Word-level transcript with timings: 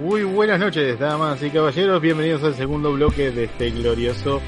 Muy 0.00 0.22
buenas 0.22 0.60
noches, 0.60 0.96
damas 0.96 1.42
y 1.42 1.50
caballeros. 1.50 2.00
Bienvenidos 2.00 2.44
al 2.44 2.54
segundo 2.54 2.92
bloque 2.92 3.32
de 3.32 3.44
este 3.44 3.70
glorioso 3.70 4.40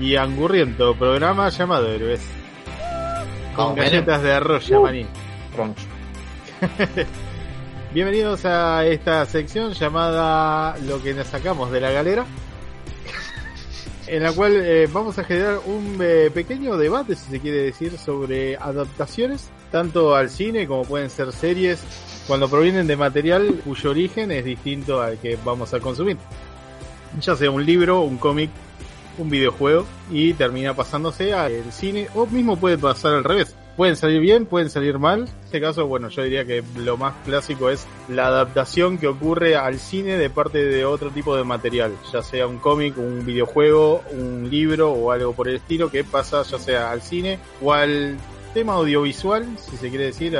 y 0.00 0.16
angurriento 0.16 0.96
programa 0.96 1.48
llamado 1.48 1.88
Héroes. 1.88 2.20
Con 3.54 3.76
galletas 3.76 4.20
de 4.22 4.32
arroz, 4.32 4.68
maní. 4.70 5.06
Bienvenidos 7.94 8.44
a 8.46 8.84
esta 8.84 9.24
sección 9.26 9.74
llamada 9.74 10.76
Lo 10.78 11.00
que 11.00 11.14
nos 11.14 11.28
sacamos 11.28 11.70
de 11.70 11.80
la 11.80 11.92
galera. 11.92 12.26
En 14.08 14.24
la 14.24 14.32
cual 14.32 14.56
eh, 14.56 14.88
vamos 14.92 15.18
a 15.20 15.24
generar 15.24 15.60
un 15.66 15.98
eh, 16.00 16.32
pequeño 16.34 16.76
debate, 16.76 17.14
si 17.14 17.30
se 17.30 17.40
quiere 17.40 17.58
decir, 17.58 17.96
sobre 17.96 18.56
adaptaciones, 18.56 19.50
tanto 19.70 20.16
al 20.16 20.30
cine 20.30 20.66
como 20.66 20.82
pueden 20.82 21.10
ser 21.10 21.32
series, 21.32 21.80
cuando 22.26 22.48
provienen 22.48 22.86
de 22.86 22.96
material 22.96 23.60
cuyo 23.64 23.90
origen 23.90 24.30
es 24.32 24.44
distinto 24.44 25.00
al 25.00 25.18
que 25.18 25.38
vamos 25.44 25.72
a 25.74 25.80
consumir. 25.80 26.16
Ya 27.20 27.36
sea 27.36 27.50
un 27.50 27.64
libro, 27.64 28.00
un 28.00 28.18
cómic, 28.18 28.50
un 29.18 29.30
videojuego 29.30 29.86
y 30.10 30.34
termina 30.34 30.74
pasándose 30.74 31.32
al 31.32 31.72
cine 31.72 32.08
o 32.14 32.26
mismo 32.26 32.56
puede 32.56 32.78
pasar 32.78 33.14
al 33.14 33.24
revés 33.24 33.54
pueden 33.76 33.96
salir 33.96 34.20
bien, 34.20 34.46
pueden 34.46 34.70
salir 34.70 34.98
mal. 34.98 35.20
En 35.20 35.44
este 35.44 35.60
caso, 35.60 35.86
bueno, 35.86 36.08
yo 36.08 36.22
diría 36.22 36.44
que 36.44 36.64
lo 36.76 36.96
más 36.96 37.14
clásico 37.24 37.70
es 37.70 37.86
la 38.08 38.26
adaptación 38.26 38.98
que 38.98 39.06
ocurre 39.06 39.56
al 39.56 39.78
cine 39.78 40.16
de 40.16 40.30
parte 40.30 40.64
de 40.64 40.84
otro 40.84 41.10
tipo 41.10 41.36
de 41.36 41.44
material, 41.44 41.92
ya 42.12 42.22
sea 42.22 42.46
un 42.46 42.58
cómic, 42.58 42.96
un 42.98 43.24
videojuego, 43.24 44.02
un 44.12 44.48
libro 44.50 44.90
o 44.90 45.12
algo 45.12 45.32
por 45.34 45.48
el 45.48 45.56
estilo 45.56 45.90
que 45.90 46.04
pasa 46.04 46.42
ya 46.42 46.58
sea 46.58 46.90
al 46.90 47.02
cine 47.02 47.38
o 47.62 47.72
al 47.72 48.16
tema 48.54 48.74
audiovisual, 48.74 49.46
si 49.58 49.76
se 49.76 49.90
quiere 49.90 50.06
decir, 50.06 50.38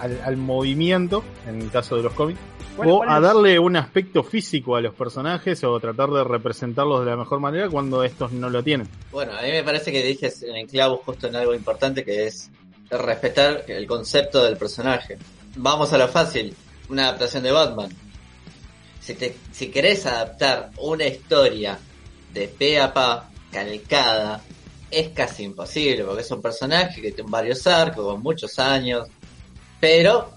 al, 0.00 0.36
movimiento, 0.36 1.22
en 1.46 1.62
el 1.62 1.70
caso 1.70 1.96
de 1.96 2.02
los 2.02 2.12
cómics. 2.14 2.40
o 2.76 3.02
a 3.06 3.20
darle 3.20 3.58
un 3.58 3.76
aspecto 3.76 4.22
físico 4.22 4.76
a 4.76 4.80
los 4.80 4.94
personajes 4.94 5.62
o 5.64 5.78
tratar 5.78 6.10
de 6.10 6.24
representarlos 6.24 7.04
de 7.04 7.10
la 7.10 7.16
mejor 7.16 7.40
manera 7.40 7.68
cuando 7.68 8.02
estos 8.02 8.32
no 8.32 8.48
lo 8.48 8.62
tienen. 8.62 8.88
Bueno, 9.12 9.32
a 9.36 9.42
mí 9.42 9.50
me 9.50 9.62
parece 9.62 9.92
que 9.92 10.02
dije 10.02 10.32
en 10.42 10.66
clavo 10.66 11.02
justo 11.04 11.26
en 11.26 11.36
algo 11.36 11.54
importante 11.54 12.04
que 12.04 12.26
es 12.26 12.50
respetar 12.90 13.64
el 13.68 13.86
concepto 13.86 14.44
del 14.44 14.56
personaje. 14.56 15.18
Vamos 15.56 15.92
a 15.92 15.98
lo 15.98 16.08
fácil, 16.08 16.54
una 16.88 17.08
adaptación 17.08 17.42
de 17.42 17.52
Batman. 17.52 17.90
Si, 19.00 19.14
te, 19.14 19.36
si 19.52 19.70
querés 19.70 20.06
adaptar 20.06 20.70
una 20.78 21.04
historia 21.04 21.78
de 22.32 22.48
pe 22.48 22.80
a 22.80 22.92
pa, 22.92 23.28
calcada, 23.50 24.42
es 24.90 25.08
casi 25.10 25.44
imposible, 25.44 26.04
porque 26.04 26.22
es 26.22 26.30
un 26.30 26.42
personaje 26.42 27.00
que 27.00 27.12
tiene 27.12 27.30
varios 27.30 27.66
arcos, 27.66 28.04
con 28.04 28.22
muchos 28.22 28.58
años, 28.58 29.08
pero 29.80 30.30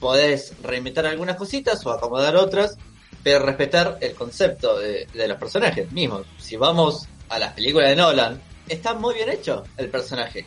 podés 0.00 0.52
reinventar 0.62 1.06
algunas 1.06 1.36
cositas 1.36 1.84
o 1.86 1.92
acomodar 1.92 2.36
otras, 2.36 2.76
pero 3.22 3.44
respetar 3.44 3.98
el 4.00 4.14
concepto 4.14 4.78
de, 4.78 5.06
de 5.12 5.28
los 5.28 5.38
personajes 5.38 5.92
mismos. 5.92 6.26
Si 6.38 6.56
vamos 6.56 7.06
a 7.28 7.38
las 7.38 7.52
películas 7.52 7.90
de 7.90 7.96
Nolan, 7.96 8.40
está 8.68 8.94
muy 8.94 9.14
bien 9.14 9.28
hecho 9.28 9.64
el 9.76 9.88
personaje 9.88 10.46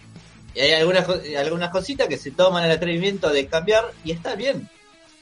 y 0.53 0.59
hay 0.59 0.73
algunas, 0.73 1.07
algunas 1.38 1.69
cositas 1.69 2.07
que 2.07 2.17
se 2.17 2.31
toman 2.31 2.66
el 2.66 2.72
atrevimiento 2.72 3.29
de 3.29 3.47
cambiar 3.47 3.91
y 4.03 4.11
está 4.11 4.35
bien. 4.35 4.69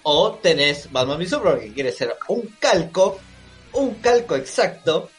O 0.04 0.34
tenés 0.34 0.92
Batman 0.92 1.18
v 1.18 1.28
Superman 1.28 1.60
que 1.60 1.74
quiere 1.74 1.92
ser 1.92 2.16
un 2.30 2.56
calco, 2.60 3.20
un 3.74 3.96
calco 3.96 4.36
exacto, 4.36 5.10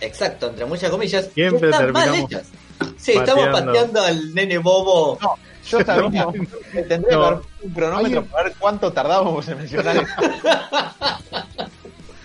exacto, 0.00 0.48
entre 0.48 0.64
muchas 0.64 0.90
comillas, 0.90 1.28
Siempre 1.34 1.70
están 1.70 1.92
mal 1.92 2.14
hechas. 2.14 2.48
Sí, 2.96 3.12
estamos 3.12 3.48
pateando 3.48 4.00
al 4.00 4.34
nene 4.34 4.58
bobo. 4.58 5.18
No, 5.20 5.34
yo 5.72 5.84
también 5.84 6.48
tendría 6.72 7.00
que 7.00 7.16
dar 7.16 7.40
un 7.62 7.72
cronómetro 7.72 8.24
para 8.24 8.44
ver 8.44 8.54
cuánto 8.58 8.92
tardábamos 8.92 9.48
en 9.48 9.58
mencionar 9.58 9.96
esto. 9.96 10.22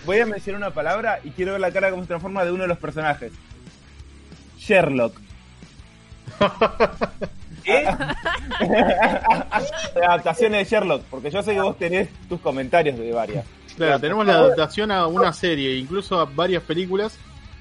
Voy 0.04 0.20
a 0.20 0.26
mencionar 0.26 0.62
una 0.62 0.70
palabra 0.70 1.20
y 1.22 1.30
quiero 1.30 1.52
ver 1.52 1.60
la 1.60 1.70
cara 1.70 1.90
cómo 1.90 2.02
se 2.02 2.08
transforma 2.08 2.44
de 2.44 2.52
uno 2.52 2.62
de 2.62 2.68
los 2.68 2.78
personajes. 2.78 3.32
Sherlock. 4.58 5.20
¿Qué? 7.64 7.86
adaptaciones 10.02 10.60
de 10.60 10.64
Sherlock, 10.64 11.02
porque 11.10 11.30
yo 11.30 11.42
sé 11.42 11.52
que 11.52 11.60
vos 11.60 11.76
tenés 11.76 12.08
tus 12.28 12.40
comentarios 12.40 12.98
de 12.98 13.12
varias. 13.12 13.44
Claro, 13.76 14.00
tenemos 14.00 14.26
la 14.26 14.34
adaptación 14.34 14.90
a 14.90 15.06
una 15.06 15.32
serie, 15.32 15.76
incluso 15.76 16.18
a 16.18 16.24
varias 16.24 16.62
películas 16.62 17.18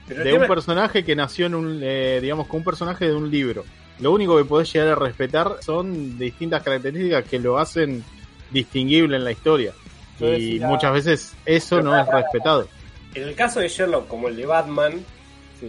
de 0.08 0.34
un 0.34 0.48
personaje 0.48 1.04
que 1.04 1.16
nació 1.16 1.48
en 1.48 1.56
un, 1.56 1.80
eh, 1.84 2.20
digamos, 2.22 2.48
con 2.48 2.60
un 2.60 2.64
personaje 2.64 3.06
de 3.06 3.14
un 3.14 3.30
libro. 3.30 3.66
Lo 4.00 4.12
único 4.12 4.38
que 4.38 4.46
podés 4.46 4.72
llegar 4.72 4.90
a 4.90 4.96
respetar 4.96 5.58
son 5.62 6.18
distintas 6.18 6.62
características 6.64 7.26
que 7.26 7.40
lo 7.40 7.58
hacen 7.58 8.04
distinguible 8.52 9.18
en 9.18 9.24
la 9.24 9.32
historia. 9.32 9.74
Y 10.20 10.60
muchas 10.60 10.94
veces 10.94 11.34
eso 11.46 11.82
no 11.82 12.00
es 12.00 12.08
respetado. 12.08 12.68
En 13.14 13.24
el 13.24 13.36
caso 13.36 13.60
de 13.60 13.68
Sherlock, 13.68 14.08
como 14.08 14.28
el 14.28 14.36
de 14.36 14.46
Batman, 14.46 14.94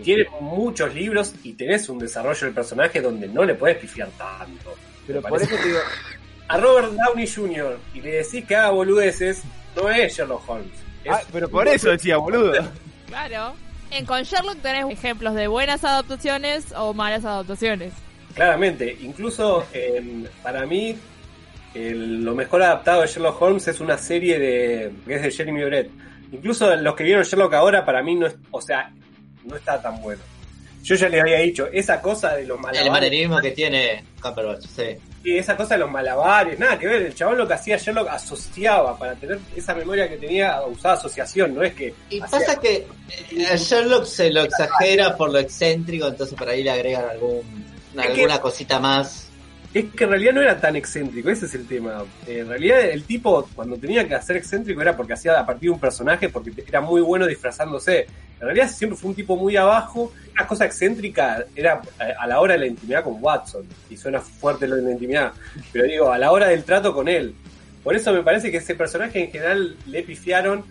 tiene 0.03 0.27
muchos 0.41 0.94
libros 0.94 1.34
y 1.43 1.55
tenés 1.55 1.89
un 1.89 1.99
desarrollo 1.99 2.47
del 2.47 2.55
personaje 2.55 3.00
donde 3.00 3.28
no 3.28 3.44
le 3.44 3.55
puedes 3.55 3.78
pifiar 3.78 4.09
tanto. 4.19 4.75
Pero 5.06 5.22
por 5.22 5.41
eso 5.41 5.56
te 5.56 5.66
digo, 5.66 5.78
a 6.49 6.56
Robert 6.59 6.93
Downey 6.93 7.27
Jr. 7.27 7.78
y 7.95 8.00
le 8.00 8.10
decís 8.22 8.45
que 8.45 8.56
haga 8.56 8.71
boludeces, 8.71 9.43
no 9.77 9.89
es 9.89 10.16
Sherlock 10.16 10.49
Holmes. 10.49 10.72
Ah, 11.09 11.21
pero 11.33 11.49
por 11.49 11.66
eso 11.69 11.91
decía 11.91 12.19
boludo. 12.19 12.53
Claro. 13.06 13.55
En 13.91 14.05
con 14.05 14.22
Sherlock 14.22 14.60
tenés 14.60 14.84
ejemplos 14.91 15.34
de 15.34 15.49
buenas 15.49 15.83
adaptaciones 15.84 16.72
o 16.77 16.93
malas 16.93 17.25
adaptaciones. 17.25 17.95
Claramente, 18.38 18.97
incluso 19.00 19.66
para 20.44 20.65
mí 20.65 20.97
lo 21.75 22.37
mejor 22.37 22.62
adaptado 22.62 23.00
de 23.00 23.09
Sherlock 23.09 23.43
Holmes 23.43 23.66
es 23.66 23.81
una 23.81 23.99
serie 23.99 24.38
de 24.38 24.93
que 25.04 25.15
es 25.16 25.22
de 25.22 25.31
Jeremy 25.32 25.65
Brett. 25.65 25.91
Incluso 26.31 26.77
los 26.77 26.94
que 26.94 27.03
vieron 27.03 27.25
Sherlock 27.25 27.54
ahora 27.54 27.84
para 27.84 28.00
mí 28.00 28.15
no 28.15 28.28
es, 28.28 28.37
o 28.53 28.60
sea, 28.60 28.93
no 29.44 29.56
está 29.56 29.82
tan 29.82 30.00
bueno. 30.00 30.22
Yo 30.84 30.94
ya 30.94 31.09
les 31.09 31.21
había 31.21 31.38
dicho, 31.38 31.66
esa 31.72 32.00
cosa 32.00 32.37
de 32.37 32.47
los 32.47 32.60
malabares. 32.60 32.87
El 32.87 32.93
manerismo 32.93 33.41
que 33.41 33.50
tiene 33.50 34.04
Cumberbatch, 34.22 34.66
sí. 34.66 34.97
Y 35.25 35.37
esa 35.37 35.56
cosa 35.56 35.75
de 35.75 35.81
los 35.81 35.91
malabares, 35.91 36.60
nada 36.60 36.78
que 36.78 36.87
ver. 36.87 37.03
El 37.03 37.15
chabón 37.16 37.38
lo 37.38 37.48
que 37.48 37.54
hacía 37.54 37.77
Sherlock 37.77 38.06
asociaba 38.06 38.97
para 38.97 39.16
tener 39.16 39.41
esa 39.56 39.75
memoria 39.75 40.09
que 40.09 40.16
tenía, 40.16 40.62
usaba 40.62 40.94
asociación, 40.94 41.56
no 41.56 41.65
es 41.65 41.75
que. 41.75 41.93
Y 42.09 42.21
pasa 42.21 42.54
que 42.60 42.87
eh, 43.32 43.56
Sherlock 43.56 44.04
se 44.04 44.31
lo 44.31 44.43
exagera 44.43 45.16
por 45.16 45.32
lo 45.32 45.41
excéntrico, 45.41 46.06
entonces 46.06 46.38
por 46.38 46.48
ahí 46.48 46.62
le 46.62 46.71
agregan 46.71 47.04
algún, 47.10 47.43
alguna 48.00 48.41
cosita 48.41 48.78
más 48.78 49.28
es 49.75 49.84
que 49.94 50.04
en 50.04 50.10
realidad 50.10 50.32
no 50.32 50.41
era 50.41 50.59
tan 50.59 50.76
excéntrico, 50.76 51.28
ese 51.31 51.47
es 51.47 51.54
el 51.54 51.66
tema. 51.66 52.03
En 52.26 52.48
realidad 52.48 52.81
el 52.81 53.04
tipo 53.04 53.48
cuando 53.54 53.76
tenía 53.76 54.06
que 54.09 54.14
hacer 54.14 54.36
excéntrico 54.36 54.81
era 54.81 54.97
porque 54.97 55.12
hacía 55.12 55.38
a 55.38 55.44
partir 55.44 55.69
de 55.69 55.75
un 55.75 55.81
personaje, 55.81 56.28
porque 56.28 56.53
era 56.66 56.81
muy 56.81 57.03
bueno 57.03 57.26
disfrazándose. 57.26 58.06
En 58.41 58.47
realidad 58.47 58.70
siempre 58.70 58.97
fue 58.97 59.10
un 59.10 59.16
tipo 59.16 59.36
muy 59.36 59.56
abajo. 59.56 60.12
Una 60.32 60.47
cosa 60.47 60.64
excéntrica 60.64 61.44
era 61.54 61.82
a 62.19 62.26
la 62.26 62.41
hora 62.41 62.54
de 62.54 62.60
la 62.60 62.66
intimidad 62.66 63.04
con 63.04 63.22
Watson. 63.22 63.66
Y 63.91 63.97
suena 63.97 64.20
fuerte 64.20 64.66
lo 64.66 64.76
de 64.76 64.82
la 64.82 64.92
intimidad. 64.92 65.32
Pero 65.72 65.84
digo, 65.84 66.12
a 66.12 66.19
la 66.19 66.32
hora 66.32 66.48
del 66.48 66.65
trato 66.65 66.94
con 66.94 67.09
él. 67.09 67.34
Por 67.84 67.94
eso 67.94 68.12
me 68.12 68.22
parece 68.22 68.50
que 68.50 68.59
ese 68.59 68.75
personaje 68.75 69.25
en 69.25 69.30
general 69.30 69.76
le 69.86 70.03
pifiaron. 70.03 70.65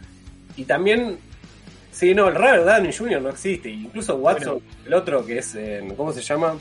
Y 0.55 0.63
también 0.63 1.17
Sí, 1.97 2.13
no, 2.13 2.27
el 2.27 2.35
Robert 2.35 2.63
Downey 2.63 2.93
Jr. 2.93 3.19
no 3.19 3.29
existe. 3.29 3.71
Incluso 3.71 4.17
Watson, 4.17 4.61
el 4.85 4.93
otro 4.93 5.25
que 5.25 5.39
es, 5.39 5.57
¿cómo 5.95 6.13
se 6.13 6.21
llama? 6.21 6.55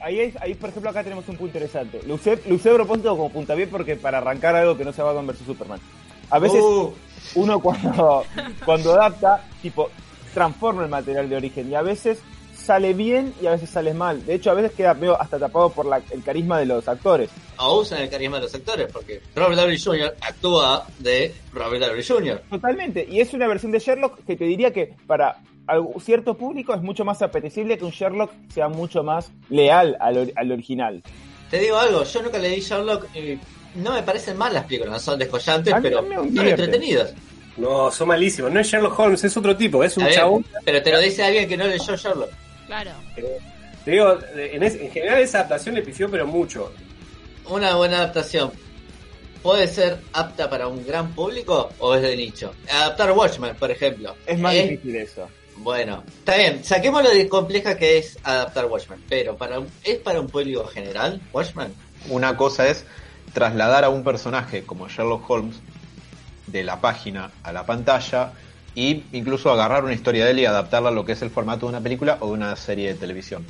Ahí, 0.00 0.34
ahí, 0.40 0.54
por 0.54 0.70
ejemplo, 0.70 0.90
acá 0.90 1.04
tenemos 1.04 1.28
un 1.28 1.36
punto 1.36 1.56
interesante. 1.56 2.00
Lo 2.04 2.14
usé, 2.14 2.40
lo 2.44 2.56
usé 2.56 2.74
propósito 2.74 3.10
como 3.10 3.30
puntapié 3.30 3.68
porque 3.68 3.94
para 3.94 4.18
arrancar 4.18 4.56
algo 4.56 4.76
que 4.76 4.84
no 4.84 4.92
se 4.92 5.00
va 5.00 5.10
a 5.10 5.22
vs 5.22 5.38
Superman. 5.46 5.78
A 6.28 6.40
veces 6.40 6.60
uh. 6.60 6.92
uno 7.36 7.60
cuando, 7.60 8.24
cuando 8.64 8.94
adapta, 8.94 9.44
tipo, 9.62 9.90
transforma 10.34 10.82
el 10.82 10.88
material 10.88 11.28
de 11.28 11.36
origen 11.36 11.70
y 11.70 11.76
a 11.76 11.82
veces 11.82 12.18
sale 12.68 12.92
bien 12.92 13.32
y 13.40 13.46
a 13.46 13.52
veces 13.52 13.70
sale 13.70 13.94
mal. 13.94 14.26
De 14.26 14.34
hecho, 14.34 14.50
a 14.50 14.54
veces 14.54 14.72
queda 14.72 14.92
medio 14.92 15.18
hasta 15.18 15.38
tapado 15.38 15.70
por 15.70 15.86
la, 15.86 16.02
el 16.10 16.22
carisma 16.22 16.58
de 16.58 16.66
los 16.66 16.86
actores. 16.86 17.30
O 17.56 17.80
usan 17.80 18.02
el 18.02 18.10
carisma 18.10 18.36
de 18.36 18.42
los 18.42 18.54
actores, 18.54 18.92
porque 18.92 19.22
Robert 19.34 19.58
Downey 19.58 19.80
Jr. 19.80 20.14
actúa 20.20 20.86
de 20.98 21.34
Robert 21.54 21.82
Downey 21.82 22.04
Jr. 22.04 22.42
Totalmente, 22.50 23.06
y 23.08 23.20
es 23.20 23.32
una 23.32 23.48
versión 23.48 23.72
de 23.72 23.78
Sherlock 23.78 24.22
que 24.22 24.36
te 24.36 24.44
diría 24.44 24.70
que 24.70 24.94
para 25.06 25.38
cierto 25.98 26.36
público 26.36 26.74
es 26.74 26.82
mucho 26.82 27.06
más 27.06 27.22
apetecible 27.22 27.78
que 27.78 27.86
un 27.86 27.90
Sherlock 27.90 28.32
sea 28.52 28.68
mucho 28.68 29.02
más 29.02 29.32
leal 29.48 29.96
al, 29.98 30.30
al 30.36 30.52
original. 30.52 31.02
Te 31.50 31.58
digo 31.60 31.78
algo, 31.78 32.04
yo 32.04 32.22
nunca 32.22 32.36
leí 32.36 32.60
Sherlock 32.60 33.06
y 33.16 33.38
no 33.76 33.94
me 33.94 34.02
parecen 34.02 34.36
mal 34.36 34.52
las 34.52 34.64
películas, 34.64 34.92
no 34.92 34.98
son 34.98 35.18
descollantes, 35.18 35.74
pero 35.80 36.02
son 36.06 36.46
entretenidas. 36.46 37.14
No, 37.56 37.90
son 37.90 38.08
malísimos. 38.08 38.52
No 38.52 38.60
es 38.60 38.68
Sherlock 38.68 38.98
Holmes, 38.98 39.24
es 39.24 39.36
otro 39.36 39.56
tipo, 39.56 39.82
es 39.82 39.96
un 39.96 40.06
chabón. 40.10 40.44
Pero 40.66 40.82
te 40.82 40.92
lo 40.92 41.00
dice 41.00 41.24
alguien 41.24 41.48
que 41.48 41.56
no 41.56 41.66
leyó 41.66 41.96
Sherlock. 41.96 42.30
Claro. 42.68 42.90
te 43.84 43.90
digo, 43.90 44.18
en, 44.36 44.90
general 44.90 45.20
esa 45.20 45.38
adaptación 45.38 45.74
le 45.74 45.82
pifió, 45.82 46.10
pero 46.10 46.26
mucho. 46.26 46.70
Una 47.48 47.74
buena 47.76 47.96
adaptación. 47.96 48.52
¿Puede 49.42 49.66
ser 49.68 49.98
apta 50.12 50.50
para 50.50 50.68
un 50.68 50.86
gran 50.86 51.14
público 51.14 51.70
o 51.78 51.94
es 51.94 52.02
de 52.02 52.14
nicho? 52.14 52.52
Adaptar 52.70 53.12
Watchmen, 53.12 53.56
por 53.56 53.70
ejemplo. 53.70 54.14
Es 54.26 54.38
más 54.38 54.52
difícil 54.52 54.96
eso. 54.96 55.28
Bueno, 55.56 56.04
está 56.18 56.36
bien, 56.36 56.62
saquemos 56.62 57.02
lo 57.02 57.10
de 57.10 57.28
compleja 57.28 57.76
que 57.76 57.98
es 57.98 58.18
adaptar 58.22 58.66
Watchmen, 58.66 59.02
pero 59.08 59.36
para 59.36 59.60
¿es 59.82 59.96
para 59.96 60.20
un 60.20 60.28
público 60.28 60.64
general 60.66 61.20
Watchmen? 61.32 61.74
Una 62.10 62.36
cosa 62.36 62.68
es 62.68 62.84
trasladar 63.32 63.84
a 63.84 63.88
un 63.88 64.04
personaje 64.04 64.62
como 64.62 64.88
Sherlock 64.88 65.28
Holmes 65.28 65.56
de 66.46 66.62
la 66.62 66.80
página 66.80 67.30
a 67.42 67.52
la 67.52 67.66
pantalla 67.66 68.32
y 68.78 69.02
incluso 69.10 69.50
agarrar 69.50 69.82
una 69.82 69.92
historia 69.92 70.24
de 70.24 70.30
él 70.30 70.38
y 70.38 70.44
adaptarla 70.44 70.90
a 70.90 70.92
lo 70.92 71.04
que 71.04 71.10
es 71.10 71.22
el 71.22 71.30
formato 71.30 71.66
de 71.66 71.70
una 71.70 71.80
película 71.80 72.16
o 72.20 72.28
de 72.28 72.34
una 72.34 72.54
serie 72.54 72.86
de 72.86 72.94
televisión. 72.94 73.44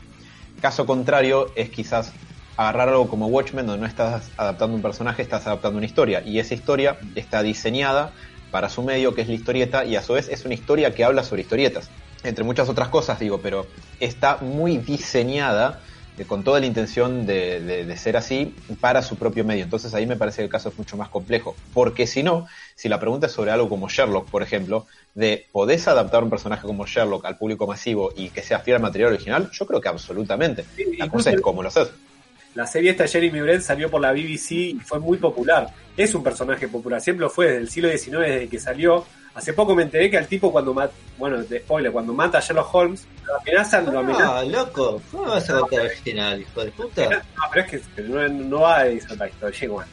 Caso 0.63 0.87
contrario 0.87 1.53
es 1.55 1.69
quizás 1.69 2.15
agarrar 2.57 2.89
algo 2.89 3.09
como 3.09 3.27
Watchmen 3.27 3.67
donde 3.67 3.83
no 3.83 3.87
estás 3.87 4.31
adaptando 4.39 4.75
un 4.75 4.81
personaje, 4.81 5.21
estás 5.21 5.47
adaptando 5.47 5.77
una 5.77 5.85
historia 5.85 6.23
y 6.25 6.39
esa 6.39 6.55
historia 6.55 6.99
está 7.15 7.43
diseñada 7.43 8.13
para 8.51 8.71
su 8.71 8.83
medio 8.83 9.15
que 9.15 9.21
es 9.21 9.29
la 9.29 9.35
historieta 9.35 9.85
y 9.85 9.97
a 9.97 10.03
su 10.03 10.15
vez 10.15 10.31
es 10.31 10.47
una 10.47 10.55
historia 10.55 10.95
que 10.95 11.05
habla 11.05 11.23
sobre 11.23 11.43
historietas. 11.43 11.91
Entre 12.25 12.43
muchas 12.43 12.71
otras 12.71 12.89
cosas 12.89 13.21
digo, 13.21 13.39
pero 13.43 13.67
está 14.01 14.39
muy 14.41 14.79
diseñada 14.79 15.83
con 16.27 16.45
toda 16.45 16.61
la 16.61 16.67
intención 16.67 17.27
de, 17.27 17.61
de, 17.61 17.85
de, 17.85 17.97
ser 17.97 18.17
así 18.17 18.55
para 18.81 19.03
su 19.03 19.17
propio 19.17 19.45
medio. 19.45 19.65
Entonces 19.65 19.95
ahí 19.95 20.07
me 20.07 20.17
parece 20.17 20.39
que 20.39 20.45
el 20.45 20.51
caso 20.51 20.69
es 20.69 20.79
mucho 20.79 20.97
más 20.97 21.09
complejo. 21.09 21.55
Porque 21.75 22.07
si 22.07 22.23
no, 22.23 22.47
si 22.75 22.89
la 22.89 22.99
pregunta 23.01 23.27
es 23.27 23.33
sobre 23.33 23.51
algo 23.51 23.69
como 23.69 23.89
Sherlock, 23.89 24.31
por 24.31 24.43
ejemplo, 24.43 24.87
de 25.15 25.47
¿podés 25.53 25.89
adaptar 25.89 26.23
un 26.23 26.31
personaje 26.31 26.67
como 26.67 26.87
Sherlock 26.87 27.25
al 27.25 27.39
público 27.39 27.67
masivo 27.67 28.13
y 28.17 28.31
que 28.31 28.43
sea 28.43 28.61
fiel 28.61 28.77
al 28.77 28.83
material 28.83 29.13
original? 29.13 29.51
Yo 29.53 29.67
creo 29.67 29.81
que 29.81 29.89
absolutamente. 29.89 30.65
Sí, 30.77 30.97
la 30.97 31.09
cosa 31.09 31.31
es 31.31 31.41
cómo 31.41 31.63
lo 31.63 31.69
haces. 31.69 31.91
La 32.55 32.67
serie 32.67 32.91
esta 32.91 33.07
Jeremy 33.07 33.41
Brent 33.41 33.63
salió 33.63 33.91
por 33.91 34.01
la 34.01 34.13
BBC 34.13 34.51
y 34.53 34.81
fue 34.85 34.99
muy 34.99 35.19
popular. 35.19 35.69
Es 35.97 36.15
un 36.15 36.23
personaje 36.23 36.67
popular, 36.69 37.01
siempre 37.01 37.23
lo 37.23 37.31
fue 37.31 37.47
desde 37.47 37.59
el 37.61 37.69
siglo 37.69 37.91
XIX, 37.91 38.19
desde 38.21 38.49
que 38.49 38.59
salió. 38.59 39.07
Hace 39.39 39.53
poco 39.53 39.73
me 39.73 39.85
enteré 39.85 40.11
que 40.11 40.19
al 40.19 40.27
tipo 40.27 40.51
cuando 40.51 40.75
mata, 40.75 40.93
bueno, 41.17 41.41
de 41.45 41.61
spoiler, 41.61 41.93
cuando 41.93 42.13
mata 42.13 42.39
a 42.39 42.41
Sherlock 42.41 42.75
Holmes, 42.75 43.07
lo 43.25 43.37
amenazan, 43.39 43.87
lo 43.87 44.01
amenazan. 44.01 44.29
Ah, 44.29 44.43
loco, 44.43 45.01
¿cómo 45.13 45.27
vas 45.27 45.49
a 45.49 45.61
contar 45.61 45.87
original, 45.87 46.41
hijo 46.41 46.65
de 46.65 46.73
puta? 46.73 47.09
No, 47.09 47.43
pero 47.53 47.65
es 47.65 47.87
que 47.87 48.03
no, 48.03 48.29
no 48.29 48.61
va 48.63 48.79
a 48.79 48.87
esa 48.89 49.15
otra 49.15 49.29
historia, 49.29 49.65
igual. 49.65 49.87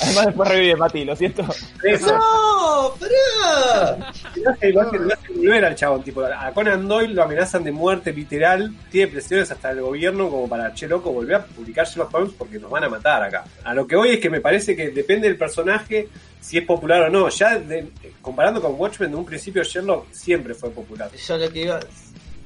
Además 0.00 0.26
después 0.26 0.48
revive 0.48 0.76
Mati, 0.76 1.04
lo 1.04 1.16
siento. 1.16 1.42
Eso. 1.82 2.06
¡No! 2.06 2.94
¡Pará! 2.98 4.12
Lo 4.36 4.50
hace, 4.50 4.72
lo 4.72 4.80
hace, 4.82 4.96
hace 5.12 5.26
volver 5.46 5.64
al 5.64 5.74
chabón, 5.74 6.02
tipo, 6.02 6.22
a 6.22 6.52
Conan 6.52 6.88
Doyle 6.88 7.14
lo 7.14 7.22
amenazan 7.22 7.64
de 7.64 7.72
muerte 7.72 8.12
literal, 8.12 8.74
tiene 8.90 9.12
presiones 9.12 9.50
hasta 9.50 9.70
el 9.70 9.80
gobierno 9.80 10.28
como 10.28 10.48
para, 10.48 10.72
che 10.74 10.88
loco, 10.88 11.12
volver 11.12 11.36
a 11.36 11.44
publicar 11.44 11.86
Sherlock 11.86 12.14
Holmes 12.14 12.34
porque 12.36 12.58
nos 12.58 12.70
van 12.70 12.84
a 12.84 12.88
matar 12.88 13.22
acá. 13.22 13.44
A 13.64 13.74
lo 13.74 13.86
que 13.86 13.96
voy 13.96 14.10
es 14.10 14.20
que 14.20 14.30
me 14.30 14.40
parece 14.40 14.76
que 14.76 14.90
depende 14.90 15.28
del 15.28 15.36
personaje 15.36 16.08
si 16.40 16.58
es 16.58 16.64
popular 16.64 17.02
o 17.02 17.10
no. 17.10 17.28
Ya 17.28 17.58
de, 17.58 17.90
comparando 18.20 18.60
con 18.60 18.74
Watchmen, 18.78 19.10
de 19.10 19.16
un 19.16 19.24
principio 19.24 19.62
Sherlock 19.62 20.12
siempre 20.12 20.54
fue 20.54 20.70
popular. 20.70 21.10
Yo 21.12 21.36
lo 21.38 21.50
que 21.50 21.62
iba 21.62 21.80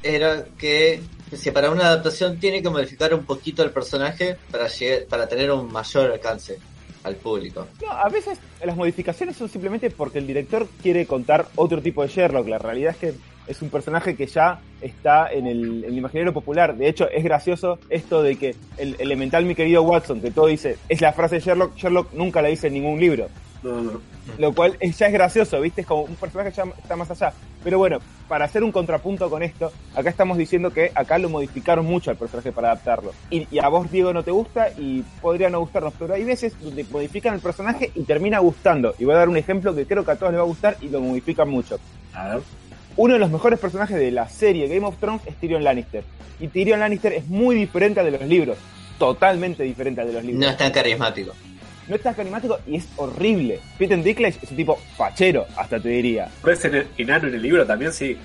era 0.02 0.44
que 0.58 1.00
si 1.32 1.50
para 1.50 1.70
una 1.70 1.86
adaptación 1.86 2.38
tiene 2.38 2.62
que 2.62 2.70
modificar 2.70 3.12
un 3.14 3.24
poquito 3.24 3.62
el 3.62 3.70
personaje 3.70 4.36
para, 4.50 4.66
llegar, 4.68 5.04
para 5.06 5.28
tener 5.28 5.50
un 5.50 5.70
mayor 5.70 6.12
alcance 6.12 6.58
al 7.04 7.16
público. 7.16 7.66
No, 7.82 7.90
a 7.92 8.08
veces 8.08 8.38
las 8.64 8.76
modificaciones 8.76 9.36
son 9.36 9.48
simplemente 9.48 9.90
porque 9.90 10.18
el 10.18 10.26
director 10.26 10.66
quiere 10.82 11.06
contar 11.06 11.46
otro 11.56 11.80
tipo 11.80 12.02
de 12.02 12.08
Sherlock. 12.08 12.48
La 12.48 12.58
realidad 12.58 12.92
es 12.92 12.98
que 12.98 13.14
es 13.46 13.62
un 13.62 13.70
personaje 13.70 14.14
que 14.14 14.26
ya 14.26 14.60
está 14.80 15.32
en 15.32 15.46
el, 15.46 15.84
en 15.84 15.92
el 15.92 15.98
imaginario 15.98 16.32
popular. 16.32 16.76
De 16.76 16.88
hecho, 16.88 17.08
es 17.08 17.24
gracioso 17.24 17.78
esto 17.88 18.22
de 18.22 18.36
que 18.36 18.54
el 18.76 18.96
elemental, 18.98 19.44
mi 19.44 19.54
querido 19.54 19.82
Watson, 19.82 20.20
que 20.20 20.30
todo 20.30 20.46
dice, 20.46 20.76
es 20.88 21.00
la 21.00 21.12
frase 21.12 21.36
de 21.36 21.40
Sherlock, 21.40 21.76
Sherlock 21.76 22.12
nunca 22.12 22.42
la 22.42 22.48
dice 22.48 22.68
en 22.68 22.74
ningún 22.74 23.00
libro. 23.00 23.28
No, 23.62 23.80
no. 23.80 24.00
Lo 24.38 24.54
cual 24.54 24.76
es, 24.80 24.98
ya 24.98 25.06
es 25.06 25.12
gracioso, 25.12 25.60
¿viste? 25.60 25.82
Es 25.82 25.86
como 25.86 26.02
un 26.02 26.16
personaje 26.16 26.50
que 26.50 26.56
ya 26.56 26.64
está 26.64 26.96
más 26.96 27.10
allá. 27.10 27.32
Pero 27.62 27.78
bueno, 27.78 27.98
para 28.28 28.46
hacer 28.46 28.62
un 28.62 28.72
contrapunto 28.72 29.28
con 29.28 29.42
esto, 29.42 29.70
acá 29.94 30.08
estamos 30.08 30.38
diciendo 30.38 30.72
que 30.72 30.90
acá 30.94 31.18
lo 31.18 31.28
modificaron 31.28 31.84
mucho 31.84 32.10
al 32.10 32.16
personaje 32.16 32.52
para 32.52 32.68
adaptarlo. 32.68 33.12
Y, 33.28 33.46
y, 33.50 33.58
a 33.58 33.68
vos, 33.68 33.90
Diego, 33.90 34.12
no 34.14 34.22
te 34.22 34.30
gusta 34.30 34.70
y 34.78 35.02
podría 35.20 35.50
no 35.50 35.60
gustarnos, 35.60 35.92
pero 35.98 36.14
hay 36.14 36.24
veces 36.24 36.54
donde 36.60 36.84
modifican 36.84 37.34
el 37.34 37.40
personaje 37.40 37.90
y 37.94 38.04
termina 38.04 38.38
gustando. 38.38 38.94
Y 38.98 39.04
voy 39.04 39.14
a 39.14 39.18
dar 39.18 39.28
un 39.28 39.36
ejemplo 39.36 39.74
que 39.74 39.86
creo 39.86 40.04
que 40.04 40.12
a 40.12 40.16
todos 40.16 40.32
les 40.32 40.38
va 40.38 40.44
a 40.44 40.48
gustar 40.48 40.76
y 40.80 40.88
lo 40.88 41.00
modifican 41.00 41.48
mucho. 41.48 41.78
A 42.14 42.28
ver. 42.28 42.40
Uno 42.96 43.14
de 43.14 43.20
los 43.20 43.30
mejores 43.30 43.58
personajes 43.58 43.96
de 43.96 44.10
la 44.10 44.28
serie 44.28 44.68
Game 44.68 44.86
of 44.86 44.96
Thrones 44.98 45.22
es 45.26 45.36
Tyrion 45.36 45.62
Lannister. 45.62 46.04
Y 46.38 46.48
Tyrion 46.48 46.80
Lannister 46.80 47.12
es 47.12 47.26
muy 47.28 47.56
diferente 47.56 48.02
de 48.02 48.10
los 48.10 48.22
libros. 48.22 48.56
Totalmente 48.98 49.62
diferente 49.62 50.04
de 50.04 50.12
los 50.12 50.24
libros. 50.24 50.40
No 50.40 50.50
es 50.50 50.56
tan 50.56 50.72
carismático 50.72 51.32
no 51.90 51.96
es 51.96 52.02
tan 52.02 52.14
carismático 52.14 52.58
y 52.66 52.76
es 52.76 52.88
horrible. 52.96 53.60
Peter 53.76 54.00
Dinklage 54.00 54.38
es 54.40 54.50
un 54.50 54.56
tipo 54.56 54.78
fachero, 54.96 55.44
hasta 55.56 55.80
te 55.80 55.88
diría. 55.88 56.30
¿Pero 56.42 56.56
es 56.56 56.88
enano 56.96 57.26
en 57.28 57.34
el 57.34 57.42
libro 57.42 57.66
también? 57.66 57.92
Sí. 57.92 58.16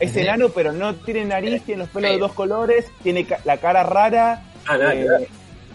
Es 0.00 0.16
enano, 0.16 0.48
pero 0.48 0.72
no 0.72 0.96
tiene 0.96 1.24
nariz, 1.24 1.62
tiene 1.62 1.84
los 1.84 1.88
pelos 1.90 2.10
de 2.10 2.18
dos 2.18 2.32
colores, 2.32 2.90
tiene 3.04 3.24
la 3.44 3.58
cara 3.58 3.84
rara. 3.84 4.42
Ah, 4.66 4.76
nada, 4.76 4.94
eh, 4.94 5.28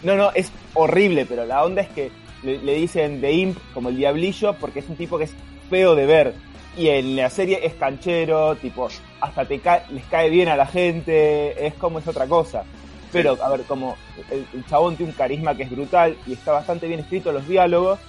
no, 0.04 0.18
no, 0.18 0.32
es 0.34 0.52
horrible, 0.74 1.26
pero 1.26 1.46
la 1.46 1.64
onda 1.64 1.82
es 1.82 1.88
que 1.90 2.12
le, 2.44 2.58
le, 2.58 2.76
dicen 2.76 3.22
The 3.22 3.32
Imp 3.32 3.58
como 3.74 3.90
el 3.90 3.96
diablillo 3.96 4.54
porque 4.54 4.80
es 4.80 4.90
un 4.90 4.98
tipo 4.98 5.18
que 5.18 5.24
es 5.24 5.34
feo 5.70 5.96
de 5.96 6.06
ver. 6.06 6.34
Y 6.76 6.90
en 6.90 7.16
la 7.16 7.30
serie 7.30 7.66
es 7.66 7.74
canchero, 7.76 8.56
tipo, 8.58 8.90
hasta 9.22 9.46
te 9.46 9.60
ca 9.60 9.86
les 9.90 10.06
cae 10.06 10.30
bien 10.30 10.50
a 10.50 10.58
la 10.58 10.68
gente, 10.68 11.66
es 11.66 11.74
como 11.76 12.00
es 12.00 12.08
otra 12.08 12.28
cosa. 12.28 12.66
Pero, 13.12 13.38
a 13.42 13.50
ver, 13.50 13.62
como 13.64 13.96
el, 14.30 14.46
el, 14.54 14.66
chabón 14.66 14.96
tiene 14.98 15.12
un 15.12 15.18
carisma 15.18 15.56
que 15.56 15.64
es 15.64 15.72
brutal 15.72 16.18
y 16.28 16.34
está 16.34 16.52
bastante 16.52 16.88
bien 16.88 17.00
escrito 17.00 17.32
los 17.32 17.48
diálogos, 17.48 18.00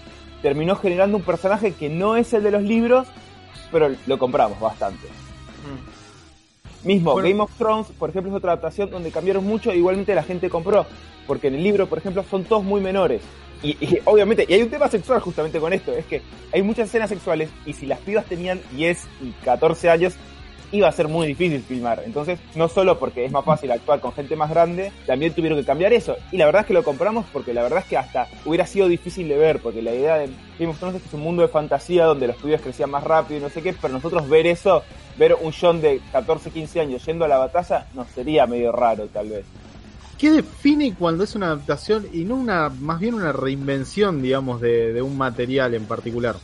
terminó 0.43 0.77
generando 0.77 1.17
un 1.17 1.23
personaje 1.23 1.73
que 1.73 1.89
no 1.89 2.17
es 2.17 2.33
el 2.33 2.43
de 2.43 2.51
los 2.51 2.63
libros, 2.63 3.07
pero 3.71 3.91
lo 4.07 4.19
compramos 4.19 4.59
bastante. 4.61 5.07
Mm. 5.07 5.99
Mismo, 6.87 7.13
bueno. 7.13 7.29
Game 7.29 7.43
of 7.43 7.51
Thrones, 7.59 7.87
por 7.99 8.11
ejemplo, 8.11 8.31
es 8.31 8.37
otra 8.37 8.53
adaptación 8.53 8.91
donde 8.91 9.11
cambiaron 9.11 9.45
mucho 9.45 9.71
e 9.71 9.77
igualmente 9.77 10.15
la 10.15 10.23
gente 10.23 10.49
compró. 10.49 10.87
Porque 11.27 11.49
en 11.49 11.57
el 11.57 11.63
libro, 11.63 11.87
por 11.87 11.99
ejemplo, 11.99 12.25
son 12.31 12.45
todos 12.45 12.65
muy 12.65 12.81
menores. 12.81 13.23
Y, 13.63 13.71
y, 13.81 13.99
obviamente, 14.05 14.47
y 14.49 14.55
hay 14.55 14.63
un 14.63 14.71
tema 14.71 14.89
sexual 14.89 15.21
justamente 15.21 15.59
con 15.59 15.73
esto, 15.73 15.93
es 15.93 16.07
que 16.07 16.23
hay 16.53 16.63
muchas 16.63 16.89
escenas 16.89 17.09
sexuales 17.09 17.51
y 17.67 17.73
si 17.73 17.87
las 17.87 17.99
pibas 17.99 18.25
tenían 18.25 18.61
10 18.73 19.07
y 19.23 19.31
14 19.45 19.91
años, 19.91 20.15
iba 20.73 20.89
a 20.89 20.93
ser 20.93 21.09
muy 21.09 21.27
difícil 21.27 21.63
filmar. 21.63 22.03
Entonces, 22.05 22.39
no 22.55 22.69
solo 22.69 22.99
porque 22.99 23.25
es 23.25 23.33
más 23.33 23.45
fácil 23.45 23.71
actuar 23.71 24.01
con 24.01 24.13
gente 24.13 24.37
más 24.37 24.51
grande, 24.51 24.93
también 25.07 25.33
tuvieron 25.33 25.59
que 25.59 25.65
cambiar 25.65 25.93
eso. 25.93 26.17
Y 26.33 26.37
la 26.37 26.47
verdad 26.47 26.63
es 26.63 26.67
que 26.67 26.75
lo 26.75 26.83
compramos 26.83 27.27
porque 27.33 27.55
la 27.55 27.63
verdad 27.63 27.81
es 27.81 27.87
que 27.87 27.97
hasta 27.97 28.29
hubiera 28.45 28.67
sido 28.67 28.89
difícil 28.89 29.29
de 29.29 29.37
ver, 29.37 29.61
porque 29.61 29.83
la 29.83 29.95
idea 29.95 30.17
de 30.17 30.29
Game 30.59 30.71
of 30.71 30.83
es 30.83 31.13
un 31.13 31.21
mundo 31.21 31.43
de 31.43 31.49
fantasía 31.49 32.05
donde 32.05 32.27
los 32.27 32.37
pibes 32.37 32.61
crecían 32.61 32.91
más 32.91 33.05
rápido 33.05 33.39
y 33.39 33.43
no 33.43 33.49
sé 33.49 33.63
qué, 33.63 33.75
pero 33.81 33.95
nosotros 33.95 34.29
ver 34.29 34.47
eso, 34.47 34.83
ver 35.17 35.37
un 35.41 35.53
John 35.53 35.81
de 35.81 36.01
14, 36.13 36.51
15 36.51 36.81
años 36.81 37.05
yendo 37.07 37.25
a 37.25 37.29
la 37.29 37.39
batalla, 37.39 37.87
nos 37.95 38.09
sería 38.09 38.47
medio 38.47 38.73
raro 38.73 39.07
tal 39.07 39.29
vez. 39.29 39.45
¿Qué 40.19 40.33
define 40.33 40.95
cuando 40.99 41.23
es 41.23 41.37
una 41.37 41.47
adaptación 41.47 42.09
y 42.13 42.25
no 42.25 42.35
una, 42.35 42.71
más 42.71 42.99
bien 42.99 43.15
una 43.15 43.31
reinvención, 43.31 44.21
digamos, 44.21 44.61
de 44.61 45.01
un 45.01 45.17
material 45.17 45.75
en 45.75 45.85
particular? 45.85 46.35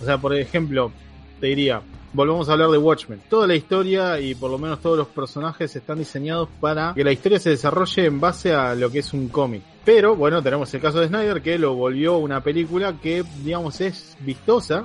O 0.00 0.04
sea, 0.04 0.18
por 0.18 0.36
ejemplo, 0.36 0.92
te 1.40 1.48
diría, 1.48 1.82
volvamos 2.14 2.48
a 2.48 2.52
hablar 2.52 2.70
de 2.70 2.78
Watchmen. 2.78 3.20
Toda 3.28 3.46
la 3.46 3.56
historia 3.56 4.18
y 4.20 4.34
por 4.34 4.50
lo 4.50 4.56
menos 4.56 4.80
todos 4.80 4.96
los 4.96 5.08
personajes 5.08 5.74
están 5.76 5.98
diseñados 5.98 6.48
para 6.60 6.94
que 6.94 7.04
la 7.04 7.12
historia 7.12 7.38
se 7.38 7.50
desarrolle 7.50 8.06
en 8.06 8.20
base 8.20 8.54
a 8.54 8.74
lo 8.74 8.90
que 8.90 9.00
es 9.00 9.12
un 9.12 9.28
cómic. 9.28 9.62
Pero 9.84 10.16
bueno, 10.16 10.42
tenemos 10.42 10.72
el 10.72 10.80
caso 10.80 11.00
de 11.00 11.08
Snyder 11.08 11.42
que 11.42 11.58
lo 11.58 11.74
volvió 11.74 12.16
una 12.16 12.40
película 12.40 12.94
que 13.02 13.24
digamos 13.42 13.80
es 13.80 14.16
vistosa, 14.20 14.84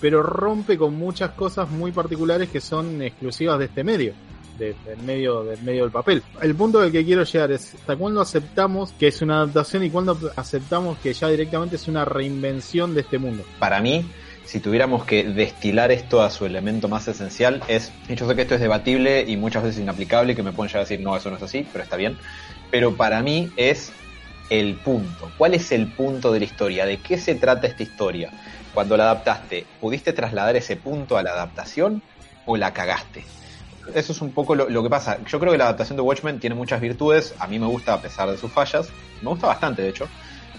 pero 0.00 0.22
rompe 0.22 0.76
con 0.76 0.94
muchas 0.94 1.30
cosas 1.32 1.70
muy 1.70 1.92
particulares 1.92 2.48
que 2.48 2.60
son 2.60 3.02
exclusivas 3.02 3.58
de 3.58 3.66
este 3.66 3.84
medio. 3.84 4.14
De, 4.58 4.76
del 4.84 4.98
medio 4.98 5.44
del 5.44 5.62
medio 5.62 5.84
del 5.84 5.90
papel. 5.90 6.22
El 6.42 6.54
punto 6.54 6.78
del 6.78 6.92
que 6.92 7.02
quiero 7.06 7.24
llegar 7.24 7.50
es 7.52 7.74
hasta 7.74 7.96
cuándo 7.96 8.20
aceptamos 8.20 8.92
que 8.92 9.08
es 9.08 9.22
una 9.22 9.36
adaptación 9.38 9.82
y 9.82 9.88
cuándo 9.88 10.16
aceptamos 10.36 10.98
que 10.98 11.14
ya 11.14 11.28
directamente 11.28 11.76
es 11.76 11.88
una 11.88 12.04
reinvención 12.04 12.94
de 12.94 13.00
este 13.00 13.18
mundo. 13.18 13.44
Para 13.58 13.80
mí, 13.80 14.04
si 14.44 14.60
tuviéramos 14.60 15.04
que 15.04 15.24
destilar 15.24 15.92
esto 15.92 16.22
a 16.22 16.30
su 16.30 16.44
elemento 16.44 16.88
más 16.88 17.06
esencial, 17.08 17.62
es, 17.68 17.92
yo 18.08 18.28
sé 18.28 18.34
que 18.34 18.42
esto 18.42 18.54
es 18.54 18.60
debatible 18.60 19.24
y 19.26 19.36
muchas 19.36 19.62
veces 19.62 19.80
inaplicable, 19.80 20.34
que 20.34 20.42
me 20.42 20.52
pueden 20.52 20.68
llegar 20.68 20.80
a 20.80 20.84
decir, 20.84 21.00
no, 21.00 21.16
eso 21.16 21.30
no 21.30 21.36
es 21.36 21.42
así, 21.42 21.66
pero 21.72 21.84
está 21.84 21.96
bien, 21.96 22.18
pero 22.70 22.96
para 22.96 23.22
mí 23.22 23.50
es 23.56 23.92
el 24.50 24.74
punto. 24.74 25.30
¿Cuál 25.38 25.54
es 25.54 25.72
el 25.72 25.86
punto 25.86 26.32
de 26.32 26.40
la 26.40 26.44
historia? 26.44 26.84
¿De 26.86 26.98
qué 26.98 27.18
se 27.18 27.34
trata 27.34 27.66
esta 27.66 27.82
historia? 27.82 28.30
Cuando 28.74 28.96
la 28.96 29.04
adaptaste, 29.04 29.66
¿pudiste 29.80 30.12
trasladar 30.12 30.56
ese 30.56 30.76
punto 30.76 31.16
a 31.16 31.22
la 31.22 31.30
adaptación 31.30 32.02
o 32.44 32.56
la 32.56 32.72
cagaste? 32.72 33.24
Eso 33.94 34.12
es 34.12 34.20
un 34.20 34.32
poco 34.32 34.54
lo, 34.54 34.68
lo, 34.68 34.82
que 34.82 34.90
pasa. 34.90 35.18
Yo 35.26 35.40
creo 35.40 35.52
que 35.52 35.58
la 35.58 35.64
adaptación 35.64 35.96
de 35.96 36.02
Watchmen 36.02 36.38
tiene 36.38 36.54
muchas 36.54 36.80
virtudes. 36.80 37.34
A 37.38 37.48
mí 37.48 37.58
me 37.58 37.66
gusta 37.66 37.94
a 37.94 38.00
pesar 38.00 38.30
de 38.30 38.38
sus 38.38 38.50
fallas. 38.52 38.88
Me 39.22 39.28
gusta 39.28 39.46
bastante, 39.48 39.82
de 39.82 39.88
hecho 39.88 40.08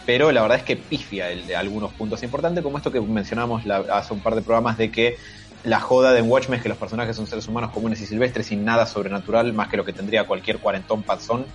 pero 0.05 0.31
la 0.31 0.41
verdad 0.41 0.57
es 0.57 0.63
que 0.63 0.75
pifia 0.75 1.29
el 1.31 1.47
de 1.47 1.55
algunos 1.55 1.93
puntos 1.93 2.23
importantes, 2.23 2.63
como 2.63 2.77
esto 2.77 2.91
que 2.91 3.01
mencionamos 3.01 3.65
la, 3.65 3.77
hace 3.77 4.13
un 4.13 4.19
par 4.19 4.35
de 4.35 4.41
programas 4.41 4.77
de 4.77 4.91
que 4.91 5.17
la 5.63 5.79
joda 5.79 6.11
de 6.11 6.21
Watchmen 6.21 6.57
es 6.57 6.63
que 6.63 6.69
los 6.69 6.77
personajes 6.77 7.15
son 7.15 7.25
seres 7.25 7.47
humanos 7.47 7.71
comunes 7.71 8.01
y 8.01 8.05
silvestres 8.05 8.47
sin 8.47 8.65
nada 8.65 8.85
sobrenatural, 8.85 9.53
más 9.53 9.69
que 9.69 9.77
lo 9.77 9.85
que 9.85 9.93
tendría 9.93 10.25
cualquier 10.25 10.59
cuarentón 10.59 11.03
panzón 11.03 11.45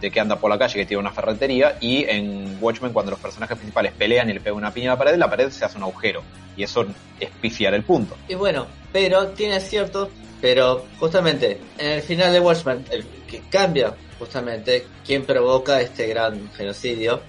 de 0.00 0.10
que 0.10 0.20
anda 0.20 0.36
por 0.36 0.48
la 0.48 0.58
calle 0.58 0.74
que 0.74 0.86
tiene 0.86 1.00
una 1.00 1.10
ferretería, 1.10 1.76
y 1.80 2.04
en 2.04 2.56
Watchmen 2.60 2.92
cuando 2.92 3.10
los 3.10 3.20
personajes 3.20 3.56
principales 3.56 3.92
pelean 3.92 4.30
y 4.30 4.32
le 4.32 4.40
pegan 4.40 4.56
una 4.56 4.72
piña 4.72 4.92
a 4.92 4.94
la 4.94 4.98
pared, 4.98 5.16
la 5.16 5.28
pared 5.28 5.50
se 5.50 5.64
hace 5.64 5.76
un 5.76 5.82
agujero, 5.82 6.22
y 6.56 6.62
eso 6.62 6.86
es 7.20 7.30
pifiar 7.40 7.74
el 7.74 7.82
punto. 7.82 8.16
Y 8.28 8.34
bueno, 8.34 8.66
pero 8.92 9.28
tiene 9.28 9.60
cierto, 9.60 10.08
pero 10.40 10.86
justamente 10.98 11.60
en 11.76 11.90
el 11.90 12.02
final 12.02 12.32
de 12.32 12.40
Watchmen, 12.40 12.84
el 12.90 13.04
que 13.26 13.42
cambia 13.50 13.92
justamente 14.18 14.86
quién 15.04 15.24
provoca 15.24 15.80
este 15.80 16.06
gran 16.06 16.50
genocidio, 16.52 17.20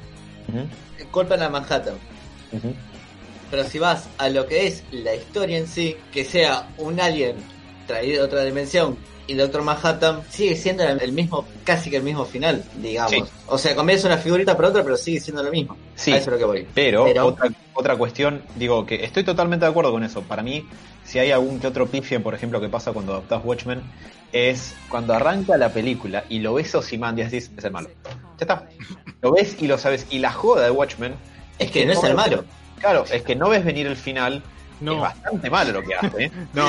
Uh 0.50 0.54
-huh. 1.02 1.06
culpan 1.12 1.42
a 1.44 1.50
Manhattan. 1.50 1.96
Uh 2.52 2.58
-huh. 2.58 2.74
Pero 3.52 3.64
si 3.64 3.80
vas 3.80 4.08
a 4.18 4.30
lo 4.30 4.46
que 4.46 4.68
es 4.68 4.84
la 4.92 5.16
historia 5.16 5.58
en 5.58 5.68
sí, 5.68 5.96
que 6.12 6.24
sea 6.24 6.68
un 6.78 7.00
alien 7.00 7.36
traído 7.88 8.20
de 8.20 8.28
otra 8.28 8.44
dimensión 8.44 8.98
y 9.26 9.36
Doctor 9.36 9.62
Manhattan 9.64 10.22
sigue 10.30 10.56
siendo 10.56 10.84
el 10.84 11.12
mismo, 11.12 11.46
casi 11.64 11.90
que 11.92 11.98
el 11.98 12.04
mismo 12.04 12.26
final, 12.26 12.64
digamos. 12.82 13.12
Sí. 13.12 13.24
O 13.48 13.58
sea, 13.60 13.76
comienza 13.76 14.08
una 14.08 14.18
figurita 14.18 14.56
por 14.56 14.66
otra, 14.66 14.84
pero 14.84 14.98
sigue 14.98 15.20
siendo 15.20 15.44
lo 15.44 15.52
mismo. 15.52 15.78
Sí. 15.96 16.12
A 16.12 16.18
eso 16.18 16.30
es 16.32 16.34
lo 16.34 16.38
que 16.40 16.46
voy. 16.46 16.68
Pero, 16.74 17.06
Pero- 17.06 17.28
Otra, 17.28 17.50
otra 17.74 17.96
cuestión, 17.96 18.42
digo 18.56 18.86
que 18.88 19.04
estoy 19.04 19.24
totalmente 19.24 19.66
de 19.66 19.70
acuerdo 19.72 19.92
con 19.92 20.04
eso. 20.04 20.22
Para 20.24 20.42
mí, 20.42 20.68
si 21.04 21.20
hay 21.20 21.30
algún 21.32 21.60
que 21.60 21.68
otro 21.68 21.86
pifie, 21.88 22.20
por 22.20 22.34
ejemplo, 22.34 22.60
que 22.60 22.70
pasa 22.70 22.92
cuando 22.92 23.14
adaptas 23.14 23.42
Watchmen, 23.44 23.82
es 24.32 24.74
cuando 24.90 25.14
arranca 25.14 25.58
la 25.58 25.70
película 25.74 26.24
y 26.30 26.40
lo 26.40 26.56
ves 26.56 26.74
Ozymandias, 26.74 27.32
dices, 27.32 27.52
es 27.56 27.64
el 27.64 27.72
malo. 27.72 27.90
Ya 28.40 28.46
está. 28.46 28.64
Lo 29.22 29.32
ves 29.34 29.58
y 29.60 29.68
lo 29.68 29.78
sabes. 29.78 30.08
Y 30.10 30.20
la 30.20 30.32
joda 30.32 30.64
de 30.64 30.72
Watchmen 30.72 31.14
Es 31.58 31.72
que 31.72 31.86
no 31.86 31.94
es 31.94 32.04
el 32.04 32.16
malo. 32.16 32.46
Claro, 32.80 33.04
es 33.12 33.22
que 33.24 33.36
no 33.36 33.50
ves 33.50 33.66
venir 33.66 33.86
el 33.88 33.98
final. 33.98 34.42
No. 34.80 34.94
Es 34.94 35.02
bastante 35.02 35.50
malo 35.50 35.74
lo 35.74 35.84
que 35.84 35.94
hace. 35.96 36.24
¿eh? 36.26 36.32
No, 36.54 36.68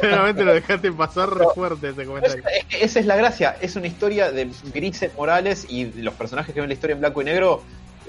claramente 0.00 0.44
lo 0.44 0.54
dejaste 0.54 0.90
pasar 0.92 1.28
re 1.28 1.44
fuerte 1.54 1.90
ese 1.90 2.02
Es- 2.02 2.08
comentario. 2.08 2.42
es 2.48 2.64
que 2.64 2.84
esa 2.84 3.00
es 3.00 3.06
la 3.06 3.16
gracia. 3.16 3.56
Es 3.60 3.76
una 3.76 3.86
historia 3.86 4.32
de 4.32 4.48
grises 4.72 5.12
morales 5.14 5.66
y 5.68 5.92
los 6.00 6.14
personajes 6.14 6.54
que 6.54 6.60
ven 6.60 6.70
la 6.70 6.74
historia 6.74 6.94
en 6.94 7.00
blanco 7.00 7.20
y 7.20 7.24
negro 7.26 7.62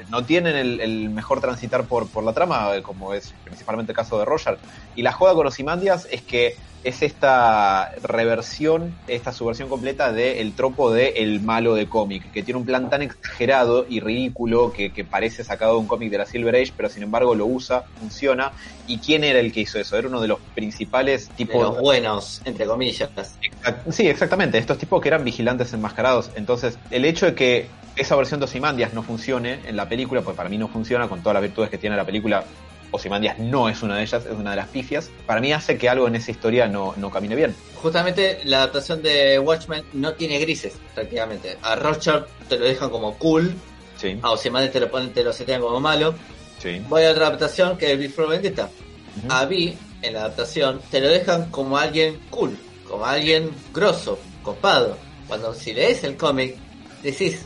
no 0.07 0.25
tienen 0.25 0.55
el, 0.55 0.79
el 0.81 1.09
mejor 1.09 1.41
transitar 1.41 1.87
por, 1.87 2.11
por 2.11 2.23
la 2.23 2.33
trama, 2.33 2.75
eh, 2.75 2.81
como 2.81 3.13
es 3.13 3.35
principalmente 3.43 3.91
el 3.91 3.95
caso 3.95 4.17
de 4.19 4.25
Roger. 4.25 4.59
Y 4.93 5.01
la 5.01 5.11
joda 5.13 5.33
con 5.33 5.47
Ozymandias 5.47 6.07
es 6.11 6.23
que 6.23 6.55
es 6.83 7.01
esta 7.01 7.89
reversión, 8.01 9.01
esta 9.07 9.31
subversión 9.33 9.67
completa 9.67 10.11
del 10.13 10.55
tropo 10.55 10.91
de 10.91 11.09
el 11.17 11.41
malo 11.41 11.73
de 11.75 11.89
cómic, 11.89 12.31
que 12.31 12.43
tiene 12.43 12.59
un 12.59 12.65
plan 12.65 12.89
tan 12.89 13.01
exagerado 13.01 13.85
y 13.87 13.99
ridículo 13.99 14.71
que, 14.71 14.93
que 14.93 15.03
parece 15.05 15.43
sacado 15.43 15.73
de 15.73 15.79
un 15.79 15.87
cómic 15.87 16.11
de 16.11 16.19
la 16.19 16.25
Silver 16.25 16.55
Age, 16.55 16.73
pero 16.77 16.89
sin 16.89 17.03
embargo 17.03 17.35
lo 17.35 17.45
usa, 17.47 17.83
funciona. 17.97 18.53
¿Y 18.85 19.01
quién 19.01 19.23
era 19.23 19.39
el 19.39 19.51
que 19.51 19.61
hizo 19.61 19.79
eso? 19.79 19.97
Era 19.97 20.07
uno 20.07 20.21
de 20.21 20.27
los 20.29 20.39
principales 20.53 21.27
De 21.27 21.35
tipos 21.35 21.61
los 21.63 21.79
buenos, 21.79 22.41
entre 22.45 22.65
comillas. 22.65 23.11
Exact- 23.41 23.91
Sí, 23.91 24.07
exactamente. 24.07 24.57
Estos 24.57 24.77
tipos 24.77 25.01
que 25.01 25.09
eran 25.09 25.23
vigilantes 25.23 25.73
enmascarados. 25.73 26.31
Entonces, 26.35 26.79
el 26.89 27.05
hecho 27.05 27.25
de 27.27 27.35
que 27.35 27.77
esa 27.97 28.15
versión 28.15 28.39
de 28.39 28.45
Ozymandias 28.45 28.93
no 28.93 29.03
funcione 29.03 29.59
en 29.65 29.75
la 29.75 29.87
película, 29.89 30.21
pues 30.21 30.35
para 30.35 30.49
mí 30.49 30.57
no 30.57 30.67
funciona 30.67 31.07
con 31.07 31.21
todas 31.21 31.35
las 31.35 31.43
virtudes 31.43 31.69
que 31.69 31.77
tiene 31.77 31.95
la 31.95 32.05
película. 32.05 32.43
Ozymandias 32.91 33.37
no 33.39 33.67
es 33.67 33.83
una 33.83 33.97
de 33.97 34.03
ellas, 34.03 34.25
es 34.25 34.31
una 34.31 34.51
de 34.51 34.55
las 34.55 34.69
pifias. 34.69 35.09
Para 35.25 35.41
mí 35.41 35.51
hace 35.51 35.77
que 35.77 35.89
algo 35.89 36.07
en 36.07 36.15
esa 36.15 36.31
historia 36.31 36.67
no, 36.67 36.93
no 36.95 37.09
camine 37.11 37.35
bien. 37.35 37.53
Justamente 37.75 38.39
la 38.45 38.59
adaptación 38.59 39.01
de 39.01 39.37
Watchmen 39.39 39.83
no 39.93 40.13
tiene 40.13 40.39
grises, 40.39 40.73
prácticamente. 40.95 41.57
A 41.61 41.75
Roger 41.75 42.25
te 42.47 42.57
lo 42.57 42.65
dejan 42.65 42.89
como 42.89 43.17
cool, 43.17 43.53
Sí, 43.97 44.17
a 44.21 44.31
Ozymandias 44.31 44.71
te 44.71 44.79
lo 44.79 44.89
ponen, 44.91 45.11
te 45.11 45.23
lo 45.23 45.33
setean 45.33 45.59
como 45.61 45.79
malo. 45.79 46.13
sí. 46.59 46.81
Voy 46.87 47.03
a 47.03 47.11
otra 47.11 47.27
adaptación 47.27 47.77
que 47.77 47.91
es 47.93 47.99
Before 47.99 48.27
Vendetta. 48.29 48.69
Ujú. 49.17 49.27
A 49.33 49.45
Vi, 49.45 49.75
en 50.03 50.13
la 50.13 50.19
adaptación, 50.21 50.79
te 50.91 51.01
lo 51.01 51.09
dejan 51.09 51.49
como 51.49 51.77
alguien 51.77 52.19
cool, 52.29 52.55
como 52.87 53.05
alguien 53.05 53.49
grosso, 53.73 54.19
copado. 54.43 54.97
Cuando 55.27 55.53
si 55.53 55.73
lees 55.73 56.03
el 56.03 56.15
cómic, 56.15 56.55
decís, 57.03 57.43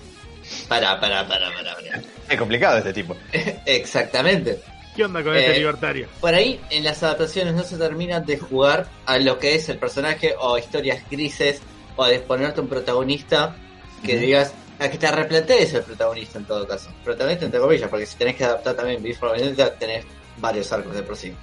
para, 0.68 1.00
para, 1.00 1.28
para, 1.28 1.52
para, 1.54 1.76
para. 1.76 2.02
Es 2.30 2.38
complicado 2.38 2.78
este 2.78 2.94
tipo. 2.94 3.16
Exactamente. 3.66 4.60
¿Qué 4.96 5.06
onda 5.06 5.24
con 5.24 5.36
este 5.36 5.56
Eh, 5.56 5.60
libertario? 5.60 6.08
Por 6.20 6.34
ahí, 6.34 6.60
en 6.70 6.84
las 6.84 7.02
adaptaciones 7.02 7.54
no 7.54 7.64
se 7.64 7.78
termina 7.78 8.20
de 8.20 8.38
jugar 8.38 8.88
a 9.06 9.18
lo 9.20 9.40
que 9.40 9.56
es 9.56 9.70
el 9.70 9.78
personaje 9.78 10.36
o 10.38 10.58
historias 10.58 11.02
grises 11.10 11.62
o 11.96 12.06
de 12.06 12.20
ponerte 12.20 12.60
un 12.62 12.68
protagonista 12.68 13.56
que 14.06 14.18
digas, 14.18 14.54
a 14.80 14.90
que 14.90 14.98
te 14.98 15.10
replantees 15.12 15.74
el 15.76 15.84
protagonista 15.84 16.40
en 16.40 16.46
todo 16.46 16.68
caso. 16.68 16.90
Protagonista 17.06 17.46
entre 17.46 17.60
comillas, 17.60 17.90
porque 17.90 18.06
si 18.06 18.18
tenés 18.18 18.36
que 18.36 18.44
adaptar 18.44 18.76
también 18.76 19.02
Before 19.02 19.32
Vendetta, 19.40 19.74
tenés 19.76 20.04
varios 20.38 20.72
arcos 20.74 20.94
de 20.96 21.04
por 21.04 21.16
sí. 21.16 21.34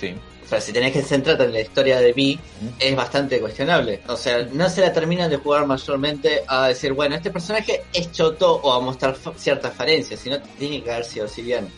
Sí. 0.00 0.14
O 0.44 0.48
sea, 0.48 0.60
si 0.60 0.72
tenés 0.72 0.92
que 0.92 1.02
centrarte 1.02 1.44
en 1.44 1.52
la 1.52 1.60
historia 1.60 2.00
de 2.00 2.10
Ujú. 2.10 2.74
es 2.80 2.96
bastante 2.96 3.38
cuestionable. 3.38 4.00
O 4.08 4.16
sea, 4.16 4.48
no 4.52 4.68
se 4.68 4.80
la 4.80 4.92
terminan 4.92 5.30
de 5.30 5.36
jugar 5.36 5.66
mayormente 5.66 6.42
a 6.48 6.68
decir, 6.68 6.92
bueno, 6.92 7.14
este 7.14 7.30
personaje 7.30 7.82
es 7.92 8.10
choto 8.10 8.56
o 8.56 8.72
a 8.72 8.80
mostrar 8.80 9.16
ciertas 9.36 9.74
falencias, 9.74 10.18
sino 10.18 10.40
tiene 10.58 10.82
que 10.82 10.90
haber 10.90 11.04
sido 11.04 11.28
si 11.28 11.42
bien. 11.42 11.68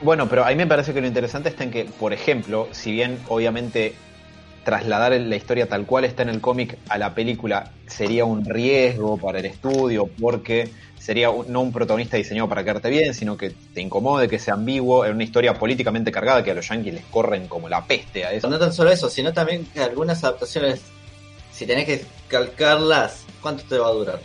Bueno, 0.00 0.28
pero 0.28 0.44
a 0.44 0.48
mí 0.48 0.56
me 0.56 0.66
parece 0.66 0.94
que 0.94 1.00
lo 1.00 1.06
interesante 1.06 1.50
está 1.50 1.64
en 1.64 1.70
que, 1.70 1.84
por 1.84 2.12
ejemplo, 2.12 2.68
si 2.72 2.92
bien 2.92 3.18
obviamente 3.28 3.94
trasladar 4.64 5.12
la 5.12 5.36
historia 5.36 5.68
tal 5.68 5.84
cual 5.84 6.04
está 6.04 6.22
en 6.22 6.28
el 6.28 6.40
cómic 6.40 6.78
a 6.88 6.96
la 6.96 7.14
película 7.14 7.72
sería 7.86 8.24
un 8.24 8.44
riesgo 8.44 9.18
para 9.18 9.40
el 9.40 9.46
estudio 9.46 10.06
porque 10.06 10.70
sería 11.02 11.30
un- 11.30 11.50
no 11.52 11.60
un 11.60 11.72
protagonista 11.72 12.16
diseñado 12.16 12.48
para 12.48 12.62
quedarte 12.62 12.88
bien, 12.88 13.12
sino 13.12 13.36
que 13.36 13.50
te 13.74 13.80
incomode, 13.80 14.28
que 14.28 14.38
sea 14.38 14.54
ambiguo, 14.54 15.04
en 15.04 15.14
una 15.14 15.24
historia 15.24 15.52
políticamente 15.54 16.12
cargada 16.12 16.44
que 16.44 16.52
a 16.52 16.54
los 16.54 16.68
yankees 16.68 16.94
les 16.94 17.04
corren 17.06 17.48
como 17.48 17.68
la 17.68 17.84
peste 17.84 18.24
a 18.24 18.32
eso. 18.32 18.48
No 18.48 18.58
tan 18.58 18.72
solo 18.72 18.90
eso, 18.92 19.10
sino 19.10 19.32
también 19.32 19.66
que 19.74 19.80
algunas 19.80 20.22
adaptaciones, 20.22 20.80
si 21.52 21.66
tenés 21.66 21.86
que 21.86 22.04
calcarlas, 22.28 23.24
¿cuánto 23.40 23.64
te 23.64 23.78
va 23.78 23.88
a 23.88 23.92
durar? 23.92 24.20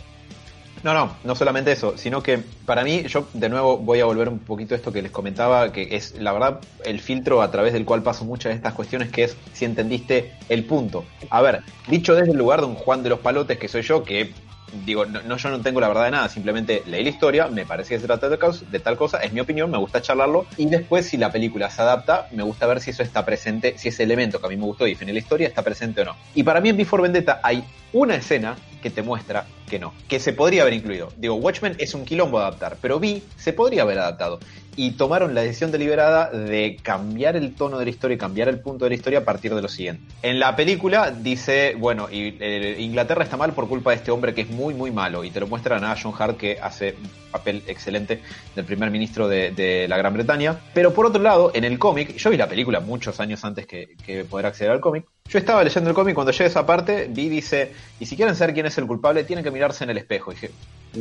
No, 0.84 0.94
no, 0.94 1.16
no 1.24 1.34
solamente 1.34 1.72
eso, 1.72 1.98
sino 1.98 2.22
que 2.22 2.38
para 2.64 2.84
mí, 2.84 3.02
yo 3.08 3.26
de 3.32 3.48
nuevo 3.48 3.78
voy 3.78 3.98
a 3.98 4.04
volver 4.04 4.28
un 4.28 4.38
poquito 4.38 4.74
a 4.74 4.76
esto 4.76 4.92
que 4.92 5.02
les 5.02 5.10
comentaba, 5.10 5.72
que 5.72 5.96
es 5.96 6.14
la 6.20 6.30
verdad 6.32 6.60
el 6.84 7.00
filtro 7.00 7.42
a 7.42 7.50
través 7.50 7.72
del 7.72 7.84
cual 7.84 8.04
paso 8.04 8.24
muchas 8.24 8.50
de 8.50 8.56
estas 8.56 8.74
cuestiones, 8.74 9.10
que 9.10 9.24
es 9.24 9.36
si 9.52 9.64
entendiste 9.64 10.34
el 10.48 10.62
punto. 10.64 11.04
A 11.30 11.42
ver, 11.42 11.62
dicho 11.88 12.14
desde 12.14 12.30
el 12.30 12.38
lugar 12.38 12.60
de 12.60 12.66
un 12.66 12.76
Juan 12.76 13.02
de 13.02 13.08
los 13.08 13.18
Palotes 13.18 13.58
que 13.58 13.66
soy 13.66 13.82
yo, 13.82 14.04
que 14.04 14.32
digo, 14.84 15.06
no, 15.06 15.36
yo 15.36 15.50
no 15.50 15.60
tengo 15.60 15.80
la 15.80 15.88
verdad 15.88 16.04
de 16.04 16.10
nada, 16.10 16.28
simplemente 16.28 16.82
leí 16.86 17.02
la 17.02 17.10
historia, 17.10 17.48
me 17.48 17.66
parece 17.66 17.94
que 17.94 18.00
se 18.00 18.06
trata 18.06 18.28
de, 18.28 18.38
de 18.70 18.78
tal 18.80 18.96
cosa, 18.96 19.18
es 19.18 19.32
mi 19.32 19.40
opinión, 19.40 19.70
me 19.70 19.78
gusta 19.78 20.02
charlarlo, 20.02 20.46
y 20.56 20.66
después 20.66 21.06
si 21.06 21.16
la 21.16 21.30
película 21.32 21.70
se 21.70 21.82
adapta, 21.82 22.28
me 22.32 22.42
gusta 22.42 22.66
ver 22.66 22.80
si 22.80 22.90
eso 22.90 23.02
está 23.02 23.24
presente, 23.24 23.76
si 23.78 23.88
ese 23.88 24.02
elemento 24.02 24.40
que 24.40 24.46
a 24.46 24.50
mí 24.50 24.56
me 24.56 24.64
gustó 24.64 24.86
y 24.86 24.90
definir 24.90 25.14
la 25.14 25.20
historia 25.20 25.48
está 25.48 25.62
presente 25.62 26.02
o 26.02 26.04
no. 26.04 26.16
Y 26.34 26.42
para 26.42 26.60
mí 26.60 26.68
en 26.68 26.76
Before 26.76 27.02
Vendetta 27.02 27.40
hay 27.42 27.64
una 27.92 28.16
escena 28.16 28.56
que 28.82 28.90
te 28.90 29.02
muestra 29.02 29.46
que 29.68 29.78
no, 29.78 29.92
que 30.08 30.18
se 30.18 30.32
podría 30.32 30.62
haber 30.62 30.74
incluido. 30.74 31.12
Digo, 31.16 31.34
Watchmen 31.34 31.76
es 31.78 31.94
un 31.94 32.04
quilombo 32.04 32.38
adaptar, 32.38 32.76
pero 32.80 32.98
Vi 32.98 33.22
se 33.36 33.52
podría 33.52 33.82
haber 33.82 33.98
adaptado. 33.98 34.40
Y 34.76 34.92
tomaron 34.92 35.34
la 35.34 35.42
decisión 35.42 35.72
deliberada 35.72 36.30
de 36.30 36.78
cambiar 36.80 37.34
el 37.34 37.56
tono 37.56 37.78
de 37.78 37.84
la 37.84 37.90
historia 37.90 38.14
y 38.14 38.18
cambiar 38.18 38.48
el 38.48 38.60
punto 38.60 38.84
de 38.84 38.90
la 38.90 38.94
historia 38.94 39.18
a 39.18 39.24
partir 39.24 39.52
de 39.52 39.60
lo 39.60 39.66
siguiente. 39.66 40.04
En 40.22 40.38
la 40.38 40.54
película 40.54 41.10
dice, 41.10 41.74
bueno, 41.76 42.06
eh, 42.10 42.76
Inglaterra 42.78 43.24
está 43.24 43.36
mal 43.36 43.54
por 43.54 43.68
culpa 43.68 43.90
de 43.90 43.96
este 43.96 44.12
hombre 44.12 44.34
que 44.34 44.42
es 44.42 44.50
muy, 44.50 44.74
muy 44.74 44.92
malo. 44.92 45.24
Y 45.24 45.32
te 45.32 45.40
lo 45.40 45.48
muestran 45.48 45.82
a 45.82 45.96
John 46.00 46.14
Hart 46.16 46.36
que 46.36 46.58
hace 46.62 46.94
un 47.02 47.10
papel 47.32 47.64
excelente 47.66 48.22
del 48.54 48.64
primer 48.64 48.92
ministro 48.92 49.26
de, 49.26 49.50
de 49.50 49.88
la 49.88 49.96
Gran 49.96 50.14
Bretaña. 50.14 50.60
Pero 50.74 50.94
por 50.94 51.06
otro 51.06 51.20
lado, 51.20 51.50
en 51.54 51.64
el 51.64 51.76
cómic, 51.80 52.16
yo 52.16 52.30
vi 52.30 52.36
la 52.36 52.48
película 52.48 52.78
muchos 52.78 53.18
años 53.18 53.44
antes 53.44 53.66
que, 53.66 53.96
que 54.06 54.22
poder 54.22 54.46
acceder 54.46 54.70
al 54.70 54.80
cómic. 54.80 55.04
Yo 55.28 55.38
estaba 55.38 55.62
leyendo 55.62 55.90
el 55.90 55.94
cómic, 55.94 56.14
cuando 56.14 56.32
llegué 56.32 56.44
a 56.44 56.46
esa 56.46 56.64
parte, 56.64 57.06
vi, 57.10 57.28
dice, 57.28 57.72
y 58.00 58.06
si 58.06 58.16
quieren 58.16 58.34
saber 58.34 58.54
quién 58.54 58.64
es 58.66 58.78
el 58.78 58.86
culpable, 58.86 59.24
tienen 59.24 59.44
que 59.44 59.50
mirarse 59.50 59.84
en 59.84 59.90
el 59.90 59.98
espejo. 59.98 60.32
Y 60.32 60.34
dije, 60.36 60.50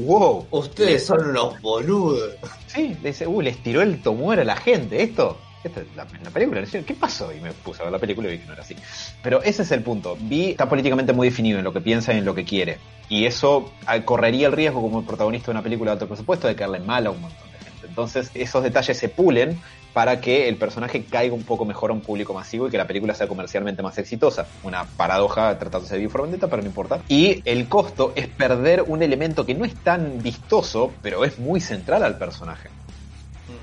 wow. 0.06 0.46
Ustedes 0.52 1.06
son 1.06 1.30
unos 1.30 1.62
boludos. 1.62 2.36
Sí, 2.68 2.98
le 3.02 3.10
dice, 3.10 3.26
uh, 3.26 3.42
les 3.42 3.64
tiró 3.64 3.82
el 3.82 4.02
tomuer 4.02 4.42
a 4.42 4.44
la 4.44 4.58
gente, 4.58 5.02
esto. 5.02 5.38
Esto 5.64 5.82
es 5.82 5.88
la, 5.96 6.04
en 6.04 6.24
la 6.24 6.30
película, 6.30 6.62
¿qué 6.64 6.94
pasó? 6.94 7.34
Y 7.34 7.40
me 7.40 7.52
puse 7.52 7.82
a 7.82 7.86
ver 7.86 7.92
la 7.92 8.00
película 8.00 8.28
y 8.28 8.34
vi 8.34 8.38
que 8.40 8.46
no 8.46 8.54
era 8.54 8.62
así. 8.62 8.76
Pero 9.24 9.42
ese 9.42 9.64
es 9.64 9.72
el 9.72 9.82
punto. 9.82 10.18
Vi 10.20 10.52
está 10.52 10.70
políticamente 10.70 11.14
muy 11.14 11.30
definido 11.30 11.58
en 11.58 11.64
lo 11.64 11.74
que 11.74 11.82
piensa 11.82 12.14
y 12.14 12.18
en 12.18 12.26
lo 12.26 12.36
que 12.36 12.44
quiere. 12.44 12.78
Y 13.10 13.26
eso 13.26 13.72
ah, 13.86 14.00
correría 14.04 14.48
el 14.48 14.54
riesgo 14.54 14.82
como 14.82 15.06
protagonista 15.06 15.48
de 15.48 15.52
una 15.52 15.64
película 15.64 15.92
de 15.92 15.94
alto 15.94 16.08
presupuesto 16.08 16.48
de 16.48 16.56
caerle 16.56 16.80
mal 16.80 17.08
a 17.08 17.12
un 17.12 17.22
montón 17.22 17.52
de 17.52 17.58
gente. 17.58 17.88
Entonces 17.88 18.30
esos 18.34 18.64
detalles 18.64 18.98
se 18.98 19.10
pulen 19.10 19.60
para 19.98 20.22
que 20.22 20.48
el 20.48 20.58
personaje 20.58 21.06
caiga 21.06 21.34
un 21.34 21.42
poco 21.42 21.66
mejor 21.66 21.90
a 21.90 21.94
un 21.94 22.02
público 22.02 22.32
masivo 22.32 22.68
y 22.68 22.70
que 22.70 22.78
la 22.78 22.86
película 22.86 23.16
sea 23.16 23.28
comercialmente 23.28 23.82
más 23.82 23.98
exitosa. 23.98 24.46
Una 24.62 24.86
paradoja 24.86 25.58
tratándose 25.58 25.96
de 25.96 26.02
Before 26.02 26.22
Vendetta, 26.22 26.48
pero 26.48 26.62
no 26.62 26.68
importa. 26.68 27.02
Y 27.08 27.42
el 27.50 27.68
costo 27.68 28.14
es 28.16 28.28
perder 28.28 28.84
un 28.84 29.02
elemento 29.02 29.44
que 29.44 29.56
no 29.56 29.66
es 29.66 29.74
tan 29.74 30.22
vistoso, 30.22 30.94
pero 31.02 31.26
es 31.26 31.40
muy 31.40 31.60
central 31.62 32.04
al 32.04 32.16
personaje. 32.16 32.70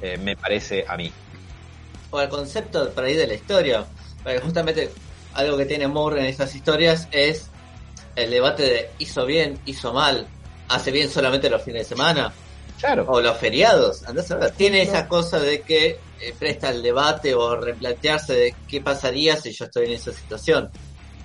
Eh, 0.03 0.19
me 0.19 0.35
parece 0.35 0.85
a 0.89 0.97
mí. 0.97 1.13
O 2.11 2.21
el 2.21 2.29
concepto 2.29 2.91
por 2.91 3.05
ahí 3.05 3.15
de 3.15 3.29
la 3.29 3.35
historia. 3.35 3.85
Porque 4.25 4.41
justamente 4.41 4.91
algo 5.35 5.57
que 5.57 5.67
tiene 5.67 5.87
Moore 5.87 6.19
en 6.19 6.27
estas 6.27 6.53
historias 6.57 7.07
es 7.13 7.49
el 8.17 8.33
debate 8.33 8.65
de 8.65 8.91
hizo 8.99 9.25
bien, 9.25 9.57
hizo 9.67 9.93
mal, 9.93 10.27
hace 10.69 10.91
bien 10.91 11.09
solamente 11.09 11.49
los 11.49 11.63
fines 11.63 11.83
de 11.83 11.95
semana 11.95 12.33
Claro. 12.85 13.07
o 13.09 13.21
los 13.21 13.37
feriados. 13.39 14.07
Andás 14.07 14.31
a 14.31 14.37
ver. 14.37 14.51
Tiene 14.53 14.83
esa 14.83 15.09
cosa 15.09 15.41
de 15.41 15.63
que 15.63 15.99
eh, 16.21 16.35
presta 16.39 16.71
el 16.71 16.83
debate 16.83 17.35
o 17.35 17.57
replantearse 17.57 18.35
de 18.35 18.55
qué 18.69 18.81
pasaría 18.81 19.37
si 19.37 19.53
yo 19.53 19.65
estoy 19.65 19.87
en 19.87 19.93
esa 19.93 20.13
situación. 20.13 20.71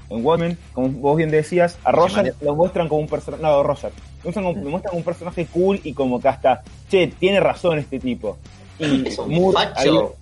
En 0.09 0.25
Watchmen, 0.25 0.57
como 0.73 0.89
vos 0.89 1.17
bien 1.17 1.29
decías, 1.29 1.77
a 1.83 1.91
Roger 1.91 2.33
lo 2.41 2.55
muestran 2.55 2.87
como 2.87 3.01
un 3.01 3.07
personaje. 3.07 3.43
No, 3.43 3.61
Roger. 3.61 3.91
Lo 3.91 4.23
muestran, 4.23 4.45
como, 4.45 4.63
lo 4.63 4.69
muestran 4.69 4.89
como 4.91 4.97
un 4.99 5.05
personaje 5.05 5.47
cool 5.47 5.79
y 5.83 5.93
como 5.93 6.19
que 6.19 6.27
hasta, 6.29 6.63
che, 6.89 7.07
tiene 7.07 7.39
razón 7.39 7.79
este 7.79 7.99
tipo. 7.99 8.37
Y 8.79 9.07
Es 9.07 9.17
un 9.17 9.33
Moore 9.33 9.53
facho. 9.53 10.15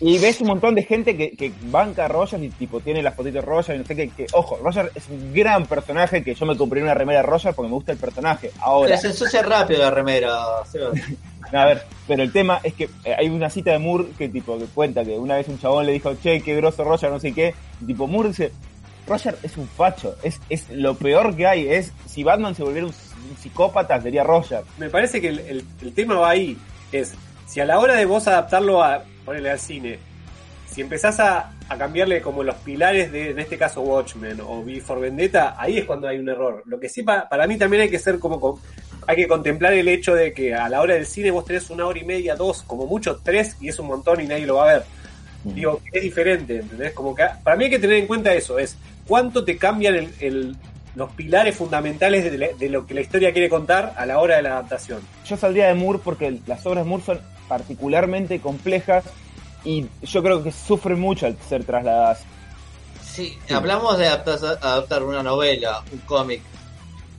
Y 0.00 0.18
ves 0.18 0.40
un 0.40 0.48
montón 0.48 0.74
de 0.74 0.82
gente 0.82 1.16
que, 1.16 1.30
que 1.36 1.52
banca 1.66 2.06
a 2.06 2.08
Roger 2.08 2.42
y 2.42 2.48
tipo 2.50 2.80
tiene 2.80 3.02
la 3.02 3.12
fotito 3.12 3.36
de 3.36 3.42
Roger 3.42 3.76
y 3.76 3.78
no 3.80 3.84
sé 3.84 3.94
qué. 3.94 4.08
Que, 4.08 4.26
ojo, 4.32 4.58
Roger 4.62 4.90
es 4.94 5.08
un 5.08 5.32
gran 5.32 5.66
personaje 5.66 6.24
que 6.24 6.34
yo 6.34 6.44
me 6.46 6.56
compré 6.56 6.82
una 6.82 6.94
remera 6.94 7.20
de 7.20 7.26
Roger 7.26 7.54
porque 7.54 7.68
me 7.68 7.74
gusta 7.74 7.92
el 7.92 7.98
personaje. 7.98 8.50
Ahora, 8.60 8.88
Pero 8.88 9.00
se 9.00 9.06
ensucia 9.08 9.42
rápido 9.42 9.80
la 9.80 9.90
remera. 9.90 10.36
No, 11.52 11.60
a 11.60 11.66
ver, 11.66 11.82
pero 12.08 12.22
el 12.22 12.32
tema 12.32 12.60
es 12.62 12.72
que 12.72 12.84
eh, 13.04 13.14
hay 13.18 13.28
una 13.28 13.50
cita 13.50 13.72
de 13.72 13.78
Moore 13.78 14.06
que 14.16 14.28
tipo 14.30 14.56
que 14.58 14.64
cuenta 14.66 15.04
que 15.04 15.18
una 15.18 15.36
vez 15.36 15.48
un 15.48 15.58
chabón 15.58 15.84
le 15.84 15.92
dijo, 15.92 16.14
che, 16.22 16.40
qué 16.40 16.54
grosso 16.56 16.82
Roger, 16.82 17.10
no 17.10 17.20
sé 17.20 17.32
qué. 17.34 17.54
Y 17.82 17.84
tipo, 17.86 18.06
Moore 18.06 18.30
dice, 18.30 18.52
Roger 19.06 19.36
es 19.42 19.58
un 19.58 19.68
facho, 19.68 20.16
es, 20.22 20.40
es 20.48 20.70
lo 20.70 20.94
peor 20.94 21.36
que 21.36 21.46
hay, 21.46 21.68
es 21.68 21.92
si 22.06 22.22
Batman 22.22 22.54
se 22.54 22.62
volviera 22.62 22.86
un, 22.86 22.94
un 23.30 23.36
psicópata 23.36 24.00
sería 24.00 24.24
Roger. 24.24 24.62
Me 24.78 24.88
parece 24.88 25.20
que 25.20 25.28
el, 25.28 25.40
el- 25.40 25.64
el 25.82 25.92
tema 25.92 26.14
va 26.14 26.30
ahí. 26.30 26.56
Es, 26.90 27.12
si 27.46 27.60
a 27.60 27.66
la 27.66 27.78
hora 27.80 27.96
de 27.96 28.06
vos 28.06 28.26
adaptarlo 28.28 28.82
a 28.82 29.02
ponerle 29.24 29.50
al 29.50 29.58
cine, 29.58 29.98
si 30.70 30.80
empezás 30.80 31.20
a, 31.20 31.52
a 31.68 31.76
cambiarle 31.76 32.22
como 32.22 32.42
los 32.42 32.54
pilares 32.56 33.12
de, 33.12 33.30
en 33.30 33.38
este 33.38 33.58
caso, 33.58 33.82
Watchmen 33.82 34.40
o 34.40 34.60
V 34.60 34.80
for 34.80 35.00
Vendetta, 35.00 35.54
ahí 35.58 35.78
es 35.78 35.84
cuando 35.84 36.08
hay 36.08 36.18
un 36.18 36.28
error. 36.28 36.62
Lo 36.66 36.80
que 36.80 36.88
sí, 36.88 37.02
pa- 37.02 37.28
para 37.28 37.46
mí 37.46 37.58
también 37.58 37.82
hay 37.82 37.90
que 37.90 37.98
ser 37.98 38.18
como... 38.18 38.58
hay 39.06 39.16
que 39.16 39.28
contemplar 39.28 39.74
el 39.74 39.88
hecho 39.88 40.14
de 40.14 40.32
que 40.32 40.54
a 40.54 40.68
la 40.70 40.80
hora 40.80 40.94
del 40.94 41.04
cine 41.06 41.30
vos 41.30 41.44
tenés 41.44 41.68
una 41.70 41.86
hora 41.86 41.98
y 41.98 42.04
media, 42.04 42.36
dos, 42.36 42.62
como 42.62 42.86
mucho 42.86 43.20
tres, 43.22 43.56
y 43.60 43.68
es 43.68 43.78
un 43.78 43.86
montón 43.88 44.20
y 44.22 44.26
nadie 44.26 44.46
lo 44.46 44.56
va 44.56 44.70
a 44.70 44.72
ver. 44.74 44.84
Digo, 45.44 45.80
es 45.92 46.02
diferente, 46.02 46.60
¿entendés? 46.60 46.92
Como 46.92 47.14
que 47.14 47.24
para 47.42 47.56
mí 47.56 47.64
hay 47.64 47.70
que 47.70 47.78
tener 47.78 47.96
en 47.96 48.06
cuenta 48.06 48.32
eso, 48.32 48.58
es 48.58 48.76
cuánto 49.06 49.44
te 49.44 49.58
cambian 49.58 49.94
el, 49.96 50.08
el- 50.20 50.56
los 50.94 51.10
pilares 51.12 51.56
fundamentales 51.56 52.30
de, 52.30 52.38
la- 52.38 52.48
de 52.58 52.68
lo 52.68 52.86
que 52.86 52.94
la 52.94 53.00
historia 53.02 53.32
quiere 53.32 53.48
contar 53.48 53.92
a 53.96 54.06
la 54.06 54.18
hora 54.20 54.36
de 54.36 54.42
la 54.42 54.50
adaptación. 54.52 55.00
Yo 55.26 55.36
saldría 55.36 55.66
de 55.66 55.74
Moore 55.74 55.98
porque 56.02 56.38
las 56.46 56.64
obras 56.64 56.84
de 56.84 56.88
Moore 56.88 57.04
son 57.04 57.20
particularmente 57.52 58.40
complejas 58.40 59.04
y 59.62 59.86
yo 60.02 60.22
creo 60.22 60.42
que 60.42 60.50
sufren 60.50 60.98
mucho 60.98 61.26
al 61.26 61.36
ser 61.48 61.64
trasladadas. 61.64 62.24
Si 63.04 63.36
hablamos 63.54 63.98
de 63.98 64.06
adaptar, 64.06 64.38
adaptar 64.62 65.02
una 65.02 65.22
novela, 65.22 65.82
un 65.92 65.98
cómic 65.98 66.40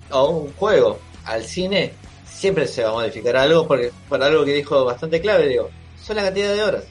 o 0.09 0.29
un 0.29 0.53
juego 0.53 0.97
al 1.25 1.43
cine, 1.43 1.93
siempre 2.25 2.65
se 2.65 2.83
va 2.83 2.89
a 2.89 2.93
modificar 2.93 3.37
algo, 3.37 3.67
porque 3.67 3.91
por 4.09 4.23
algo 4.23 4.43
que 4.43 4.55
dijo 4.55 4.83
bastante 4.85 5.21
clave, 5.21 5.47
digo, 5.49 5.69
son 6.01 6.15
la 6.15 6.23
cantidad 6.23 6.51
de 6.51 6.63
horas, 6.63 6.83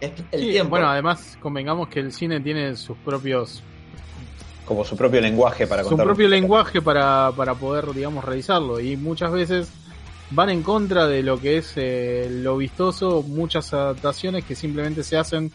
es 0.00 0.10
el 0.32 0.40
Sí, 0.40 0.50
tiempo. 0.52 0.70
bueno, 0.70 0.88
además 0.88 1.36
convengamos 1.42 1.88
que 1.88 2.00
el 2.00 2.12
cine 2.14 2.40
tiene 2.40 2.74
sus 2.76 2.96
propios 3.04 3.62
Como 4.64 4.84
su 4.86 4.96
propio 4.96 5.20
lenguaje 5.20 5.66
para 5.66 5.82
su 5.82 5.90
contar. 5.90 6.06
propio 6.06 6.28
lenguaje 6.28 6.80
para, 6.80 7.30
para 7.36 7.54
poder, 7.54 7.92
digamos, 7.92 8.24
realizarlo. 8.24 8.80
Y 8.80 8.96
muchas 8.96 9.30
veces 9.32 9.68
van 10.30 10.50
en 10.50 10.62
contra 10.62 11.06
de 11.06 11.22
lo 11.22 11.40
que 11.40 11.58
es 11.58 11.72
eh, 11.76 12.28
lo 12.30 12.56
vistoso, 12.56 13.22
muchas 13.22 13.72
adaptaciones 13.72 14.44
que 14.44 14.54
simplemente 14.54 15.02
se 15.02 15.16
hacen 15.16 15.50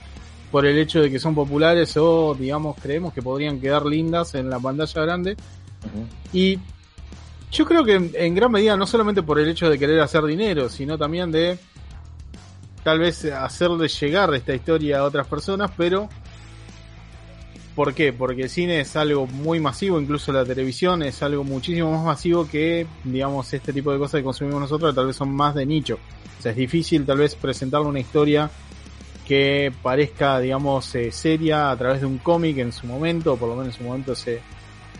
por 0.51 0.65
el 0.65 0.77
hecho 0.77 1.01
de 1.01 1.09
que 1.09 1.19
son 1.19 1.35
populares 1.35 1.95
o, 1.97 2.35
digamos, 2.37 2.75
creemos 2.81 3.13
que 3.13 3.21
podrían 3.21 3.59
quedar 3.59 3.85
lindas 3.85 4.35
en 4.35 4.49
la 4.49 4.59
pantalla 4.59 5.01
grande. 5.01 5.37
Y 6.33 6.59
yo 7.51 7.65
creo 7.65 7.83
que 7.83 7.95
en, 7.95 8.11
en 8.13 8.35
gran 8.35 8.51
medida 8.51 8.75
no 8.75 8.87
solamente 8.87 9.23
por 9.23 9.39
el 9.39 9.49
hecho 9.49 9.69
de 9.69 9.77
querer 9.77 9.99
hacer 9.99 10.23
dinero, 10.25 10.69
sino 10.69 10.97
también 10.97 11.31
de 11.31 11.57
tal 12.83 12.99
vez 12.99 13.25
hacerle 13.25 13.87
llegar 13.87 14.33
esta 14.35 14.53
historia 14.53 14.99
a 14.99 15.03
otras 15.03 15.27
personas, 15.27 15.71
pero 15.75 16.07
¿por 17.75 17.93
qué? 17.93 18.13
Porque 18.13 18.43
el 18.43 18.49
cine 18.49 18.79
es 18.79 18.95
algo 18.95 19.27
muy 19.27 19.59
masivo, 19.59 19.99
incluso 19.99 20.31
la 20.31 20.45
televisión 20.45 21.03
es 21.03 21.21
algo 21.21 21.43
muchísimo 21.43 21.91
más 21.91 22.05
masivo 22.05 22.47
que, 22.47 22.87
digamos, 23.03 23.53
este 23.53 23.73
tipo 23.73 23.91
de 23.91 23.99
cosas 23.99 24.19
que 24.19 24.23
consumimos 24.23 24.61
nosotros, 24.61 24.91
que 24.91 24.95
tal 24.95 25.07
vez 25.07 25.15
son 25.15 25.35
más 25.35 25.53
de 25.53 25.65
nicho. 25.65 25.99
O 26.39 26.41
sea, 26.41 26.51
es 26.51 26.57
difícil 26.57 27.05
tal 27.05 27.17
vez 27.17 27.35
presentarle 27.35 27.87
una 27.87 27.99
historia 27.99 28.49
que 29.27 29.73
parezca, 29.81 30.39
digamos, 30.39 30.93
eh, 30.95 31.11
seria 31.11 31.71
a 31.71 31.77
través 31.77 32.01
de 32.01 32.05
un 32.05 32.19
cómic 32.19 32.57
en 32.59 32.71
su 32.71 32.87
momento, 32.87 33.33
o 33.33 33.37
por 33.37 33.49
lo 33.49 33.55
menos 33.55 33.73
en 33.73 33.79
su 33.79 33.83
momento 33.83 34.15
se, 34.15 34.39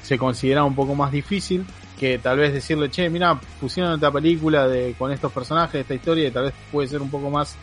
se 0.01 0.17
considera 0.17 0.63
un 0.63 0.75
poco 0.75 0.95
más 0.95 1.11
difícil 1.11 1.65
que 1.99 2.19
tal 2.19 2.37
vez 2.37 2.53
decirle, 2.53 2.89
che, 2.89 3.09
mira, 3.09 3.39
pusieron 3.59 3.93
esta 3.93 4.11
película 4.11 4.67
de, 4.67 4.95
con 4.97 5.11
estos 5.11 5.31
personajes, 5.31 5.81
esta 5.81 5.93
historia, 5.93 6.27
y 6.27 6.31
tal 6.31 6.45
vez 6.45 6.53
puede 6.71 6.87
ser 6.89 7.01
un 7.01 7.09
poco 7.09 7.29
más 7.29 7.55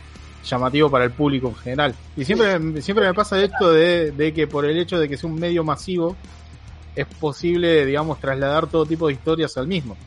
llamativo 0.43 0.89
para 0.89 1.05
el 1.05 1.11
público 1.11 1.47
en 1.49 1.55
general. 1.55 1.95
Y 2.15 2.25
siempre, 2.25 2.81
siempre 2.81 3.07
me 3.07 3.13
pasa 3.13 3.41
esto 3.41 3.71
de, 3.71 4.11
de 4.11 4.33
que 4.33 4.47
por 4.47 4.65
el 4.65 4.77
hecho 4.77 4.99
de 4.99 5.07
que 5.07 5.17
sea 5.17 5.29
un 5.29 5.39
medio 5.39 5.63
masivo, 5.63 6.15
es 6.95 7.07
posible, 7.07 7.85
digamos, 7.85 8.19
trasladar 8.19 8.67
todo 8.67 8.85
tipo 8.85 9.07
de 9.07 9.13
historias 9.13 9.57
al 9.57 9.67
mismo. 9.67 9.97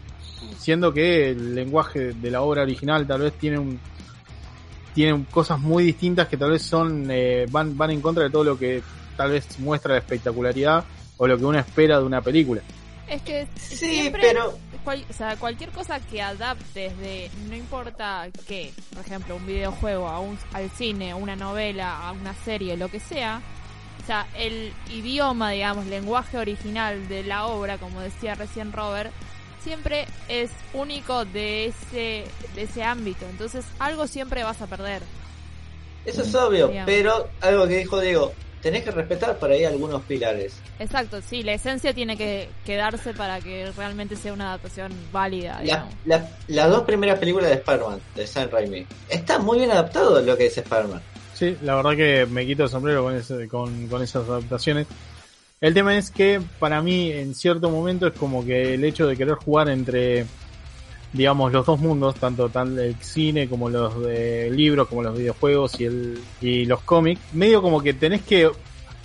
Siendo 0.58 0.92
que 0.92 1.30
el 1.30 1.54
lenguaje 1.54 2.12
de 2.12 2.30
la 2.30 2.42
obra 2.42 2.62
original 2.62 3.06
tal 3.06 3.22
vez 3.22 3.32
tiene 3.34 3.58
un 3.58 3.78
tiene 4.94 5.26
cosas 5.30 5.60
muy 5.60 5.84
distintas 5.84 6.26
que 6.26 6.38
tal 6.38 6.52
vez 6.52 6.62
son 6.62 7.06
eh, 7.10 7.44
van 7.50 7.76
van 7.76 7.90
en 7.90 8.00
contra 8.00 8.24
de 8.24 8.30
todo 8.30 8.44
lo 8.44 8.58
que 8.58 8.82
tal 9.14 9.30
vez 9.30 9.58
muestra 9.58 9.92
la 9.92 9.98
espectacularidad 9.98 10.84
o 11.18 11.26
lo 11.26 11.36
que 11.36 11.44
uno 11.44 11.58
espera 11.58 11.98
de 11.98 12.04
una 12.04 12.22
película. 12.22 12.62
Es 13.06 13.22
que 13.22 13.46
Sí, 13.56 13.76
siempre, 13.76 14.22
pero 14.22 14.58
cual- 14.86 15.04
o 15.10 15.12
sea, 15.12 15.34
cualquier 15.36 15.70
cosa 15.70 15.98
que 15.98 16.22
adaptes 16.22 16.96
de, 16.98 17.28
no 17.48 17.56
importa 17.56 18.28
qué, 18.46 18.72
por 18.94 19.04
ejemplo, 19.04 19.34
un 19.34 19.44
videojuego 19.44 20.06
a 20.08 20.20
un, 20.20 20.38
al 20.52 20.70
cine, 20.70 21.12
una 21.12 21.34
novela, 21.34 22.08
a 22.08 22.12
una 22.12 22.34
serie, 22.44 22.76
lo 22.76 22.88
que 22.88 23.00
sea, 23.00 23.42
o 24.02 24.06
sea, 24.06 24.28
el 24.36 24.72
idioma, 24.92 25.50
digamos, 25.50 25.86
lenguaje 25.86 26.38
original 26.38 27.08
de 27.08 27.24
la 27.24 27.46
obra, 27.46 27.78
como 27.78 28.00
decía 28.00 28.36
recién 28.36 28.72
Robert, 28.72 29.10
siempre 29.64 30.06
es 30.28 30.50
único 30.72 31.24
de 31.24 31.66
ese, 31.66 32.24
de 32.54 32.62
ese 32.62 32.84
ámbito. 32.84 33.26
Entonces, 33.28 33.64
algo 33.80 34.06
siempre 34.06 34.44
vas 34.44 34.62
a 34.62 34.68
perder. 34.68 35.02
eso 36.04 36.22
es 36.22 36.32
obvio, 36.36 36.68
Digamos. 36.68 36.86
pero 36.86 37.28
algo 37.40 37.66
que 37.66 37.78
dijo 37.78 38.00
Diego, 38.00 38.32
tenés 38.66 38.82
que 38.82 38.90
respetar 38.90 39.38
por 39.38 39.48
ahí 39.48 39.64
algunos 39.64 40.02
pilares. 40.02 40.56
Exacto, 40.80 41.20
sí, 41.22 41.44
la 41.44 41.52
esencia 41.52 41.94
tiene 41.94 42.16
que 42.16 42.48
quedarse 42.64 43.14
para 43.14 43.40
que 43.40 43.70
realmente 43.76 44.16
sea 44.16 44.32
una 44.32 44.48
adaptación 44.48 44.90
válida, 45.12 45.52
La- 45.58 45.62
digamos. 45.62 45.94
la- 46.04 46.28
las 46.48 46.70
dos 46.70 46.82
primeras 46.82 47.16
películas 47.20 47.48
de 47.50 47.54
Spider-Man, 47.58 48.00
de 48.16 48.26
Sam 48.26 48.48
Raimi, 48.50 48.84
está 49.08 49.38
muy 49.38 49.58
bien 49.58 49.70
adaptado 49.70 50.20
lo 50.20 50.36
que 50.36 50.46
es 50.46 50.58
Spider-Man. 50.58 51.00
Sí, 51.32 51.56
la 51.62 51.76
verdad 51.76 51.94
que 51.94 52.26
me 52.26 52.44
quito 52.44 52.64
el 52.64 52.68
sombrero 52.68 53.04
con, 53.04 53.14
ese- 53.14 53.46
con, 53.46 53.86
con 53.86 54.02
esas 54.02 54.28
adaptaciones. 54.28 54.88
El 55.60 55.72
tema 55.72 55.96
es 55.96 56.10
que 56.10 56.42
para 56.58 56.82
mí 56.82 57.12
en 57.12 57.36
cierto 57.36 57.70
momento 57.70 58.08
es 58.08 58.14
como 58.14 58.44
que 58.44 58.74
el 58.74 58.82
hecho 58.84 59.06
de 59.06 59.16
querer 59.16 59.34
jugar 59.36 59.68
entre, 59.68 60.26
digamos, 61.16 61.52
los 61.52 61.64
dos 61.64 61.80
mundos, 61.80 62.14
tanto 62.16 62.48
tan 62.48 62.78
el 62.78 62.94
cine 62.96 63.48
como 63.48 63.70
los 63.70 64.00
de 64.02 64.50
libros, 64.50 64.88
como 64.88 65.02
los 65.02 65.16
videojuegos 65.16 65.80
y, 65.80 65.84
el, 65.84 66.20
y 66.40 66.66
los 66.66 66.80
cómics, 66.82 67.20
medio 67.32 67.62
como 67.62 67.82
que 67.82 67.94
tenés 67.94 68.22
que 68.22 68.50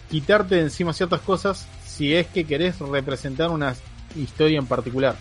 quitarte 0.10 0.56
de 0.56 0.62
encima 0.62 0.94
ciertas 0.94 1.22
cosas 1.22 1.68
si 1.86 2.14
es 2.14 2.28
que 2.28 2.46
querés 2.46 2.80
representar 2.80 3.50
una 3.50 3.76
historia 4.16 4.60
en 4.60 4.66
particular. 4.66 5.16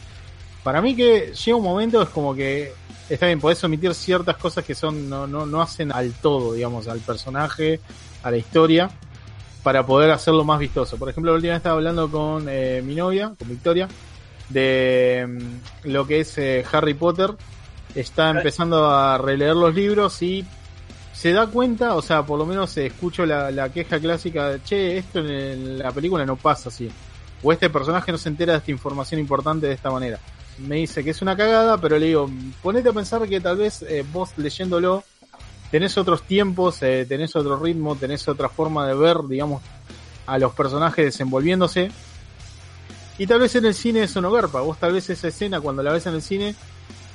Para 0.65 0.83
mí 0.83 0.95
que 0.95 1.33
llega 1.33 1.57
un 1.57 1.65
momento 1.65 2.03
es 2.03 2.09
como 2.09 2.35
que 2.35 2.73
está 3.09 3.27
bien, 3.27 3.41
podés 3.41 3.63
omitir 3.65 3.95
ciertas 3.95 4.37
cosas 4.37 4.65
que 4.65 4.75
son 4.75 5.09
no, 5.09 5.27
no, 5.27 5.47
no 5.47 5.63
hacen 5.63 5.93
al 5.93 6.13
todo, 6.13 6.55
digamos, 6.55 6.89
al 6.89 7.01
personaje, 7.01 7.81
a 8.23 8.31
la 8.31 8.37
historia, 8.37 8.91
para 9.63 9.85
poder 9.85 10.11
hacerlo 10.11 10.45
más 10.45 10.59
vistoso. 10.59 10.97
Por 10.97 11.09
ejemplo, 11.09 11.33
la 11.33 11.37
última 11.37 11.53
vez 11.53 11.59
estaba 11.59 11.77
hablando 11.77 12.11
con 12.11 12.47
eh, 12.49 12.83
mi 12.85 12.95
novia, 12.95 13.33
con 13.39 13.49
Victoria, 13.49 13.89
de 14.51 15.27
mm, 15.29 15.89
lo 15.89 16.07
que 16.07 16.21
es 16.21 16.37
eh, 16.39 16.65
Harry 16.71 16.95
Potter. 16.95 17.33
Está 17.95 18.31
empezando 18.39 18.89
a 18.89 19.19
releer 19.19 19.57
los 19.57 19.75
libros 19.75 20.21
y 20.23 20.45
se 21.13 21.33
da 21.33 21.47
cuenta, 21.49 21.97
o 21.97 22.03
sea, 22.03 22.23
por 22.25 22.39
lo 22.39 22.47
menos 22.47 22.77
eh, 22.77 22.87
escucho 22.87 23.27
la, 23.27 23.51
la 23.51 23.69
queja 23.71 23.99
clásica 23.99 24.49
de, 24.51 24.63
che, 24.63 24.99
esto 24.99 25.19
en 25.21 25.27
el- 25.31 25.79
la 25.79 25.91
película 25.91 26.25
no 26.25 26.37
pasa 26.37 26.69
así. 26.69 26.89
O 27.43 27.53
este 27.53 27.69
personaje 27.71 28.13
no 28.13 28.19
se 28.19 28.29
entera 28.29 28.53
de 28.53 28.59
esta 28.59 28.71
información 28.71 29.19
importante 29.21 29.67
de 29.67 29.73
esta 29.75 29.91
manera. 29.91 30.19
Me 30.59 30.77
dice 30.77 31.03
que 31.03 31.11
es 31.11 31.23
una 31.23 31.37
cagada, 31.37 31.79
pero 31.81 31.99
le 31.99 32.07
digo, 32.07 32.31
ponete 32.63 32.91
a 32.91 32.93
pensar 32.93 33.27
que 33.29 33.41
tal 33.41 33.57
vez 33.57 33.83
eh, 33.83 34.05
vos 34.13 34.31
leyéndolo 34.37 35.03
tenés 35.71 35.97
otros 35.99 36.23
tiempos, 36.23 36.83
eh, 36.83 37.07
tenés 37.09 37.35
otro 37.35 37.59
ritmo, 37.59 37.97
tenés 37.97 38.29
otra 38.29 38.49
forma 38.49 38.87
de 38.87 38.95
ver, 38.95 39.17
digamos, 39.29 39.63
a 40.27 40.39
los 40.39 40.53
personajes 40.53 41.05
desenvolviéndose. 41.07 41.91
Y 43.21 43.27
tal 43.27 43.39
vez 43.41 43.55
en 43.55 43.67
el 43.67 43.75
cine 43.75 44.05
eso 44.05 44.21
no 44.23 44.31
garpa. 44.33 44.63
Vos 44.63 44.79
tal 44.79 44.95
vez 44.95 45.11
esa 45.11 45.29
escena, 45.29 45.61
cuando 45.61 45.83
la 45.83 45.93
ves 45.93 46.07
en 46.07 46.15
el 46.15 46.23
cine, 46.23 46.55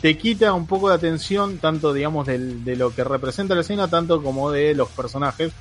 te 0.01 0.15
quita 0.17 0.53
un 0.53 0.67
poco 0.67 0.87
de 0.89 0.93
atención, 0.95 1.57
tanto, 1.57 1.93
digamos, 1.93 2.27
del- 2.27 2.63
de 2.63 2.75
lo 2.75 2.93
que 2.93 3.03
representa 3.03 3.55
la 3.55 3.61
escena, 3.61 3.87
tanto 3.89 4.21
como 4.21 4.51
de 4.51 4.75
los 4.75 4.87
personajes. 4.89 5.51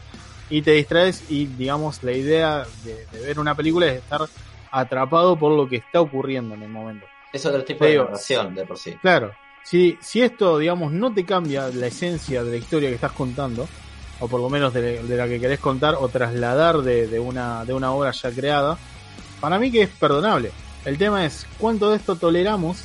Y 0.50 0.60
te 0.60 0.72
distraes 0.72 1.22
y, 1.30 1.46
digamos, 1.46 2.02
la 2.02 2.12
idea 2.12 2.66
de, 2.84 3.06
de 3.10 3.26
ver 3.26 3.40
una 3.40 3.54
película 3.54 3.86
es 3.86 3.94
estar 4.02 4.20
atrapado 4.70 5.38
por 5.38 5.52
lo 5.52 5.66
que 5.66 5.76
está 5.76 6.02
ocurriendo 6.02 6.54
en 6.54 6.62
el 6.64 6.68
momento. 6.68 7.06
Es 7.32 7.46
otro 7.46 7.64
tipo 7.64 7.86
de 7.86 7.96
narración 7.96 8.54
de 8.54 8.66
por 8.66 8.76
sí. 8.78 8.92
Claro, 9.00 9.32
si, 9.62 9.96
si 10.02 10.20
esto, 10.20 10.58
digamos, 10.58 10.92
no 10.92 11.14
te 11.14 11.24
cambia 11.24 11.68
la 11.68 11.86
esencia 11.86 12.44
de 12.44 12.50
la 12.50 12.56
historia 12.58 12.90
que 12.90 12.96
estás 12.96 13.12
contando, 13.12 13.66
o 14.20 14.28
por 14.28 14.40
lo 14.40 14.50
menos 14.50 14.74
de, 14.74 15.02
de 15.02 15.16
la 15.16 15.26
que 15.26 15.40
querés 15.40 15.58
contar 15.58 15.94
o 15.98 16.08
trasladar 16.08 16.82
de, 16.82 17.06
de 17.08 17.18
una, 17.18 17.64
de 17.64 17.72
una 17.72 17.92
obra 17.92 18.10
ya 18.10 18.30
creada, 18.30 18.76
para 19.44 19.58
mí 19.58 19.70
que 19.70 19.82
es 19.82 19.90
perdonable. 19.90 20.50
El 20.86 20.96
tema 20.96 21.26
es 21.26 21.46
cuánto 21.58 21.90
de 21.90 21.96
esto 21.96 22.16
toleramos 22.16 22.82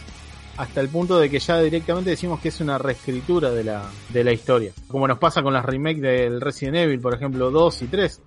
hasta 0.58 0.82
el 0.82 0.89
punto 0.89 1.17
de 1.17 1.30
que 1.30 1.39
ya 1.39 1.58
directamente 1.62 2.10
decimos 2.10 2.41
que 2.41 2.50
es 2.50 2.60
una 2.60 2.78
reescritura 2.78 3.50
de 3.52 3.63
la, 3.63 3.84
de 4.10 4.24
la 4.26 4.34
historia. 4.34 4.74
Como 4.89 5.08
nos 5.08 5.17
pasa 5.19 5.41
con 5.41 5.54
las 5.54 5.63
remakes 5.63 6.02
del 6.02 6.41
Resident 6.41 6.76
Evil, 6.76 7.00
por 7.00 7.13
ejemplo, 7.13 7.50
2 7.50 7.82
y 7.84 7.88
3. 7.88 8.22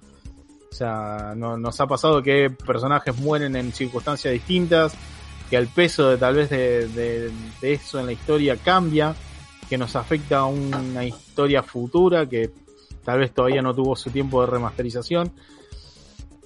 O 0.70 0.74
sea, 0.74 1.34
no- 1.36 1.58
nos 1.58 1.78
ha 1.82 1.86
pasado 1.86 2.22
que 2.22 2.48
personajes 2.48 3.14
mueren 3.18 3.54
en 3.56 3.70
circunstancias 3.74 4.32
distintas, 4.32 4.94
que 5.50 5.56
el 5.56 5.68
peso 5.68 6.08
de 6.08 6.16
tal 6.16 6.36
vez 6.36 6.48
de, 6.48 6.88
de- 6.88 7.30
de 7.60 7.72
eso 7.74 8.00
en 8.00 8.06
la 8.06 8.12
historia 8.12 8.56
cambia, 8.56 9.14
que 9.68 9.76
nos 9.76 9.94
afecta 9.94 10.38
a 10.38 10.46
una 10.46 11.04
historia 11.04 11.62
futura 11.62 12.26
que 12.26 12.50
tal 13.04 13.18
vez 13.20 13.32
todavía 13.32 13.60
no 13.60 13.74
tuvo 13.74 13.94
su 13.94 14.08
tiempo 14.10 14.40
de 14.40 14.46
remasterización. 14.46 15.30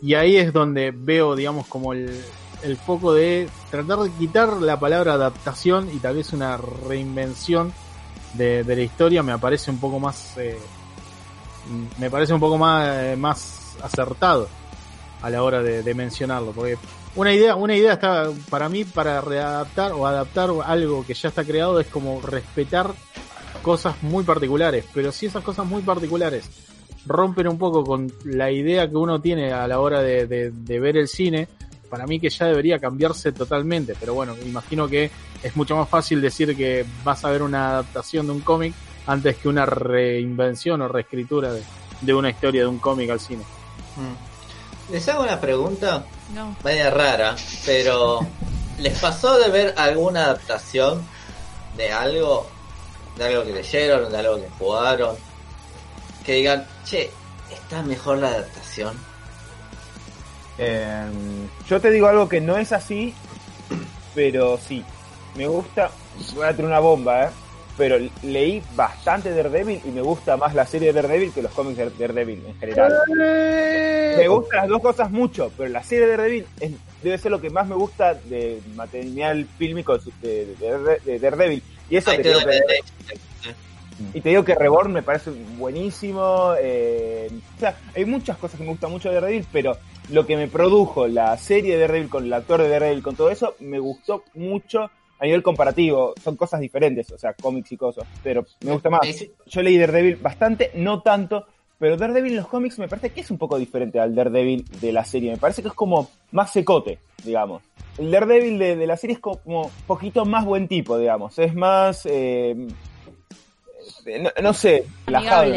Y 0.03 0.15
ahí 0.15 0.37
es 0.37 0.53
donde 0.53 0.93
veo, 0.95 1.35
digamos, 1.35 1.67
como 1.67 1.93
el, 1.93 2.23
el 2.63 2.77
foco 2.77 3.15
de 3.15 3.49
tratar 3.71 4.01
de 4.01 4.11
quitar 4.11 4.55
la 4.55 4.79
palabra 4.79 5.15
adaptación 5.15 5.89
y 5.93 5.99
tal 5.99 6.17
vez 6.17 6.33
una 6.33 6.57
reinvención 6.57 7.73
de, 8.35 8.65
de 8.65 8.77
la 8.77 8.83
historia 8.83 9.23
me 9.23 9.39
parece 9.39 9.71
un 9.71 9.79
poco 9.79 9.99
más 9.99 10.37
eh, 10.37 10.59
me 11.99 12.11
parece 12.11 12.35
un 12.35 12.41
poco 12.41 12.59
más, 12.59 13.03
eh, 13.03 13.17
más 13.17 13.77
acertado 13.83 14.49
a 15.23 15.31
la 15.31 15.43
hora 15.43 15.63
de, 15.63 15.83
de 15.83 15.95
mencionarlo 15.95 16.53
porque 16.53 16.79
una 17.15 17.33
idea 17.33 17.57
una 17.57 17.75
idea 17.75 17.95
está 17.95 18.31
para 18.51 18.69
mí 18.69 18.85
para 18.85 19.21
readaptar 19.21 19.93
o 19.93 20.07
adaptar 20.07 20.51
algo 20.65 21.05
que 21.07 21.15
ya 21.15 21.29
está 21.29 21.45
creado 21.45 21.81
es 21.81 21.87
como 21.87 22.21
respetar 22.21 22.91
cosas 23.63 24.03
muy 24.03 24.25
particulares 24.25 24.85
pero 24.93 25.13
si 25.13 25.27
esas 25.27 25.43
cosas 25.43 25.67
muy 25.67 25.83
particulares 25.83 26.49
rompen 27.07 27.49
un 27.49 27.59
poco 27.59 27.85
con 27.85 28.13
la 28.25 28.51
idea 28.51 28.89
que 28.89 28.97
uno 28.97 29.21
tiene 29.21 29.53
a 29.53 29.67
la 29.69 29.81
hora 29.81 30.01
de, 30.03 30.27
de, 30.27 30.51
de 30.51 30.81
ver 30.81 30.97
el 30.97 31.09
cine 31.09 31.49
para 31.89 32.05
mí 32.07 32.19
que 32.19 32.31
ya 32.31 32.47
debería 32.47 32.79
cambiarse 32.81 33.31
totalmente, 33.33 33.95
pero 33.99 34.13
bueno, 34.15 34.35
imagino 34.45 34.89
que 34.89 35.09
es 35.43 35.55
mucho 35.57 35.77
más 35.77 35.89
fácil 35.89 36.21
decir 36.21 36.57
que 36.57 36.85
vas 37.05 37.25
a 37.25 37.31
ver 37.31 37.43
una 37.43 37.69
adaptación 37.71 38.27
de 38.27 38.33
un 38.33 38.41
cómic 38.41 38.75
antes 39.07 39.37
que 39.37 39.49
una 39.49 39.65
reinvención 39.67 40.83
o 40.83 40.89
reescritura 40.89 41.53
de, 41.53 41.63
de 42.01 42.13
una 42.15 42.29
historia 42.31 42.63
de 42.63 42.67
un 42.67 42.79
cómic 42.79 43.09
al 43.11 43.21
cine. 43.21 43.45
Mm. 43.97 44.93
Les 44.93 45.09
hago 45.09 45.23
una 45.23 45.41
pregunta 45.41 46.05
No. 46.35 46.57
media 46.65 46.91
rara, 46.91 47.37
pero 47.65 48.21
¿les 48.81 48.99
pasó 48.99 49.39
de 49.39 49.49
ver 49.51 49.75
alguna 49.77 50.25
adaptación 50.25 51.03
de 51.77 51.93
algo? 51.93 52.49
De 53.17 53.25
algo 53.27 53.45
que 53.45 53.53
leyeron, 53.53 54.11
de 54.13 54.19
algo 54.19 54.37
que 54.37 54.49
jugaron, 54.59 55.17
que 56.27 56.33
digan, 56.35 56.67
che, 56.85 57.11
está 57.51 57.83
mejor 57.83 58.19
la 58.19 58.29
adaptación. 58.29 58.97
Eh, 60.59 61.05
yo 61.69 61.81
te 61.81 61.91
digo 61.91 62.09
algo 62.09 62.29
que 62.29 62.41
no 62.41 62.57
es 62.57 62.73
así, 62.73 63.15
pero 64.15 64.59
sí. 64.59 64.85
Me 65.37 65.47
gusta. 65.47 65.91
Voy 66.35 66.45
a 66.47 66.51
tener 66.51 66.65
una 66.67 66.81
bomba, 66.81 67.25
¿eh? 67.25 67.29
Pero 67.77 67.99
leí 68.23 68.63
bastante 68.75 69.35
Daredevil 69.35 69.83
y 69.85 69.89
me 69.91 70.01
gusta 70.01 70.39
más 70.39 70.55
la 70.55 70.65
serie 70.67 70.95
de 70.95 71.03
Daredevil 71.03 71.31
que 71.33 71.43
los 71.43 71.53
cómics 71.53 71.77
de 71.77 71.91
Daredevil 71.91 72.43
en 72.47 72.59
general. 72.59 72.95
Me 74.17 74.29
gustan 74.29 74.61
las 74.61 74.69
dos 74.71 74.81
cosas 74.81 75.11
mucho, 75.11 75.53
pero 75.59 75.69
la 75.69 75.83
serie 75.85 76.07
de 76.07 76.11
Daredevil 76.17 76.47
es- 76.59 76.73
debe 77.03 77.19
ser 77.19 77.31
lo 77.31 77.39
que 77.41 77.51
más 77.51 77.67
me 77.69 77.75
gusta 77.75 78.15
de 78.15 78.63
material 78.75 79.47
fílmico 79.59 79.99
de, 79.99 80.47
de- 80.59 80.79
de- 80.79 81.01
de 81.05 81.19
Daredevil. 81.19 81.63
Y 81.91 81.97
eso 81.99 82.11
te 82.13 82.23
que, 82.23 82.33
y 84.13 84.21
te 84.21 84.29
digo 84.29 84.45
que 84.45 84.55
Reborn 84.55 84.93
me 84.93 85.03
parece 85.03 85.31
buenísimo. 85.57 86.53
eh, 86.61 87.29
o 87.57 87.61
sea, 87.61 87.77
hay 87.95 88.05
muchas 88.05 88.37
cosas 88.37 88.59
que 88.59 88.65
me 88.65 88.71
gustan 88.71 88.91
mucho 88.91 89.09
de 89.09 89.15
Daredevil, 89.17 89.47
pero 89.53 89.77
lo 90.11 90.27
que 90.27 90.37
me 90.37 90.49
produjo 90.49 91.07
la 91.07 91.37
serie 91.37 91.75
de 91.75 91.81
Daredevil 91.83 92.11
con 92.11 92.25
el 92.25 92.33
actor 92.33 92.61
de 92.63 92.69
Daredevil, 92.69 93.03
con 93.03 93.17
todo 93.17 93.31
eso, 93.31 93.55
me 93.61 93.79
gustó 93.79 94.25
mucho 94.35 94.91
a 95.19 95.25
nivel 95.25 95.43
comparativo. 95.43 96.15
Son 96.23 96.37
cosas 96.37 96.61
diferentes, 96.61 97.11
o 97.11 97.19
sea, 97.19 97.33
cómics 97.33 97.73
y 97.73 97.77
cosas, 97.77 98.05
pero 98.23 98.45
me 98.61 98.73
gusta 98.73 98.91
más. 98.91 99.01
Yo 99.47 99.63
leí 99.63 99.79
Daredevil 99.79 100.17
bastante, 100.17 100.73
no 100.75 101.01
tanto, 101.03 101.47
pero 101.79 101.97
Daredevil 101.97 102.33
en 102.33 102.39
los 102.39 102.49
cómics 102.49 102.79
me 102.79 102.89
parece 102.89 103.11
que 103.11 103.23
es 103.23 103.31
un 103.31 103.39
poco 103.39 103.59
diferente 103.59 103.99
al 103.99 104.15
Daredevil 104.15 104.65
de 104.81 104.93
la 104.93 105.05
serie. 105.05 105.31
Me 105.31 105.39
parece 105.39 105.63
que 105.63 105.69
es 105.69 105.75
como 105.75 106.11
más 106.33 106.53
secote, 106.53 106.99
digamos. 107.25 107.63
El 107.99 108.11
Daredevil 108.11 108.59
de, 108.59 108.77
de 108.77 108.87
la 108.87 108.97
serie 108.97 109.15
es 109.15 109.21
como 109.21 109.63
un 109.63 109.71
poquito 109.87 110.25
más 110.27 110.45
buen 110.45 110.69
tipo, 110.69 110.99
digamos. 110.99 111.39
Es 111.39 111.55
más... 111.55 112.05
eh, 112.05 112.69
no, 114.21 114.31
no 114.43 114.55
sé, 114.55 114.85
relajado. 115.07 115.53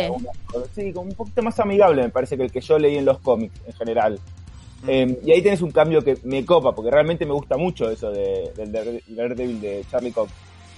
Sí, 0.75 0.91
como 0.93 1.09
un 1.09 1.15
poquito 1.15 1.41
más 1.41 1.59
amigable 1.59 2.01
me 2.03 2.09
parece 2.09 2.35
que 2.37 2.43
el 2.43 2.51
que 2.51 2.61
yo 2.61 2.77
leí 2.79 2.97
en 2.97 3.05
los 3.05 3.19
cómics 3.19 3.53
en 3.67 3.73
general. 3.73 4.19
Mm. 4.83 4.89
Eh, 4.89 5.19
y 5.25 5.31
ahí 5.31 5.41
tenés 5.41 5.61
un 5.61 5.71
cambio 5.71 6.03
que 6.03 6.17
me 6.23 6.45
copa, 6.45 6.73
porque 6.73 6.89
realmente 6.91 7.25
me 7.25 7.33
gusta 7.33 7.57
mucho 7.57 7.89
eso 7.91 8.11
de, 8.11 8.51
del 8.55 8.71
Dare- 8.71 9.03
Daredevil 9.07 9.61
de 9.61 9.85
Charlie 9.91 10.11
Cox. 10.11 10.31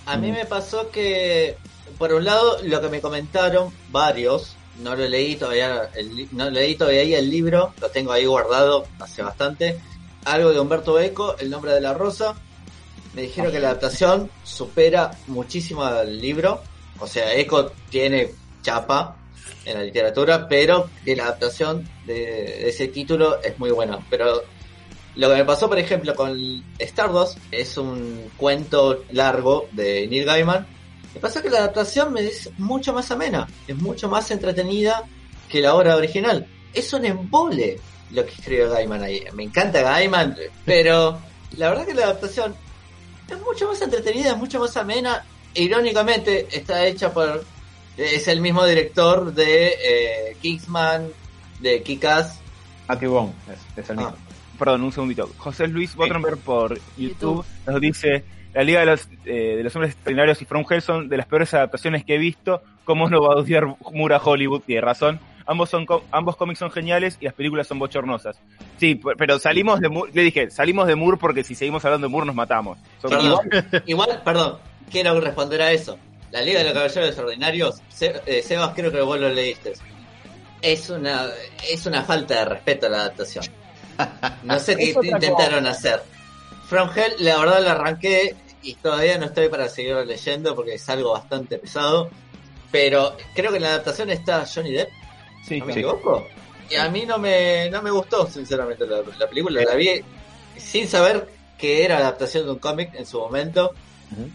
A 0.07 0.17
mí 0.17 0.31
me 0.31 0.45
pasó 0.45 0.89
que, 0.89 1.55
por 1.99 2.11
un 2.13 2.25
lado, 2.25 2.57
lo 2.63 2.81
que 2.81 2.89
me 2.89 2.99
comentaron 2.99 3.71
varios, 3.91 4.55
no 4.81 4.95
lo 4.95 5.07
leí 5.07 5.35
todavía, 5.35 5.89
el 5.95 6.15
li- 6.15 6.29
no 6.31 6.49
leí 6.49 6.75
todavía 6.75 7.19
el 7.19 7.29
libro, 7.29 7.73
lo 7.79 7.89
tengo 7.89 8.11
ahí 8.11 8.25
guardado 8.25 8.85
hace 8.99 9.21
bastante. 9.21 9.77
Algo 10.25 10.51
de 10.51 10.59
Humberto 10.59 10.99
Eco, 10.99 11.35
El 11.39 11.49
nombre 11.49 11.71
de 11.73 11.81
la 11.81 11.93
rosa. 11.93 12.35
Me 13.13 13.23
dijeron 13.23 13.51
que 13.51 13.59
la 13.59 13.69
adaptación 13.69 14.29
supera 14.43 15.11
muchísimo 15.27 15.83
al 15.83 16.19
libro. 16.19 16.61
O 16.99 17.07
sea, 17.07 17.33
Eco 17.33 17.71
tiene 17.89 18.31
chapa 18.61 19.17
en 19.65 19.77
la 19.77 19.83
literatura, 19.83 20.47
pero 20.47 20.89
la 21.05 21.23
adaptación 21.23 21.87
de, 22.05 22.69
ese 22.69 22.87
título 22.87 23.41
es 23.41 23.57
muy 23.59 23.71
buena. 23.71 23.99
Pero 24.09 24.43
lo 25.15 25.29
que 25.29 25.35
me 25.35 25.45
pasó, 25.45 25.67
por 25.67 25.79
ejemplo, 25.79 26.15
con 26.15 26.63
Stardust 26.79 27.37
es 27.51 27.77
un 27.77 28.31
cuento 28.37 29.03
largo 29.11 29.67
de 29.71 30.07
Neil 30.07 30.25
Gaiman. 30.25 30.65
Me 31.13 31.19
pasa 31.19 31.41
que 31.41 31.49
la 31.49 31.59
adaptación 31.59 32.17
es 32.17 32.49
mucho 32.57 32.93
más 32.93 33.11
amena, 33.11 33.47
es 33.67 33.75
mucho 33.75 34.09
más 34.09 34.31
entretenida 34.31 35.03
que 35.49 35.61
la 35.61 35.75
obra 35.75 35.97
original. 35.97 36.47
Es 36.73 36.93
un 36.93 37.05
embole 37.05 37.79
lo 38.11 38.25
que 38.25 38.31
escribe 38.31 38.69
Gaiman 38.69 39.03
ahí. 39.03 39.23
Me 39.33 39.43
encanta 39.43 39.81
Gaiman, 39.81 40.37
pero 40.65 41.19
la 41.57 41.69
verdad 41.69 41.85
que 41.85 41.93
la 41.93 42.03
adaptación 42.05 42.55
es 43.29 43.41
mucho 43.41 43.67
más 43.67 43.81
entretenida, 43.81 44.31
es 44.31 44.37
mucho 44.37 44.59
más 44.59 44.75
amena. 44.77 45.25
Irónicamente, 45.53 46.47
está 46.51 46.85
hecha 46.85 47.13
por. 47.13 47.43
Es 47.97 48.27
el 48.27 48.41
mismo 48.41 48.65
director 48.65 49.33
de 49.33 49.67
eh, 49.67 50.37
Kingsman, 50.41 51.09
de 51.59 51.83
Kick-Ass. 51.83 52.39
Matthew 52.87 53.33
es, 53.51 53.77
es 53.77 53.89
el 53.89 53.97
mismo. 53.97 54.13
Ah. 54.15 54.31
Perdón, 54.57 54.83
un 54.83 54.91
segundito. 54.91 55.29
José 55.37 55.67
Luis 55.67 55.95
Bottenberg 55.95 56.37
por 56.37 56.79
YouTube 56.97 57.45
nos 57.65 57.81
dice: 57.81 58.23
La 58.53 58.63
Liga 58.63 58.79
de 58.81 58.85
los, 58.85 59.07
eh, 59.25 59.55
de 59.57 59.63
los 59.63 59.75
Hombres 59.75 59.93
Extraordinarios 59.93 60.41
y 60.41 60.45
From 60.45 60.65
Hell 60.69 60.81
son 60.81 61.09
de 61.09 61.17
las 61.17 61.25
peores 61.25 61.53
adaptaciones 61.53 62.05
que 62.05 62.15
he 62.15 62.17
visto. 62.17 62.61
¿Cómo 62.85 63.09
no 63.09 63.21
va 63.21 63.33
a 63.33 63.37
odiar 63.37 63.65
Moore 63.93 64.15
a 64.15 64.21
Hollywood? 64.23 64.61
Tiene 64.61 64.81
razón. 64.81 65.19
Ambos, 65.45 65.69
son, 65.69 65.85
ambos 66.11 66.37
cómics 66.37 66.59
son 66.59 66.71
geniales 66.71 67.17
y 67.19 67.25
las 67.25 67.33
películas 67.33 67.67
son 67.67 67.79
bochornosas. 67.79 68.39
Sí, 68.77 69.01
pero 69.17 69.39
salimos 69.39 69.79
de 69.79 69.89
Moore, 69.89 70.11
le 70.13 70.21
dije, 70.23 70.49
salimos 70.51 70.87
de 70.87 70.95
Moore 70.95 71.17
porque 71.17 71.43
si 71.43 71.55
seguimos 71.55 71.83
hablando 71.83 72.07
de 72.07 72.11
Moore 72.11 72.27
nos 72.27 72.35
matamos. 72.35 72.77
Igual, 73.85 74.21
perdón, 74.23 74.59
quiero 74.91 75.19
responder 75.19 75.61
a 75.61 75.71
eso. 75.71 75.97
La 76.31 76.41
Liga 76.41 76.59
de 76.59 76.65
los 76.65 76.73
Caballeros 76.73 77.07
Extraordinarios, 77.09 77.75
Se- 77.89 78.21
eh, 78.25 78.41
Sebas, 78.41 78.73
creo 78.75 78.91
que 78.91 79.01
vos 79.01 79.19
lo 79.19 79.29
leíste. 79.29 79.73
Es 80.61 80.89
una, 80.89 81.27
es 81.69 81.85
una 81.85 82.03
falta 82.03 82.35
de 82.35 82.45
respeto 82.45 82.85
a 82.85 82.89
la 82.89 82.97
adaptación. 83.01 83.45
No 84.43 84.59
sé 84.59 84.75
qué 84.75 84.95
intentaron 85.03 85.59
cosa. 85.65 85.71
hacer. 85.71 86.03
From 86.67 86.89
Hell, 86.95 87.13
la 87.19 87.37
verdad, 87.37 87.61
la 87.63 87.71
arranqué 87.71 88.35
y 88.63 88.75
todavía 88.75 89.17
no 89.17 89.25
estoy 89.25 89.49
para 89.49 89.67
seguir 89.67 89.95
leyendo 90.05 90.55
porque 90.55 90.75
es 90.75 90.89
algo 90.89 91.11
bastante 91.13 91.57
pesado. 91.57 92.09
Pero 92.71 93.17
creo 93.35 93.51
que 93.51 93.57
en 93.57 93.63
la 93.63 93.69
adaptación 93.69 94.09
está 94.09 94.45
Johnny 94.45 94.71
Depp, 94.71 94.89
sí, 95.45 95.59
¿no 95.59 95.65
me 95.65 95.73
Sí. 95.73 95.79
equivoco? 95.79 96.25
Y 96.69 96.75
a 96.75 96.87
mí 96.89 97.05
no 97.05 97.17
me, 97.17 97.69
no 97.69 97.81
me 97.81 97.91
gustó, 97.91 98.25
sinceramente, 98.29 98.87
la, 98.87 99.01
la 99.19 99.27
película. 99.27 99.61
La 99.65 99.75
vi 99.75 100.01
sin 100.57 100.87
saber 100.87 101.27
que 101.57 101.83
era 101.83 101.97
adaptación 101.97 102.45
de 102.45 102.51
un 102.51 102.59
cómic 102.59 102.93
en 102.95 103.05
su 103.05 103.19
momento 103.19 103.71
Ujú. 104.11 104.29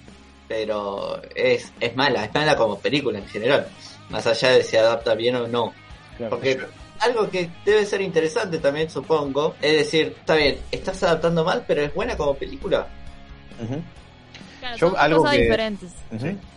Pero 0.48 1.20
es, 1.34 1.72
es 1.80 1.96
mala, 1.96 2.24
es 2.24 2.34
mala 2.34 2.56
como 2.56 2.78
película 2.78 3.18
en 3.18 3.26
general, 3.26 3.66
más 4.10 4.26
allá 4.26 4.50
de 4.50 4.62
si 4.62 4.76
adapta 4.76 5.14
bien 5.14 5.36
o 5.36 5.46
no. 5.48 5.72
claro. 6.16 6.30
Porque 6.36 6.58
algo 7.00 7.28
que 7.28 7.50
debe 7.64 7.84
ser 7.84 8.00
interesante 8.00 8.58
también, 8.58 8.88
supongo, 8.88 9.54
es 9.60 9.72
decir, 9.76 10.14
está 10.18 10.34
bien, 10.36 10.58
estás 10.70 11.02
adaptando 11.02 11.44
mal, 11.44 11.64
pero 11.66 11.82
es 11.82 11.92
buena 11.94 12.16
como 12.16 12.34
película. 12.34 12.86
Claro, 14.60 14.76
Yo 14.76 14.88
son 14.90 14.98
algo 14.98 15.18
cosas 15.18 15.36
que- 15.36 15.42
diferentes. 15.42 15.90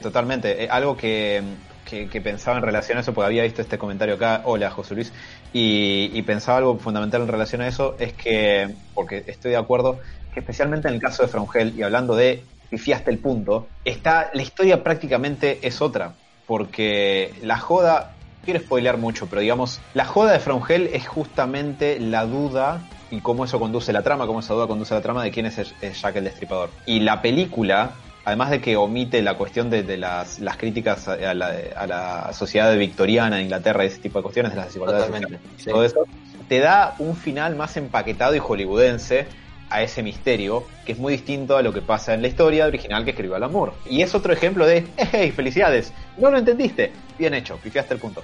Totalmente. 0.02 0.64
Eh, 0.64 0.68
algo 0.70 0.96
que, 0.96 1.42
que, 1.86 2.08
que 2.08 2.22
pensaba 2.22 2.58
en 2.58 2.64
relación 2.64 2.98
a 2.98 3.02
eso, 3.02 3.14
porque 3.14 3.26
había 3.28 3.44
visto 3.44 3.62
este 3.62 3.78
comentario 3.78 4.16
acá, 4.16 4.42
hola 4.46 4.70
José 4.72 4.96
Luis, 4.96 5.12
y, 5.54 6.10
y 6.14 6.22
pensaba 6.22 6.60
algo 6.60 6.78
fundamental 6.78 7.22
en 7.22 7.28
relación 7.28 7.62
a 7.62 7.68
eso, 7.68 7.96
es 8.00 8.14
que, 8.14 8.74
porque 8.94 9.24
estoy 9.28 9.52
de 9.52 9.58
acuerdo, 9.58 10.00
que 10.34 10.40
especialmente 10.40 10.88
en 10.88 10.94
el 10.96 11.02
caso 11.02 11.24
de 11.24 11.30
Frangel, 11.30 11.74
y 11.78 11.84
hablando 11.84 12.16
de 12.16 12.44
pifiaste 12.70 13.12
el 13.12 13.20
punto, 13.20 13.68
está, 13.84 14.30
la 14.34 14.42
historia 14.42 14.84
prácticamente 14.84 15.60
es 15.62 15.82
otra, 15.82 16.14
porque 16.48 17.34
la 17.42 17.58
joda, 17.58 18.14
quiero 18.46 18.60
spoilear 18.60 18.98
mucho, 18.98 19.28
pero 19.28 19.42
digamos, 19.42 19.80
la 19.94 20.06
joda 20.06 20.34
de 20.34 20.40
Frangel 20.40 20.88
es 20.94 21.08
justamente 21.08 22.00
la 22.00 22.26
duda 22.26 22.82
y 23.12 23.22
cómo 23.22 23.46
eso 23.46 23.60
conduce 23.60 23.92
la 23.94 24.04
trama, 24.04 24.28
cómo 24.28 24.40
esa 24.40 24.54
duda 24.54 24.68
conduce 24.68 24.94
la 24.94 25.02
trama 25.02 25.24
de 25.24 25.32
quién 25.32 25.46
es, 25.46 25.58
es 25.58 26.02
Jack 26.02 26.16
el 26.18 26.26
Destripador. 26.26 26.70
Y 26.86 27.00
la 27.00 27.22
película, 27.22 27.92
además 28.24 28.52
de 28.52 28.62
que 28.62 28.78
omite 28.78 29.22
la 29.22 29.36
cuestión 29.36 29.70
de, 29.70 29.84
de 29.84 29.98
las, 29.98 30.40
las 30.40 30.58
críticas 30.58 31.08
a 31.08 31.34
la, 31.34 31.54
a 31.76 31.88
la 31.88 32.34
sociedad 32.34 32.76
victoriana 32.78 33.38
de 33.38 33.44
Inglaterra 33.44 33.84
y 33.84 33.88
ese 33.88 34.00
tipo 34.00 34.20
de 34.20 34.24
cuestiones, 34.24 34.52
de 34.52 34.58
las 34.58 34.68
desigualdades 34.68 35.08
sociales, 35.08 35.40
sí. 35.58 35.70
todo 35.70 35.84
eso, 35.84 36.04
te 36.48 36.60
da 36.60 36.96
un 37.00 37.16
final 37.16 37.56
más 37.56 37.78
empaquetado 37.78 38.36
y 38.36 38.40
hollywoodense 38.40 39.28
a 39.70 39.82
ese 39.84 40.04
misterio, 40.04 40.66
que 40.86 40.94
es 40.94 40.98
muy 40.98 41.14
distinto 41.14 41.58
a 41.58 41.62
lo 41.62 41.74
que 41.74 41.82
pasa 41.82 42.14
en 42.14 42.22
la 42.22 42.28
historia 42.28 42.66
original 42.66 43.04
que 43.04 43.12
escribió 43.12 43.36
Alan 43.36 43.52
Moore. 43.52 43.74
Y 43.90 44.02
es 44.02 44.16
otro 44.16 44.34
ejemplo 44.34 44.66
de, 44.66 44.86
hey, 45.12 45.32
felicidades, 45.32 45.94
no 46.18 46.32
lo 46.32 46.38
entendiste, 46.38 46.92
bien 47.18 47.34
hecho, 47.34 47.58
pifiaste 47.58 47.94
el 47.94 48.00
punto. 48.00 48.24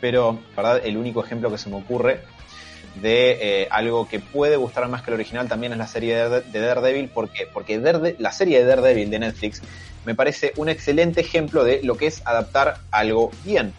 Pero, 0.00 0.38
¿verdad? 0.56 0.80
El 0.84 0.96
único 0.96 1.24
ejemplo 1.24 1.50
que 1.50 1.58
se 1.58 1.68
me 1.68 1.76
ocurre 1.76 2.20
de 3.00 3.62
eh, 3.62 3.68
algo 3.70 4.08
que 4.08 4.20
puede 4.20 4.56
gustar 4.56 4.88
más 4.88 5.02
que 5.02 5.10
el 5.10 5.14
original 5.14 5.48
también 5.48 5.72
es 5.72 5.78
la 5.78 5.86
serie 5.86 6.16
de, 6.16 6.40
de 6.40 6.60
Daredevil. 6.60 7.08
¿Por 7.08 7.30
qué? 7.30 7.46
Porque 7.46 7.78
la 8.18 8.32
serie 8.32 8.58
de 8.58 8.64
Daredevil 8.64 9.10
de 9.10 9.18
Netflix 9.18 9.62
me 10.04 10.14
parece 10.14 10.52
un 10.56 10.68
excelente 10.68 11.20
ejemplo 11.20 11.64
de 11.64 11.80
lo 11.82 11.96
que 11.96 12.06
es 12.06 12.22
adaptar 12.24 12.78
algo 12.90 13.30
bien. 13.44 13.74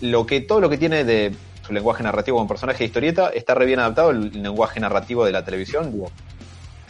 Lo 0.00 0.26
que, 0.26 0.40
todo 0.40 0.60
lo 0.60 0.68
que 0.68 0.78
tiene 0.78 1.04
de 1.04 1.32
su 1.66 1.72
lenguaje 1.72 2.02
narrativo 2.02 2.38
como 2.38 2.48
personaje 2.48 2.78
de 2.78 2.84
historieta 2.86 3.28
está 3.28 3.54
re 3.54 3.66
bien 3.66 3.80
adaptado 3.80 4.10
al 4.10 4.30
lenguaje 4.42 4.80
narrativo 4.80 5.24
de 5.24 5.32
la 5.32 5.44
televisión. 5.44 5.92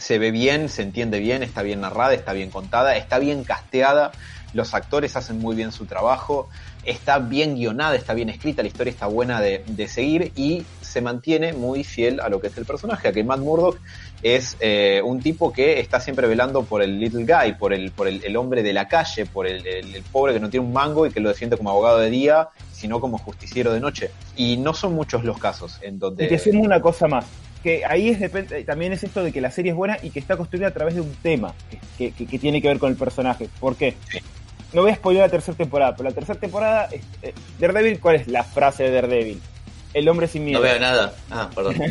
Se 0.07 0.19
ve 0.19 0.31
bien, 0.31 0.69
se 0.69 0.83
entiende 0.83 1.19
bien, 1.19 1.43
está 1.43 1.63
bien 1.63 1.81
narrada, 1.81 2.13
está 2.13 2.31
bien 2.31 2.49
contada, 2.49 2.95
está 2.95 3.19
bien 3.19 3.43
casteada, 3.43 4.13
los 4.53 4.73
actores 4.73 5.17
hacen 5.17 5.37
muy 5.39 5.53
bien 5.53 5.73
su 5.73 5.85
trabajo, 5.85 6.47
está 6.85 7.19
bien 7.19 7.55
guionada, 7.55 7.93
está 7.97 8.13
bien 8.13 8.29
escrita, 8.29 8.61
la 8.61 8.69
historia 8.69 8.91
está 8.91 9.07
buena 9.07 9.41
de, 9.41 9.65
de 9.67 9.87
seguir 9.89 10.31
y 10.37 10.63
se 10.79 11.01
mantiene 11.01 11.51
muy 11.51 11.83
fiel 11.83 12.21
a 12.21 12.29
lo 12.29 12.39
que 12.39 12.47
es 12.47 12.57
el 12.57 12.63
personaje, 12.63 13.09
a 13.09 13.11
que 13.11 13.21
Matt 13.25 13.41
Murdock 13.41 13.79
es 14.23 14.55
eh, 14.61 15.01
un 15.03 15.21
tipo 15.21 15.51
que 15.51 15.81
está 15.81 15.99
siempre 15.99 16.25
velando 16.25 16.63
por 16.63 16.81
el 16.81 16.97
little 17.01 17.25
guy, 17.25 17.55
por 17.59 17.73
el, 17.73 17.91
por 17.91 18.07
el, 18.07 18.23
el 18.23 18.37
hombre 18.37 18.63
de 18.63 18.71
la 18.71 18.87
calle, 18.87 19.25
por 19.25 19.45
el, 19.45 19.67
el- 19.67 20.01
pobre 20.09 20.31
que 20.33 20.39
no 20.39 20.49
tiene 20.49 20.65
un 20.65 20.71
mango 20.71 21.05
y 21.05 21.11
que 21.11 21.19
lo 21.19 21.27
defiende 21.27 21.57
como 21.57 21.69
abogado 21.69 21.97
de 21.99 22.09
día, 22.09 22.47
sino 22.71 23.01
como 23.01 23.17
justiciero 23.17 23.73
de 23.73 23.81
noche. 23.81 24.11
Y 24.37 24.55
no 24.55 24.73
son 24.73 24.93
muchos 24.93 25.25
los 25.25 25.37
casos 25.37 25.79
en 25.81 25.99
donde... 25.99 26.23
Y 26.23 26.29
te 26.29 26.39
una 26.61 26.79
cosa 26.79 27.07
más. 27.09 27.25
Que 27.67 27.83
ahí 27.85 28.07
es 28.07 28.19
depende, 28.21 28.63
también 28.63 28.93
es 28.93 29.03
esto 29.03 29.21
de 29.21 29.33
que 29.33 29.41
la 29.41 29.51
serie 29.51 29.71
es 29.71 29.75
buena 29.75 29.97
y 30.01 30.09
que 30.11 30.19
está 30.19 30.37
construida 30.37 30.67
a 30.67 30.71
través 30.71 30.95
de 30.95 31.01
un 31.01 31.13
tema 31.15 31.53
que, 31.97 32.11
que- 32.13 32.25
que 32.25 32.39
tiene 32.39 32.61
que 32.61 32.69
ver 32.69 32.79
con 32.79 32.89
el 32.89 32.95
personaje. 32.97 33.49
¿Por 33.59 33.75
qué? 33.75 33.95
No 34.71 34.83
voy 34.83 34.91
a 34.91 34.95
spoiler 34.95 35.23
la 35.23 35.29
tercera 35.29 35.57
temporada, 35.57 35.93
pero 35.93 36.07
la 36.07 36.15
tercera 36.15 36.39
temporada, 36.39 36.87
es, 36.89 37.01
eh, 37.23 37.33
Daredevil, 37.59 37.99
¿cuál 37.99 38.15
es 38.15 38.27
la 38.29 38.45
frase 38.45 38.83
de 38.83 38.91
Daredevil? 38.91 39.41
El 39.93 40.07
hombre 40.07 40.29
sin 40.29 40.45
miedo. 40.45 40.59
No 40.59 40.63
veo 40.63 40.79
nada. 40.79 41.13
Ah, 41.29 41.49
perdón. 41.53 41.75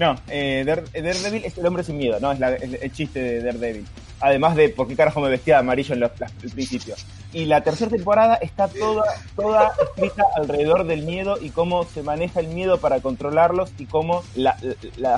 No, 0.00 0.16
eh, 0.28 0.64
Dare- 0.66 0.84
Daredevil 0.94 1.44
es 1.44 1.58
el 1.58 1.66
hombre 1.66 1.84
sin 1.84 1.98
miedo, 1.98 2.18
¿no? 2.20 2.32
Es 2.32 2.40
la- 2.40 2.54
el, 2.56 2.76
el 2.80 2.90
chiste 2.90 3.20
de 3.20 3.42
Daredevil. 3.42 3.86
Además 4.18 4.56
de 4.56 4.70
por 4.70 4.88
qué 4.88 4.96
carajo 4.96 5.20
me 5.20 5.28
vestía 5.28 5.56
de 5.56 5.60
amarillo 5.60 5.92
en 5.92 6.00
los- 6.00 6.10
principio. 6.54 6.94
Y 7.34 7.44
la 7.44 7.60
tercera 7.60 7.90
temporada 7.90 8.36
está 8.36 8.66
toda, 8.68 9.04
toda 9.36 9.72
escrita 9.94 10.24
alrededor 10.36 10.86
del 10.86 11.02
miedo 11.02 11.36
y 11.40 11.50
cómo 11.50 11.84
se 11.84 12.02
maneja 12.02 12.40
el 12.40 12.48
miedo 12.48 12.78
para 12.78 13.00
controlarlos 13.00 13.72
y 13.78 13.84
cómo 13.84 14.22
la, 14.34 14.56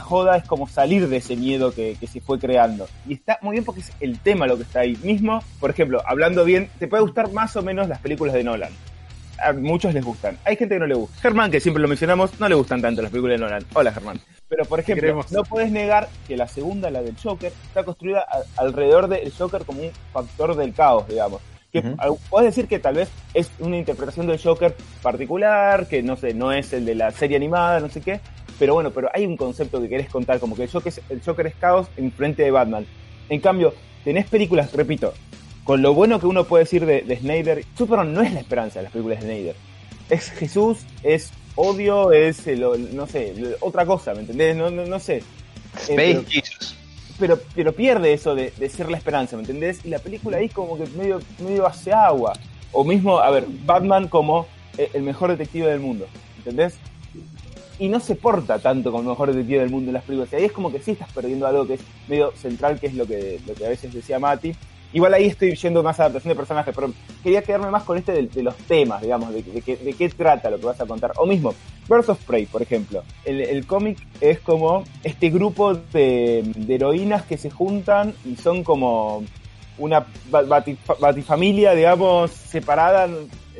joda 0.00 0.36
es 0.36 0.44
como 0.46 0.66
salir 0.68 1.08
de 1.08 1.18
ese 1.18 1.36
miedo 1.36 1.72
que 1.72 1.96
se 2.10 2.20
fue 2.20 2.40
creando. 2.40 2.88
Y 3.06 3.14
está 3.14 3.38
muy 3.40 3.52
bien 3.52 3.64
porque 3.64 3.82
es 3.82 3.92
el 4.00 4.18
tema 4.18 4.48
lo 4.48 4.56
que 4.56 4.64
está 4.64 4.80
ahí. 4.80 4.98
Mismo, 5.04 5.44
por 5.60 5.70
ejemplo, 5.70 6.02
hablando 6.04 6.44
bien, 6.44 6.68
te 6.80 6.88
puede 6.88 7.04
gustar 7.04 7.30
más 7.32 7.54
o 7.54 7.62
menos 7.62 7.88
las 7.88 8.00
películas 8.00 8.34
de 8.34 8.42
Nolan 8.42 8.72
a 9.42 9.52
muchos 9.52 9.92
les 9.94 10.04
gustan. 10.04 10.38
Hay 10.44 10.56
gente 10.56 10.74
que 10.74 10.78
no 10.80 10.86
le 10.86 10.94
gusta. 10.94 11.20
Germán, 11.20 11.50
que 11.50 11.60
siempre 11.60 11.82
lo 11.82 11.88
mencionamos, 11.88 12.38
no 12.40 12.48
le 12.48 12.54
gustan 12.54 12.80
tanto 12.82 13.02
las 13.02 13.10
películas 13.10 13.38
de 13.38 13.44
Nolan. 13.46 13.64
Hola, 13.74 13.92
Germán. 13.92 14.20
Pero, 14.48 14.64
por 14.66 14.80
ejemplo, 14.80 15.00
queremos. 15.02 15.32
no 15.32 15.42
puedes 15.44 15.70
negar 15.70 16.08
que 16.28 16.36
la 16.36 16.46
segunda, 16.48 16.90
la 16.90 17.02
del 17.02 17.16
Joker, 17.16 17.52
está 17.66 17.84
construida 17.84 18.20
a- 18.20 18.60
alrededor 18.62 19.08
del 19.08 19.32
Joker 19.32 19.64
como 19.64 19.82
un 19.82 19.90
factor 20.12 20.54
del 20.56 20.72
caos, 20.74 21.08
digamos. 21.08 21.40
Que 21.72 21.80
puedes 22.28 22.54
decir 22.54 22.68
que 22.68 22.78
tal 22.78 22.96
vez 22.96 23.08
es 23.32 23.50
una 23.58 23.78
interpretación 23.78 24.26
del 24.26 24.38
Joker 24.38 24.74
particular, 25.00 25.86
que 25.88 26.02
no 26.02 26.16
sé, 26.16 26.34
no 26.34 26.52
es 26.52 26.72
el 26.74 26.84
de 26.84 26.94
la 26.94 27.10
serie 27.12 27.36
animada, 27.38 27.80
no 27.80 27.88
sé 27.88 28.00
qué. 28.02 28.20
Pero 28.58 28.74
bueno, 28.74 28.90
pero 28.90 29.08
hay 29.14 29.24
un 29.24 29.36
concepto 29.38 29.80
que 29.80 29.88
querés 29.88 30.08
contar, 30.10 30.38
como 30.38 30.54
que 30.54 30.64
el 30.64 30.70
Joker 30.70 30.88
es, 30.92 31.00
el 31.08 31.22
Joker 31.24 31.46
es 31.46 31.54
caos 31.54 31.88
en 31.96 32.12
frente 32.12 32.42
de 32.42 32.50
Batman. 32.50 32.84
En 33.30 33.40
cambio, 33.40 33.72
tenés 34.04 34.26
películas, 34.28 34.70
repito, 34.74 35.14
con 35.64 35.82
lo 35.82 35.94
bueno 35.94 36.18
que 36.20 36.26
uno 36.26 36.44
puede 36.44 36.64
decir 36.64 36.84
de, 36.86 37.02
de 37.02 37.16
Snyder, 37.16 37.64
Superman 37.76 38.12
no 38.12 38.22
es 38.22 38.32
la 38.32 38.40
esperanza 38.40 38.78
de 38.80 38.84
las 38.84 38.92
películas 38.92 39.20
de 39.20 39.26
Snyder. 39.26 39.56
Es 40.10 40.30
Jesús, 40.30 40.78
es 41.02 41.30
odio, 41.54 42.12
es, 42.12 42.46
el- 42.46 42.94
no 42.96 43.06
sé, 43.06 43.34
otra 43.60 43.86
cosa, 43.86 44.14
¿me 44.14 44.20
entendés? 44.20 44.56
No, 44.56 44.70
no, 44.70 44.84
no 44.84 44.98
sé. 44.98 45.16
Eh, 45.18 45.22
Space 45.74 45.94
pero, 45.96 46.24
Jesus. 46.28 46.76
pero, 47.18 47.40
pero 47.54 47.72
pierde 47.72 48.12
eso 48.12 48.34
de, 48.34 48.52
de 48.56 48.68
ser 48.68 48.90
la 48.90 48.96
esperanza, 48.98 49.36
¿me 49.36 49.42
entendés? 49.42 49.84
Y 49.84 49.88
la 49.88 49.98
película 49.98 50.38
ahí 50.38 50.48
como 50.48 50.76
que 50.76 50.86
medio, 50.96 51.20
medio 51.38 51.66
hace 51.66 51.92
agua. 51.92 52.32
O 52.72 52.84
mismo, 52.84 53.18
a 53.18 53.30
ver, 53.30 53.46
Batman 53.64 54.08
como 54.08 54.46
eh, 54.78 54.90
el 54.94 55.02
mejor 55.02 55.30
detective 55.30 55.68
del 55.68 55.80
mundo, 55.80 56.06
¿entendés? 56.38 56.74
Y 57.78 57.88
no 57.88 58.00
se 58.00 58.14
porta 58.16 58.58
tanto 58.58 58.90
como 58.90 59.02
el 59.02 59.08
mejor 59.10 59.32
detective 59.32 59.60
del 59.60 59.70
mundo 59.70 59.90
en 59.90 59.94
las 59.94 60.04
películas. 60.04 60.32
Y 60.32 60.36
ahí 60.36 60.44
es 60.44 60.52
como 60.52 60.70
que 60.72 60.80
sí 60.80 60.92
estás 60.92 61.10
perdiendo 61.12 61.46
algo 61.46 61.66
que 61.66 61.74
es 61.74 61.80
medio 62.08 62.32
central, 62.36 62.78
que 62.80 62.86
es 62.86 62.94
lo 62.94 63.06
que, 63.06 63.40
lo 63.46 63.54
que 63.54 63.66
a 63.66 63.68
veces 63.68 63.92
decía 63.92 64.18
Mati. 64.18 64.54
Igual 64.92 65.14
ahí 65.14 65.26
estoy 65.26 65.54
yendo 65.56 65.82
más 65.82 65.98
a 65.98 66.04
adaptación 66.04 66.32
de 66.32 66.36
personajes, 66.36 66.74
pero 66.74 66.92
quería 67.22 67.42
quedarme 67.42 67.70
más 67.70 67.82
con 67.84 67.96
este 67.96 68.12
de, 68.12 68.22
de 68.26 68.42
los 68.42 68.56
temas, 68.56 69.00
digamos, 69.00 69.32
de, 69.32 69.42
de, 69.42 69.62
qué- 69.62 69.76
de 69.76 69.92
qué 69.94 70.08
trata 70.10 70.50
lo 70.50 70.58
que 70.58 70.66
vas 70.66 70.80
a 70.80 70.86
contar. 70.86 71.12
O 71.16 71.26
mismo, 71.26 71.54
Birds 71.88 72.08
of 72.10 72.22
Prey, 72.24 72.46
por 72.46 72.60
ejemplo. 72.62 73.02
El, 73.24 73.40
el 73.40 73.66
cómic 73.66 73.98
es 74.20 74.40
como 74.40 74.84
este 75.02 75.30
grupo 75.30 75.74
de, 75.74 76.44
heroínas 76.68 77.22
que 77.24 77.38
se 77.38 77.50
juntan 77.50 78.14
y 78.24 78.36
son 78.36 78.62
como 78.64 79.24
una 79.78 80.06
ba- 80.30 80.42
bati- 80.44 80.76
batifamilia, 81.00 81.74
digamos, 81.74 82.30
separada. 82.30 83.08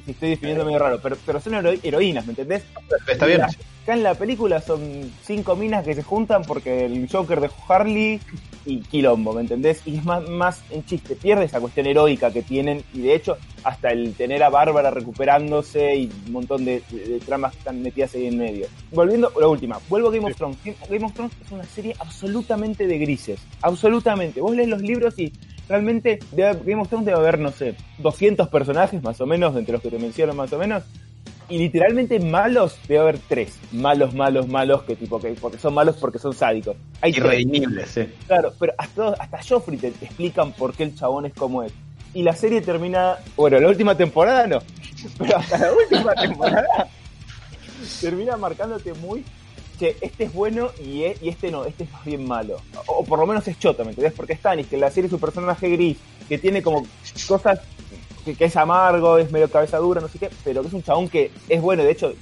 Si 0.04 0.10
estoy 0.10 0.30
definiendo 0.30 0.64
medio 0.64 0.78
raro, 0.80 1.00
pero, 1.02 1.16
pero 1.24 1.40
son 1.40 1.54
hero- 1.54 1.78
heroínas, 1.82 2.26
¿me 2.26 2.32
entendés? 2.32 2.62
Está 3.08 3.26
bien. 3.26 3.40
Acá 3.82 3.94
en 3.94 4.02
la 4.04 4.14
película 4.14 4.60
son 4.60 5.10
cinco 5.24 5.56
minas 5.56 5.84
que 5.84 5.94
se 5.94 6.02
juntan 6.04 6.42
porque 6.42 6.84
el 6.86 7.08
Joker 7.10 7.40
dejó 7.40 7.72
Harley 7.72 8.20
y 8.64 8.78
Quilombo, 8.80 9.32
¿me 9.32 9.40
entendés? 9.40 9.82
Y 9.86 9.96
es 9.96 10.04
más, 10.04 10.28
más 10.28 10.62
en 10.70 10.84
chiste, 10.84 11.16
pierde 11.16 11.46
esa 11.46 11.58
cuestión 11.60 11.86
heroica 11.86 12.30
que 12.32 12.42
tienen 12.42 12.84
y 12.94 13.00
de 13.00 13.14
hecho 13.16 13.36
hasta 13.64 13.90
el 13.90 14.14
tener 14.14 14.42
a 14.44 14.50
Bárbara 14.50 14.90
recuperándose 14.92 15.96
y 15.96 16.10
un 16.26 16.32
montón 16.32 16.64
de, 16.64 16.80
de- 16.90 17.04
de 17.08 17.18
tramas 17.20 17.52
que 17.52 17.58
están 17.58 17.82
metidas 17.82 18.14
ahí 18.14 18.26
en 18.28 18.38
medio. 18.38 18.66
Volviendo, 18.92 19.32
la 19.40 19.48
última, 19.48 19.80
vuelvo 19.88 20.10
a 20.10 20.12
Game 20.12 20.30
of 20.30 20.36
Thrones. 20.36 20.58
Game- 20.88 21.04
of 21.04 21.12
Thrones 21.12 21.32
es 21.44 21.50
una 21.50 21.64
serie 21.64 21.96
absolutamente 21.98 22.86
de 22.86 22.98
grises, 22.98 23.40
absolutamente. 23.62 24.40
Vos 24.40 24.54
lees 24.54 24.68
los 24.68 24.80
libros 24.82 25.18
y 25.18 25.32
realmente 25.68 26.20
debe- 26.30 26.60
Game 26.64 26.82
of 26.82 26.88
Thrones 26.88 27.06
debe 27.06 27.18
haber, 27.18 27.40
no 27.40 27.50
sé, 27.50 27.74
200 27.98 28.48
personajes 28.48 29.02
más 29.02 29.20
o 29.20 29.26
menos, 29.26 29.56
entre 29.56 29.72
los 29.72 29.82
que 29.82 29.90
te 29.90 29.98
menciono 29.98 30.34
más 30.34 30.52
o 30.52 30.58
menos, 30.58 30.84
y 31.52 31.58
literalmente 31.58 32.18
malos 32.18 32.78
debe 32.88 33.00
haber 33.00 33.18
tres. 33.18 33.58
Malos, 33.72 34.14
malos, 34.14 34.48
malos, 34.48 34.84
que 34.84 34.96
tipo 34.96 35.20
que 35.20 35.28
porque 35.34 35.58
son 35.58 35.74
malos 35.74 35.96
porque 35.98 36.18
son 36.18 36.32
sádicos. 36.32 36.76
Hay 37.02 37.12
tres, 37.12 37.26
Irredimible, 37.26 37.84
sí. 37.84 38.08
claro, 38.26 38.54
pero 38.58 38.72
hasta, 38.78 39.10
hasta 39.10 39.38
Joffrey 39.46 39.76
te, 39.76 39.88
explican 39.88 40.52
por 40.52 40.72
qué 40.72 40.84
el 40.84 40.94
chabón 40.94 41.26
es 41.26 41.34
como 41.34 41.62
es. 41.62 41.70
Y 42.14 42.22
la 42.22 42.34
serie 42.34 42.62
termina, 42.62 43.18
bueno, 43.36 43.60
la 43.60 43.68
última 43.68 43.94
temporada 43.94 44.46
no, 44.46 44.60
pero 45.18 45.36
hasta 45.36 45.58
la 45.58 45.72
última 45.74 46.14
temporada 46.22 46.88
termina 48.00 48.38
marcándote 48.38 48.94
muy 48.94 49.22
que 49.78 49.96
este 50.00 50.24
es 50.24 50.32
bueno 50.32 50.70
y, 50.82 51.02
e- 51.02 51.18
y 51.20 51.28
este 51.28 51.50
no, 51.50 51.66
este 51.66 51.84
es 51.84 51.92
más 51.92 52.04
bien 52.06 52.26
malo. 52.26 52.62
O, 52.86 53.00
o 53.00 53.04
por 53.04 53.18
lo 53.18 53.26
menos 53.26 53.46
es 53.46 53.58
choto, 53.58 53.84
¿me 53.84 53.90
entendés? 53.90 54.14
Porque 54.14 54.36
Stannis, 54.36 54.68
que 54.68 54.76
en 54.76 54.80
la 54.80 54.90
serie 54.90 55.08
es 55.08 55.12
un 55.12 55.20
personaje 55.20 55.68
gris, 55.68 55.98
que 56.30 56.38
tiene 56.38 56.62
como 56.62 56.86
cosas 57.28 57.60
que, 58.24 58.34
que 58.34 58.44
es 58.46 58.56
amargo, 58.56 59.18
es 59.18 59.30
medio 59.30 59.50
cabeza 59.50 59.78
dura, 59.78 60.00
no 60.00 60.08
sé 60.08 60.18
qué, 60.18 60.30
pero 60.44 60.62
que 60.62 60.68
es 60.68 60.74
un 60.74 60.82
chabón 60.82 61.08
que 61.08 61.30
es 61.48 61.60
bueno, 61.60 61.82
de 61.84 61.90
hecho 61.90 62.12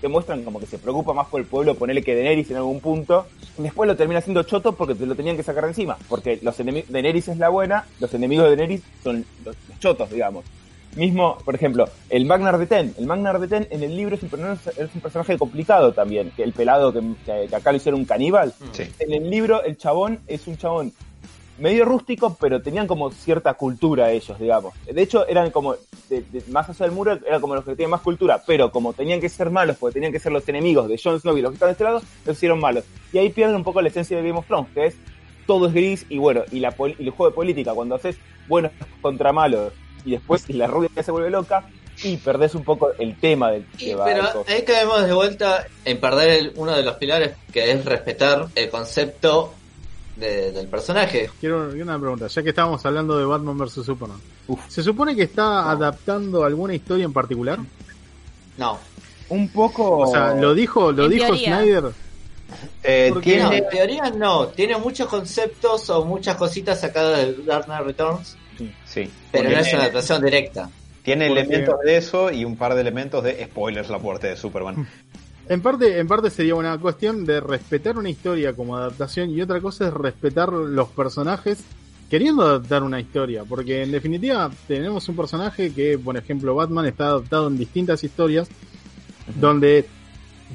te 0.00 0.08
muestran 0.08 0.42
como 0.44 0.58
que 0.58 0.64
se 0.66 0.78
preocupa 0.78 1.12
más 1.12 1.26
por 1.28 1.40
el 1.40 1.46
pueblo, 1.46 1.74
ponerle 1.74 2.02
que 2.02 2.14
Daenerys 2.14 2.50
en 2.50 2.56
algún 2.56 2.80
punto, 2.80 3.26
y 3.58 3.62
después 3.62 3.86
lo 3.86 3.96
termina 3.96 4.20
siendo 4.22 4.42
choto 4.44 4.72
porque 4.72 4.94
te 4.94 5.04
lo 5.04 5.14
tenían 5.14 5.36
que 5.36 5.42
sacar 5.42 5.64
de 5.64 5.70
encima, 5.70 5.98
porque 6.08 6.38
los 6.42 6.58
enemigos, 6.58 6.90
Daenerys 6.90 7.28
es 7.28 7.36
la 7.36 7.50
buena, 7.50 7.84
los 8.00 8.12
enemigos 8.14 8.44
de 8.48 8.56
Daenerys 8.56 8.82
son 9.04 9.24
los, 9.44 9.54
los 9.68 9.78
chotos, 9.78 10.08
digamos. 10.10 10.44
Mismo, 10.96 11.38
por 11.44 11.54
ejemplo, 11.54 11.88
el 12.08 12.24
Magnar 12.24 12.58
de 12.58 12.66
Ten. 12.66 12.92
El 12.98 13.06
Magnar 13.06 13.38
de 13.38 13.46
Ten 13.46 13.68
en 13.70 13.84
el 13.84 13.96
libro 13.96 14.16
es 14.16 14.22
un, 14.24 14.28
personaje- 14.28 14.70
es 14.76 14.88
un 14.92 15.00
personaje 15.00 15.38
complicado 15.38 15.92
también. 15.92 16.32
Que 16.36 16.42
el 16.42 16.52
pelado 16.52 16.92
que, 16.92 17.00
que- 17.24 17.46
que 17.48 17.54
acá 17.54 17.70
lo 17.70 17.76
hicieron 17.76 18.00
un 18.00 18.06
caníbal. 18.06 18.52
Sí. 18.72 18.90
En 18.98 19.12
el 19.12 19.30
libro, 19.30 19.62
el 19.62 19.76
chabón 19.76 20.18
es 20.26 20.48
un 20.48 20.56
chabón 20.56 20.92
medio 21.60 21.84
rústico, 21.84 22.36
pero 22.40 22.60
tenían 22.62 22.86
como 22.86 23.10
cierta 23.12 23.54
cultura 23.54 24.10
ellos, 24.10 24.38
digamos. 24.38 24.74
De 24.86 25.00
hecho, 25.02 25.26
eran 25.28 25.50
como, 25.50 25.74
de- 26.08 26.22
de- 26.22 26.42
más 26.48 26.68
allá 26.68 26.86
del 26.86 26.94
muro, 26.94 27.18
eran 27.26 27.40
como 27.40 27.54
los 27.54 27.64
que 27.64 27.72
tenían 27.72 27.90
más 27.90 28.00
cultura, 28.00 28.42
pero 28.46 28.72
como 28.72 28.92
tenían 28.92 29.20
que 29.20 29.28
ser 29.28 29.50
malos, 29.50 29.76
porque 29.78 29.94
tenían 29.94 30.10
que 30.12 30.18
ser 30.18 30.32
los 30.32 30.48
enemigos 30.48 30.88
de 30.88 30.98
Jon 31.02 31.20
Snow 31.20 31.36
y 31.36 31.42
los 31.42 31.50
que 31.52 31.54
estaban 31.54 31.70
de 31.70 31.72
este 31.72 31.84
lado, 31.84 32.02
los 32.24 32.36
hicieron 32.36 32.58
malos. 32.60 32.84
Y 33.12 33.18
ahí 33.18 33.28
pierden 33.28 33.56
un 33.56 33.64
poco 33.64 33.80
la 33.82 33.88
esencia 33.88 34.16
de 34.16 34.22
Game 34.26 34.38
of 34.38 34.46
Thrones, 34.46 34.68
que 34.74 34.86
es 34.86 34.96
todo 35.46 35.66
es 35.66 35.72
gris 35.74 36.06
y 36.08 36.18
bueno, 36.18 36.42
y, 36.50 36.60
la 36.60 36.74
y 36.98 37.04
el 37.04 37.10
juego 37.10 37.30
de 37.30 37.34
política, 37.34 37.74
cuando 37.74 37.94
haces 37.96 38.16
buenos 38.48 38.72
contra 39.02 39.32
malos 39.32 39.72
y 40.04 40.12
después 40.12 40.48
la 40.50 40.66
rubia 40.66 40.88
se 41.02 41.10
vuelve 41.12 41.30
loca, 41.30 41.64
y 42.02 42.16
perdés 42.16 42.54
un 42.54 42.64
poco 42.64 42.92
el 42.98 43.18
tema 43.18 43.50
del 43.50 43.66
Y- 43.76 43.84
que 43.86 43.94
va 43.94 44.06
pero 44.06 44.22
ahí 44.48 44.62
caemos 44.62 45.04
de 45.06 45.12
vuelta 45.12 45.66
en 45.84 46.00
perder 46.00 46.30
el- 46.30 46.52
uno 46.56 46.74
de 46.74 46.82
los 46.82 46.94
pilares 46.94 47.32
que 47.52 47.70
es 47.70 47.84
respetar 47.84 48.46
el 48.54 48.70
concepto 48.70 49.52
de- 50.20 50.52
del 50.52 50.66
personaje. 50.68 51.30
Quiero 51.40 51.70
una 51.70 51.98
pregunta, 51.98 52.26
ya 52.28 52.42
que 52.42 52.50
estábamos 52.50 52.84
hablando 52.86 53.18
de 53.18 53.24
Batman 53.24 53.58
vs 53.58 53.72
Superman. 53.84 54.18
Uf. 54.46 54.60
¿Se 54.68 54.82
supone 54.82 55.16
que 55.16 55.22
está 55.24 55.70
adaptando 55.70 56.44
alguna 56.44 56.74
historia 56.74 57.04
en 57.04 57.12
particular? 57.12 57.58
No, 58.58 58.78
Un 59.30 59.48
poco... 59.48 59.98
O 59.98 60.06
sea, 60.08 60.34
lo 60.34 60.54
dijo, 60.54 60.92
lo 60.92 61.04
En 61.06 61.10
dijo 61.12 61.26
teoría. 61.26 61.58
Snyder. 61.60 61.84
Eh, 62.82 63.10
Porque 63.12 63.38
No, 63.38 63.48
tiene, 63.50 63.64
en 63.64 63.70
teoría 63.70 64.10
no. 64.10 64.48
Tiene 64.48 64.76
muchos 64.76 65.06
conceptos 65.08 65.88
o 65.90 66.04
muchas 66.04 66.36
cositas 66.36 66.80
sacadas 66.80 67.18
de 67.18 67.34
Dark 67.44 67.66
Knight 67.66 67.84
Returns, 67.86 68.36
sí, 68.84 69.08
pero 69.30 69.44
porque 69.44 69.54
no 69.56 69.60
es 69.62 69.72
una 69.72 69.82
adaptación 69.82 70.22
directa. 70.24 70.70
tiene 71.04 71.28
porque- 71.28 71.42
elementos 71.42 71.80
de 71.84 71.96
eso 71.96 72.30
y 72.32 72.44
un 72.44 72.56
par 72.56 72.74
de 72.74 72.80
elementos 72.80 73.22
de 73.22 73.44
spoilers 73.44 73.88
la 73.88 73.98
muerte 73.98 74.26
de 74.26 74.36
Superman. 74.36 74.88
En 75.50 75.60
parte, 75.62 75.98
en 75.98 76.06
parte 76.06 76.30
sería 76.30 76.54
una 76.54 76.78
cuestión 76.78 77.24
de 77.24 77.40
respetar 77.40 77.98
una 77.98 78.08
historia 78.08 78.52
como 78.54 78.76
adaptación 78.76 79.30
y 79.30 79.42
otra 79.42 79.60
cosa 79.60 79.88
es 79.88 79.92
respetar 79.92 80.52
los 80.52 80.88
personajes 80.90 81.58
queriendo 82.08 82.42
adaptar 82.44 82.84
una 82.84 83.00
historia, 83.00 83.42
porque 83.42 83.82
en 83.82 83.90
definitiva 83.90 84.48
tenemos 84.68 85.08
un 85.08 85.16
personaje 85.16 85.72
que, 85.72 85.98
por 85.98 86.16
ejemplo, 86.16 86.54
Batman 86.54 86.86
está 86.86 87.06
adaptado 87.08 87.48
en 87.48 87.58
distintas 87.58 88.02
historias 88.04 88.48
donde 89.34 89.86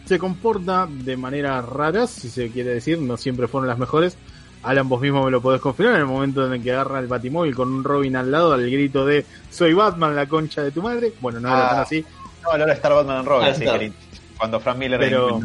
se 0.05 0.17
comporta 0.17 0.88
de 0.89 1.17
manera 1.17 1.62
rara, 1.62 2.08
si 2.08 2.29
se 2.29 2.49
quiere 2.49 2.69
decir, 2.75 2.97
no 2.99 3.17
siempre 3.17 3.49
fueron 3.49 3.67
las 3.67 3.77
mejores. 3.77 4.15
Alan, 4.63 4.88
vos 4.88 5.01
mismo 5.01 5.25
me 5.25 5.31
lo 5.31 5.41
podés 5.41 5.60
confirmar 5.62 5.95
en 5.95 6.01
el 6.01 6.08
momento 6.08 6.45
en 6.47 6.53
el 6.53 6.63
que 6.63 6.71
agarra 6.71 6.99
el 6.99 7.08
batimóvil 7.08 7.53
con 7.53 7.69
un 7.71 7.84
Robin 7.84 8.15
al 8.15 8.31
lado 8.31 8.53
al 8.53 8.69
grito 8.69 9.05
de 9.05 9.25
soy 9.51 9.73
Batman, 9.73 10.15
la 10.15 10.25
concha 10.25 10.63
de 10.63 10.71
tu 10.71 10.81
madre. 10.81 11.12
Bueno, 11.19 11.41
no 11.41 11.49
era 11.49 11.67
Ah. 11.67 11.69
tan 11.71 11.79
así, 11.81 12.05
No, 12.43 12.51
ahora 12.51 12.73
está 12.73 12.89
Batman 12.89 13.17
and 13.17 13.27
Robin, 13.27 13.47
Ah, 13.49 13.53
sí, 13.55 13.63
está. 13.63 13.79
que 13.79 13.91
cuando 14.38 14.60
Frank 14.60 14.78
Miller 14.78 15.00
Pero-. 15.00 15.39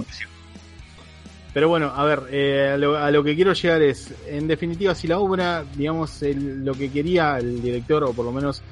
Pero 1.52 1.68
bueno, 1.68 1.92
a 1.94 2.04
ver, 2.04 2.22
eh, 2.30 2.70
a, 2.74 2.76
lo, 2.76 2.96
a 2.96 3.10
lo 3.10 3.24
que 3.24 3.34
quiero 3.34 3.52
llegar 3.52 3.82
es, 3.82 4.14
en 4.28 4.46
definitiva, 4.46 4.94
si 4.94 5.08
la 5.08 5.18
obra, 5.18 5.64
digamos, 5.74 6.22
el- 6.22 6.64
lo 6.64 6.74
que 6.74 6.90
quería 6.92 7.38
el 7.38 7.60
director, 7.60 8.04
o 8.04 8.12
por 8.12 8.24
lo 8.24 8.30
menos 8.30 8.62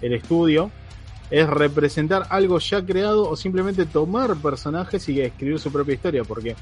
el 0.00 0.14
estudio, 0.14 0.70
es 1.30 1.48
representar 1.48 2.26
algo 2.30 2.58
ya 2.58 2.84
creado 2.84 3.28
o 3.28 3.36
simplemente 3.36 3.86
tomar 3.86 4.34
personajes 4.36 5.08
y 5.08 5.20
escribir 5.20 5.60
su 5.60 5.70
propia 5.70 5.94
historia, 5.94 6.24
porque, 6.24 6.56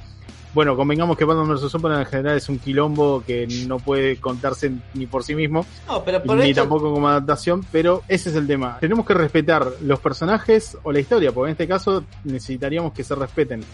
bueno, 0.54 0.76
convengamos 0.76 1.16
que 1.16 1.24
Batman 1.24 1.48
vs. 1.48 1.70
Superman 1.70 2.00
en 2.00 2.06
general 2.06 2.36
es 2.36 2.48
un 2.48 2.58
quilombo 2.58 3.22
que 3.26 3.46
no 3.66 3.78
puede 3.78 4.16
contarse 4.16 4.72
ni 4.94 5.06
por 5.06 5.24
sí 5.24 5.34
mismo, 5.34 5.64
No, 5.86 6.04
pero 6.04 6.22
por 6.22 6.36
ni 6.36 6.50
esto, 6.50 6.62
tampoco 6.62 6.92
como 6.92 7.08
adaptación, 7.08 7.64
pero 7.72 8.02
ese 8.08 8.30
es 8.30 8.36
el 8.36 8.46
tema. 8.46 8.78
Tenemos 8.80 9.06
que 9.06 9.14
respetar 9.14 9.66
los 9.82 10.00
personajes 10.00 10.76
o 10.82 10.92
la 10.92 11.00
historia, 11.00 11.32
porque 11.32 11.50
en 11.50 11.52
este 11.52 11.68
caso 11.68 12.04
necesitaríamos 12.24 12.92
que 12.92 13.02
se 13.04 13.14
respeten 13.14 13.64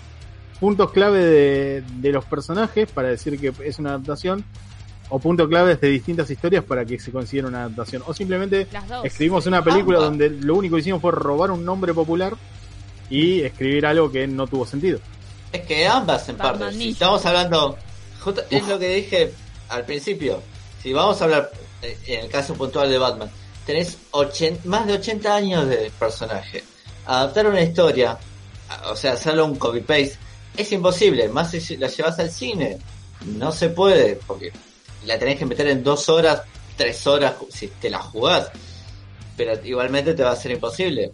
puntos 0.60 0.90
clave 0.90 1.24
de, 1.24 1.84
de 1.96 2.12
los 2.12 2.24
personajes 2.24 2.90
para 2.90 3.08
decir 3.08 3.38
que 3.38 3.52
es 3.64 3.78
una 3.78 3.90
adaptación, 3.90 4.44
o 5.10 5.18
puntos 5.18 5.48
claves 5.48 5.80
de 5.80 5.88
distintas 5.88 6.30
historias 6.30 6.64
para 6.64 6.84
que 6.84 6.98
se 6.98 7.10
considere 7.10 7.48
una 7.48 7.64
adaptación, 7.64 8.02
o 8.06 8.14
simplemente 8.14 8.66
escribimos 9.02 9.46
una 9.46 9.62
película 9.64 9.98
donde 9.98 10.30
lo 10.30 10.54
único 10.54 10.76
que 10.76 10.80
hicimos 10.80 11.00
fue 11.00 11.12
robar 11.12 11.50
un 11.50 11.64
nombre 11.64 11.94
popular 11.94 12.34
y 13.10 13.40
escribir 13.40 13.86
algo 13.86 14.10
que 14.10 14.26
no 14.26 14.46
tuvo 14.46 14.66
sentido. 14.66 15.00
Es 15.52 15.60
que 15.66 15.86
ambas 15.86 16.28
en 16.28 16.36
Batman 16.38 16.58
parte. 16.60 16.76
Si 16.78 16.90
estamos 16.90 17.24
hablando, 17.26 17.78
justo- 18.20 18.42
es 18.50 18.66
lo 18.68 18.78
que 18.78 18.88
dije 18.94 19.32
al 19.68 19.84
principio. 19.84 20.42
Si 20.82 20.92
vamos 20.92 21.20
a 21.20 21.24
hablar 21.24 21.50
eh, 21.82 21.96
en 22.06 22.20
el 22.24 22.28
caso 22.30 22.54
puntual 22.54 22.90
de 22.90 22.98
Batman, 22.98 23.30
tenés 23.66 23.96
80 24.10 24.62
más 24.68 24.86
de 24.86 24.94
80 24.94 25.34
años 25.34 25.68
de 25.68 25.90
personaje. 25.98 26.64
Adaptar 27.06 27.46
una 27.46 27.62
historia, 27.62 28.18
o 28.90 28.96
sea, 28.96 29.12
hacerlo 29.14 29.44
un 29.46 29.56
copy-paste, 29.56 30.16
es 30.56 30.72
imposible. 30.72 31.28
Más 31.28 31.50
si 31.50 31.76
la 31.76 31.88
llevas 31.88 32.18
al 32.18 32.30
cine, 32.30 32.78
no 33.24 33.50
se 33.52 33.70
puede, 33.70 34.16
porque 34.26 34.52
la 35.06 35.18
tenés 35.18 35.38
que 35.38 35.46
meter 35.46 35.68
en 35.68 35.82
dos 35.82 36.08
horas, 36.08 36.42
tres 36.76 37.06
horas, 37.06 37.34
si 37.50 37.68
te 37.68 37.88
la 37.90 37.98
jugás. 38.00 38.50
Pero 39.36 39.52
igualmente 39.64 40.14
te 40.14 40.22
va 40.22 40.32
a 40.32 40.36
ser 40.36 40.50
imposible. 40.52 41.12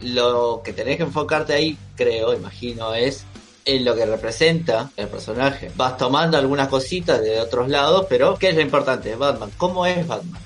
Lo 0.00 0.62
que 0.64 0.72
tenés 0.72 0.96
que 0.96 1.04
enfocarte 1.04 1.52
ahí, 1.52 1.76
creo, 1.94 2.34
imagino, 2.34 2.92
es 2.94 3.24
en 3.64 3.84
lo 3.84 3.94
que 3.94 4.06
representa 4.06 4.90
el 4.96 5.08
personaje. 5.08 5.70
Vas 5.76 5.96
tomando 5.96 6.36
algunas 6.38 6.68
cositas 6.68 7.20
de 7.22 7.40
otros 7.40 7.68
lados, 7.68 8.06
pero 8.08 8.36
¿qué 8.36 8.48
es 8.50 8.54
lo 8.54 8.60
importante? 8.60 9.14
Batman. 9.14 9.50
¿Cómo 9.56 9.86
es 9.86 10.06
Batman? 10.06 10.40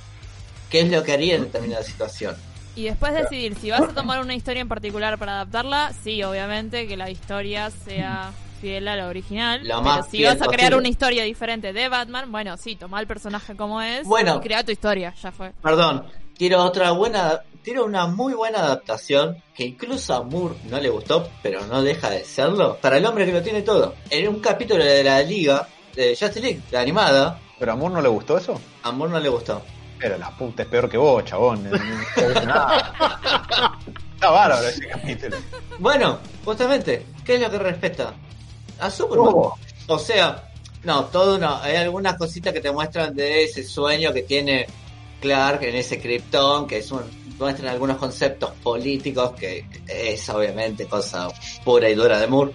¿Qué 0.70 0.80
es 0.80 0.90
lo 0.90 1.02
que 1.02 1.12
haría 1.12 1.36
en 1.36 1.42
determinada 1.42 1.82
situación? 1.82 2.36
Y 2.74 2.84
después 2.84 3.14
decidir 3.14 3.56
si 3.58 3.70
vas 3.70 3.82
a 3.82 3.88
tomar 3.88 4.20
una 4.20 4.34
historia 4.34 4.60
en 4.60 4.68
particular 4.68 5.18
para 5.18 5.32
adaptarla, 5.32 5.92
sí, 6.04 6.22
obviamente 6.22 6.86
que 6.86 6.96
la 6.96 7.08
historia 7.10 7.70
sea 7.70 8.32
fiel 8.60 8.86
a 8.88 8.96
la 8.96 9.06
original. 9.08 9.66
Lo 9.66 9.82
pero 9.82 10.02
si 10.10 10.24
vas 10.24 10.34
a 10.34 10.46
crear 10.46 10.50
posible. 10.72 10.76
una 10.76 10.88
historia 10.88 11.24
diferente 11.24 11.72
de 11.72 11.88
Batman, 11.88 12.30
bueno, 12.30 12.56
sí, 12.58 12.76
toma 12.76 13.00
el 13.00 13.06
personaje 13.06 13.56
como 13.56 13.80
es 13.80 14.06
Bueno. 14.06 14.36
y 14.36 14.40
crea 14.40 14.62
tu 14.64 14.72
historia, 14.72 15.14
ya 15.22 15.32
fue. 15.32 15.52
Perdón, 15.62 16.04
quiero 16.36 16.62
otra 16.62 16.90
buena, 16.90 17.40
quiero 17.66 17.84
una 17.84 18.06
muy 18.06 18.32
buena 18.32 18.60
adaptación 18.60 19.42
que 19.52 19.64
incluso 19.64 20.14
a 20.14 20.22
Moore 20.22 20.54
no 20.70 20.78
le 20.78 20.88
gustó, 20.88 21.28
pero 21.42 21.66
no 21.66 21.82
deja 21.82 22.08
de 22.10 22.24
serlo. 22.24 22.78
Para 22.80 22.98
el 22.98 23.04
hombre 23.04 23.26
que 23.26 23.32
lo 23.32 23.42
tiene 23.42 23.62
todo. 23.62 23.92
En 24.08 24.28
un 24.28 24.38
capítulo 24.38 24.84
de 24.84 25.02
la 25.02 25.20
liga, 25.20 25.66
de 25.92 26.10
Justice 26.10 26.40
League, 26.40 26.60
la 26.70 26.82
animada, 26.82 27.40
¿Pero 27.58 27.72
a 27.72 27.74
Moore 27.74 27.94
no 27.94 28.02
le 28.02 28.08
gustó 28.08 28.38
eso? 28.38 28.60
a 28.84 28.92
Moore 28.92 29.14
no 29.14 29.18
le 29.18 29.28
gustó. 29.28 29.62
Pero 29.98 30.16
la 30.16 30.30
puta 30.30 30.62
es 30.62 30.68
peor 30.68 30.88
que 30.88 30.96
vos, 30.96 31.24
chabón. 31.24 31.64
No 31.64 31.70
dice 31.72 32.46
nada. 32.46 33.80
Está 34.14 34.30
bárbaro 34.30 34.68
ese 34.68 34.86
capítulo. 34.86 35.36
Bueno, 35.80 36.20
justamente, 36.44 37.04
¿qué 37.24 37.34
es 37.34 37.40
lo 37.40 37.50
que 37.50 37.58
respeta? 37.58 38.14
A 38.78 38.90
Superman. 38.92 39.32
Oh. 39.34 39.58
O 39.88 39.98
sea, 39.98 40.52
no, 40.84 41.06
todo 41.06 41.36
no. 41.36 41.56
Hay 41.60 41.74
algunas 41.74 42.16
cositas 42.16 42.52
que 42.52 42.60
te 42.60 42.70
muestran 42.70 43.12
de 43.16 43.42
ese 43.42 43.64
sueño 43.64 44.12
que 44.12 44.22
tiene 44.22 44.66
Clark 45.20 45.64
en 45.64 45.74
ese 45.74 46.00
Krypton, 46.00 46.68
que 46.68 46.78
es 46.78 46.92
un, 46.92 47.25
muestran 47.38 47.68
algunos 47.68 47.96
conceptos 47.96 48.50
políticos, 48.62 49.32
que 49.38 49.64
es 49.86 50.28
obviamente 50.28 50.86
cosa 50.86 51.28
pura 51.64 51.88
y 51.88 51.94
dura 51.94 52.18
de 52.18 52.26
Moore. 52.26 52.52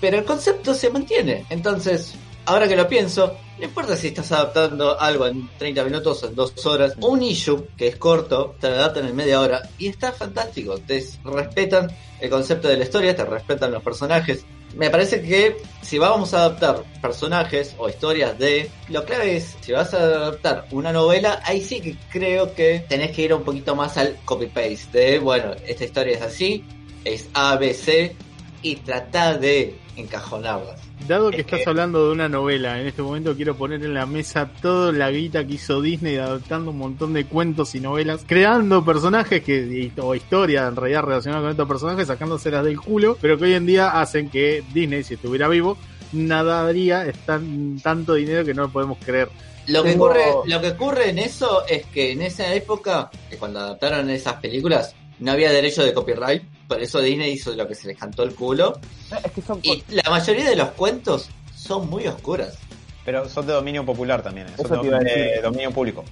Pero 0.00 0.18
el 0.18 0.24
concepto 0.24 0.74
se 0.74 0.90
mantiene. 0.90 1.46
Entonces, 1.50 2.14
ahora 2.44 2.68
que 2.68 2.76
lo 2.76 2.88
pienso, 2.88 3.36
no 3.58 3.64
importa 3.64 3.96
si 3.96 4.08
estás 4.08 4.32
adaptando 4.32 4.98
algo 5.00 5.26
en 5.26 5.48
30 5.58 5.84
minutos 5.84 6.22
o 6.22 6.28
en 6.28 6.34
2 6.34 6.66
horas, 6.66 6.94
un 7.00 7.22
issue 7.22 7.68
que 7.76 7.88
es 7.88 7.96
corto, 7.96 8.56
te 8.60 8.68
lo 8.68 8.74
adaptan 8.74 9.06
en 9.06 9.16
media 9.16 9.40
hora 9.40 9.62
y 9.78 9.88
está 9.88 10.12
fantástico. 10.12 10.78
Te 10.78 11.04
respetan 11.24 11.88
el 12.20 12.30
concepto 12.30 12.68
de 12.68 12.76
la 12.76 12.84
historia, 12.84 13.14
te 13.14 13.24
respetan 13.24 13.70
los 13.72 13.82
personajes. 13.82 14.44
Me 14.76 14.90
parece 14.90 15.22
que 15.22 15.56
si 15.82 15.98
vamos 15.98 16.34
a 16.34 16.38
adaptar 16.38 16.82
personajes 17.00 17.74
o 17.78 17.88
historias 17.88 18.36
de... 18.38 18.70
Lo 18.88 19.04
clave 19.04 19.36
es, 19.36 19.56
si 19.60 19.72
vas 19.72 19.94
a 19.94 19.98
adaptar 19.98 20.66
una 20.72 20.92
novela, 20.92 21.40
ahí 21.44 21.60
sí 21.60 21.80
que 21.80 21.96
creo 22.10 22.54
que 22.54 22.84
tenés 22.88 23.12
que 23.12 23.22
ir 23.22 23.34
un 23.34 23.44
poquito 23.44 23.76
más 23.76 23.96
al 23.96 24.16
copy-paste. 24.24 24.98
De, 24.98 25.18
bueno, 25.20 25.52
esta 25.66 25.84
historia 25.84 26.16
es 26.16 26.22
así, 26.22 26.64
es 27.04 27.28
A, 27.34 27.56
B, 27.56 27.72
C, 27.72 28.16
y 28.62 28.76
tratar 28.76 29.38
de 29.38 29.78
encajonarlas. 29.96 30.80
Dado 31.08 31.30
que 31.30 31.36
Es 31.36 31.40
estás 31.44 31.60
que- 31.60 31.68
hablando 31.68 32.06
de 32.06 32.12
una 32.12 32.28
novela, 32.30 32.80
en 32.80 32.86
este 32.86 33.02
momento 33.02 33.36
quiero 33.36 33.54
poner 33.56 33.82
en 33.84 33.92
la 33.92 34.06
mesa 34.06 34.48
toda 34.62 34.90
la 34.90 35.10
guita 35.10 35.44
que 35.46 35.54
hizo 35.54 35.82
Disney 35.82 36.16
adaptando 36.16 36.70
un 36.70 36.78
montón 36.78 37.12
de 37.12 37.26
cuentos 37.26 37.74
y 37.74 37.80
novelas, 37.80 38.24
creando 38.26 38.82
personajes 38.82 39.42
que 39.42 39.92
o 39.98 40.14
historia 40.14 40.66
en 40.66 40.76
realidad 40.76 41.02
relacionada 41.02 41.42
con 41.42 41.50
estos 41.50 41.68
personajes, 41.68 42.06
sacándoselas 42.06 42.64
del 42.64 42.80
culo, 42.80 43.18
pero 43.20 43.36
que 43.36 43.44
hoy 43.44 43.52
en 43.54 43.66
día 43.66 44.00
hacen 44.00 44.30
que 44.30 44.62
Disney, 44.72 45.04
si 45.04 45.14
estuviera 45.14 45.46
vivo, 45.48 45.76
nadaría 46.12 47.12
tan, 47.26 47.78
tanto 47.80 48.14
dinero 48.14 48.44
que 48.44 48.54
no 48.54 48.62
lo 48.62 48.68
podemos 48.70 48.96
creer. 49.04 49.28
Lo 49.66 49.82
que, 49.82 49.90
Tengo- 49.90 50.06
ocurre, 50.06 50.24
lo 50.46 50.60
que 50.60 50.68
ocurre 50.70 51.10
en 51.10 51.18
eso 51.18 51.66
es 51.66 51.84
que 51.86 52.12
en 52.12 52.22
esa 52.22 52.54
época, 52.54 53.10
que 53.28 53.36
cuando 53.36 53.60
adaptaron 53.60 54.08
esas 54.10 54.34
películas, 54.34 54.94
no 55.18 55.32
había 55.32 55.50
derecho 55.52 55.82
de 55.84 55.92
copyright, 55.92 56.42
por 56.68 56.80
eso 56.80 57.00
Disney 57.00 57.32
hizo 57.32 57.54
lo 57.54 57.66
que 57.68 57.74
se 57.74 57.88
les 57.88 57.98
cantó 57.98 58.22
el 58.22 58.34
culo. 58.34 58.78
Es 59.24 59.32
que 59.32 59.42
son 59.42 59.60
Y 59.62 59.82
la 59.88 60.08
mayoría 60.10 60.48
de 60.48 60.56
los 60.56 60.68
cuentos 60.70 61.28
son 61.56 61.88
muy 61.88 62.06
oscuras. 62.06 62.58
Pero 63.04 63.28
son 63.28 63.46
de 63.46 63.52
dominio 63.52 63.84
popular 63.84 64.22
también, 64.22 64.46
eh. 64.48 64.52
son 64.66 64.82
de, 64.88 65.40
dominio 65.42 65.70
público. 65.72 66.04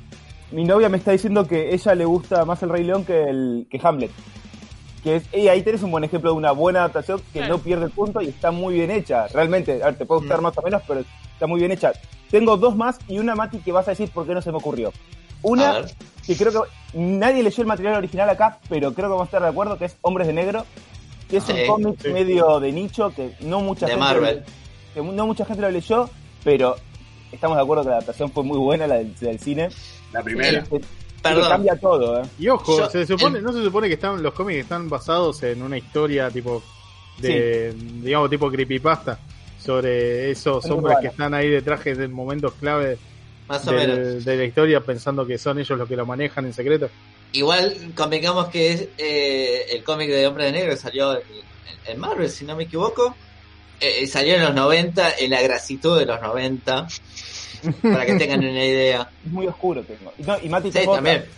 Mi 0.51 0.65
novia 0.65 0.89
me 0.91 0.99
está 0.99 1.13
diciendo 1.13 1.47
que 1.47 1.73
ella 1.75 1.95
le 1.95 2.05
gusta 2.05 2.45
más 2.45 2.63
el 2.63 2.69
Rey 2.69 2.85
León 2.85 3.05
que 3.07 3.23
el 3.25 3.67
que 3.71 3.81
Hamlet. 3.83 4.11
Que 5.03 5.17
es, 5.17 5.25
y 5.35 5.49
ahí 5.49 5.63
tenés 5.63 5.83
un 5.83 5.91
buen 5.91 6.05
ejemplo 6.05 6.31
de 6.31 6.37
una 6.37 6.53
buena 6.53 6.81
adaptación 6.81 7.21
que 7.33 7.39
Claro. 7.41 7.57
no 7.57 7.63
pierde 7.63 7.87
el 7.87 7.91
punto 7.91 8.21
y 8.21 8.29
está 8.29 8.51
muy 8.51 8.75
bien 8.75 8.91
hecha. 8.91 9.27
Realmente, 9.29 9.83
a 9.83 9.87
ver, 9.87 9.97
te 9.97 10.05
puede 10.07 10.21
gustar 10.21 10.41
Mm. 10.41 10.43
más 10.45 10.59
o 10.59 10.63
menos, 10.63 10.83
pero 10.87 11.01
está 11.33 11.47
muy 11.47 11.59
bien 11.59 11.73
hecha. 11.73 11.93
Tengo 12.31 12.57
dos 12.57 12.77
más 12.77 12.99
y 13.09 13.19
una, 13.19 13.35
Mati, 13.35 13.59
que 13.59 13.73
vas 13.73 13.89
a 13.89 13.93
decir 13.93 14.11
por 14.11 14.27
qué 14.27 14.35
no 14.35 14.43
se 14.43 14.51
me 14.53 14.59
ocurrió. 14.59 14.93
Una. 15.43 15.85
Que 16.27 16.37
creo 16.37 16.53
que 16.53 16.99
nadie 16.99 17.43
leyó 17.43 17.61
el 17.63 17.67
material 17.67 17.95
original 17.97 18.29
acá, 18.31 18.59
pero 18.69 18.93
creo 18.95 19.07
que 19.09 19.13
vamos 19.13 19.23
a 19.23 19.25
estar 19.27 19.43
de 19.43 19.49
acuerdo, 19.49 19.79
que 19.79 19.87
es 19.87 19.97
Hombres 20.03 20.27
de 20.27 20.33
Negro, 20.33 20.65
que 21.29 21.39
es 21.39 21.45
Sí, 21.45 21.53
un 21.53 21.67
cómic 21.67 22.01
sí. 22.03 22.09
medio 22.11 22.61
de 22.61 22.73
nicho 22.73 23.13
que 23.15 23.33
no 23.41 23.61
mucha 23.61 23.87
De 23.87 23.93
gente 23.93 24.05
Marvel. 24.05 24.45
que 24.95 25.03
no 25.03 25.27
mucha 25.27 25.45
gente 25.45 25.63
lo 25.63 25.71
leyó, 25.71 26.09
pero 26.45 26.77
estamos 27.33 27.57
de 27.57 27.63
acuerdo 27.63 27.83
que 27.85 27.89
la 27.91 27.97
adaptación 27.97 28.31
fue 28.31 28.45
muy 28.45 28.59
buena, 28.59 28.87
la 28.87 28.97
del, 28.97 29.15
del 29.19 29.39
cine. 29.41 29.69
La 30.13 30.23
primera. 30.23 30.65
Perdón. 31.23 31.49
cambia 31.49 31.77
todo, 31.77 32.21
¿eh? 32.21 32.25
Y 32.39 32.49
ojo, 32.49 32.79
Yo- 32.79 32.91
se 32.91 33.07
supone, 33.07 33.39
el- 33.39 33.45
no 33.45 33.53
se 33.53 33.63
supone 33.63 33.87
que 33.89 33.95
están 33.95 34.21
los 34.23 34.35
cómics 34.35 34.59
están 34.61 34.89
basados 34.89 35.41
en 35.45 35.63
una 35.63 35.79
historia 35.79 36.29
tipo 36.31 36.63
de, 37.19 37.73
digamos, 38.03 38.29
tipo 38.29 38.51
creepypasta 38.51 39.19
sobre 39.59 40.33
esos 40.33 40.65
Es 40.65 40.71
hombres 40.73 40.97
que 41.01 41.07
están 41.07 41.33
ahí 41.35 41.49
de 41.49 41.63
trajes 41.63 41.97
en 42.01 42.13
momentos 42.13 42.55
clave 42.55 42.99
Más 43.49 43.67
o 43.67 43.73
menos. 43.73 44.25
de 44.25 44.37
la 44.37 44.45
historia 44.45 44.81
pensando 44.81 45.27
que 45.27 45.39
son 45.39 45.59
ellos 45.59 45.79
los 45.79 45.89
que 45.89 45.97
lo 45.97 46.07
manejan 46.07 46.47
en 46.47 46.53
secreto. 46.53 46.89
Igual 47.33 47.93
convengamos 47.95 48.49
que 48.49 48.73
es, 48.73 48.89
eh, 48.99 49.67
el 49.71 49.83
cómic 49.83 50.11
de 50.11 50.27
Hombre 50.27 50.45
de 50.47 50.53
Negro 50.53 50.71
que 50.71 50.77
salió 50.77 51.19
en, 51.87 52.01
Marvel, 52.01 52.29
si 52.31 52.45
no 52.45 52.55
me 52.55 52.65
equivoco, 52.65 53.15
eh, 53.81 54.07
salió 54.07 54.37
en 54.37 54.43
los 54.43 54.55
90, 54.55 55.15
en 55.19 55.31
la 55.31 55.43
grasitud 55.43 55.99
de 55.99 56.07
los 56.07 56.21
90, 56.21 56.87
para 57.83 58.07
que 58.07 58.15
tengan 58.15 58.41
una 58.41 58.65
idea. 58.65 59.11
Es 59.27 59.33
muy 59.33 59.47
oscuro 59.47 59.83
tengo. 59.83 60.13
Y, 60.19 60.23
no, 60.23 60.37
y 60.43 60.49
Mati, 60.49 60.71
Sí, 60.71 60.79
tengo, 60.79 60.95
también. 60.95 61.19
Otra, 61.19 61.31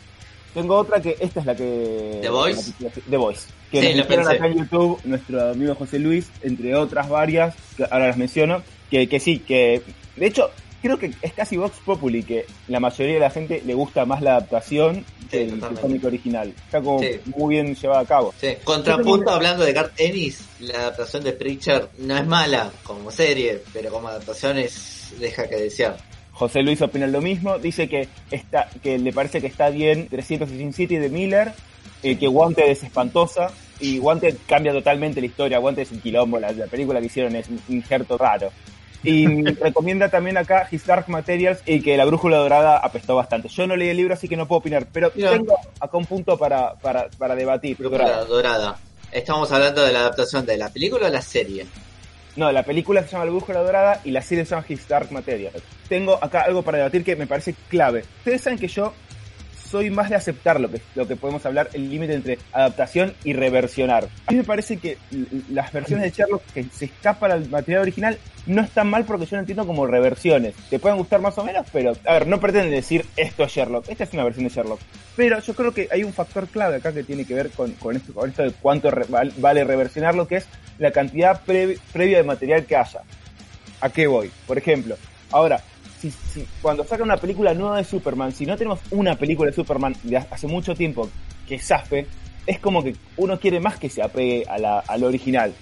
tengo 0.54 0.76
otra 0.76 1.00
que 1.00 1.16
esta 1.18 1.40
es 1.40 1.46
la 1.46 1.56
que... 1.56 2.18
¿The 2.20 2.28
Voice? 2.28 2.72
The 3.08 3.16
Voice. 3.16 3.48
Que 3.70 3.80
Sí, 3.80 3.86
nos 3.88 3.96
lo 3.96 4.02
hicieron 4.02 4.24
pensé. 4.26 4.36
acá 4.36 4.46
en 4.46 4.58
YouTube 4.58 5.00
nuestro 5.04 5.50
amigo 5.50 5.74
José 5.74 5.98
Luis, 5.98 6.30
entre 6.42 6.74
otras 6.76 7.08
varias, 7.08 7.54
que 7.76 7.84
ahora 7.84 8.08
las 8.08 8.16
menciono, 8.16 8.62
que, 8.90 9.08
que 9.08 9.18
sí, 9.20 9.38
que 9.38 9.82
de 10.16 10.26
hecho 10.26 10.50
creo 10.84 10.98
que 10.98 11.12
es 11.22 11.32
casi 11.32 11.56
Vox 11.56 11.78
Populi, 11.82 12.22
que 12.22 12.44
la 12.68 12.78
mayoría 12.78 13.14
de 13.14 13.20
la 13.20 13.30
gente 13.30 13.62
le 13.64 13.72
gusta 13.72 14.04
más 14.04 14.20
la 14.20 14.32
adaptación 14.32 15.02
que 15.30 15.44
el 15.44 15.58
cómic 15.80 16.04
original. 16.04 16.52
Está 16.66 16.82
como 16.82 16.98
Sí. 17.00 17.20
muy 17.36 17.54
bien 17.54 17.74
llevada 17.74 18.02
a 18.02 18.04
cabo. 18.04 18.34
Sí. 18.38 18.48
Contrapunto 18.64 19.30
hablando 19.30 19.64
de 19.64 19.72
Garth 19.72 19.98
Ennis, 19.98 20.44
la 20.60 20.74
adaptación 20.80 21.24
de 21.24 21.32
Preacher 21.32 21.88
no 21.98 22.18
es 22.18 22.26
mala 22.26 22.70
como 22.82 23.10
serie, 23.10 23.62
pero 23.72 23.90
como 23.90 24.08
adaptación 24.08 24.58
es, 24.58 25.14
deja 25.18 25.48
que 25.48 25.56
desear. 25.56 25.96
José 26.32 26.62
Luis 26.62 26.82
opina 26.82 27.06
lo 27.06 27.22
mismo, 27.22 27.58
dice 27.58 27.88
que 27.88 28.06
está 28.30 28.68
que 28.82 28.98
le 28.98 29.12
parece 29.14 29.40
que 29.40 29.46
está 29.46 29.70
bien 29.70 30.08
300 30.08 30.50
y 30.50 30.58
Sin 30.58 30.74
City 30.74 30.96
de 30.98 31.08
Miller, 31.08 31.52
eh, 32.02 32.18
que 32.18 32.28
Wanted 32.28 32.68
es 32.68 32.82
espantosa 32.84 33.50
y 33.80 33.98
Wanted 34.00 34.36
cambia 34.46 34.72
totalmente 34.72 35.20
la 35.20 35.26
historia, 35.28 35.60
Wanted 35.60 35.82
es 35.82 35.92
un 35.92 36.00
quilombo, 36.00 36.38
la, 36.38 36.52
la 36.52 36.66
película 36.66 37.00
que 37.00 37.06
hicieron 37.06 37.34
es 37.36 37.48
un 37.48 37.58
injerto 37.70 38.18
raro. 38.18 38.50
Y 39.04 39.44
recomienda 39.44 40.08
también 40.08 40.36
acá 40.36 40.66
His 40.70 40.86
Dark 40.86 41.08
Materials 41.08 41.60
y 41.66 41.80
que 41.82 41.96
la 41.96 42.04
brújula 42.04 42.38
dorada 42.38 42.78
apestó 42.78 43.14
bastante. 43.14 43.48
Yo 43.48 43.66
no 43.66 43.76
leí 43.76 43.90
el 43.90 43.96
libro 43.96 44.14
así 44.14 44.28
que 44.28 44.36
no 44.36 44.48
puedo 44.48 44.60
opinar, 44.60 44.86
pero 44.92 45.12
Mira. 45.14 45.30
tengo 45.30 45.56
acá 45.78 45.96
un 45.96 46.06
punto 46.06 46.38
para, 46.38 46.74
para, 46.74 47.08
para 47.18 47.34
debatir. 47.34 47.76
Brújula 47.76 48.24
dorada. 48.24 48.76
Estamos 49.12 49.52
hablando 49.52 49.82
de 49.82 49.92
la 49.92 50.00
adaptación 50.00 50.44
de 50.44 50.56
la 50.56 50.68
película 50.70 51.06
o 51.06 51.10
la 51.10 51.22
serie. 51.22 51.66
No, 52.36 52.50
la 52.50 52.64
película 52.64 53.02
se 53.04 53.12
llama 53.12 53.26
La 53.26 53.30
Brújula 53.30 53.62
Dorada 53.62 54.00
y 54.02 54.10
la 54.10 54.20
serie 54.20 54.44
se 54.44 54.50
llama 54.50 54.66
His 54.68 54.88
Dark 54.88 55.12
Materials. 55.12 55.62
Tengo 55.88 56.18
acá 56.20 56.42
algo 56.42 56.62
para 56.62 56.78
debatir 56.78 57.04
que 57.04 57.14
me 57.14 57.26
parece 57.26 57.54
clave. 57.68 58.04
Ustedes 58.18 58.40
saben 58.40 58.58
que 58.58 58.66
yo 58.66 58.92
soy 59.68 59.90
más 59.90 60.10
de 60.10 60.16
aceptar 60.16 60.60
lo 60.60 60.70
que, 60.70 60.80
lo 60.94 61.06
que 61.08 61.16
podemos 61.16 61.44
hablar, 61.46 61.68
el 61.72 61.90
límite 61.90 62.14
entre 62.14 62.38
adaptación 62.52 63.14
y 63.24 63.32
reversionar. 63.32 64.08
A 64.26 64.30
mí 64.32 64.38
me 64.38 64.44
parece 64.44 64.76
que 64.76 64.98
las 65.50 65.72
versiones 65.72 66.04
de 66.04 66.10
Sherlock 66.10 66.42
que 66.52 66.64
se 66.64 66.84
escapan 66.86 67.32
al 67.32 67.48
material 67.48 67.82
original 67.82 68.18
no 68.46 68.62
están 68.62 68.88
mal 68.88 69.04
porque 69.04 69.26
yo 69.26 69.36
lo 69.36 69.40
entiendo 69.40 69.66
como 69.66 69.86
reversiones. 69.86 70.54
Te 70.70 70.78
pueden 70.78 70.98
gustar 70.98 71.20
más 71.20 71.36
o 71.38 71.44
menos, 71.44 71.66
pero, 71.72 71.92
a 72.06 72.12
ver, 72.12 72.26
no 72.26 72.38
pretenden 72.40 72.70
decir 72.72 73.04
esto 73.16 73.44
es 73.44 73.52
Sherlock. 73.52 73.88
Esta 73.88 74.04
es 74.04 74.12
una 74.12 74.24
versión 74.24 74.46
de 74.46 74.54
Sherlock. 74.54 74.80
Pero 75.16 75.40
yo 75.40 75.54
creo 75.54 75.72
que 75.72 75.88
hay 75.90 76.04
un 76.04 76.12
factor 76.12 76.46
clave 76.48 76.76
acá 76.76 76.92
que 76.92 77.02
tiene 77.04 77.24
que 77.24 77.34
ver 77.34 77.50
con, 77.50 77.72
con 77.72 77.96
esto, 77.96 78.12
con 78.12 78.28
esto 78.30 78.42
de 78.42 78.52
cuánto 78.52 78.90
re- 78.90 79.06
val- 79.08 79.32
vale 79.38 79.64
reversionar 79.64 80.14
lo 80.14 80.28
que 80.28 80.36
es 80.36 80.46
la 80.78 80.90
cantidad 80.90 81.40
pre- 81.42 81.78
previa 81.92 82.18
de 82.18 82.24
material 82.24 82.64
que 82.66 82.76
haya. 82.76 83.00
¿A 83.80 83.88
qué 83.90 84.06
voy? 84.06 84.30
Por 84.46 84.58
ejemplo, 84.58 84.96
ahora, 85.30 85.60
si, 86.10 86.40
si- 86.40 86.46
cuando 86.62 86.84
sacan 86.84 87.02
una 87.06 87.16
película 87.16 87.54
nueva 87.54 87.76
de 87.78 87.84
Superman, 87.84 88.32
si 88.32 88.46
no 88.46 88.56
tenemos 88.56 88.80
una 88.90 89.16
película 89.16 89.50
de 89.50 89.56
Superman 89.56 89.94
de 90.02 90.16
hace 90.18 90.46
mucho 90.46 90.74
tiempo 90.74 91.08
que 91.48 91.58
zafe, 91.58 92.06
es 92.46 92.58
como 92.58 92.82
que 92.82 92.94
uno 93.16 93.38
quiere 93.40 93.60
más 93.60 93.78
que 93.78 93.88
se 93.88 94.02
apegue 94.02 94.44
a 94.48 94.58
la, 94.58 94.80
al 94.80 95.04
original. 95.04 95.52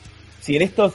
Si 0.41 0.57
en 0.57 0.63
estos 0.63 0.95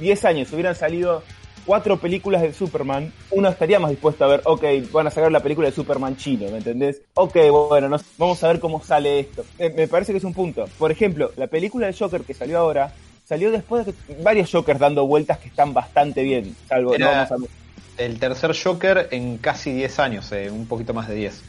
10 0.00 0.24
años 0.24 0.52
hubieran 0.52 0.74
salido 0.76 1.22
cuatro 1.66 1.96
películas 1.98 2.42
de 2.42 2.52
Superman, 2.52 3.12
uno 3.30 3.48
estaría 3.48 3.78
más 3.80 3.90
dispuesto 3.90 4.24
a 4.24 4.28
ver, 4.28 4.42
ok, 4.44 4.64
van 4.92 5.06
a 5.06 5.10
sacar 5.10 5.32
la 5.32 5.40
película 5.40 5.68
de 5.68 5.74
Superman 5.74 6.16
chino, 6.16 6.50
¿me 6.50 6.58
entendés? 6.58 7.00
Ok, 7.14 7.36
bueno, 7.68 7.88
nos- 7.88 8.04
vamos 8.18 8.42
a 8.44 8.48
ver 8.48 8.60
cómo 8.60 8.82
sale 8.82 9.20
esto. 9.20 9.44
Eh, 9.58 9.72
me 9.74 9.88
parece 9.88 10.12
que 10.12 10.18
es 10.18 10.24
un 10.24 10.34
punto. 10.34 10.66
Por 10.78 10.92
ejemplo, 10.92 11.32
la 11.36 11.46
película 11.46 11.86
de 11.86 11.94
Joker 11.94 12.20
que 12.22 12.34
salió 12.34 12.58
ahora, 12.58 12.92
salió 13.24 13.50
después 13.50 13.86
de 13.86 13.92
que 13.94 14.22
varios 14.22 14.50
Jokers 14.52 14.78
dando 14.78 15.06
vueltas 15.06 15.38
que 15.38 15.48
están 15.48 15.72
bastante 15.72 16.22
bien, 16.22 16.54
salvo, 16.68 16.92
no 16.98 17.06
vamos 17.12 17.32
a- 17.32 17.63
El 17.96 18.18
tercer 18.18 18.56
Joker 18.56 19.08
en 19.10 19.38
casi 19.38 19.72
10 19.72 19.98
años, 19.98 20.32
eh, 20.32 20.50
un 20.50 20.66
poquito 20.66 20.94
más 20.94 21.08
de 21.08 21.14
10. 21.14 21.42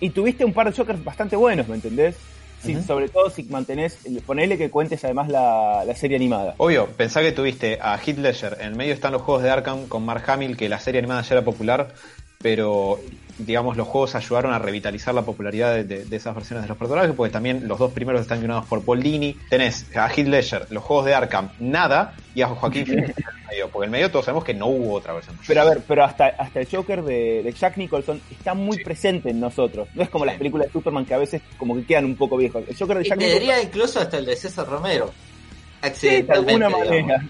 Y 0.00 0.10
tuviste 0.10 0.44
un 0.44 0.52
par 0.52 0.70
de 0.70 0.76
Jokers 0.76 1.02
bastante 1.02 1.36
buenos, 1.36 1.68
¿me 1.68 1.74
entendés? 1.74 2.16
Sí, 2.62 2.76
sobre 2.84 3.08
todo 3.08 3.30
si 3.30 3.44
mantenés, 3.44 3.98
ponele 4.26 4.58
que 4.58 4.68
cuentes 4.68 5.04
además 5.04 5.28
la, 5.28 5.84
la 5.86 5.94
serie 5.94 6.16
animada. 6.16 6.54
Obvio, 6.56 6.86
pensá 6.86 7.20
que 7.20 7.30
tuviste 7.30 7.78
a 7.80 7.96
Heath 7.96 8.18
Ledger, 8.18 8.56
en 8.60 8.68
el 8.68 8.74
medio 8.74 8.92
están 8.94 9.12
los 9.12 9.22
juegos 9.22 9.44
de 9.44 9.50
Arkham 9.50 9.86
con 9.86 10.04
Mark 10.04 10.28
Hamill, 10.28 10.56
que 10.56 10.68
la 10.68 10.80
serie 10.80 10.98
animada 10.98 11.22
ya 11.22 11.36
era 11.36 11.44
popular, 11.44 11.94
pero 12.40 13.00
digamos 13.38 13.76
los 13.76 13.86
juegos 13.86 14.14
ayudaron 14.14 14.52
a 14.52 14.58
revitalizar 14.58 15.14
la 15.14 15.22
popularidad 15.22 15.74
de, 15.74 15.84
de- 15.84 16.04
de 16.04 16.16
esas 16.16 16.34
versiones 16.34 16.62
de 16.64 16.68
los 16.68 16.76
personajes, 16.78 17.12
porque 17.16 17.32
también 17.32 17.66
los 17.68 17.78
dos 17.78 17.92
primeros 17.92 18.20
están 18.22 18.38
guionados 18.40 18.66
por 18.66 18.82
Paul 18.82 19.02
Dini. 19.02 19.36
Tenés 19.50 19.86
a 19.96 20.08
Heath 20.08 20.26
Ledger, 20.28 20.66
los 20.70 20.82
juegos 20.84 21.06
de 21.06 21.14
Arkham, 21.14 21.50
nada, 21.58 22.14
y 22.34 22.42
a 22.42 22.48
Joaquín 22.48 22.86
Phoenix 22.86 23.10
en 23.18 23.24
el 23.28 23.46
medio, 23.48 23.68
porque 23.70 23.86
en 23.86 23.94
el 23.94 23.98
medio 24.00 24.10
todos 24.10 24.24
sabemos 24.24 24.44
que 24.44 24.54
no 24.54 24.66
hubo 24.66 24.94
otra 24.94 25.12
versión. 25.14 25.36
Pero 25.46 25.60
a 25.62 25.64
ver, 25.64 25.82
pero 25.86 26.04
hasta, 26.04 26.26
hasta 26.28 26.60
el 26.60 26.68
Joker 26.70 27.02
de, 27.02 27.42
de 27.42 27.52
Jack 27.52 27.76
Nicholson 27.76 28.20
está 28.30 28.54
muy 28.54 28.76
Sí. 28.78 28.84
presente 28.84 29.30
en 29.30 29.40
nosotros. 29.40 29.88
No 29.94 30.02
es 30.02 30.08
como 30.08 30.24
las 30.24 30.36
películas 30.36 30.68
de 30.68 30.72
Superman 30.72 31.04
que 31.06 31.14
a 31.14 31.18
veces 31.18 31.42
como 31.58 31.74
que 31.76 31.84
quedan 31.84 32.04
un 32.04 32.16
poco 32.16 32.36
viejos. 32.36 32.62
El 32.68 32.76
Joker 32.76 32.98
de 32.98 33.04
Y 33.04 33.08
Jack 33.08 33.18
te 33.18 33.24
Nicholson 33.24 33.40
diría 33.48 33.62
incluso 33.62 34.00
hasta 34.00 34.16
el 34.18 34.26
de 34.26 34.36
César 34.36 34.66
Romero. 34.66 35.06
Sí, 35.12 35.82
de 35.82 35.88
Accidentalmente. 35.88 36.64
alguna 36.64 36.90
digamos. 36.90 37.22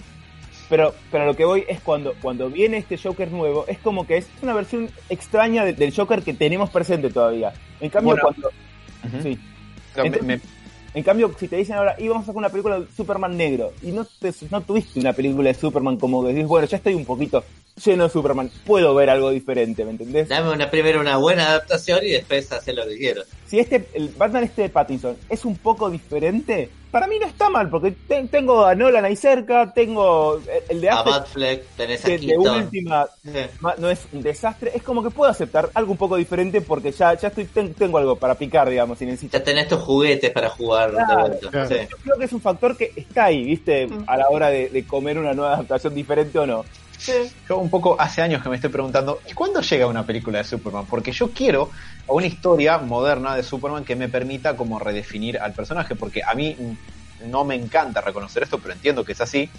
Pero, 0.69 0.95
pero 1.11 1.25
lo 1.25 1.35
que 1.35 1.45
voy 1.45 1.65
es 1.69 1.81
cuando, 1.81 2.15
cuando 2.21 2.51
viene 2.51 2.77
este 2.77 2.99
Joker 2.99 3.31
nuevo, 3.31 3.65
es 3.69 3.79
como 3.79 4.07
que 4.07 4.19
es 4.19 4.27
una 4.43 4.53
versión 4.55 4.91
extraña 5.09 5.65
de- 5.65 5.73
del 5.73 5.95
Joker 5.95 6.23
que 6.23 6.35
tenemos 6.35 6.69
presente 6.71 7.09
todavía. 7.11 7.53
En 7.81 7.89
cambio, 7.91 8.17
Bueno. 8.21 8.23
cuando. 8.23 9.23
Sí. 9.23 9.39
Pero 9.95 10.11
me- 10.11 10.37
me- 10.37 10.41
En 10.95 11.03
cambio, 11.05 11.31
si 11.39 11.49
te 11.49 11.57
dicen 11.57 11.77
ahora, 11.77 11.95
y 11.99 12.09
vamos 12.09 12.25
a 12.25 12.27
sacar 12.27 12.39
una 12.39 12.49
película 12.49 12.81
de 12.81 12.87
Superman 12.97 13.37
negro, 13.37 13.73
y 13.83 13.93
no, 13.93 14.05
te- 14.05 14.33
no 14.51 14.63
tuviste 14.63 14.99
una 14.99 15.13
película 15.13 15.49
de 15.49 15.55
Superman 15.55 15.97
como 15.99 16.23
que 16.25 16.33
decís, 16.33 16.47
bueno, 16.49 16.67
ya 16.67 16.79
estoy 16.79 16.95
un 16.95 17.05
poquito 17.05 17.45
lleno 17.85 18.05
de 18.05 18.11
Superman, 18.11 18.51
puedo 18.65 18.95
ver 18.95 19.11
algo 19.11 19.31
diferente, 19.31 19.85
¿me 19.85 19.93
entendés? 19.93 20.29
Dame 20.29 20.51
una, 20.51 20.71
primero 20.71 20.99
una 21.01 21.19
buena 21.19 21.47
adaptación 21.51 22.01
y 22.05 22.11
después 22.11 22.51
hacer 22.51 22.75
lo 22.75 22.87
que 22.87 22.97
quiero. 22.97 23.23
Si 23.47 23.59
este, 23.59 23.87
el 23.95 24.09
Batman 24.09 24.45
este 24.45 24.63
de 24.63 24.69
Pattinson 24.71 25.17
es 25.29 25.45
un 25.45 25.57
poco 25.57 25.89
diferente, 25.91 26.71
para 26.91 27.07
mí 27.07 27.17
no 27.21 27.27
está 27.27 27.49
mal, 27.51 27.69
porque 27.69 27.93
te- 27.93 28.25
tengo 28.29 28.65
a 28.65 28.75
Nolan 28.75 29.05
ahí 29.05 29.17
cerca, 29.17 29.73
tengo 29.73 30.37
el- 30.37 30.63
el 30.77 30.81
de 30.81 30.89
A 30.91 31.01
Affleck, 31.01 31.15
Batfleck, 31.21 31.65
tenés 31.77 32.05
a 32.05 32.09
que 32.09 32.19
de 32.19 32.39
última 32.39 33.07
Sí. 33.25 33.31
no 33.79 33.91
es 33.91 34.07
un 34.13 34.23
desastre, 34.23 34.73
es 34.75 34.83
como 34.83 35.03
que 35.03 35.11
puedo 35.11 35.31
aceptar 35.31 35.71
algo 35.75 35.93
un 35.93 35.99
poco 35.99 36.17
diferente 36.17 36.61
porque 36.61 36.93
ya, 36.93 37.15
ya 37.15 37.29
estoy, 37.29 37.45
ten- 37.47 37.75
tengo 37.75 37.99
algo 37.99 38.17
para 38.17 38.35
picar, 38.35 38.69
digamos, 38.71 38.99
si 38.99 39.07
necesito. 39.07 39.37
Ya 39.39 39.45
tenés 39.45 39.69
tus 39.69 39.81
juguetes 39.81 40.31
para 40.31 40.49
jugar 40.49 40.91
Claro, 40.93 41.09
de 41.25 41.29
vuelta. 41.29 41.51
claro. 41.51 41.69
Sí. 41.69 41.75
Yo 41.91 41.97
creo 42.03 42.19
que 42.19 42.25
es 42.25 42.33
un 42.33 42.41
factor 42.41 42.77
que 42.77 42.93
está 42.97 43.25
ahí, 43.27 43.45
¿viste? 43.45 43.89
A 44.07 44.17
la 44.17 44.29
hora 44.31 44.49
de, 44.49 44.69
de 44.69 44.85
comer 44.87 45.19
una 45.19 45.35
nueva 45.35 45.55
adaptación 45.55 45.95
diferente 45.95 46.39
o 46.39 46.47
no. 46.47 46.65
Yo 47.49 47.59
un 47.59 47.71
poco 47.71 48.01
hace 48.01 48.23
años 48.23 48.43
que 48.43 48.49
me 48.49 48.57
estoy 48.57 48.71
preguntando, 48.71 49.23
¿y 49.27 49.33
cuándo 49.33 49.61
llega 49.61 49.87
una 49.87 50.05
película 50.05 50.39
de 50.39 50.45
Superman? 50.45 50.87
Porque 50.87 51.13
yo 51.13 51.33
quiero 51.33 51.71
una 52.09 52.27
historia 52.27 52.79
moderna 52.79 53.37
de 53.37 53.43
Superman 53.43 53.85
que 53.85 53.97
me 53.97 54.09
permita 54.09 54.57
como 54.57 54.79
redefinir 54.79 55.39
al 55.39 55.55
personaje, 55.55 55.95
porque 55.97 56.21
a 56.27 56.35
mí 56.35 56.57
no 57.21 57.45
me 57.45 57.55
encanta 57.55 58.01
reconocer 58.01 58.43
esto, 58.43 58.61
pero 58.61 58.75
entiendo 58.75 59.05
que 59.05 59.13
es 59.13 59.21
así, 59.21 59.51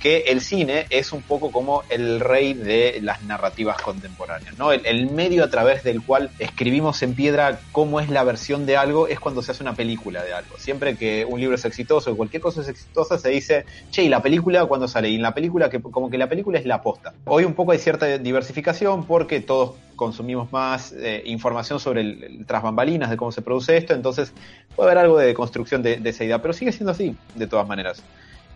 que 0.00 0.18
el 0.28 0.40
cine 0.40 0.86
es 0.90 1.12
un 1.12 1.22
poco 1.22 1.50
como 1.50 1.82
el 1.88 2.20
rey 2.20 2.54
de 2.54 2.98
las 3.02 3.22
narrativas 3.22 3.80
contemporáneas, 3.80 4.58
¿no? 4.58 4.72
El, 4.72 5.10
medio 5.10 5.44
a 5.44 5.50
través 5.50 5.82
del 5.84 6.02
cual 6.02 6.30
escribimos 6.38 7.02
en 7.02 7.14
piedra 7.14 7.60
cómo 7.72 8.00
es 8.00 8.10
la 8.10 8.24
versión 8.24 8.66
de 8.66 8.76
algo 8.76 9.08
es 9.08 9.20
cuando 9.20 9.40
se 9.42 9.52
hace 9.52 9.62
una 9.62 9.74
película 9.74 10.22
de 10.24 10.34
algo. 10.34 10.58
Siempre 10.58 10.96
que 10.96 11.24
un 11.24 11.40
libro 11.40 11.54
es 11.54 11.64
exitoso 11.64 12.12
o 12.12 12.16
cualquier 12.16 12.42
cosa 12.42 12.60
es 12.60 12.68
exitosa, 12.68 13.18
se 13.18 13.30
dice, 13.30 13.64
che, 13.90 14.02
¿y 14.02 14.08
la 14.08 14.20
película 14.20 14.64
cuándo 14.66 14.88
sale? 14.88 15.08
Y 15.08 15.14
en 15.14 15.22
la 15.22 15.32
película, 15.32 15.70
que 15.70 15.80
como 15.80 16.10
que 16.10 16.18
la 16.18 16.28
película 16.28 16.58
es 16.58 16.66
la 16.66 16.76
aposta. 16.76 17.14
Hoy 17.24 17.44
un 17.44 17.54
poco 17.54 17.72
hay 17.72 17.78
cierta 17.78 18.18
diversificación 18.18 19.06
porque 19.06 19.40
todos 19.40 19.74
consumimos 19.94 20.52
más 20.52 20.92
eh, 20.92 21.22
información 21.24 21.80
sobre 21.80 22.02
el, 22.02 22.22
el 22.22 22.46
tras 22.46 22.62
bambalinas 22.62 23.10
de 23.10 23.16
cómo 23.16 23.32
se 23.32 23.42
produce 23.42 23.76
esto, 23.76 23.94
entonces 23.94 24.32
puede 24.74 24.90
haber 24.90 25.04
algo 25.04 25.18
de 25.18 25.32
construcción 25.34 25.82
de, 25.82 25.96
de 25.96 26.10
esa 26.10 26.24
idea, 26.24 26.42
pero 26.42 26.52
sigue 26.52 26.72
siendo 26.72 26.92
así, 26.92 27.16
de 27.34 27.46
todas 27.46 27.66
maneras. 27.66 28.02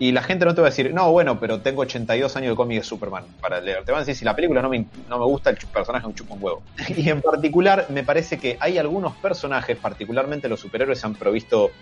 Y 0.01 0.12
la 0.12 0.22
gente 0.22 0.46
no 0.46 0.55
te 0.55 0.62
va 0.62 0.68
a 0.68 0.70
decir, 0.70 0.94
no, 0.94 1.12
bueno, 1.12 1.38
pero 1.38 1.61
tengo 1.61 1.82
82 1.82 2.34
años 2.34 2.53
de 2.53 2.57
cómic 2.57 2.78
de 2.78 2.84
Superman 2.84 3.24
para 3.38 3.61
leer. 3.61 3.84
Te 3.84 3.92
van 3.92 3.98
a 3.98 4.01
decir, 4.01 4.16
si 4.16 4.24
la 4.24 4.34
película 4.34 4.62
no 4.62 4.70
me, 4.70 4.86
no 5.11 5.18
me 5.18 5.26
gusta, 5.26 5.51
el 5.51 5.59
personaje 5.59 6.07
un 6.07 6.14
chupa 6.14 6.34
un 6.34 6.42
huevo. 6.42 6.62
Y 6.96 7.11
en 7.11 7.20
particular, 7.20 7.84
me 7.90 8.03
parece 8.03 8.38
que 8.38 8.57
hay 8.61 8.78
algunos 8.78 9.14
personajes, 9.16 9.76
particularmente 9.76 10.48
los 10.48 10.59
superhéroes, 10.59 11.05
han 11.05 11.16
provisto, 11.16 11.72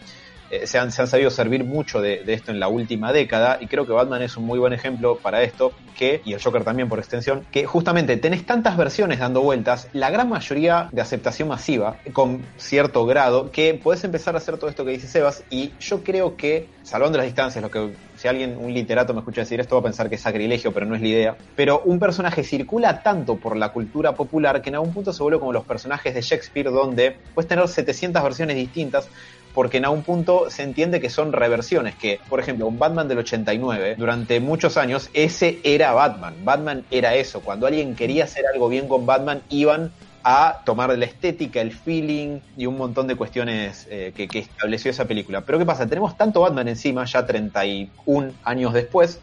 eh, 0.51 0.67
se, 0.67 0.81
han, 0.81 0.91
se 0.91 1.01
han 1.01 1.07
sabido 1.07 1.31
servir 1.31 1.63
mucho 1.63 2.01
de, 2.01 2.25
esto 2.27 2.51
en 2.51 2.59
la 2.59 2.67
última 2.67 3.13
década. 3.13 3.59
Y 3.61 3.69
creo 3.69 3.87
que 3.87 3.93
Batman 3.93 4.21
es 4.23 4.37
un 4.37 4.47
muy 4.47 4.59
buen 4.59 4.73
ejemplo 4.73 5.19
para 5.19 5.43
esto, 5.45 5.71
que, 5.97 6.21
y 6.25 6.33
el 6.33 6.43
Joker 6.43 6.65
también 6.65 6.89
por 6.89 6.99
extensión, 6.99 7.47
que 7.53 7.67
justamente 7.67 8.17
tenés 8.17 8.45
tantas 8.45 8.77
versiones 8.77 9.21
dando 9.21 9.43
vueltas, 9.43 9.89
la 9.93 10.11
gran 10.11 10.29
mayoría 10.29 10.89
de 10.91 11.01
aceptación 11.01 11.47
masiva, 11.47 11.99
con 12.13 12.45
cierto 12.57 13.07
grado, 13.07 13.53
que 13.53 13.75
puedes 13.75 14.03
empezar 14.03 14.35
a 14.35 14.39
hacer 14.39 14.57
todo 14.59 14.69
esto 14.69 14.85
que 14.85 14.91
dice 14.91 15.07
Sebas. 15.07 15.45
Y 15.51 15.71
yo 15.79 16.03
creo 16.03 16.37
que, 16.37 16.67
salvando 16.83 17.17
las 17.17 17.27
distancias, 17.27 17.63
lo 17.63 17.71
que 17.71 18.08
si 18.19 18.27
alguien, 18.27 18.59
un 18.61 18.75
literato 18.75 19.15
me 19.15 19.21
escucha 19.21 19.43
decir 19.43 19.61
esto, 19.61 19.77
va 19.77 19.81
a 19.81 19.85
pensar 19.85 20.09
que 20.09 20.17
es 20.17 20.21
sacrilegio, 20.21 20.73
pero 20.73 20.85
no 20.85 20.97
es 20.97 21.01
la 21.01 21.09
idea. 21.09 21.37
Pero 21.55 21.83
un 21.85 22.01
personaje 22.01 22.43
circula 22.43 23.01
tanto 23.03 23.37
por 23.37 23.57
la 23.57 23.73
cultura 23.73 24.17
popular 24.17 24.61
que 24.61 24.71
en 24.71 24.75
algún 24.75 24.93
punto 24.93 25.13
se 25.13 25.23
vuelve 25.23 25.39
como 25.39 25.53
los 25.53 25.65
personajes 25.65 26.15
de 26.15 26.21
Shakespeare, 26.21 26.71
donde 26.71 27.17
puedes 27.33 27.49
tener 27.49 27.67
700 27.69 28.21
versiones 28.21 28.57
distintas, 28.57 29.09
porque 29.55 29.77
en 29.77 29.85
algún 29.85 30.03
punto 30.03 30.51
se 30.51 30.65
entiende 30.65 31.01
que 31.01 31.11
son 31.11 31.33
reversiones, 31.33 31.95
que 31.95 32.21
por 32.29 32.41
ejemplo 32.41 32.67
un 32.67 32.79
Batman 32.79 33.07
del 33.07 33.19
89, 33.19 33.95
durante 33.97 34.41
muchos 34.41 34.77
años 34.77 35.11
ese 35.15 35.61
era 35.63 35.93
Batman, 35.93 36.35
Batman 36.45 36.85
era 36.91 37.15
eso, 37.15 37.41
cuando 37.41 37.67
alguien 37.67 37.95
quería 37.95 38.25
hacer 38.25 38.45
algo 38.53 38.69
bien 38.69 38.89
con 38.89 39.07
Batman 39.07 39.43
iban 39.49 39.93
a 40.25 40.61
tomar 40.65 40.97
la 40.97 41.05
estética, 41.05 41.61
el 41.61 41.73
feeling 41.73 42.41
y 42.57 42.67
un 42.67 42.77
montón 42.77 43.07
de 43.07 43.17
cuestiones 43.17 43.87
eh, 43.91 44.13
que, 44.15 44.29
que 44.29 44.41
estableció 44.41 44.91
esa 44.91 45.07
película. 45.07 45.43
Pero 45.43 45.59
¿qué 45.59 45.67
pasa? 45.67 45.87
Tenemos 45.87 46.17
tanto 46.17 46.41
Batman 46.41 46.69
encima, 46.69 47.05
ya 47.05 47.25
31 47.25 48.33
años 48.45 48.73
después, 48.73 49.21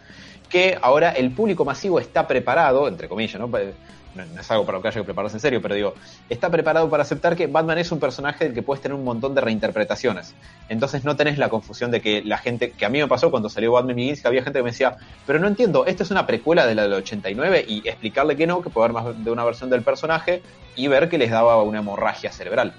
que 0.49 0.77
ahora 0.81 1.11
el 1.11 1.31
público 1.31 1.65
masivo 1.65 1.99
está 1.99 2.27
preparado, 2.27 2.87
entre 2.87 3.07
comillas, 3.07 3.39
¿no? 3.39 3.49
No, 4.15 4.23
es 4.39 4.49
algo 4.49 4.65
para 4.65 4.77
lo 4.77 4.81
que 4.81 4.87
haya 4.87 5.01
que 5.01 5.03
prepararse 5.03 5.35
en 5.35 5.41
serio, 5.41 5.61
pero 5.61 5.75
digo, 5.75 5.93
está 6.29 6.49
preparado 6.49 6.89
para 6.89 7.03
aceptar 7.03 7.35
que 7.35 7.47
Batman 7.47 7.77
es 7.79 7.91
un 7.91 7.99
personaje 7.99 8.45
del 8.45 8.53
que 8.53 8.61
puedes 8.61 8.81
tener 8.81 8.95
un 8.95 9.03
montón 9.03 9.35
de 9.35 9.41
reinterpretaciones. 9.41 10.33
Entonces 10.69 11.03
no 11.03 11.17
tenés 11.17 11.37
la 11.37 11.49
confusión 11.49 11.91
de 11.91 12.01
que 12.01 12.23
la 12.23 12.37
gente, 12.37 12.71
que 12.71 12.85
a 12.85 12.89
mí 12.89 12.99
me 12.99 13.07
pasó 13.07 13.29
cuando 13.29 13.49
salió 13.49 13.73
Batman 13.73 13.97
Begins, 13.97 14.21
que 14.21 14.27
había 14.27 14.41
gente 14.41 14.59
que 14.59 14.63
me 14.63 14.71
decía, 14.71 14.95
pero 15.27 15.39
no 15.39 15.47
entiendo, 15.47 15.85
esto 15.85 16.03
es 16.03 16.11
una 16.11 16.25
precuela 16.25 16.65
de 16.65 16.75
la 16.75 16.83
del 16.83 16.93
89 16.93 17.65
y 17.67 17.87
explicarle 17.87 18.37
que 18.37 18.47
no, 18.47 18.61
que 18.61 18.69
puede 18.69 18.85
haber 18.85 18.93
más 18.93 19.23
de 19.23 19.31
una 19.31 19.43
versión 19.43 19.69
del 19.69 19.81
personaje 19.81 20.41
y 20.77 20.87
ver 20.87 21.09
que 21.09 21.17
les 21.17 21.29
daba 21.29 21.61
una 21.61 21.79
hemorragia 21.79 22.31
cerebral. 22.31 22.73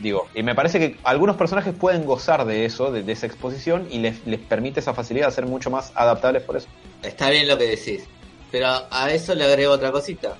Digo, 0.00 0.28
y 0.34 0.42
me 0.42 0.54
parece 0.54 0.78
que 0.78 0.96
algunos 1.04 1.36
personajes 1.36 1.74
pueden 1.74 2.04
gozar 2.04 2.44
de 2.46 2.64
eso, 2.64 2.90
de, 2.90 3.02
de 3.02 3.12
esa 3.12 3.26
exposición, 3.26 3.86
y 3.90 3.98
les, 3.98 4.26
les 4.26 4.40
permite 4.40 4.80
esa 4.80 4.94
facilidad 4.94 5.26
de 5.26 5.32
ser 5.32 5.46
mucho 5.46 5.70
más 5.70 5.92
adaptables 5.94 6.42
por 6.42 6.56
eso. 6.56 6.68
Está 7.02 7.30
bien 7.30 7.46
lo 7.48 7.58
que 7.58 7.66
decís. 7.66 8.04
Pero 8.50 8.68
a 8.90 9.10
eso 9.10 9.34
le 9.34 9.44
agrego 9.44 9.72
otra 9.72 9.92
cosita. 9.92 10.36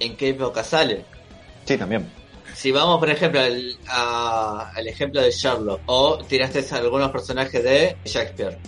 ¿En 0.00 0.16
qué 0.16 0.30
época 0.30 0.62
sale? 0.64 1.04
Sí, 1.64 1.76
también. 1.76 2.10
Si 2.54 2.70
vamos, 2.70 2.98
por 2.98 3.10
ejemplo, 3.10 3.40
al, 3.40 3.76
a- 3.88 4.70
al 4.74 4.86
ejemplo 4.86 5.20
de 5.20 5.30
Sherlock, 5.30 5.80
o 5.86 6.18
tiraste 6.18 6.64
algunos 6.74 7.10
personajes 7.10 7.62
de 7.64 7.96
Shakespeare. 8.04 8.58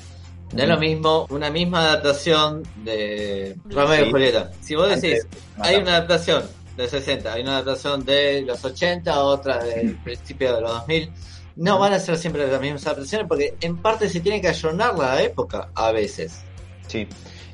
No 0.53 0.62
es 0.62 0.68
lo 0.68 0.79
mismo 0.79 1.27
una 1.31 1.51
misma 1.51 1.81
adaptación 1.81 2.62
de 2.85 3.57
Romeo 3.68 4.03
Sí. 4.05 4.09
y 4.09 4.11
Julieta. 4.12 4.51
Si 4.61 4.74
vos 4.77 4.89
decís, 4.89 5.24
Antes, 5.24 5.41
hay 5.61 5.77
una 5.77 5.97
adaptación 5.97 6.45
de 6.77 6.89
60, 6.89 7.33
hay 7.33 7.43
una 7.43 7.59
adaptación 7.59 8.05
de 8.05 8.43
los 8.43 8.64
80, 8.64 9.20
otra 9.24 9.62
del 9.64 9.97
principio 9.97 10.55
de 10.55 10.61
los 10.61 10.70
2000, 10.72 11.11
no 11.57 11.79
van 11.79 11.93
a 11.95 11.99
ser 11.99 12.16
siempre 12.16 12.47
las 12.47 12.61
mismas 12.61 12.87
adaptaciones 12.87 13.27
porque 13.29 13.57
en 13.61 13.77
parte 13.79 14.09
se 14.09 14.20
tiene 14.20 14.41
que 14.41 14.49
ayornar 14.49 14.97
la 14.97 15.20
época 15.22 15.70
a 15.74 15.91
veces. 15.91 16.41
Sí. 16.87 17.07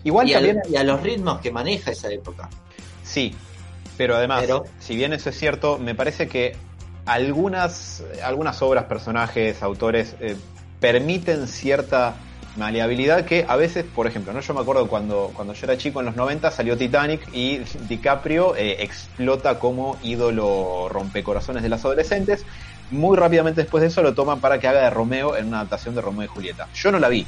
Igual 0.05 0.29
Y, 0.29 0.35
al- 0.35 0.45
también. 0.47 0.63
y 0.71 0.77
a 0.77 0.85
los 0.85 1.01
ritmos 1.03 1.41
que 1.41 1.51
maneja 1.51 1.93
esa 1.93 2.11
época. 2.11 2.49
Sí, 3.05 3.35
pero 3.97 4.17
además, 4.17 4.43
Pero- 4.43 4.65
si 4.79 4.97
bien 4.97 5.13
eso 5.13 5.31
es 5.31 5.39
cierto, 5.39 5.79
me 5.79 5.95
parece 5.95 6.29
que 6.29 6.57
algunas, 7.07 8.03
algunas 8.23 8.63
obras, 8.63 8.85
personajes, 8.85 9.63
autores 9.63 10.15
eh, 10.21 10.37
permiten 10.81 11.49
cierta 11.49 12.15
maleabilidad 12.57 13.25
que 13.25 13.47
a 13.49 13.57
veces, 13.57 13.85
por 13.85 14.07
ejemplo, 14.07 14.33
no 14.33 14.41
yo 14.41 14.55
me 14.55 14.61
acuerdo 14.61 14.87
cuando, 14.87 15.31
cuando 15.35 15.55
yo 15.55 15.67
era 15.67 15.79
chico 15.79 16.01
en 16.01 16.07
los 16.07 16.17
90 16.17 16.51
salió 16.51 16.77
Titanic 16.77 17.27
y 17.33 17.59
DiCaprio 17.89 18.55
eh, 18.57 18.83
explota 18.83 19.59
como 19.59 19.99
ídolo 20.03 20.89
rompecorazones 20.89 21.63
de 21.63 21.69
las 21.69 21.85
adolescentes. 21.85 22.45
Muy 22.91 23.17
rápidamente 23.17 23.63
después 23.63 23.81
de 23.81 23.89
eso 23.89 24.03
lo 24.03 24.15
toman 24.15 24.41
para 24.41 24.59
que 24.59 24.69
haga 24.69 24.83
de 24.83 24.91
Romeo 24.91 25.37
en 25.37 25.47
una 25.47 25.59
adaptación 25.59 25.95
de 25.95 26.03
Romeo 26.03 26.25
y 26.25 26.29
Julieta. 26.29 26.69
Yo 26.75 26.93
no 26.93 26.99
la 26.99 27.09
vi, 27.09 27.27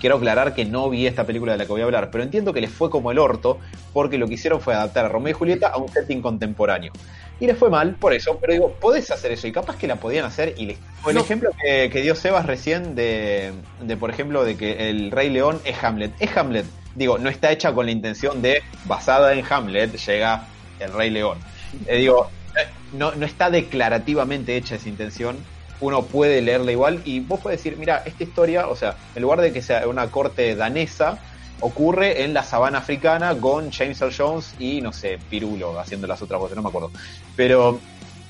quiero 0.00 0.16
aclarar 0.16 0.54
que 0.54 0.64
no 0.64 0.90
vi 0.90 1.06
esta 1.06 1.24
película 1.24 1.52
de 1.52 1.58
la 1.58 1.64
que 1.66 1.72
voy 1.72 1.80
a 1.80 1.84
hablar, 1.84 2.10
pero 2.10 2.24
entiendo 2.24 2.52
que 2.52 2.60
les 2.60 2.70
fue 2.70 2.90
como 2.90 3.10
el 3.10 3.18
orto, 3.18 3.58
porque 3.92 4.18
lo 4.18 4.26
que 4.28 4.34
hicieron 4.34 4.60
fue 4.60 4.74
adaptar 4.74 5.04
a 5.04 5.08
Romeo 5.08 5.30
y 5.30 5.34
Julieta 5.34 5.68
a 5.68 5.78
un 5.78 5.88
setting 5.88 6.20
contemporáneo. 6.20 6.92
Y 7.40 7.46
les 7.46 7.58
fue 7.58 7.68
mal 7.68 7.96
por 7.96 8.12
eso, 8.12 8.38
pero 8.40 8.52
digo, 8.52 8.72
podés 8.80 9.10
hacer 9.10 9.32
eso, 9.32 9.46
y 9.46 9.52
capaz 9.52 9.76
que 9.76 9.86
la 9.88 9.96
podían 9.96 10.24
hacer 10.24 10.54
y 10.56 10.66
les... 10.66 10.78
O 11.04 11.10
el 11.10 11.16
No. 11.16 11.22
ejemplo 11.22 11.50
que, 11.62 11.90
que 11.90 12.02
dio 12.02 12.14
Sebas 12.14 12.46
recién 12.46 12.94
de, 12.94 13.52
de, 13.80 13.96
por 13.96 14.10
ejemplo, 14.10 14.44
de 14.44 14.56
que 14.56 14.88
el 14.90 15.10
Rey 15.10 15.30
León 15.30 15.60
es 15.64 15.82
Hamlet. 15.82 16.12
Es 16.20 16.36
Hamlet, 16.36 16.66
digo, 16.94 17.18
no 17.18 17.28
está 17.28 17.50
hecha 17.50 17.72
con 17.72 17.86
la 17.86 17.92
intención 17.92 18.40
de, 18.40 18.62
basada 18.84 19.32
en 19.34 19.44
Hamlet, 19.48 19.96
llega 19.96 20.46
el 20.78 20.92
Rey 20.92 21.10
León. 21.10 21.38
Eh, 21.86 21.96
digo, 21.98 22.30
eh, 22.56 22.68
no, 22.92 23.12
no 23.16 23.26
está 23.26 23.50
declarativamente 23.50 24.56
hecha 24.56 24.76
esa 24.76 24.88
intención, 24.88 25.36
uno 25.80 26.02
puede 26.06 26.40
leerla 26.40 26.72
igual 26.72 27.02
y 27.04 27.20
vos 27.20 27.40
puedes 27.40 27.58
decir, 27.58 27.76
mira, 27.78 28.02
esta 28.04 28.24
historia, 28.24 28.68
o 28.68 28.76
sea, 28.76 28.96
en 29.14 29.22
lugar 29.22 29.40
de 29.40 29.52
que 29.52 29.62
sea 29.62 29.86
una 29.88 30.10
corte 30.10 30.54
danesa, 30.54 31.18
ocurre 31.60 32.22
en 32.24 32.34
la 32.34 32.42
sabana 32.42 32.78
africana 32.78 33.34
con 33.38 33.70
James 33.70 34.00
Earl 34.00 34.14
Jones 34.16 34.54
y, 34.58 34.80
no 34.80 34.92
sé, 34.92 35.18
Pirulo 35.28 35.78
haciendo 35.78 36.06
las 36.06 36.20
otras 36.22 36.40
voces, 36.40 36.56
no 36.56 36.62
me 36.62 36.68
acuerdo. 36.68 36.90
Pero, 37.36 37.80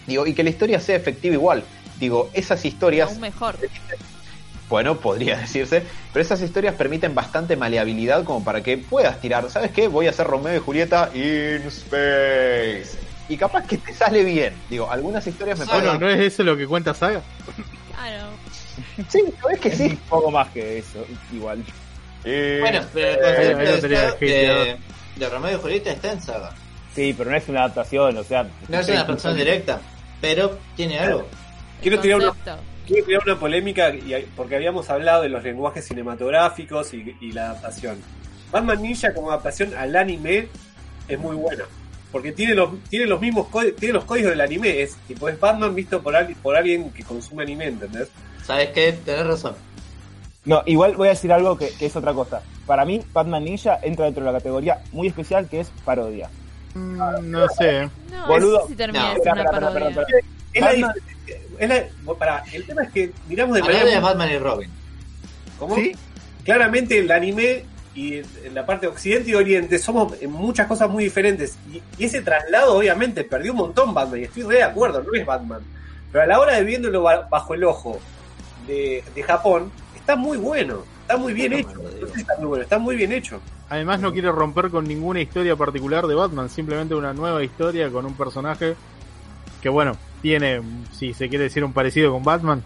digo, 0.06 0.26
y 0.26 0.34
que 0.34 0.44
la 0.44 0.50
historia 0.50 0.80
sea 0.80 0.96
efectiva 0.96 1.34
igual. 1.34 1.64
Digo, 1.98 2.30
esas 2.32 2.64
historias, 2.64 3.10
Aún 3.10 3.20
mejor. 3.20 3.56
bueno, 4.68 4.96
podría 4.96 5.36
decirse, 5.40 5.82
pero 6.12 6.22
esas 6.22 6.40
historias 6.42 6.74
permiten 6.74 7.14
bastante 7.14 7.56
maleabilidad 7.56 8.24
como 8.24 8.44
para 8.44 8.62
que 8.62 8.78
puedas 8.78 9.20
tirar, 9.20 9.48
¿sabes 9.50 9.70
qué? 9.70 9.88
Voy 9.88 10.06
a 10.06 10.10
hacer 10.10 10.26
Romeo 10.26 10.56
y 10.56 10.60
Julieta 10.60 11.10
in 11.14 11.66
space. 11.68 13.03
Y 13.28 13.36
capaz 13.36 13.66
que 13.66 13.78
te 13.78 13.92
sale 13.94 14.22
bien. 14.22 14.54
Digo, 14.68 14.90
algunas 14.90 15.26
historias 15.26 15.58
me 15.58 15.64
Bueno, 15.64 15.80
parecen... 15.80 16.00
¿no 16.00 16.08
es 16.10 16.20
eso 16.20 16.42
lo 16.42 16.56
que 16.56 16.66
cuenta 16.66 16.92
Saga? 16.94 17.22
Claro. 17.94 18.26
Sí, 19.08 19.22
¿sabes 19.40 19.60
que 19.60 19.70
sí? 19.70 19.84
un 19.84 19.96
poco 20.08 20.30
más 20.30 20.48
que 20.48 20.78
eso, 20.78 21.04
igual. 21.32 21.58
Bueno, 22.22 22.80
pero 22.92 23.08
el 23.08 23.50
Eh, 23.50 23.80
concepto 23.80 24.18
de, 24.18 24.76
de, 25.16 25.28
Romeo 25.28 25.56
y 25.56 25.60
Julieta 25.60 25.90
está 25.90 26.12
en 26.12 26.20
saga. 26.20 26.52
Sí, 26.94 27.14
pero 27.16 27.30
no 27.30 27.36
es 27.36 27.48
una 27.48 27.60
adaptación, 27.60 28.16
o 28.16 28.24
sea. 28.24 28.46
No 28.68 28.78
es 28.80 28.88
una 28.88 28.96
adaptación 29.00 29.36
directa, 29.36 29.80
pero 30.20 30.58
tiene 30.76 30.98
algo. 30.98 31.26
Quiero 31.82 32.00
tirar 32.00 32.20
una-. 32.20 32.32
Quiero 32.86 33.04
crear 33.06 33.22
una 33.24 33.38
polémica 33.38 33.90
y 33.90 34.26
porque 34.36 34.56
habíamos 34.56 34.90
hablado 34.90 35.22
de 35.22 35.28
los 35.30 35.42
lenguajes 35.42 35.86
cinematográficos 35.86 36.92
y, 36.94 37.16
y 37.20 37.32
la 37.32 37.50
adaptación. 37.50 37.98
Batman 38.52 38.82
Ninja 38.82 39.12
como 39.14 39.30
adaptación 39.30 39.74
al 39.74 39.96
anime 39.96 40.48
es 41.08 41.18
muy 41.18 41.34
buena. 41.36 41.64
Porque 42.14 42.30
tiene 42.30 42.54
los, 42.54 42.70
tiene 42.88 43.06
los 43.06 43.20
mismos 43.20 43.48
códigos, 43.48 43.74
tiene 43.80 43.94
los 43.94 44.04
códigos 44.04 44.30
del 44.30 44.40
anime. 44.40 44.82
Es 44.82 44.94
tipo 45.08 45.28
es 45.28 45.40
Batman 45.40 45.74
visto 45.74 46.00
por, 46.00 46.14
alguien 46.14 46.38
por 46.40 46.56
alguien 46.56 46.90
que 46.92 47.02
consume 47.02 47.42
anime, 47.42 47.66
¿entendés? 47.66 48.08
¿Sabes 48.44 48.68
qué? 48.68 48.92
Tenés 48.92 49.26
razón. 49.26 49.56
No, 50.44 50.62
igual 50.66 50.94
voy 50.94 51.08
a 51.08 51.10
decir 51.10 51.32
algo 51.32 51.58
que, 51.58 51.70
que 51.70 51.86
es 51.86 51.96
otra 51.96 52.12
cosa. 52.14 52.40
Para 52.66 52.84
mí, 52.84 53.02
Batman 53.12 53.42
Ninja 53.42 53.80
entra 53.82 54.04
dentro 54.04 54.24
de 54.24 54.30
la 54.30 54.38
categoría 54.38 54.80
muy 54.92 55.08
especial 55.08 55.48
que 55.48 55.58
es 55.58 55.72
parodia. 55.84 56.30
Mm, 56.74 57.30
No 57.32 57.48
sé. 57.48 57.90
No, 58.12 58.26
Boludo. 58.28 58.58
eso 58.60 58.68
sí 58.68 58.76
termina 58.76 59.12
No. 59.12 59.20
ser 59.24 59.32
una 59.32 59.44
parodia. 59.50 60.06
Es 60.52 60.60
la 60.62 60.72
es 61.58 61.68
la- 61.68 62.44
el 62.52 62.64
tema 62.64 62.82
es 62.84 62.92
que 62.92 63.10
miramos 63.28 63.56
de 63.56 63.62
manera 63.62 63.84
de 63.86 63.98
Batman 63.98 64.30
y 64.30 64.38
Robin. 64.38 64.70
¿Cómo? 65.58 65.74
¿Sí? 65.74 65.96
Claramente 66.44 66.96
el 66.96 67.10
anime 67.10 67.64
y 67.94 68.16
en 68.18 68.54
la 68.54 68.66
parte 68.66 68.86
de 68.86 68.92
Occidente 68.92 69.30
y 69.30 69.34
Oriente 69.34 69.78
somos 69.78 70.14
en 70.20 70.32
muchas 70.32 70.66
cosas 70.66 70.90
muy 70.90 71.04
diferentes. 71.04 71.56
Y, 71.72 71.80
y 71.98 72.04
ese 72.06 72.22
traslado, 72.22 72.76
obviamente, 72.76 73.22
perdió 73.24 73.52
un 73.52 73.58
montón 73.58 73.94
Batman. 73.94 74.20
Y 74.20 74.24
estoy 74.24 74.42
re 74.42 74.56
de 74.56 74.62
acuerdo, 74.64 75.02
no 75.02 75.14
es 75.14 75.24
Batman. 75.24 75.60
Pero 76.10 76.24
a 76.24 76.26
la 76.26 76.40
hora 76.40 76.54
de 76.56 76.64
viéndolo 76.64 77.02
ba- 77.02 77.28
bajo 77.30 77.54
el 77.54 77.64
ojo 77.64 78.00
de, 78.66 79.02
de 79.14 79.22
Japón, 79.22 79.70
está 79.96 80.16
muy 80.16 80.38
bueno. 80.38 80.82
Está 81.02 81.16
muy 81.18 81.34
bien 81.34 81.52
No, 81.52 81.58
hecho. 81.58 81.74
no 81.74 82.06
está 82.16 82.36
muy 82.38 82.46
bueno, 82.46 82.62
está 82.64 82.78
muy 82.78 82.96
bien 82.96 83.12
hecho. 83.12 83.40
Además 83.68 84.00
no 84.00 84.12
quiere 84.12 84.30
romper 84.32 84.70
con 84.70 84.86
ninguna 84.88 85.20
historia 85.20 85.54
particular 85.54 86.06
de 86.06 86.14
Batman, 86.14 86.48
simplemente 86.48 86.94
una 86.94 87.12
nueva 87.12 87.42
historia 87.44 87.90
con 87.90 88.06
un 88.06 88.14
personaje 88.14 88.74
que 89.60 89.68
bueno, 89.68 89.96
tiene, 90.22 90.62
si 90.92 91.12
se 91.14 91.28
quiere 91.28 91.44
decir 91.44 91.62
un 91.64 91.72
parecido 91.72 92.10
con 92.12 92.22
Batman, 92.22 92.62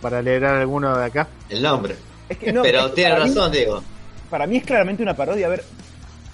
para 0.00 0.18
alegrar 0.18 0.56
a 0.56 0.60
alguno 0.60 0.96
de 0.96 1.04
acá. 1.04 1.28
El 1.48 1.62
nombre. 1.62 1.96
Es 2.28 2.38
que 2.38 2.52
no, 2.52 2.62
pero 2.62 2.80
es 2.80 2.86
que 2.86 2.92
tiene 2.94 3.10
para 3.10 3.24
mí- 3.24 3.30
razón, 3.34 3.52
Diego. 3.52 3.82
Para 4.30 4.46
mí 4.46 4.56
es 4.58 4.64
claramente 4.64 5.02
una 5.02 5.14
parodia. 5.14 5.46
A 5.46 5.50
ver, 5.50 5.62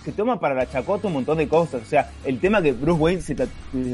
se 0.05 0.13
toma 0.13 0.39
para 0.39 0.55
la 0.55 0.71
chacota 0.71 1.09
un 1.09 1.15
montón 1.15 1.39
de 1.39 1.49
cosas. 1.49 1.83
O 1.83 1.87
sea, 1.87 2.11
el 2.25 2.39
tema 2.39 2.63
que 2.63 2.73
Bruce 2.73 3.01
Wayne 3.01 3.23
se, 3.23 3.35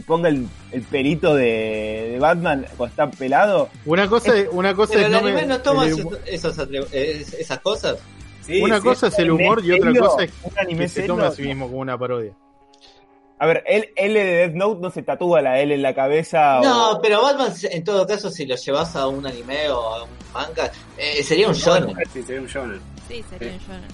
ponga 0.07 0.29
el, 0.29 0.47
el 0.71 0.83
pelito 0.83 1.35
de, 1.35 2.11
de 2.13 2.19
Batman 2.19 2.67
cuando 2.77 2.91
está 2.93 3.11
pelado. 3.11 3.71
Una 3.87 4.07
cosa, 4.09 4.33
una 4.51 4.75
cosa 4.75 4.93
Pero 4.95 5.01
es 5.01 5.07
el 5.07 5.13
no 5.13 5.19
anime 5.19 5.33
me- 5.43 5.47
no 5.47 5.61
toma 5.63 5.87
el 5.87 5.93
esos, 5.93 6.19
esos 6.27 6.59
es- 6.93 7.33
esas 7.35 7.59
cosas. 7.61 7.99
Sí, 8.43 8.61
una 8.61 8.77
sí. 8.79 8.83
cosa 8.83 9.07
es 9.07 9.19
el 9.21 9.31
humor 9.31 9.65
y 9.65 9.73
otra 9.73 9.95
cosa 9.95 10.25
es 10.25 10.33
un 10.43 10.59
anime 10.59 10.81
que 10.85 10.89
se 10.89 11.03
tome 11.05 11.25
a 11.25 11.31
sí 11.31 11.43
mismo 11.43 11.67
como 11.69 11.79
una 11.79 11.97
parodia. 11.97 12.33
A 13.39 13.47
ver, 13.47 13.65
él, 13.67 13.89
él 13.97 14.15
de 14.15 14.23
Death 14.25 14.53
Note 14.55 14.81
no 14.81 14.91
se 14.91 15.03
tatúa 15.03 15.41
la 15.43 15.59
L 15.61 15.75
en 15.75 15.83
la 15.83 15.95
cabeza. 15.95 16.61
No, 16.63 16.93
o... 16.93 17.01
pero 17.03 17.23
Batman, 17.23 17.53
en 17.71 17.83
todo 17.83 18.07
caso, 18.07 18.31
si 18.31 18.47
lo 18.47 18.55
llevas 18.55 18.95
a 18.95 19.09
un 19.09 19.27
anime 19.27 19.69
o 19.71 19.81
a 19.81 20.03
un 20.05 20.11
manga, 20.33 20.71
eh, 20.97 21.25
sería 21.25 21.49
un 21.49 21.55
shonen. 21.55 21.97
Sí, 22.13 22.23
sería 22.23 22.41
un 22.41 22.47
shonen. 22.47 22.81
Sí, 23.09 23.25
sería 23.31 23.53
un 23.53 23.59
shonen. 23.59 23.89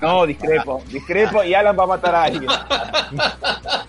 No, 0.00 0.24
discrepo, 0.26 0.82
discrepo 0.88 1.44
y 1.44 1.52
Alan 1.52 1.76
va 1.78 1.84
a 1.84 1.86
matar 1.88 2.14
a 2.14 2.22
alguien. 2.24 2.46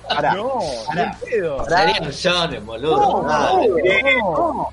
Ahora, 0.10 0.34
no, 0.34 0.60
Ahora- 0.90 1.18
ni 1.24 1.26
pedo. 1.30 1.66
Sería 1.66 2.02
un 2.02 2.10
shonen, 2.10 2.66
boludo. 2.66 3.24
No, 3.24 3.24
no, 3.24 3.64
no. 4.54 4.70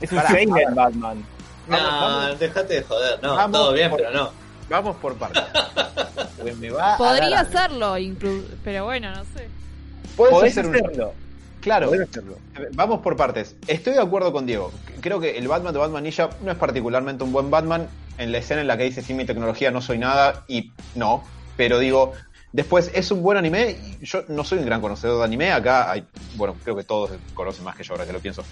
Es 0.00 0.10
un 0.12 0.18
Pará, 0.18 0.28
seinen 0.30 0.54
pará. 0.54 0.74
Batman. 0.74 1.24
No, 1.68 1.76
Vamos, 1.78 2.38
dejate 2.38 2.74
de 2.74 2.82
joder. 2.82 3.22
No, 3.22 3.34
Vamos 3.36 3.52
todo 3.60 3.72
bien, 3.72 3.88
por- 3.90 3.98
pero 4.00 4.10
no. 4.12 4.30
vamos 4.68 4.96
por 4.96 5.14
partes. 5.16 5.42
Pues 6.44 6.58
me 6.58 6.68
va 6.68 6.94
a 6.94 6.98
Podría 6.98 7.40
hacerlo, 7.40 7.94
pero 8.62 8.84
bueno, 8.84 9.10
no 9.12 9.22
sé. 9.34 9.48
Podés 10.14 10.32
Podés 10.34 10.58
hacer 10.58 10.66
un- 10.66 10.74
hacerlo. 10.76 11.12
Claro, 11.62 11.86
Podés 11.88 12.06
hacerlo. 12.10 12.36
vamos 12.74 13.00
por 13.00 13.16
partes. 13.16 13.56
Estoy 13.66 13.94
de 13.94 14.00
acuerdo 14.02 14.30
con 14.30 14.44
Diego. 14.44 14.70
Creo 15.00 15.18
que 15.20 15.38
el 15.38 15.48
Batman 15.48 15.72
de 15.72 15.78
Batman 15.78 16.02
Ninja 16.02 16.28
no 16.42 16.52
es 16.52 16.58
particularmente 16.58 17.24
un 17.24 17.32
buen 17.32 17.50
Batman. 17.50 17.88
En 18.18 18.32
la 18.32 18.38
escena 18.38 18.60
en 18.60 18.66
la 18.68 18.76
que 18.76 18.84
dice 18.84 19.02
sin 19.02 19.16
mi 19.16 19.24
tecnología 19.24 19.70
no 19.70 19.80
soy 19.80 19.98
nada, 19.98 20.44
y 20.48 20.72
no. 20.94 21.24
Pero 21.56 21.78
digo, 21.78 22.12
después 22.52 22.90
es 22.94 23.10
un 23.10 23.22
buen 23.22 23.38
anime. 23.38 23.76
Yo 24.02 24.22
no 24.28 24.44
soy 24.44 24.58
un 24.58 24.66
gran 24.66 24.80
conocedor 24.80 25.18
de 25.18 25.24
anime. 25.24 25.52
Acá 25.52 25.90
hay, 25.90 26.04
bueno, 26.36 26.56
creo 26.62 26.76
que 26.76 26.84
todos 26.84 27.10
conocen 27.34 27.64
más 27.64 27.76
que 27.76 27.82
yo 27.84 27.94
ahora 27.94 28.06
que 28.06 28.12
lo 28.12 28.20
pienso. 28.20 28.44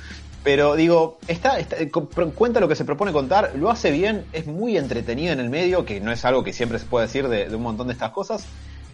Pero 0.44 0.74
digo, 0.74 1.18
está, 1.28 1.58
está- 1.58 1.76
cu- 1.90 2.08
cuenta 2.34 2.58
lo 2.58 2.66
que 2.68 2.74
se 2.74 2.84
propone 2.84 3.12
contar, 3.12 3.52
lo 3.54 3.70
hace 3.70 3.92
bien, 3.92 4.24
es 4.32 4.46
muy 4.46 4.76
entretenido 4.76 5.32
en 5.32 5.38
el 5.40 5.50
medio, 5.50 5.84
que 5.84 6.00
no 6.00 6.10
es 6.10 6.24
algo 6.24 6.42
que 6.42 6.52
siempre 6.52 6.78
se 6.80 6.86
puede 6.86 7.06
decir 7.06 7.28
de, 7.28 7.48
de 7.48 7.54
un 7.56 7.62
montón 7.62 7.86
de 7.86 7.92
estas 7.92 8.10
cosas. 8.10 8.44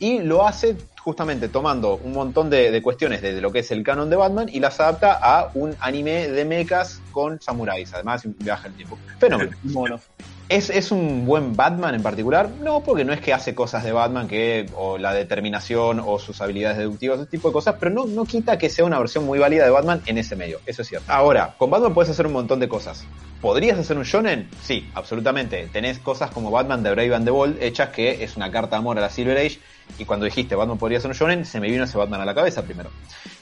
Y 0.01 0.21
lo 0.21 0.47
hace 0.47 0.77
justamente 1.03 1.49
tomando 1.49 1.97
un 1.97 2.12
montón 2.12 2.51
de, 2.51 2.71
de 2.71 2.83
cuestiones 2.83 3.21
de, 3.21 3.33
de 3.35 3.41
lo 3.41 3.51
que 3.51 3.61
es 3.61 3.71
el 3.73 3.83
canon 3.83 4.09
de 4.09 4.14
Batman 4.16 4.49
y 4.49 4.61
las 4.61 4.79
adapta 4.79 5.19
a 5.21 5.51
un 5.55 5.75
anime 5.81 6.29
de 6.29 6.45
mechas 6.45 7.01
con 7.11 7.41
samuráis, 7.41 7.93
además 7.95 8.25
un 8.25 8.37
viaje 8.39 8.69
al 8.69 8.75
tiempo. 8.75 8.97
Fenómeno. 9.19 9.51
Monos. 9.64 10.03
¿Es, 10.49 10.71
¿Es 10.71 10.93
un 10.93 11.27
buen 11.27 11.55
Batman 11.57 11.95
en 11.95 12.03
particular? 12.03 12.49
No, 12.63 12.81
porque 12.81 13.05
no 13.05 13.13
es 13.13 13.21
que 13.21 13.35
hace 13.35 13.55
cosas 13.55 13.85
de 13.85 13.93
Batman 13.93 14.27
que, 14.27 14.65
o 14.77 14.97
la 14.97 15.13
determinación, 15.13 16.01
o 16.03 16.19
sus 16.19 16.41
habilidades 16.41 16.79
deductivas, 16.79 17.19
ese 17.21 17.29
tipo 17.31 17.49
de 17.49 17.53
cosas, 17.53 17.77
pero 17.79 17.91
no, 17.93 18.07
no 18.07 18.25
quita 18.25 18.57
que 18.57 18.71
sea 18.71 18.87
una 18.87 18.99
versión 18.99 19.27
muy 19.27 19.39
válida 19.39 19.65
de 19.65 19.71
Batman 19.71 20.01
en 20.07 20.17
ese 20.17 20.37
medio, 20.37 20.59
eso 20.65 20.81
es 20.81 20.89
cierto. 20.89 21.13
Ahora, 21.13 21.55
con 21.59 21.69
Batman 21.69 21.93
puedes 21.93 22.11
hacer 22.11 22.27
un 22.27 22.33
montón 22.33 22.61
de 22.61 22.69
cosas. 22.69 23.05
¿Podrías 23.43 23.79
hacer 23.79 23.99
un 23.99 24.05
shonen? 24.05 24.49
Sí, 24.63 24.91
absolutamente. 24.95 25.69
Tenés 25.71 25.99
cosas 25.99 26.31
como 26.31 26.51
Batman 26.51 26.83
de 26.83 26.91
Brave 26.93 27.15
and 27.15 27.25
the 27.27 27.31
Bold 27.31 27.63
hechas 27.63 27.91
que 27.91 28.25
es 28.25 28.37
una 28.37 28.51
carta 28.51 28.71
de 28.71 28.77
amor 28.77 28.97
a 28.97 29.03
la 29.03 29.11
Silver 29.11 29.37
Age, 29.37 29.61
y 29.99 30.07
cuando 30.07 30.25
dijiste 30.25 30.55
Batman 30.55 30.79
podría 30.79 30.99
ser 30.99 31.11
un 31.11 31.17
shonen, 31.17 31.45
se 31.45 31.61
me 31.61 31.69
vino 31.71 31.85
ese 31.85 31.99
Batman 31.99 32.23
a 32.23 32.25
la 32.25 32.35
cabeza 32.35 32.63
primero. 32.63 32.89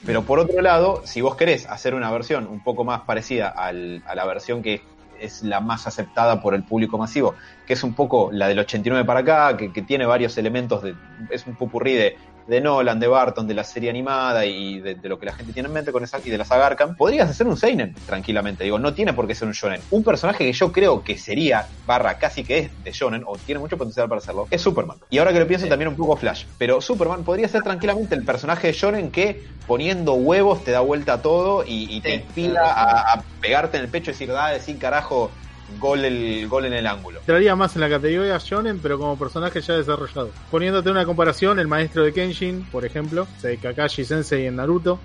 Pero 0.04 0.24
por 0.24 0.40
otro 0.40 0.60
lado, 0.60 1.02
si 1.04 1.20
vos 1.20 1.36
querés 1.36 1.66
hacer 1.66 1.94
una 1.94 2.10
versión 2.10 2.48
un 2.48 2.64
poco 2.64 2.82
más 2.82 3.02
parecida 3.02 3.48
al- 3.48 4.02
a 4.08 4.16
la 4.16 4.24
versión 4.26 4.60
que 4.60 4.82
es 5.20 5.42
la 5.42 5.60
más 5.60 5.86
aceptada 5.86 6.40
por 6.40 6.54
el 6.54 6.62
público 6.62 6.98
masivo, 6.98 7.34
que 7.66 7.72
es 7.72 7.82
un 7.82 7.94
poco 7.94 8.30
la 8.32 8.48
del 8.48 8.58
89 8.58 9.04
para 9.04 9.20
acá, 9.20 9.56
que, 9.56 9.72
que 9.72 9.82
tiene 9.82 10.06
varios 10.06 10.36
elementos 10.38 10.82
de, 10.82 10.94
es 11.30 11.46
un 11.46 11.54
pupurrí 11.54 11.94
de, 11.94 12.16
de 12.46 12.60
Nolan, 12.60 13.00
de 13.00 13.08
Barton, 13.08 13.46
de 13.46 13.54
la 13.54 13.64
serie 13.64 13.90
animada 13.90 14.46
y 14.46 14.80
de, 14.80 14.94
de 14.94 15.08
lo 15.08 15.18
que 15.18 15.26
la 15.26 15.32
gente 15.32 15.52
tiene 15.52 15.66
en 15.68 15.72
mente 15.72 15.92
con 15.92 16.04
esa, 16.04 16.20
y 16.24 16.30
de 16.30 16.38
la 16.38 16.44
saga 16.44 16.66
Arkham, 16.66 16.96
podrías 16.96 17.28
hacer 17.28 17.46
un 17.46 17.56
Seinen, 17.56 18.00
tranquilamente. 18.04 18.64
Digo, 18.64 18.78
no 18.78 18.94
tiene 18.94 19.12
por 19.14 19.26
qué 19.26 19.34
ser 19.34 19.48
un 19.48 19.54
Shonen. 19.54 19.84
Un 19.90 20.04
personaje 20.04 20.44
que 20.44 20.52
yo 20.52 20.72
creo 20.72 21.02
que 21.02 21.18
sería, 21.18 21.68
barra, 21.84 22.18
casi 22.18 22.44
que 22.44 22.58
es 22.58 22.72
de 22.82 22.92
Shonen, 22.92 23.22
o 23.26 23.40
tiene 23.40 23.58
mucho 23.60 23.76
potencial 23.76 24.08
para 24.08 24.18
hacerlo, 24.18 24.46
es 24.50 24.62
Superman. 24.62 25.00
Y 25.10 25.18
ahora 25.18 25.32
que 25.32 25.40
lo 25.40 25.46
pienso 25.46 25.66
Sí. 25.66 25.70
también 25.70 25.88
un 25.88 25.96
poco 25.96 26.16
Flash, 26.16 26.44
pero 26.56 26.80
Superman 26.80 27.24
podría 27.24 27.48
ser 27.48 27.62
tranquilamente 27.62 28.14
el 28.14 28.24
personaje 28.24 28.68
de 28.68 28.72
Shonen 28.72 29.10
que 29.10 29.42
poniendo 29.64 30.14
huevos 30.14 30.62
te 30.62 30.70
da 30.70 30.80
vuelta 30.80 31.14
a 31.14 31.22
todo 31.22 31.64
y, 31.66 31.86
y 31.96 32.00
te 32.00 32.14
inspira 32.14 32.60
a 32.72 33.26
pegarte 33.40 33.78
en 33.78 33.84
el 33.84 33.90
pecho 33.90 34.10
y 34.10 34.14
decir, 34.14 34.30
dale, 34.30 34.60
sí, 34.60 34.78
carajo, 34.78 35.34
gol, 35.78 36.04
el, 36.04 36.48
gol 36.48 36.64
en 36.66 36.72
el 36.72 36.86
ángulo. 36.86 37.20
Entraría 37.20 37.56
más 37.56 37.74
en 37.74 37.82
la 37.82 37.88
categoría 37.88 38.38
shonen, 38.38 38.78
pero 38.78 38.98
como 38.98 39.18
personaje 39.18 39.60
ya 39.60 39.74
desarrollado. 39.74 40.30
Poniéndote 40.50 40.90
una 40.90 41.04
comparación, 41.04 41.58
el 41.58 41.68
maestro 41.68 42.04
de 42.04 42.12
Kenshin, 42.12 42.64
por 42.70 42.84
ejemplo, 42.84 43.26
Kakashi 43.62 44.04
Sensei 44.04 44.46
en 44.46 44.56
Naruto. 44.56 44.98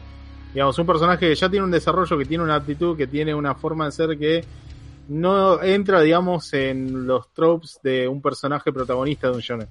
Digamos, 0.53 0.77
un 0.79 0.85
personaje 0.85 1.29
que 1.29 1.35
ya 1.35 1.49
tiene 1.49 1.65
un 1.65 1.71
desarrollo, 1.71 2.17
que 2.17 2.25
tiene 2.25 2.43
una 2.43 2.55
aptitud, 2.55 2.97
que 2.97 3.07
tiene 3.07 3.33
una 3.33 3.55
forma 3.55 3.85
de 3.85 3.91
ser 3.91 4.17
que 4.17 4.43
no 5.07 5.61
entra, 5.63 6.01
digamos, 6.01 6.53
en 6.53 7.07
los 7.07 7.33
tropes 7.33 7.79
de 7.83 8.07
un 8.07 8.21
personaje 8.21 8.71
protagonista 8.71 9.27
de 9.29 9.33
un 9.33 9.41
shonen. 9.41 9.67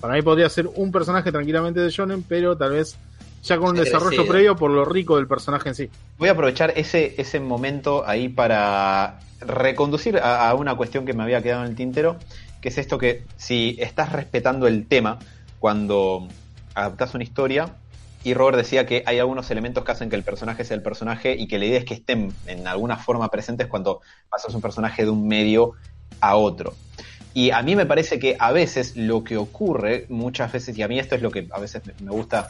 Para 0.00 0.14
mí 0.14 0.22
podría 0.22 0.48
ser 0.48 0.66
un 0.66 0.90
personaje 0.90 1.30
tranquilamente 1.30 1.80
de 1.80 1.90
shonen, 1.90 2.24
pero 2.24 2.56
tal 2.56 2.72
vez 2.72 2.96
ya 3.42 3.58
con 3.58 3.70
un 3.70 3.76
desarrollo 3.76 4.26
previo 4.26 4.56
por 4.56 4.70
lo 4.70 4.84
rico 4.84 5.16
del 5.16 5.26
personaje 5.26 5.68
en 5.68 5.74
sí. 5.74 5.90
Voy 6.18 6.28
a 6.28 6.32
aprovechar 6.32 6.72
ese, 6.76 7.14
ese 7.16 7.40
momento 7.40 8.04
ahí 8.06 8.28
para 8.28 9.20
reconducir 9.46 10.18
a, 10.18 10.54
una 10.54 10.74
cuestión 10.76 11.04
que 11.04 11.12
me 11.12 11.22
había 11.22 11.42
quedado 11.42 11.64
en 11.64 11.70
el 11.70 11.76
tintero, 11.76 12.16
que 12.60 12.68
es 12.68 12.78
esto 12.78 12.98
que 12.98 13.24
si 13.36 13.76
estás 13.78 14.12
respetando 14.12 14.66
el 14.66 14.86
tema 14.86 15.18
cuando 15.58 16.28
adaptas 16.74 17.14
una 17.14 17.24
historia, 17.24 17.76
y 18.24 18.34
Robert 18.34 18.56
decía 18.56 18.86
que 18.86 19.02
hay 19.04 19.18
algunos 19.18 19.50
elementos 19.50 19.84
que 19.84 19.90
hacen 19.90 20.08
que 20.08 20.16
el 20.16 20.22
personaje 20.22 20.64
sea 20.64 20.76
el 20.76 20.82
personaje 20.82 21.34
y 21.36 21.48
que 21.48 21.58
la 21.58 21.64
idea 21.64 21.78
es 21.78 21.84
que 21.84 21.94
estén 21.94 22.32
en 22.46 22.68
alguna 22.68 22.96
forma 22.96 23.28
presentes 23.28 23.66
cuando 23.66 24.00
pasas 24.30 24.54
un 24.54 24.60
personaje 24.60 25.04
de 25.04 25.10
un 25.10 25.26
medio 25.26 25.72
a 26.20 26.36
otro. 26.36 26.74
Y 27.34 27.50
a 27.50 27.62
mí 27.62 27.74
me 27.74 27.86
parece 27.86 28.18
que 28.18 28.36
a 28.38 28.52
veces 28.52 28.96
lo 28.96 29.24
que 29.24 29.38
ocurre, 29.38 30.06
muchas 30.08 30.52
veces, 30.52 30.76
y 30.76 30.82
a 30.82 30.88
mí 30.88 30.98
esto 30.98 31.14
es 31.14 31.22
lo 31.22 31.30
que 31.30 31.48
a 31.50 31.58
veces 31.58 31.82
me 32.00 32.10
gusta 32.10 32.48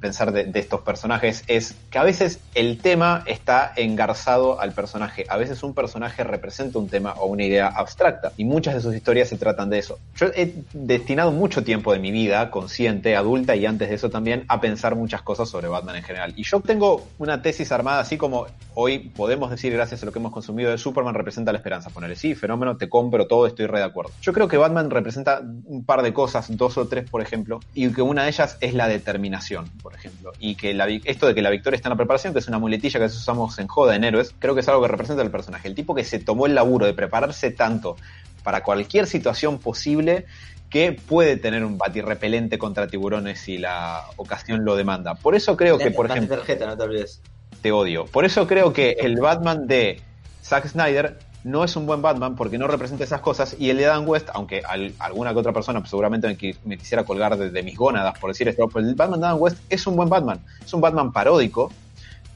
pensar 0.00 0.32
de, 0.32 0.50
estos 0.58 0.80
personajes, 0.80 1.44
es 1.46 1.74
que 1.90 1.98
a 1.98 2.02
veces 2.02 2.40
el 2.54 2.78
tema 2.78 3.22
está 3.26 3.72
engarzado 3.76 4.60
al 4.60 4.72
personaje. 4.72 5.24
A 5.28 5.36
veces 5.36 5.62
un 5.62 5.74
personaje 5.74 6.24
representa 6.24 6.78
un 6.78 6.88
tema 6.88 7.14
o 7.14 7.26
una 7.26 7.44
idea 7.44 7.68
abstracta. 7.68 8.32
Y 8.36 8.44
muchas 8.44 8.74
de 8.74 8.80
sus 8.80 8.94
historias 8.94 9.28
se 9.28 9.36
tratan 9.36 9.70
de 9.70 9.78
eso. 9.78 9.98
Yo 10.16 10.26
he 10.34 10.54
destinado 10.72 11.32
mucho 11.32 11.62
tiempo 11.64 11.92
de 11.92 11.98
mi 11.98 12.10
vida, 12.10 12.50
consciente, 12.50 13.16
adulta 13.16 13.56
y 13.56 13.66
antes 13.66 13.88
de 13.88 13.94
eso 13.94 14.10
también, 14.10 14.44
a 14.48 14.60
pensar 14.60 14.96
muchas 14.96 15.22
cosas 15.22 15.48
sobre 15.48 15.68
Batman 15.68 15.96
en 15.96 16.02
general. 16.02 16.34
Y 16.36 16.42
yo 16.42 16.60
tengo 16.60 17.06
una 17.18 17.42
tesis 17.42 17.70
armada, 17.72 18.00
así 18.00 18.16
como 18.16 18.46
hoy 18.74 18.98
podemos 18.98 19.50
decir, 19.50 19.72
gracias 19.72 20.02
a 20.02 20.06
lo 20.06 20.12
que 20.12 20.18
hemos 20.18 20.32
consumido 20.32 20.70
de 20.70 20.78
Superman, 20.78 21.14
representa 21.14 21.52
la 21.52 21.58
esperanza. 21.58 21.90
Ponerle, 21.90 22.16
sí, 22.16 22.34
fenómeno, 22.34 22.76
te 22.76 22.88
compro 22.88 23.26
todo, 23.26 23.46
estoy 23.46 23.66
re 23.66 23.78
de 23.78 23.84
acuerdo. 23.84 24.12
Yo 24.22 24.32
creo 24.32 24.48
que 24.48 24.56
Batman 24.56 24.90
representa 24.90 25.40
un 25.40 25.84
par 25.84 26.02
de 26.02 26.12
cosas, 26.12 26.46
dos 26.56 26.78
o 26.78 26.86
tres, 26.86 27.08
por 27.08 27.22
ejemplo, 27.22 27.60
y 27.74 27.88
que 27.92 28.02
una 28.02 28.24
de 28.24 28.28
ellas 28.28 28.56
es 28.60 28.74
la 28.74 28.88
determinación, 28.88 29.68
por 29.88 29.98
ejemplo. 29.98 30.32
Y 30.38 30.54
que 30.54 30.74
la, 30.74 30.86
esto 30.86 31.26
de 31.26 31.34
que 31.34 31.40
la 31.40 31.48
victoria 31.48 31.76
está 31.76 31.88
en 31.88 31.92
la 31.92 31.96
preparación, 31.96 32.34
que 32.34 32.40
es 32.40 32.48
una 32.48 32.58
muletilla 32.58 32.98
que 32.98 33.04
a 33.04 33.06
veces 33.06 33.18
usamos 33.18 33.58
en 33.58 33.68
joda 33.68 33.96
en 33.96 34.04
héroes, 34.04 34.34
creo 34.38 34.54
que 34.54 34.60
es 34.60 34.68
algo 34.68 34.82
que 34.82 34.88
representa 34.88 35.22
el 35.22 35.30
personaje. 35.30 35.66
El 35.66 35.74
tipo 35.74 35.94
que 35.94 36.04
se 36.04 36.18
tomó 36.18 36.44
el 36.44 36.54
laburo 36.54 36.84
de 36.84 36.92
prepararse 36.92 37.50
tanto 37.50 37.96
para 38.42 38.62
cualquier 38.62 39.06
situación 39.06 39.58
posible 39.58 40.26
que 40.68 40.92
puede 40.92 41.38
tener 41.38 41.64
un 41.64 41.78
batirrepelente 41.78 42.58
contra 42.58 42.86
tiburones 42.86 43.40
si 43.40 43.56
la 43.56 44.04
ocasión 44.16 44.66
lo 44.66 44.76
demanda. 44.76 45.14
Por 45.14 45.34
eso 45.34 45.56
creo 45.56 45.78
que, 45.78 45.90
por 45.90 46.10
ejemplo, 46.10 46.36
tarjeta, 46.36 46.66
no 46.66 46.76
te 46.76 46.82
olvides. 46.82 47.22
te 47.62 47.72
odio. 47.72 48.04
Por 48.04 48.26
eso 48.26 48.46
creo 48.46 48.74
que 48.74 48.98
el 49.00 49.18
Batman 49.18 49.66
de 49.66 50.02
Zack 50.42 50.68
Snyder 50.68 51.16
no 51.44 51.64
es 51.64 51.76
un 51.76 51.86
buen 51.86 52.02
Batman 52.02 52.34
porque 52.36 52.58
no 52.58 52.66
representa 52.66 53.04
esas 53.04 53.20
cosas 53.20 53.56
y 53.58 53.70
el 53.70 53.76
de 53.78 53.84
Dan 53.84 54.06
West, 54.06 54.28
aunque 54.34 54.62
al- 54.68 54.92
alguna 54.98 55.32
que 55.32 55.38
otra 55.38 55.52
persona 55.52 55.80
pues, 55.80 55.90
seguramente 55.90 56.26
me, 56.28 56.36
qui- 56.36 56.56
me 56.64 56.76
quisiera 56.76 57.04
colgar 57.04 57.36
de, 57.38 57.62
mis 57.62 57.76
gónadas 57.76 58.18
por 58.18 58.30
decir 58.30 58.48
esto, 58.48 58.68
pero 58.68 58.86
el 58.86 58.94
Batman 58.94 59.20
de 59.20 59.26
Dan 59.28 59.36
West 59.38 59.58
es 59.68 59.86
un 59.86 59.96
buen 59.96 60.08
Batman. 60.08 60.40
Es 60.64 60.72
un 60.74 60.80
Batman 60.80 61.12
paródico, 61.12 61.72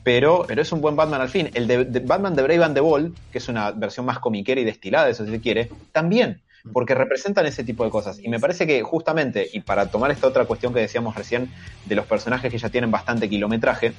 pero, 0.03 0.45
pero 0.47 0.63
es 0.63 0.73
un 0.73 0.81
buen 0.81 0.97
Batman 0.97 1.21
al 1.21 1.29
fin. 1.29 1.51
El 1.55 1.67
de, 1.67 1.85
Batman 2.01 2.35
de 2.35 2.43
Brave 2.43 2.65
and 2.65 2.75
the 2.75 2.81
Bold, 2.81 3.15
que 3.31 3.39
es 3.39 3.49
una 3.49 3.71
versión 3.73 4.07
más 4.07 4.19
comiquera 4.19 4.61
y 4.61 4.65
destilada, 4.65 5.09
eso 5.09 5.25
si 5.25 5.31
se 5.31 5.41
quiere, 5.41 5.71
también. 5.93 6.41
Porque 6.73 6.95
representan 6.95 7.45
ese 7.47 7.65
tipo 7.65 7.83
de 7.85 7.91
cosas. 7.91 8.21
Y 8.21 8.29
me 8.29 8.39
parece 8.39 8.69
que 8.69 8.83
justamente, 8.85 9.49
y 9.53 9.59
para 9.61 9.87
tomar 9.87 10.13
esta 10.13 10.29
otra 10.29 10.45
cuestión 10.45 10.73
que 10.73 10.79
decíamos 10.79 11.17
recién 11.17 11.51
de 11.87 11.97
los 11.97 12.07
personajes 12.07 12.53
que 12.53 12.59
ya 12.59 12.69
tienen 12.69 12.89
bastante 12.89 13.29
kilometraje, 13.29 13.95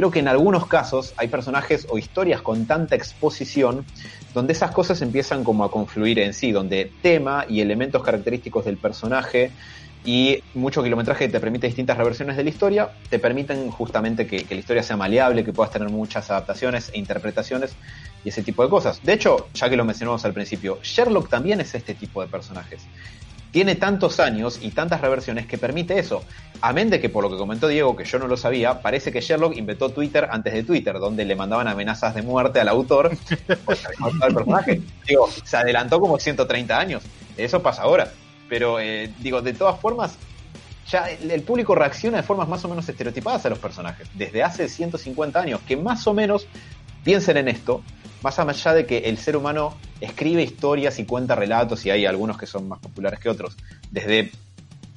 creo 0.00 0.10
que 0.10 0.20
en 0.20 0.28
algunos 0.28 0.66
casos 0.66 1.12
hay 1.18 1.28
personajes 1.28 1.86
o 1.90 1.98
historias 1.98 2.40
con 2.40 2.64
tanta 2.64 2.94
exposición 2.94 3.84
donde 4.32 4.54
esas 4.54 4.70
cosas 4.70 5.02
empiezan 5.02 5.44
como 5.44 5.62
a 5.62 5.70
confluir 5.70 6.20
en 6.20 6.32
sí, 6.32 6.52
donde 6.52 6.90
tema 7.02 7.44
y 7.46 7.60
elementos 7.60 8.02
característicos 8.02 8.64
del 8.64 8.78
personaje 8.78 9.50
y 10.02 10.42
mucho 10.54 10.82
kilometraje 10.82 11.26
que 11.26 11.32
te 11.32 11.38
permite 11.38 11.66
distintas 11.66 11.98
reversiones 11.98 12.38
de 12.38 12.44
la 12.44 12.48
historia, 12.48 12.88
te 13.10 13.18
permiten 13.18 13.70
justamente 13.70 14.26
que, 14.26 14.44
que 14.46 14.54
la 14.54 14.60
historia 14.60 14.82
sea 14.82 14.96
maleable, 14.96 15.44
que 15.44 15.52
puedas 15.52 15.70
tener 15.70 15.90
muchas 15.90 16.30
adaptaciones 16.30 16.90
e 16.94 16.98
interpretaciones 16.98 17.76
y 18.24 18.30
ese 18.30 18.42
tipo 18.42 18.62
de 18.62 18.70
cosas. 18.70 19.02
De 19.02 19.12
hecho, 19.12 19.48
ya 19.52 19.68
que 19.68 19.76
lo 19.76 19.84
mencionamos 19.84 20.24
al 20.24 20.32
principio, 20.32 20.78
Sherlock 20.82 21.28
también 21.28 21.60
es 21.60 21.74
este 21.74 21.94
tipo 21.94 22.22
de 22.22 22.28
personajes. 22.28 22.86
Tiene 23.50 23.74
tantos 23.74 24.20
años 24.20 24.58
y 24.62 24.70
tantas 24.70 25.00
reversiones 25.00 25.46
que 25.46 25.58
permite 25.58 25.98
eso. 25.98 26.22
Amén 26.60 26.90
de 26.90 27.00
que 27.00 27.08
por 27.08 27.24
lo 27.24 27.30
que 27.30 27.36
comentó 27.36 27.68
Diego, 27.68 27.96
que 27.96 28.04
yo 28.04 28.18
no 28.18 28.28
lo 28.28 28.36
sabía, 28.36 28.80
parece 28.80 29.10
que 29.10 29.20
Sherlock 29.20 29.56
inventó 29.56 29.90
Twitter 29.90 30.28
antes 30.30 30.52
de 30.52 30.62
Twitter, 30.62 30.98
donde 30.98 31.24
le 31.24 31.34
mandaban 31.34 31.66
amenazas 31.66 32.14
de 32.14 32.22
muerte 32.22 32.60
al 32.60 32.68
autor 32.68 33.10
al 34.20 34.34
personaje. 34.34 34.82
Digo, 35.06 35.28
se 35.44 35.56
adelantó 35.56 35.98
como 35.98 36.18
130 36.18 36.78
años. 36.78 37.02
Eso 37.36 37.62
pasa 37.62 37.82
ahora. 37.82 38.12
Pero, 38.48 38.78
eh, 38.78 39.12
digo, 39.18 39.40
de 39.42 39.52
todas 39.52 39.80
formas, 39.80 40.16
ya 40.88 41.08
el, 41.10 41.30
el 41.30 41.42
público 41.42 41.74
reacciona 41.74 42.18
de 42.18 42.22
formas 42.22 42.48
más 42.48 42.64
o 42.64 42.68
menos 42.68 42.88
estereotipadas 42.88 43.46
a 43.46 43.50
los 43.50 43.58
personajes. 43.58 44.08
Desde 44.14 44.42
hace 44.42 44.68
150 44.68 45.40
años, 45.40 45.60
que 45.66 45.76
más 45.76 46.06
o 46.06 46.14
menos 46.14 46.46
piensen 47.04 47.36
en 47.36 47.48
esto, 47.48 47.82
más 48.22 48.38
allá 48.38 48.74
de 48.74 48.86
que 48.86 48.98
el 48.98 49.18
ser 49.18 49.36
humano 49.36 49.76
escribe 50.00 50.42
historias 50.42 50.98
y 50.98 51.04
cuenta 51.04 51.34
relatos, 51.34 51.84
y 51.86 51.90
hay 51.90 52.06
algunos 52.06 52.38
que 52.38 52.46
son 52.46 52.68
más 52.68 52.78
populares 52.78 53.20
que 53.20 53.28
otros, 53.28 53.56
desde 53.90 54.30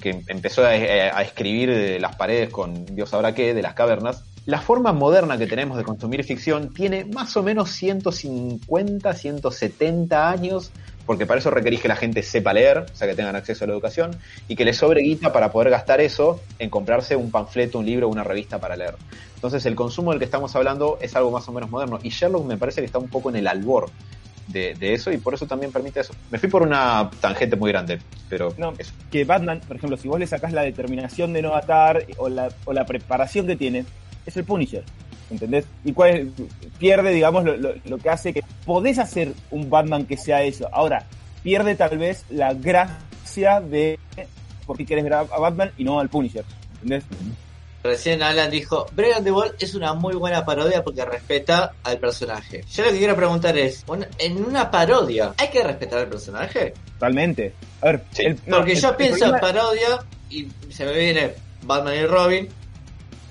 que 0.00 0.22
empezó 0.28 0.64
a, 0.64 0.70
a 0.70 1.22
escribir 1.22 1.98
las 2.00 2.16
paredes 2.16 2.50
con 2.50 2.84
Dios 2.86 3.10
sabrá 3.10 3.34
qué, 3.34 3.54
de 3.54 3.62
las 3.62 3.74
cavernas, 3.74 4.22
la 4.46 4.60
forma 4.60 4.92
moderna 4.92 5.38
que 5.38 5.46
tenemos 5.46 5.78
de 5.78 5.84
consumir 5.84 6.22
ficción 6.22 6.74
tiene 6.74 7.06
más 7.06 7.34
o 7.36 7.42
menos 7.42 7.70
150, 7.70 9.14
170 9.14 10.30
años 10.30 10.70
porque 11.06 11.26
para 11.26 11.40
eso 11.40 11.50
requerís 11.50 11.80
que 11.80 11.88
la 11.88 11.96
gente 11.96 12.22
sepa 12.22 12.52
leer, 12.52 12.78
o 12.78 12.94
sea, 12.94 13.06
que 13.08 13.14
tengan 13.14 13.36
acceso 13.36 13.64
a 13.64 13.66
la 13.66 13.72
educación, 13.74 14.16
y 14.48 14.56
que 14.56 14.64
les 14.64 14.76
sobre 14.76 15.02
guita 15.02 15.32
para 15.32 15.50
poder 15.52 15.70
gastar 15.70 16.00
eso 16.00 16.40
en 16.58 16.70
comprarse 16.70 17.16
un 17.16 17.30
panfleto, 17.30 17.78
un 17.78 17.86
libro, 17.86 18.08
una 18.08 18.24
revista 18.24 18.58
para 18.58 18.76
leer. 18.76 18.94
Entonces 19.34 19.66
el 19.66 19.74
consumo 19.74 20.10
del 20.10 20.18
que 20.18 20.24
estamos 20.24 20.54
hablando 20.56 20.98
es 21.00 21.14
algo 21.16 21.30
más 21.30 21.46
o 21.48 21.52
menos 21.52 21.70
moderno, 21.70 21.98
y 22.02 22.08
Sherlock 22.08 22.46
me 22.46 22.56
parece 22.56 22.80
que 22.80 22.86
está 22.86 22.98
un 22.98 23.08
poco 23.08 23.30
en 23.30 23.36
el 23.36 23.46
albor 23.46 23.90
de, 24.46 24.74
de 24.74 24.94
eso, 24.94 25.10
y 25.12 25.18
por 25.18 25.34
eso 25.34 25.46
también 25.46 25.72
permite 25.72 26.00
eso. 26.00 26.14
Me 26.30 26.38
fui 26.38 26.48
por 26.48 26.62
una 26.62 27.10
tangente 27.20 27.56
muy 27.56 27.70
grande, 27.70 27.98
pero 28.28 28.54
No, 28.56 28.72
eso. 28.78 28.92
que 29.10 29.24
Batman, 29.24 29.60
por 29.66 29.76
ejemplo, 29.76 29.96
si 29.96 30.08
vos 30.08 30.18
le 30.18 30.26
sacás 30.26 30.52
la 30.52 30.62
determinación 30.62 31.32
de 31.32 31.42
no 31.42 31.52
o 32.18 32.28
la, 32.28 32.48
o 32.64 32.72
la 32.72 32.86
preparación 32.86 33.46
que 33.46 33.56
tiene, 33.56 33.84
es 34.26 34.36
el 34.36 34.44
Punisher. 34.44 34.84
¿Entendés? 35.34 35.64
Y 35.84 35.92
cuál 35.92 36.10
es- 36.10 36.26
pierde, 36.78 37.10
digamos, 37.12 37.44
lo, 37.44 37.56
lo- 37.56 37.74
lo 37.84 37.98
que 37.98 38.08
hace 38.10 38.32
que 38.32 38.42
podés 38.64 38.98
hacer 38.98 39.32
un 39.50 39.68
Batman 39.68 40.06
que 40.06 40.16
sea 40.16 40.42
eso. 40.42 40.68
Ahora, 40.72 41.04
pierde 41.42 41.74
tal 41.74 41.98
vez 41.98 42.24
la 42.30 42.54
gracia 42.54 43.60
de 43.60 43.98
por 44.66 44.76
qué 44.76 44.86
querés 44.86 45.04
ver 45.04 45.14
a, 45.14 45.20
a 45.20 45.38
Batman 45.38 45.70
y 45.76 45.84
no 45.84 46.00
al 46.00 46.08
Punisher. 46.08 46.44
¿Entendés? 46.82 47.04
Recién 47.82 48.22
Alan 48.22 48.50
dijo, 48.50 48.86
Bregan 48.92 49.22
the 49.24 49.30
Wall 49.30 49.54
es 49.60 49.74
una 49.74 49.92
muy 49.92 50.14
buena 50.14 50.42
parodia 50.46 50.82
porque 50.82 51.04
respeta 51.04 51.74
al 51.82 51.98
personaje. 51.98 52.64
Yo 52.72 52.82
lo 52.84 52.90
que 52.92 52.96
quiero 52.98 53.14
preguntar 53.14 53.58
es, 53.58 53.84
en 54.18 54.42
una 54.42 54.70
parodia, 54.70 55.34
¿hay 55.36 55.48
que 55.48 55.62
respetar 55.62 55.98
al 55.98 56.08
personaje? 56.08 56.72
Totalmente. 56.94 57.52
A 57.82 57.86
ver, 57.86 58.02
Sí, 58.12 58.22
el- 58.24 58.38
no, 58.46 58.56
Porque 58.56 58.72
el- 58.72 58.80
yo 58.80 58.88
el 58.90 58.96
pienso 58.96 59.24
en 59.26 59.32
problema- 59.32 59.40
parodia 59.40 59.88
y 60.30 60.48
se 60.70 60.86
me 60.86 60.94
viene 60.98 61.32
Batman 61.64 61.94
y 61.94 62.06
Robin, 62.06 62.48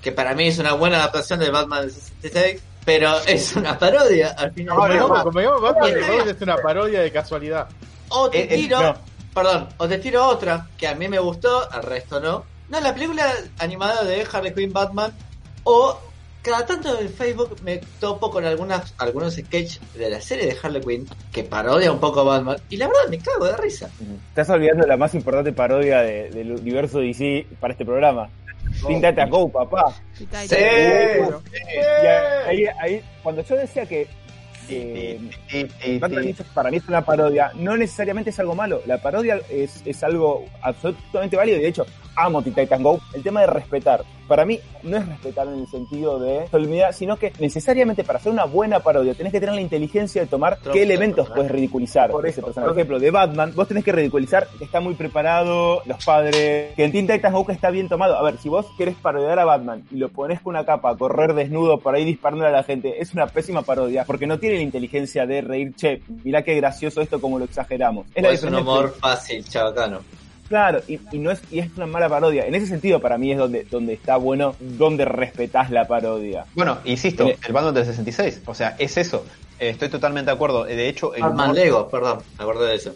que 0.04 0.12
para 0.12 0.34
mí 0.34 0.46
es 0.46 0.58
una 0.58 0.74
buena 0.74 0.98
adaptación 0.98 1.40
de 1.40 1.50
Batman 1.50 1.80
del 1.80 1.90
66, 1.90 2.62
pero 2.84 3.18
es 3.26 3.56
una 3.56 3.76
parodia 3.78 4.32
al 4.38 4.52
final. 4.52 4.76
¿no? 4.76 4.88
digamos, 4.88 5.22
como 5.24 5.40
digamos, 5.40 5.62
Batman 5.62 5.94
Robin 6.06 6.28
es 6.28 6.42
una 6.42 6.56
parodia 6.58 7.00
de 7.00 7.10
casualidad. 7.10 7.66
O 8.10 8.28
te 8.30 8.40
Eh, 8.42 8.48
eh, 8.50 8.56
tiro, 8.56 8.80
no. 8.82 8.94
perdón, 9.34 9.68
o 9.78 9.88
te 9.88 9.98
tiro 9.98 10.26
otra 10.26 10.68
que 10.76 10.86
a 10.86 10.94
mí 10.94 11.08
me 11.08 11.18
gustó, 11.18 11.68
al 11.72 11.82
resto 11.82 12.20
no. 12.20 12.44
No, 12.68 12.80
la 12.80 12.92
película 12.94 13.24
animada 13.58 14.04
de 14.04 14.26
Harley 14.30 14.52
Quinn 14.54 14.72
Batman, 14.72 15.12
o 15.64 15.98
cada 16.42 16.66
tanto 16.66 16.98
en 17.00 17.08
Facebook 17.08 17.56
me 17.62 17.78
topo 17.98 18.30
con 18.30 18.44
algunas, 18.44 18.92
algunos 18.98 19.34
sketches 19.34 19.80
de 19.94 20.10
la 20.10 20.20
serie 20.20 20.44
de 20.46 20.56
Harley 20.62 20.82
Quinn 20.82 21.08
que 21.32 21.44
parodia 21.44 21.90
un 21.90 22.00
poco 22.00 22.20
a 22.20 22.24
Batman, 22.24 22.56
y 22.68 22.76
la 22.76 22.86
verdad 22.88 23.08
me 23.08 23.18
cago 23.18 23.46
de 23.46 23.56
risa. 23.56 23.88
Estás 24.28 24.50
olvidando 24.50 24.86
la 24.86 24.98
más 24.98 25.14
importante 25.14 25.52
parodia 25.52 26.00
de- 26.02 26.28
del 26.30 26.52
universo 26.52 26.98
DC 27.00 27.46
para 27.60 27.72
este 27.72 27.86
programa. 27.86 28.28
Píntate 28.86 29.20
a 29.22 29.26
Go, 29.26 29.48
papá. 29.50 29.94
Sí. 30.12 30.26
Y 30.32 32.06
ahí, 32.06 32.66
ahí, 32.80 33.02
cuando 33.22 33.42
yo 33.42 33.56
decía 33.56 33.86
que 33.86 34.08
eh, 34.68 35.20
Sí, 35.48 35.66
sí, 35.80 35.98
Batman 35.98 36.22
sí. 36.22 36.26
Ninja 36.28 36.44
para 36.54 36.70
mí 36.70 36.78
es 36.78 36.88
una 36.88 37.04
parodia, 37.04 37.52
no 37.54 37.76
necesariamente 37.76 38.30
es 38.30 38.38
algo 38.38 38.54
malo. 38.54 38.80
La 38.86 38.98
parodia 38.98 39.40
es, 39.50 39.82
es 39.84 40.02
algo 40.02 40.46
absolutamente 40.62 41.36
válido 41.36 41.58
y 41.58 41.62
de 41.62 41.68
hecho 41.68 41.86
amo 42.16 42.42
Teen 42.42 42.54
Titan 42.54 42.82
Go. 42.82 43.00
El 43.12 43.22
tema 43.22 43.40
de 43.40 43.46
respetar, 43.46 44.04
para 44.28 44.44
mí 44.44 44.58
no 44.82 44.96
es 44.96 45.06
respetar 45.06 45.46
en 45.48 45.60
el 45.60 45.66
sentido 45.68 46.18
de 46.18 46.48
solemnidad, 46.48 46.92
sino 46.92 47.16
que 47.16 47.32
necesariamente 47.38 48.04
para 48.04 48.18
hacer 48.18 48.32
una 48.32 48.44
buena 48.44 48.80
parodia 48.80 49.14
tenés 49.14 49.32
que 49.32 49.40
tener 49.40 49.54
la 49.54 49.60
inteligencia 49.60 50.22
de 50.22 50.26
tomar 50.26 50.58
qué 50.72 50.82
elementos 50.82 51.28
puedes 51.30 51.50
ridiculizar 51.50 52.10
Por 52.10 52.26
ese 52.26 52.42
personaje. 52.42 52.68
Por 52.68 52.78
ejemplo, 52.78 52.98
de 52.98 53.10
Batman, 53.10 53.52
vos 53.54 53.68
tenés 53.68 53.84
que 53.84 53.92
ridiculizar 53.92 54.48
que 54.58 54.64
está 54.64 54.80
muy 54.80 54.94
preparado, 54.94 55.82
los 55.86 56.04
padres, 56.04 56.74
que 56.74 56.84
en 56.84 56.92
Teen 56.92 57.06
Titans 57.06 57.34
Go 57.34 57.46
está 57.50 57.70
bien 57.70 57.88
tomado. 57.88 58.16
A 58.16 58.22
ver, 58.22 58.38
si 58.38 58.48
vos 58.48 58.66
querés 58.76 58.94
parodiar 58.96 59.38
a 59.38 59.44
Batman 59.44 59.84
y 59.90 59.96
lo 59.96 60.08
pones 60.08 60.40
con 60.40 60.54
una 60.54 60.64
capa 60.64 60.90
a 60.90 60.96
correr 60.96 61.34
desnudo 61.34 61.78
por 61.78 61.94
ahí 61.94 62.04
disparando 62.04 62.46
a 62.46 62.50
la 62.50 62.62
gente, 62.62 63.00
es 63.00 63.12
una 63.12 63.26
pésima 63.26 63.62
parodia 63.62 64.04
porque 64.04 64.26
no 64.26 64.38
tiene 64.38 64.56
la 64.56 64.62
inteligencia 64.62 65.26
de 65.26 65.40
reír, 65.40 65.74
che, 65.74 66.02
mirá 66.22 66.42
qué 66.42 66.54
gracioso 66.54 67.00
esto 67.00 67.20
como 67.20 67.38
lo 67.38 67.44
exageramos. 67.44 68.06
La 68.14 68.30
es 68.30 68.42
un 68.42 68.50
diferencia 68.50 68.60
humor 68.60 68.94
fácil, 68.98 69.44
chabacano. 69.44 70.00
Claro, 70.54 70.82
y, 70.86 71.00
y 71.10 71.18
no 71.18 71.32
es, 71.32 71.42
y 71.50 71.58
es 71.58 71.68
una 71.76 71.86
mala 71.86 72.08
parodia. 72.08 72.46
En 72.46 72.54
ese 72.54 72.66
sentido, 72.68 73.00
para 73.00 73.18
mí 73.18 73.32
es 73.32 73.38
donde, 73.38 73.64
donde 73.64 73.92
está 73.94 74.16
bueno, 74.18 74.54
donde 74.60 75.04
respetás 75.04 75.68
la 75.72 75.88
parodia. 75.88 76.44
Bueno, 76.54 76.78
insisto, 76.84 77.26
Eh. 77.26 77.36
el 77.44 77.52
Batman 77.52 77.74
del 77.74 77.84
66, 77.86 78.42
o 78.46 78.54
sea, 78.54 78.76
es 78.78 78.96
eso. 78.96 79.26
Eh, 79.58 79.70
Estoy 79.70 79.88
totalmente 79.88 80.30
de 80.30 80.34
acuerdo. 80.36 80.62
De 80.62 80.88
hecho, 80.88 81.12
el 81.16 81.22
Batman 81.22 81.50
humor- 81.50 81.54
Lego, 81.56 81.88
perdón, 81.90 82.20
me 82.38 82.44
acordé 82.44 82.68
de 82.68 82.74
eso. 82.76 82.94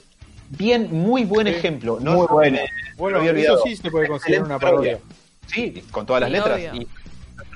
bien, 0.51 0.89
muy 0.93 1.25
buen 1.25 1.49
Sí. 1.49 1.55
ejemplo. 1.55 1.99
No, 2.01 2.13
Muy 2.13 2.27
no, 2.29 2.33
bueno. 2.33 2.59
me- 2.59 2.95
Bueno, 2.97 3.19
eso 3.23 3.31
olvidado. 3.31 3.63
sí 3.65 3.75
se 3.75 3.91
puede 3.91 4.07
considerar 4.07 4.45
una 4.45 4.61
parodia. 4.61 5.01
Sí, 5.49 5.83
con 5.91 6.07
todas 6.07 6.23
las 6.23 6.31
letras. 6.31 6.61
Y 6.75 6.83
es 6.83 6.87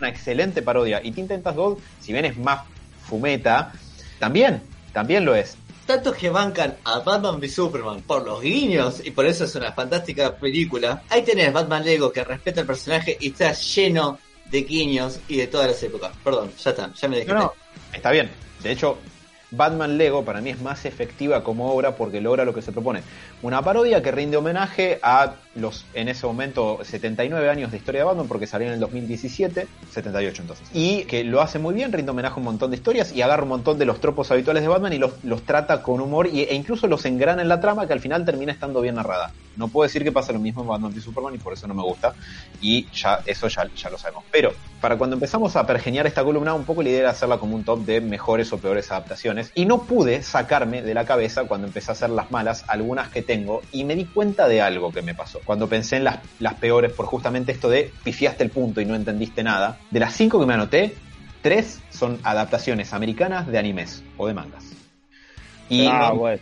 una 0.00 0.08
excelente 0.08 0.62
parodia. 0.62 1.00
Y 1.00 1.12
Teen 1.12 1.28
Titans 1.28 1.56
Go, 1.56 1.78
si 2.00 2.12
bien 2.12 2.24
es 2.24 2.36
más 2.36 2.62
fumeta, 3.04 3.72
también, 4.18 4.62
también 4.92 5.24
lo 5.24 5.36
es. 5.36 5.56
Tantos 5.86 6.14
que 6.16 6.30
bancan 6.30 6.76
a 6.84 7.00
Batman 7.00 7.36
v 7.36 7.48
Superman 7.48 8.02
por 8.02 8.24
los 8.24 8.40
guiños, 8.40 9.04
y 9.04 9.10
por 9.10 9.26
eso 9.26 9.44
es 9.44 9.54
una 9.56 9.72
fantástica 9.72 10.36
película. 10.36 11.02
Ahí 11.08 11.22
tenés 11.22 11.52
Batman 11.52 11.84
Lego 11.84 12.12
que 12.12 12.22
respeta 12.22 12.60
al 12.60 12.66
personaje 12.66 13.16
y 13.20 13.30
está 13.30 13.52
lleno 13.52 14.18
de 14.50 14.62
guiños 14.62 15.20
y 15.28 15.36
de 15.36 15.46
todas 15.48 15.66
las 15.66 15.82
épocas. 15.82 16.12
Perdón, 16.22 16.52
ya 16.62 16.70
está, 16.70 16.92
ya 16.92 17.08
me 17.08 17.18
dejé. 17.18 17.32
Está 17.92 18.10
bien. 18.10 18.30
De 18.62 18.70
hecho, 18.70 18.98
Batman 19.52 19.98
Lego 19.98 20.24
para 20.24 20.40
mí 20.40 20.50
es 20.50 20.60
más 20.60 20.84
efectiva 20.84 21.44
como 21.44 21.72
obra 21.72 21.94
porque 21.94 22.20
logra 22.20 22.44
lo 22.44 22.54
que 22.54 22.62
se 22.62 22.72
propone. 22.72 23.02
Una 23.42 23.62
parodia 23.62 24.02
que 24.02 24.10
rinde 24.10 24.36
homenaje 24.36 24.98
a 25.02 25.34
en 25.94 26.08
ese 26.08 26.26
momento, 26.26 26.78
79 26.82 27.50
años 27.50 27.70
de 27.70 27.76
historia 27.76 28.00
de 28.00 28.04
Batman 28.06 28.26
porque 28.26 28.46
salió 28.46 28.68
en 28.68 28.74
el 28.74 28.80
2017, 28.80 29.66
78 29.90 30.42
entonces. 30.42 30.66
Y 30.72 31.04
que 31.04 31.24
lo 31.24 31.42
hace 31.42 31.58
muy 31.58 31.74
bien, 31.74 31.92
rinde 31.92 32.10
homenaje 32.10 32.34
a 32.34 32.38
un 32.38 32.44
montón 32.44 32.70
de 32.70 32.76
historias 32.76 33.12
y 33.12 33.22
agarra 33.22 33.42
un 33.42 33.50
montón 33.50 33.78
de 33.78 33.84
los 33.84 34.00
tropos 34.00 34.30
habituales 34.30 34.62
de 34.62 34.68
Batman 34.68 34.92
y 34.92 34.98
los, 34.98 35.12
los 35.24 35.42
trata 35.42 35.82
con 35.82 36.00
humor 36.00 36.26
y, 36.26 36.42
e 36.42 36.54
incluso 36.54 36.86
los 36.86 37.04
engrana 37.04 37.42
en 37.42 37.48
la 37.48 37.60
trama 37.60 37.86
que 37.86 37.92
al 37.92 38.00
final 38.00 38.24
termina 38.24 38.52
estando 38.52 38.80
bien 38.80 38.94
narrada. 38.94 39.32
No 39.56 39.68
puedo 39.68 39.86
decir 39.86 40.02
que 40.02 40.12
pasa 40.12 40.32
lo 40.32 40.38
mismo 40.38 40.62
en 40.62 40.68
Batman 40.68 40.92
v 40.92 41.00
Superman 41.00 41.34
y 41.34 41.38
por 41.38 41.52
eso 41.52 41.66
no 41.66 41.74
me 41.74 41.82
gusta. 41.82 42.14
Y 42.60 42.86
ya, 42.90 43.20
eso 43.26 43.48
ya, 43.48 43.68
ya 43.74 43.90
lo 43.90 43.98
sabemos. 43.98 44.24
Pero, 44.30 44.52
para 44.80 44.96
cuando 44.96 45.14
empezamos 45.14 45.54
a 45.56 45.66
pergeñar 45.66 46.06
esta 46.06 46.24
columna, 46.24 46.54
un 46.54 46.64
poco 46.64 46.82
la 46.82 46.88
idea 46.88 47.00
era 47.00 47.10
hacerla 47.10 47.38
como 47.38 47.54
un 47.54 47.64
top 47.64 47.80
de 47.84 48.00
mejores 48.00 48.52
o 48.52 48.58
peores 48.58 48.90
adaptaciones. 48.90 49.52
Y 49.54 49.66
no 49.66 49.82
pude 49.82 50.22
sacarme 50.22 50.82
de 50.82 50.94
la 50.94 51.04
cabeza 51.04 51.44
cuando 51.44 51.66
empecé 51.66 51.90
a 51.90 51.92
hacer 51.92 52.10
las 52.10 52.30
malas, 52.30 52.64
algunas 52.68 53.10
que 53.10 53.22
tengo, 53.22 53.60
y 53.72 53.84
me 53.84 53.94
di 53.94 54.06
cuenta 54.06 54.48
de 54.48 54.62
algo 54.62 54.90
que 54.90 55.02
me 55.02 55.14
pasó. 55.14 55.41
Cuando 55.44 55.68
pensé 55.68 55.96
en 55.96 56.04
las, 56.04 56.18
las 56.38 56.54
peores 56.54 56.92
por 56.92 57.06
justamente 57.06 57.52
esto 57.52 57.68
de 57.68 57.92
pifiaste 58.04 58.44
el 58.44 58.50
punto 58.50 58.80
y 58.80 58.84
no 58.86 58.94
entendiste 58.94 59.42
nada. 59.42 59.78
De 59.90 60.00
las 60.00 60.14
cinco 60.14 60.38
que 60.40 60.46
me 60.46 60.54
anoté, 60.54 60.94
tres 61.42 61.80
son 61.90 62.18
adaptaciones 62.22 62.92
americanas 62.92 63.46
de 63.46 63.58
animes 63.58 64.02
o 64.16 64.26
de 64.26 64.34
mangas. 64.34 64.64
Y 65.68 65.86
ah, 65.86 66.10
no- 66.10 66.16
bueno. 66.16 66.40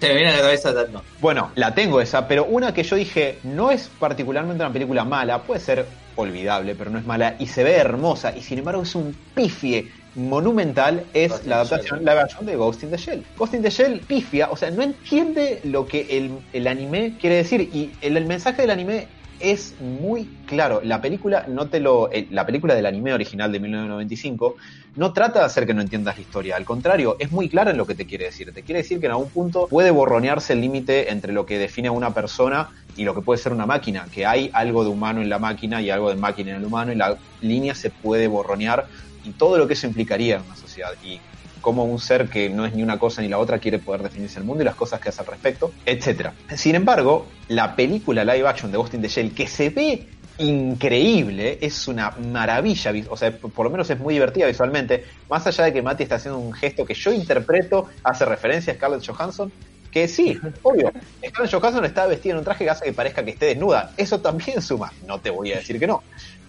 Se 0.00 0.08
me 0.08 0.14
viene 0.16 0.30
a 0.30 0.36
la 0.36 0.42
cabeza 0.42 0.72
Batman. 0.72 1.02
bueno, 1.20 1.52
la 1.54 1.74
tengo 1.74 2.00
esa, 2.00 2.26
pero 2.26 2.44
una 2.44 2.74
que 2.74 2.82
yo 2.82 2.96
dije 2.96 3.38
no 3.44 3.70
es 3.70 3.88
particularmente 4.00 4.64
una 4.64 4.72
película 4.72 5.04
mala, 5.04 5.42
puede 5.42 5.60
ser 5.60 5.86
olvidable, 6.16 6.74
pero 6.74 6.90
no 6.90 6.98
es 6.98 7.06
mala 7.06 7.36
y 7.38 7.46
se 7.46 7.62
ve 7.62 7.76
hermosa 7.76 8.36
y 8.36 8.42
sin 8.42 8.58
embargo 8.58 8.82
es 8.82 8.96
un 8.96 9.16
pifie 9.32 9.92
monumental 10.14 11.04
es 11.14 11.30
Ghost 11.30 11.46
la 11.46 11.56
adaptación, 11.56 12.04
la 12.04 12.14
versión 12.14 12.46
de 12.46 12.56
Ghost 12.56 12.82
in 12.82 12.90
the 12.90 12.96
Shell. 12.96 13.24
Ghost 13.36 13.54
in 13.54 13.62
the 13.62 13.70
Shell 13.70 14.00
pifia, 14.00 14.50
o 14.50 14.56
sea, 14.56 14.70
no 14.70 14.82
entiende 14.82 15.60
lo 15.64 15.86
que 15.86 16.06
el, 16.10 16.38
el 16.52 16.66
anime 16.66 17.16
quiere 17.20 17.36
decir 17.36 17.60
y 17.60 17.90
el, 18.00 18.16
el 18.16 18.26
mensaje 18.26 18.62
del 18.62 18.70
anime 18.70 19.08
es 19.42 19.74
muy 19.80 20.28
claro. 20.46 20.80
La 20.84 21.00
película 21.00 21.46
no 21.48 21.66
te 21.66 21.80
lo 21.80 22.10
eh, 22.12 22.28
la 22.30 22.46
película 22.46 22.74
del 22.74 22.86
anime 22.86 23.12
original 23.12 23.50
de 23.50 23.58
1995 23.60 24.56
no 24.94 25.12
trata 25.12 25.40
de 25.40 25.46
hacer 25.46 25.66
que 25.66 25.74
no 25.74 25.80
entiendas 25.80 26.16
la 26.16 26.22
historia, 26.22 26.56
al 26.56 26.64
contrario, 26.64 27.16
es 27.18 27.32
muy 27.32 27.48
clara 27.48 27.70
en 27.70 27.76
lo 27.76 27.86
que 27.86 27.94
te 27.94 28.06
quiere 28.06 28.26
decir. 28.26 28.52
Te 28.52 28.62
quiere 28.62 28.82
decir 28.82 29.00
que 29.00 29.06
en 29.06 29.12
algún 29.12 29.30
punto 29.30 29.66
puede 29.66 29.90
borronearse 29.90 30.52
el 30.52 30.60
límite 30.60 31.10
entre 31.10 31.32
lo 31.32 31.44
que 31.44 31.58
define 31.58 31.88
a 31.88 31.92
una 31.92 32.14
persona 32.14 32.68
y 32.96 33.04
lo 33.04 33.14
que 33.14 33.22
puede 33.22 33.38
ser 33.38 33.52
una 33.52 33.66
máquina, 33.66 34.06
que 34.12 34.26
hay 34.26 34.50
algo 34.52 34.84
de 34.84 34.90
humano 34.90 35.22
en 35.22 35.30
la 35.30 35.38
máquina 35.38 35.80
y 35.80 35.90
algo 35.90 36.10
de 36.10 36.16
máquina 36.16 36.50
en 36.50 36.56
el 36.58 36.64
humano 36.64 36.92
y 36.92 36.96
la 36.96 37.16
línea 37.40 37.74
se 37.74 37.90
puede 37.90 38.28
borronear 38.28 38.86
y 39.24 39.30
todo 39.30 39.58
lo 39.58 39.66
que 39.66 39.74
eso 39.74 39.86
implicaría 39.86 40.36
en 40.36 40.42
una 40.42 40.56
sociedad. 40.56 40.92
Y 41.04 41.20
cómo 41.62 41.84
un 41.84 41.98
ser 41.98 42.28
que 42.28 42.50
no 42.50 42.66
es 42.66 42.74
ni 42.74 42.82
una 42.82 42.98
cosa 42.98 43.22
ni 43.22 43.28
la 43.28 43.38
otra 43.38 43.58
quiere 43.58 43.78
poder 43.78 44.02
definirse 44.02 44.38
el 44.38 44.44
mundo 44.44 44.62
y 44.62 44.66
las 44.66 44.74
cosas 44.74 45.00
que 45.00 45.08
hace 45.08 45.20
al 45.20 45.28
respecto, 45.28 45.72
etcétera. 45.86 46.34
Sin 46.56 46.74
embargo, 46.74 47.26
la 47.48 47.74
película 47.74 48.24
live 48.24 48.46
action 48.46 48.70
de 48.70 48.76
Ghost 48.76 48.94
in 48.94 49.00
the 49.00 49.08
Shell, 49.08 49.32
que 49.32 49.46
se 49.46 49.70
ve 49.70 50.08
increíble, 50.38 51.58
es 51.60 51.88
una 51.88 52.10
maravilla, 52.10 52.92
o 53.08 53.16
sea, 53.16 53.36
por 53.36 53.50
por 53.50 53.64
lo 53.64 53.70
menos 53.70 53.88
es 53.90 53.98
muy 53.98 54.14
divertida 54.14 54.46
visualmente, 54.46 55.04
más 55.30 55.46
allá 55.46 55.64
de 55.64 55.72
que 55.72 55.82
Mati 55.82 56.02
está 56.02 56.16
haciendo 56.16 56.38
un 56.38 56.52
gesto 56.52 56.84
que 56.84 56.94
yo 56.94 57.12
interpreto, 57.12 57.88
hace 58.02 58.24
referencia 58.24 58.72
a 58.72 58.76
Scarlett 58.76 59.06
Johansson, 59.06 59.52
que 59.90 60.08
sí, 60.08 60.38
obvio, 60.62 60.90
Scarlett 61.24 61.52
Johansson 61.52 61.84
está 61.84 62.06
vestida 62.06 62.32
en 62.32 62.38
un 62.38 62.44
traje 62.44 62.64
que 62.64 62.70
hace 62.70 62.84
que 62.84 62.92
parezca 62.92 63.24
que 63.24 63.32
esté 63.32 63.46
desnuda, 63.46 63.92
eso 63.96 64.20
también 64.20 64.62
suma, 64.62 64.92
no 65.06 65.20
te 65.20 65.30
voy 65.30 65.52
a 65.52 65.56
decir 65.58 65.78
que 65.78 65.86
no, 65.86 66.02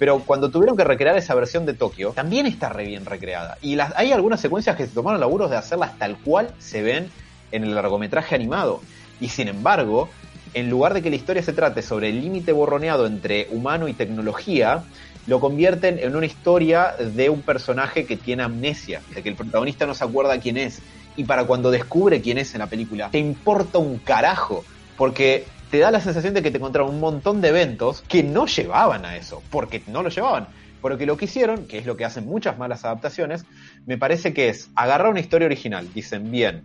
pero 0.03 0.19
cuando 0.19 0.51
tuvieron 0.51 0.75
que 0.75 0.83
recrear 0.83 1.15
esa 1.15 1.33
versión 1.33 1.65
de 1.65 1.75
Tokio, 1.75 2.11
también 2.11 2.45
está 2.45 2.67
re 2.67 2.83
bien 2.83 3.05
recreada. 3.05 3.57
Y 3.61 3.77
hay 3.79 4.11
algunas 4.11 4.41
secuencias 4.41 4.75
que 4.75 4.85
se 4.85 4.93
tomaron 4.93 5.21
laburos 5.21 5.49
de 5.49 5.55
hacerlas 5.55 5.97
tal 5.97 6.17
cual 6.17 6.49
se 6.59 6.81
ven 6.81 7.09
en 7.53 7.63
el 7.63 7.73
largometraje 7.73 8.35
animado. 8.35 8.81
Y 9.21 9.29
sin 9.29 9.47
embargo, 9.47 10.09
en 10.53 10.69
lugar 10.69 10.93
de 10.93 11.01
que 11.01 11.09
la 11.09 11.15
historia 11.15 11.41
se 11.41 11.53
trate 11.53 11.81
sobre 11.81 12.09
el 12.09 12.19
límite 12.19 12.51
borroneado 12.51 13.07
entre 13.07 13.47
humano 13.51 13.87
y 13.87 13.93
tecnología, 13.93 14.83
lo 15.25 15.39
convierten 15.39 15.97
en 15.99 16.17
una 16.17 16.25
historia 16.25 16.95
de 16.99 17.29
un 17.29 17.41
personaje 17.41 18.05
que 18.05 18.17
tiene 18.17 18.43
amnesia, 18.43 19.01
de 19.15 19.23
que 19.23 19.29
el 19.29 19.35
protagonista 19.35 19.85
no 19.85 19.93
se 19.93 20.03
acuerda 20.03 20.37
quién 20.41 20.57
es. 20.57 20.81
y 21.15 21.23
para 21.23 21.45
cuando 21.45 21.71
descubre 21.71 22.19
quién 22.19 22.39
es 22.39 22.53
en 22.55 22.59
la 22.59 22.67
película, 22.67 23.09
te 23.09 23.19
importa 23.19 23.77
un 23.77 23.99
carajo, 23.99 24.65
porque 24.97 25.45
te 25.73 25.79
da 25.79 25.89
la 25.89 26.01
sensación 26.01 26.35
de 26.35 26.43
que 26.43 26.51
te 26.51 26.57
encontraron 26.57 26.93
un 26.93 26.99
montón 26.99 27.41
de 27.41 27.47
eventos 27.47 28.03
que 28.07 28.21
no 28.21 28.45
llevaban 28.45 29.05
a 29.05 29.17
eso, 29.17 29.41
porque 29.49 29.81
no 29.87 30.03
lo 30.03 30.09
llevaban. 30.09 30.47
Porque 30.81 31.07
lo 31.07 31.17
que 31.17 31.25
hicieron, 31.25 31.65
que 31.65 31.79
es 31.79 31.87
lo 31.87 31.97
que 31.97 32.05
hacen 32.05 32.27
muchas 32.27 32.59
malas 32.59 32.85
adaptaciones, 32.85 33.43
me 33.87 33.97
parece 33.97 34.35
que 34.35 34.49
es 34.49 34.69
agarrar 34.75 35.09
una 35.09 35.19
historia 35.19 35.47
original. 35.47 35.91
Dicen, 35.91 36.29
bien, 36.29 36.61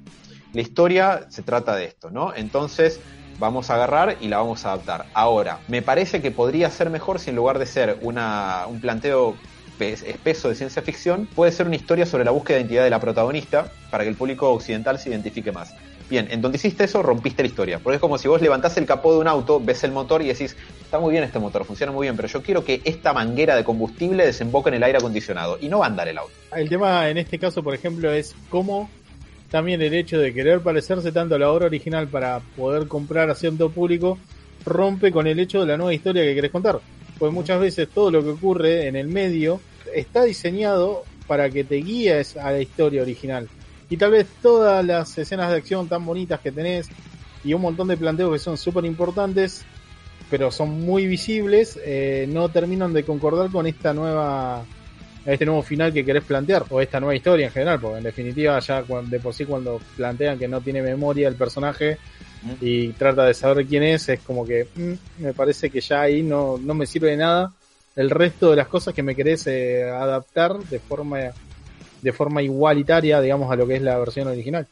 la 0.53 0.61
historia 0.61 1.25
se 1.31 1.41
trata 1.41 1.75
de 1.75 1.87
esto, 1.87 2.11
¿no? 2.11 2.35
Entonces 2.37 3.01
vamos 3.39 3.71
a 3.71 3.77
agarrar 3.77 4.19
y 4.21 4.29
la 4.29 4.37
vamos 4.37 4.67
a 4.67 4.73
adaptar. 4.73 5.07
Ahora, 5.15 5.61
me 5.69 5.81
parece 5.81 6.21
que 6.21 6.31
podría 6.31 6.69
ser 6.69 6.91
mejor 6.91 7.19
si 7.19 7.31
en 7.31 7.37
lugar 7.37 7.59
de 7.59 7.65
ser 7.65 7.97
una, 8.03 8.67
un 8.69 8.79
planteo 8.79 9.37
espeso 9.81 10.51
de 10.51 10.55
ciencia 10.55 10.83
ficción, 10.83 11.27
puede 11.35 11.51
ser 11.51 11.67
una 11.67 11.77
historia 11.77 12.05
sobre 12.05 12.27
la 12.27 12.31
búsqueda 12.31 12.57
de 12.57 12.65
identidad 12.65 12.85
de 12.85 12.91
la 12.91 13.01
protagonista 13.01 13.73
para 13.91 14.05
que 14.05 14.11
el 14.11 14.17
público 14.17 14.51
occidental 14.51 14.99
se 14.99 15.09
identifique 15.09 15.51
más. 15.51 15.73
Bien, 16.09 16.27
en 16.31 16.41
donde 16.41 16.57
hiciste 16.57 16.85
eso, 16.85 17.03
rompiste 17.03 17.43
la 17.43 17.49
historia. 17.49 17.79
Porque 17.79 17.97
es 17.97 18.01
como 18.01 18.17
si 18.17 18.29
vos 18.29 18.41
levantás 18.41 18.77
el 18.79 18.87
capó 18.87 19.13
de 19.13 19.19
un 19.19 19.29
auto, 19.29 19.61
ves 19.61 19.85
el 19.85 19.93
motor 19.93 20.23
y 20.23 20.29
decís, 20.29 20.57
está 20.81 20.99
muy 20.99 21.13
bien 21.13 21.25
este 21.25 21.39
motor, 21.39 21.65
funciona 21.65 21.93
muy 21.93 22.07
bien, 22.07 22.17
pero 22.17 22.29
yo 22.29 22.43
quiero 22.43 22.65
que 22.65 22.81
esta 22.85 23.13
manguera 23.13 23.57
de 23.57 23.65
combustible 23.65 24.25
desemboque 24.25 24.71
en 24.71 24.77
el 24.77 24.83
aire 24.85 24.99
acondicionado. 24.99 25.59
Y 25.61 25.69
no 25.69 25.81
va 25.81 25.87
a 25.87 25.89
andar 25.89 26.09
el 26.09 26.19
auto. 26.19 26.33
El 26.57 26.69
tema 26.69 27.09
en 27.11 27.19
este 27.19 27.39
caso, 27.39 27.63
por 27.63 27.75
ejemplo, 27.75 28.11
es 28.11 28.35
cómo 28.49 28.89
también 29.51 29.83
el 29.83 29.95
hecho 29.95 30.19
de 30.19 30.33
querer 30.33 30.61
parecerse 30.61 31.13
tanto 31.13 31.35
a 31.35 31.39
la 31.39 31.51
obra 31.51 31.67
original 31.67 32.09
para 32.09 32.41
poder 32.57 32.87
comprar 32.87 33.31
a 33.31 33.35
cierto 33.35 33.71
público 33.71 34.19
rompe 34.65 35.11
con 35.11 35.27
el 35.27 35.39
hecho 35.39 35.61
de 35.61 35.67
la 35.67 35.77
nueva 35.77 35.95
historia 35.95 36.23
que 36.23 36.35
querés 36.35 36.51
contar. 36.51 36.81
Pues 37.19 37.33
muchas 37.33 37.61
veces 37.61 37.89
todo 37.89 38.11
lo 38.11 38.23
que 38.23 38.31
ocurre 38.31 38.87
en 38.87 38.97
el 38.97 39.09
medio 39.09 39.61
está 39.95 40.25
diseñado 40.25 41.05
para 41.27 41.51
que 41.51 41.65
te 41.65 41.77
guíes 41.77 42.37
a 42.37 42.53
la 42.53 42.61
historia 42.61 43.03
original. 43.03 43.49
Y 43.91 43.97
tal 43.97 44.12
vez 44.12 44.26
todas 44.43 44.84
las 44.84 45.16
escenas 45.16 45.51
de 45.51 45.57
acción 45.57 45.89
tan 45.89 46.05
bonitas 46.05 46.41
que 46.41 46.53
tenés 46.53 46.89
y 47.45 47.55
un 47.55 47.62
montón 47.62 47.89
de 47.89 47.97
planteos 47.97 48.32
que 48.32 48.39
son 48.39 48.59
súper 48.59 48.84
importantes, 48.84 49.64
pero 50.30 50.51
son 50.51 50.80
muy 50.80 51.07
visibles, 51.07 51.78
eh, 51.84 52.26
no 52.28 52.49
terminan 52.49 52.93
de 52.93 53.05
concordar 53.05 53.51
con 53.51 53.66
esta 53.66 53.95
nueva 53.95 54.64
este 55.32 55.45
nuevo 55.45 55.62
final 55.62 55.93
que 55.93 56.05
querés 56.05 56.24
plantear, 56.24 56.64
o 56.70 56.80
esta 56.80 57.01
nueva 57.01 57.14
historia 57.14 57.47
en 57.47 57.53
general, 57.53 57.78
porque 57.80 57.99
en 57.99 58.05
definitiva 58.05 58.59
ya 58.61 58.82
de 58.82 59.20
por 59.20 59.34
sí 59.34 59.45
cuando 59.45 59.78
plantean 59.97 60.39
que 60.39 60.49
no 60.49 60.62
tiene 60.62 60.80
memoria 60.80 61.28
el 61.28 61.34
personaje 61.34 61.99
y 62.61 62.89
trata 62.93 63.26
de 63.26 63.34
saber 63.34 63.66
quién 63.66 63.82
es, 63.82 64.09
es 64.09 64.20
como 64.20 64.47
que 64.47 64.68
mm, 64.74 65.22
me 65.22 65.34
parece 65.34 65.68
que 65.68 65.80
ya 65.80 66.03
ahí 66.03 66.22
no, 66.22 66.57
no 66.57 66.72
me 66.72 66.86
sirve 66.86 67.11
de 67.11 67.18
nada. 67.18 67.53
El 67.97 68.11
resto 68.11 68.51
de 68.51 68.57
las 68.57 68.68
cosas 68.68 68.95
que 68.95 69.03
me 69.03 69.14
querés 69.14 69.47
eh, 69.49 69.84
adaptar 69.84 70.57
de 70.57 70.78
forma 70.78 71.32
de 72.03 72.13
forma 72.13 72.43
igualitaria, 72.43 73.21
digamos, 73.21 73.51
a 73.51 73.57
lo 73.57 73.67
que 73.67 73.77
es 73.77 73.83
la 73.83 73.99
versión 73.99 74.29
original. 74.29 74.67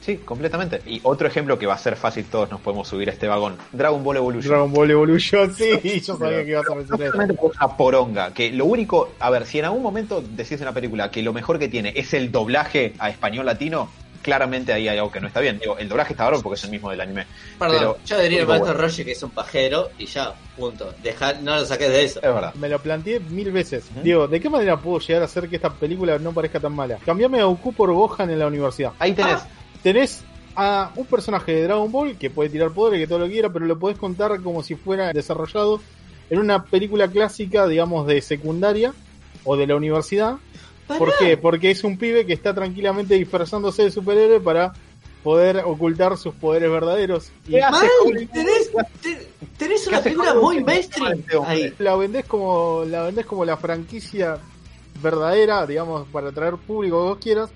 Sí, 0.00 0.16
completamente. 0.16 0.82
Y 0.86 1.00
otro 1.04 1.28
ejemplo 1.28 1.58
que 1.58 1.66
va 1.66 1.74
a 1.74 1.78
ser 1.78 1.94
fácil, 1.94 2.24
todos 2.24 2.50
nos 2.50 2.60
podemos 2.60 2.88
subir 2.88 3.08
a 3.08 3.12
este 3.12 3.28
vagón. 3.28 3.56
Dragon 3.72 4.02
Ball 4.02 4.16
Evolution. 4.16 4.50
Dragon 4.50 4.72
Ball 4.72 4.90
Evolution, 4.90 5.54
sí, 5.54 6.00
yo 6.06 6.16
sabía 6.16 6.44
que 6.44 6.50
ibas 6.50 6.68
a 6.68 6.74
mencionar 6.74 7.08
eso. 7.08 7.40
Una 7.40 7.76
poronga, 7.76 8.34
que 8.34 8.50
lo 8.50 8.64
único, 8.64 9.10
a 9.20 9.30
ver, 9.30 9.46
si 9.46 9.60
en 9.60 9.66
algún 9.66 9.82
momento 9.82 10.20
decís 10.20 10.58
en 10.60 10.64
la 10.64 10.72
película 10.72 11.10
que 11.10 11.22
lo 11.22 11.32
mejor 11.32 11.58
que 11.58 11.68
tiene 11.68 11.92
es 11.94 12.14
el 12.14 12.32
doblaje 12.32 12.94
a 12.98 13.10
español 13.10 13.46
latino, 13.46 13.88
claramente 14.22 14.72
ahí 14.72 14.88
hay 14.88 14.96
algo 14.96 15.10
que 15.10 15.20
no 15.20 15.26
está 15.26 15.40
bien. 15.40 15.58
Digo, 15.58 15.76
el 15.76 15.88
doblaje 15.88 16.12
está 16.12 16.24
bárbaro 16.24 16.42
porque 16.42 16.58
es 16.58 16.64
el 16.64 16.70
mismo 16.70 16.90
del 16.90 17.00
anime. 17.00 17.26
Perdón, 17.58 17.78
pero, 17.78 17.98
yo 18.06 18.20
diría 18.20 18.40
el 18.40 18.46
maestro 18.46 18.74
Roger 18.74 19.04
que 19.04 19.12
es 19.12 19.22
un 19.22 19.30
pajero 19.30 19.90
y 19.98 20.06
ya, 20.06 20.34
punto. 20.56 20.94
Deja, 21.02 21.34
no 21.34 21.56
lo 21.56 21.66
saques 21.66 21.88
de 21.88 22.04
eso. 22.04 22.20
Es 22.20 22.34
verdad. 22.34 22.54
Me 22.54 22.68
lo 22.68 22.78
planteé 22.78 23.20
mil 23.20 23.50
veces. 23.50 23.84
Digo, 24.02 24.28
¿de 24.28 24.40
qué 24.40 24.48
manera 24.48 24.76
puedo 24.76 25.00
llegar 25.00 25.22
a 25.22 25.24
hacer 25.26 25.48
que 25.48 25.56
esta 25.56 25.70
película 25.70 26.18
no 26.18 26.32
parezca 26.32 26.60
tan 26.60 26.72
mala? 26.72 26.98
Cambiame 27.04 27.40
a 27.40 27.44
Goku 27.44 27.72
por 27.72 27.92
Gohan 27.92 28.30
en 28.30 28.38
la 28.38 28.46
universidad. 28.46 28.92
Ahí 28.98 29.12
tenés. 29.12 29.40
Ah, 29.40 29.48
tenés 29.82 30.24
a 30.54 30.92
un 30.96 31.06
personaje 31.06 31.52
de 31.52 31.62
Dragon 31.64 31.90
Ball 31.90 32.16
que 32.16 32.30
puede 32.30 32.50
tirar 32.50 32.70
poderes, 32.72 33.00
que 33.00 33.06
todo 33.06 33.20
lo 33.20 33.28
quiera, 33.28 33.50
pero 33.50 33.66
lo 33.66 33.78
podés 33.78 33.98
contar 33.98 34.40
como 34.42 34.62
si 34.62 34.74
fuera 34.74 35.12
desarrollado 35.12 35.80
en 36.30 36.38
una 36.38 36.64
película 36.64 37.08
clásica, 37.08 37.66
digamos, 37.66 38.06
de 38.06 38.20
secundaria 38.20 38.92
o 39.44 39.56
de 39.56 39.66
la 39.66 39.76
universidad. 39.76 40.36
¿Por 40.86 41.16
qué? 41.18 41.36
Porque 41.36 41.70
es 41.70 41.84
un 41.84 41.96
pibe 41.96 42.26
que 42.26 42.32
está 42.32 42.54
tranquilamente 42.54 43.14
disfrazándose 43.14 43.84
de 43.84 43.90
superhéroe 43.90 44.40
para 44.40 44.72
poder 45.22 45.58
ocultar 45.64 46.16
sus 46.18 46.34
poderes 46.34 46.70
verdaderos. 46.70 47.30
Y 47.46 47.58
Mal, 47.58 47.88
tenés, 48.32 48.70
tenés 49.56 49.86
una 49.86 50.00
película 50.00 50.34
muy 50.34 50.62
mainstream 50.62 51.22
ahí. 51.46 51.72
La 51.78 51.96
vendés 51.96 52.24
como 52.24 52.84
la 52.84 53.04
vendés 53.04 53.26
como 53.26 53.44
la 53.44 53.56
franquicia 53.56 54.38
verdadera, 55.00 55.66
digamos, 55.66 56.06
para 56.08 56.28
atraer 56.28 56.56
público 56.56 57.02
que 57.02 57.08
vos 57.08 57.18
quieras. 57.18 57.50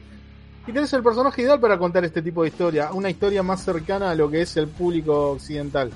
Y 0.67 0.73
tenés 0.73 0.93
el 0.93 1.03
personaje 1.03 1.43
ideal 1.43 1.61
para 1.61 1.79
contar 1.79 2.05
este 2.05 2.23
tipo 2.23 2.43
de 2.43 2.49
historia, 2.49 2.91
una 2.93 3.11
historia 3.11 3.43
más 3.43 3.63
cercana 3.65 4.11
a 4.11 4.15
lo 4.15 4.29
que 4.29 4.43
es 4.43 4.57
el 4.57 4.69
público 4.69 5.31
occidental. 5.33 5.91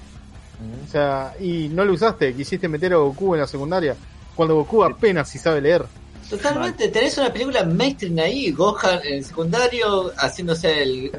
O 0.87 0.91
sea, 0.91 1.35
y 1.41 1.69
no 1.69 1.85
lo 1.85 1.95
usaste, 1.95 2.35
quisiste 2.35 2.69
meter 2.69 2.93
a 2.93 2.97
Goku 2.97 3.35
en 3.35 3.41
la 3.41 3.47
secundaria, 3.47 3.97
cuando 4.37 4.57
Goku 4.57 4.85
apenas 4.85 5.29
si 5.29 5.39
sabe 5.39 5.61
leer. 5.61 5.85
Totalmente, 6.31 6.89
tenés 6.89 7.19
una 7.19 7.33
película 7.33 7.65
mainstream 7.65 8.19
ahí, 8.21 8.53
Gohan 8.53 9.01
en 9.05 9.15
el 9.15 9.25
secundario 9.25 10.13
haciéndose 10.17 10.83
el... 10.83 11.11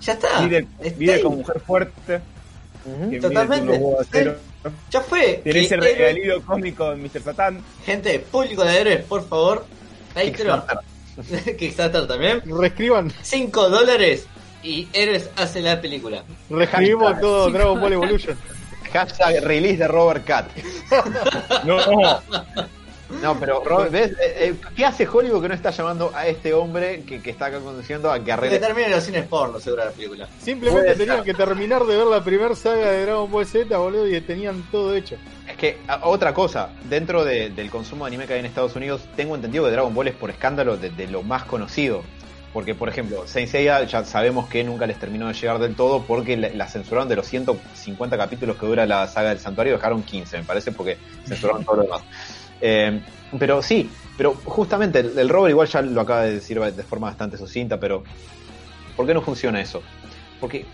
Ya 0.00 0.12
está. 0.12 0.40
Vive, 0.40 0.66
vive 0.96 1.14
ahí. 1.14 1.22
con 1.22 1.36
mujer 1.38 1.60
fuerte. 1.60 2.20
Totalmente. 3.20 3.80
Ya 4.90 5.00
fue. 5.02 5.40
Tenés 5.44 5.70
el 5.72 5.80
héroe- 5.80 5.94
regalío 5.96 6.42
cómico 6.44 6.90
de 6.90 6.96
Mr. 6.96 7.22
Satan. 7.22 7.62
Gente, 7.84 8.18
público 8.20 8.64
de 8.64 8.80
héroes, 8.80 9.04
por 9.04 9.26
favor. 9.28 9.66
Patreon. 10.14 10.62
Kickstarter 11.58 12.06
también. 12.06 12.42
Reescriban, 12.46 13.12
5 13.22 13.68
dólares 13.68 14.26
y 14.62 14.86
héroes 14.92 15.28
hace 15.36 15.60
la 15.60 15.80
película. 15.80 16.22
reescribimos 16.48 17.04
Hashtag. 17.08 17.20
todo 17.20 17.50
Dragon 17.50 17.80
Ball 17.80 17.92
Evolution. 17.92 18.36
Hashtag 18.92 19.42
release 19.44 19.76
de 19.78 19.88
Robert 19.88 20.24
Cat. 20.24 20.48
No, 21.64 21.78
No, 23.22 23.38
pero 23.40 23.62
Robert, 23.64 23.90
¿ves? 23.90 24.10
Eh, 24.12 24.16
eh, 24.38 24.54
¿qué 24.76 24.84
hace 24.84 25.08
Hollywood 25.08 25.40
que 25.42 25.48
no 25.48 25.54
está 25.54 25.70
llamando 25.70 26.12
a 26.14 26.26
este 26.26 26.52
hombre 26.52 27.02
que, 27.06 27.22
que 27.22 27.30
está 27.30 27.46
acá 27.46 27.58
conduciendo 27.60 28.12
a 28.12 28.18
que 28.18 28.26
Que 28.26 28.32
arregle? 28.32 28.58
termine 28.58 28.90
los 28.90 29.02
cines 29.02 29.26
porno, 29.26 29.58
seguro, 29.58 29.84
la 29.86 29.90
película. 29.92 30.28
Simplemente 30.42 30.94
tenían 30.94 31.24
que 31.24 31.32
terminar 31.32 31.84
de 31.86 31.96
ver 31.96 32.06
la 32.06 32.22
primera 32.22 32.54
saga 32.54 32.90
de 32.90 33.02
Dragon 33.06 33.30
Ball 33.30 33.46
Z, 33.46 33.76
boludo, 33.78 34.06
y 34.06 34.20
tenían 34.20 34.62
todo 34.70 34.94
hecho. 34.94 35.16
Es 35.48 35.56
que, 35.56 35.78
a- 35.88 36.06
otra 36.06 36.34
cosa, 36.34 36.68
dentro 36.88 37.24
de- 37.24 37.48
del 37.50 37.70
consumo 37.70 38.04
de 38.04 38.08
anime 38.08 38.26
que 38.26 38.34
hay 38.34 38.40
en 38.40 38.46
Estados 38.46 38.76
Unidos, 38.76 39.00
tengo 39.16 39.34
entendido 39.34 39.64
que 39.64 39.70
Dragon 39.70 39.94
Ball 39.94 40.08
es 40.08 40.14
por 40.14 40.28
escándalo 40.30 40.76
de, 40.76 40.90
de 40.90 41.06
lo 41.06 41.22
más 41.22 41.44
conocido. 41.44 42.02
Porque, 42.52 42.74
por 42.74 42.88
ejemplo, 42.88 43.24
Saint 43.26 43.50
Seiya 43.50 43.84
ya 43.84 44.04
sabemos 44.06 44.48
que 44.48 44.64
nunca 44.64 44.86
les 44.86 44.98
terminó 44.98 45.28
de 45.28 45.34
llegar 45.34 45.58
del 45.58 45.74
todo 45.76 46.02
porque 46.04 46.34
la, 46.36 46.48
la 46.48 46.66
censuraron 46.66 47.06
de 47.06 47.14
los 47.14 47.26
150 47.26 48.16
capítulos 48.16 48.56
que 48.56 48.64
dura 48.66 48.86
la 48.86 49.06
saga 49.06 49.28
del 49.28 49.38
santuario, 49.38 49.74
dejaron 49.74 50.02
15, 50.02 50.38
me 50.38 50.44
parece, 50.44 50.72
porque 50.72 50.96
censuraron 51.26 51.62
todo 51.62 51.76
lo 51.76 51.82
demás. 51.82 52.00
Eh, 52.60 53.00
pero 53.38 53.62
sí, 53.62 53.90
pero 54.16 54.34
justamente 54.44 55.00
el, 55.00 55.18
el 55.18 55.28
Robert 55.28 55.50
igual 55.50 55.68
ya 55.68 55.82
lo 55.82 56.00
acaba 56.00 56.22
de 56.22 56.34
decir 56.34 56.60
de 56.60 56.82
forma 56.82 57.08
bastante 57.08 57.36
sucinta, 57.36 57.78
pero 57.78 58.02
¿por 58.96 59.06
qué 59.06 59.14
no 59.14 59.22
funciona 59.22 59.60
eso? 59.60 59.82
Porque 60.40 60.64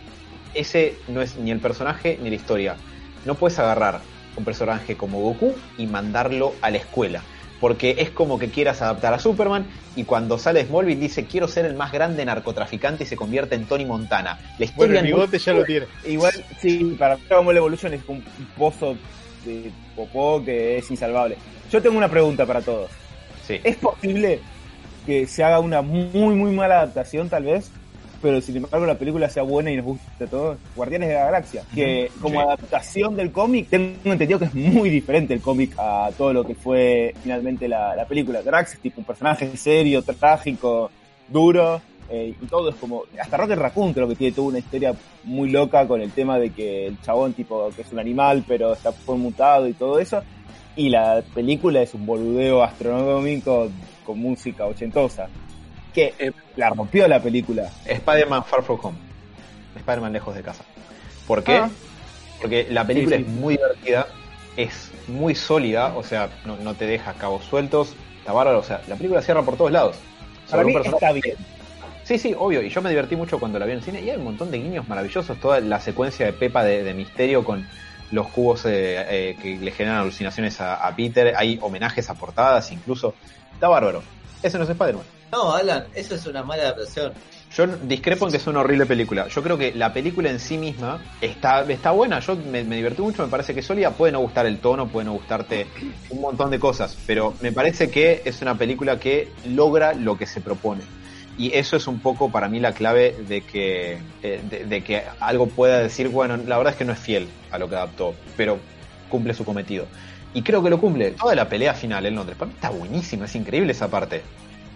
ese 0.55 0.97
no 1.09 1.21
es 1.23 1.37
ni 1.37 1.51
el 1.51 1.59
personaje 1.61 2.19
ni 2.23 2.31
la 2.31 2.37
historia. 2.37 2.77
No 3.25 3.35
puedes 3.35 3.59
agarrar 3.59 4.01
un 4.37 4.45
personaje 4.45 4.97
como 4.97 5.21
Goku 5.21 5.55
y 5.79 5.87
mandarlo 5.87 6.55
a 6.61 6.71
la 6.71 6.79
escuela. 6.79 7.23
Porque 7.61 7.97
es 7.99 8.11
como 8.11 8.39
que 8.39 8.51
quieras 8.51 8.83
adaptar 8.83 9.15
a 9.15 9.19
Superman 9.19 9.67
y 9.97 10.05
cuando 10.05 10.39
sale 10.39 10.65
Smallville 10.67 11.01
dice 11.01 11.25
quiero 11.25 11.49
ser 11.49 11.65
el 11.65 11.75
más 11.75 11.93
grande 11.93 12.25
narcotraficante 12.25 13.05
y 13.05 13.07
se 13.07 13.17
convierte 13.17 13.55
en 13.55 13.65
Tony 13.67 13.87
Montana. 13.87 14.39
La 14.59 14.67
Bueno, 14.77 14.95
historia 14.95 15.01
el 15.01 15.11
no- 15.11 15.17
bigote 15.17 15.39
ya 15.39 15.53
lo 15.55 15.65
tiene. 15.65 15.87
igual, 16.07 16.33
sí, 16.61 16.95
para 16.99 17.17
Dragon 17.17 17.47
Ball 17.47 17.57
Evolution 17.57 17.95
es 17.95 18.03
un 18.07 18.23
pozo 18.59 18.97
de 19.45 19.71
popó 19.97 20.43
que 20.45 20.79
es 20.79 20.91
insalvable. 20.91 21.37
Yo 21.71 21.81
tengo 21.83 21.97
una 21.97 22.09
pregunta 22.11 22.47
para 22.47 22.61
todos. 22.63 22.91
Sí. 23.47 23.61
¿Es 23.63 23.77
posible 23.77 24.41
que 25.07 25.27
se 25.27 25.45
haga 25.45 25.61
una 25.61 25.83
muy, 25.83 26.35
muy 26.35 26.53
mala 26.53 26.77
adaptación, 26.81 27.29
tal 27.29 27.45
vez? 27.45 27.71
Pero 28.23 28.41
sin 28.41 28.57
embargo 28.57 28.87
la 28.87 28.97
película 28.97 29.29
sea 29.29 29.43
buena 29.43 29.71
y 29.71 29.77
nos 29.77 29.85
guste 29.85 30.25
a 30.25 30.27
todos. 30.27 30.57
Guardianes 30.75 31.09
de 31.11 31.15
la 31.15 31.25
Galaxia. 31.27 31.63
Que 31.75 32.11
como 32.23 32.41
Sí. 32.41 32.47
adaptación 32.47 33.17
del 33.17 33.31
cómic, 33.33 33.69
tengo 33.69 33.95
entendido 34.05 34.39
que 34.39 34.47
es 34.47 34.55
muy 34.55 34.89
diferente 34.89 35.35
el 35.35 35.41
cómic 35.43 35.73
a 35.77 36.11
todo 36.17 36.33
lo 36.33 36.43
que 36.45 36.55
fue 36.55 37.15
finalmente 37.23 37.69
la, 37.69 37.95
la 37.95 38.07
película. 38.07 38.41
Drax 38.41 38.75
es 38.75 38.81
tipo 38.81 39.01
un 39.01 39.05
personaje 39.05 39.55
serio, 39.59 40.03
trágico, 40.03 40.91
duro. 41.29 41.83
Eh, 42.11 42.35
y 42.41 42.47
todo 42.47 42.69
es 42.71 42.77
como. 42.77 43.05
Hasta 43.21 43.37
Rocket 43.37 43.59
Raccoon 43.59 43.93
creo 43.93 44.09
que 44.09 44.15
tiene 44.15 44.35
toda 44.35 44.49
una 44.49 44.59
historia 44.59 44.95
muy 45.25 45.51
loca 45.51 45.87
con 45.89 46.01
el 46.01 46.11
tema 46.13 46.39
de 46.39 46.51
que 46.51 46.87
el 46.89 47.01
chabón, 47.03 47.33
tipo, 47.33 47.71
que 47.75 47.83
es 47.83 47.93
un 47.93 47.99
animal, 47.99 48.45
pero 48.47 48.73
está 48.73 48.93
fue 48.93 49.17
mutado 49.17 49.67
y 49.69 49.73
todo 49.73 49.99
eso. 49.99 50.23
Y 50.77 50.89
la 50.89 51.23
película 51.35 51.81
es 51.83 51.95
un 51.95 52.05
boludeo 52.05 52.63
astronómico 52.63 53.69
con 54.05 54.19
música 54.19 54.67
ochentosa. 54.67 55.29
Que 55.93 56.13
eh, 56.19 56.33
la 56.57 56.71
rompió 56.71 57.07
la 57.07 57.21
película. 57.21 57.71
Spider-Man 57.87 58.45
Far 58.45 58.63
From 58.65 58.79
Home. 58.83 58.99
Spider-Man 59.77 60.13
lejos 60.13 60.35
de 60.35 60.43
casa. 60.43 60.65
¿Por 61.27 61.43
qué? 61.45 61.57
Ah. 61.59 61.71
Porque 62.41 62.67
la 62.71 62.85
película 62.85 63.17
Sí, 63.17 63.23
sí. 63.25 63.31
es 63.31 63.37
muy 63.37 63.57
divertida, 63.57 64.07
es 64.57 64.91
muy 65.09 65.35
sólida, 65.35 65.97
o 65.97 66.03
sea, 66.03 66.29
no, 66.45 66.57
no 66.57 66.75
te 66.75 66.87
deja 66.87 67.15
cabos 67.15 67.45
sueltos, 67.45 67.95
está 68.19 68.33
bárbaro, 68.33 68.59
o 68.59 68.63
sea, 68.63 68.83
la 68.89 68.97
película 68.97 69.23
cierra 69.23 69.43
por 69.43 69.57
todos 69.57 69.71
lados. 69.73 69.97
Para 70.51 70.63
Sobre 70.63 70.65
mí 70.67 70.73
un 70.77 70.83
personaje- 70.83 71.05
está 71.07 71.13
bien. 71.13 71.37
Sí, 72.05 72.19
sí, 72.19 72.35
obvio. 72.39 72.63
Y 72.63 72.69
yo 72.69 72.83
me 72.83 72.91
divertí 72.91 73.17
mucho 73.17 73.39
cuando 73.41 73.59
la 73.59 73.65
vi 73.65 73.73
en 73.73 73.79
el 73.79 73.85
cine. 73.85 74.03
Y 74.03 74.11
hay 74.11 74.17
un 74.17 74.25
montón 74.25 74.51
de 74.51 74.59
guiños 74.59 74.87
maravillosos. 74.89 75.39
Toda 75.41 75.61
la 75.61 75.81
secuencia 75.81 76.27
de 76.27 76.33
Pepa 76.35 76.63
de, 76.63 76.85
de 76.85 76.95
misterio 76.95 77.43
con 77.45 77.67
los 78.11 78.29
cubos 78.29 78.67
eh, 78.67 79.31
eh, 79.31 79.37
que 79.41 79.57
le 79.57 79.71
generan 79.71 80.01
alucinaciones 80.01 80.61
a, 80.61 80.87
a 80.87 80.95
Peter. 80.95 81.35
Hay 81.37 81.59
homenajes 81.63 82.09
a 82.11 82.15
portadas 82.15 82.71
incluso. 82.71 83.15
Está 83.55 83.69
bárbaro. 83.69 84.03
Ese 84.43 84.59
no 84.59 84.65
es 84.65 84.71
Spider-Man. 84.71 85.05
No, 85.33 85.53
Alan, 85.53 85.87
eso 85.95 86.15
es 86.15 86.27
una 86.27 86.43
mala 86.43 86.65
adaptación. 86.65 87.13
Yo 87.57 87.67
discrepo 87.67 88.27
en 88.27 88.33
que 88.33 88.37
es 88.37 88.47
una 88.47 88.61
horrible 88.61 88.85
película. 88.85 89.27
Yo 89.29 89.43
creo 89.43 89.57
que 89.57 89.73
la 89.73 89.93
película 89.93 90.29
en 90.29 90.39
sí 90.39 90.59
misma 90.59 91.01
está, 91.21 91.63
está 91.63 91.93
buena. 91.93 92.21
Yo 92.21 92.37
me, 92.37 92.65
me 92.65 92.77
divertí 92.77 93.01
mucho, 93.01 93.23
me 93.23 93.29
parece 93.29 93.55
que 93.55 93.61
es 93.61 93.67
sólida. 93.67 93.91
Puede 93.93 94.13
no 94.13 94.21
gustar 94.21 94.45
el 94.47 94.59
tono, 94.59 94.89
puede 94.89 95.07
no 95.07 95.13
gustarte 95.13 95.67
un 96.11 96.21
montón 96.21 96.51
de 96.51 96.59
cosas. 96.59 96.97
Pero 97.07 97.35
me 97.41 97.53
parece 97.53 97.91
que 97.91 98.23
es 98.25 98.43
una 98.43 98.57
película 98.57 98.99
que 98.99 99.33
logra 99.47 99.95
lo 99.95 100.19
que 100.19 100.27
se 100.27 100.41
propone. 100.41 100.83
Y 101.37 101.53
eso 101.57 101.77
es 101.77 101.87
un 101.89 101.99
poco 101.99 102.31
para 102.31 102.49
mí 102.49 102.61
la 102.61 102.73
clave 102.73 103.17
de 103.27 103.41
que, 103.41 103.99
eh, 104.23 104.41
de, 104.49 104.65
de 104.67 104.85
que 104.85 105.03
algo 105.19 105.47
pueda 105.49 105.79
decir, 105.81 106.09
bueno, 106.09 106.37
la 106.37 106.57
verdad 106.59 106.73
es 106.75 106.79
que 106.79 106.85
no 106.85 106.93
es 106.93 106.99
fiel 106.99 107.29
a 107.51 107.59
lo 107.59 107.69
que 107.69 107.75
adaptó, 107.75 108.15
pero 108.37 108.59
cumple 109.09 109.35
su 109.35 109.45
cometido. 109.45 109.87
Y 110.33 110.43
creo 110.43 110.63
que 110.63 110.71
lo 110.71 110.79
cumple. 110.81 111.13
Toda 111.13 111.35
la 111.35 111.49
pelea 111.49 111.75
final 111.75 112.07
en 112.07 112.15
Londres, 112.17 112.37
para 112.39 112.49
mí 112.51 112.55
está 112.55 112.71
buenísima, 112.71 113.25
es 113.25 113.35
increíble 113.35 113.73
esa 113.73 113.89
parte. 113.89 114.23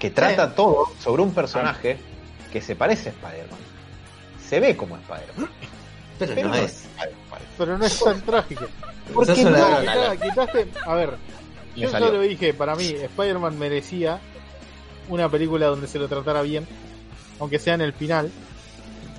Que 0.00 0.10
trata 0.10 0.54
todo 0.54 0.86
sobre 1.00 1.22
un 1.22 1.32
personaje 1.32 1.96
que 2.52 2.60
se 2.60 2.74
parece 2.76 3.08
a 3.10 3.12
Spider-Man. 3.12 3.58
Se 4.44 4.58
ve 4.60 4.76
como 4.76 4.96
Spider-Man. 4.96 5.50
Pero, 6.18 6.34
Pero 6.34 6.48
no 6.48 6.54
no 6.56 6.60
es. 6.62 6.84
Pero 7.56 7.78
no 7.78 7.84
es 7.84 8.00
tan 8.02 8.20
trágico. 8.22 8.66
¿Por 9.14 9.26
Sos 9.26 9.36
qué 9.38 9.44
una- 9.46 9.58
no? 9.58 9.80
Quitaste- 9.80 10.18
quitaste- 10.20 10.66
a 10.86 10.94
ver, 10.94 11.10
Me 11.76 11.82
yo 11.82 11.90
salió. 11.90 12.08
solo 12.08 12.20
dije, 12.20 12.54
para 12.54 12.74
mí, 12.74 12.84
Spider-Man 12.88 13.58
merecía 13.58 14.18
una 15.08 15.28
película 15.28 15.66
donde 15.66 15.86
se 15.86 15.98
lo 15.98 16.08
tratara 16.08 16.42
bien, 16.42 16.66
aunque 17.40 17.58
sea 17.58 17.74
en 17.74 17.80
el 17.80 17.92
final. 17.92 18.30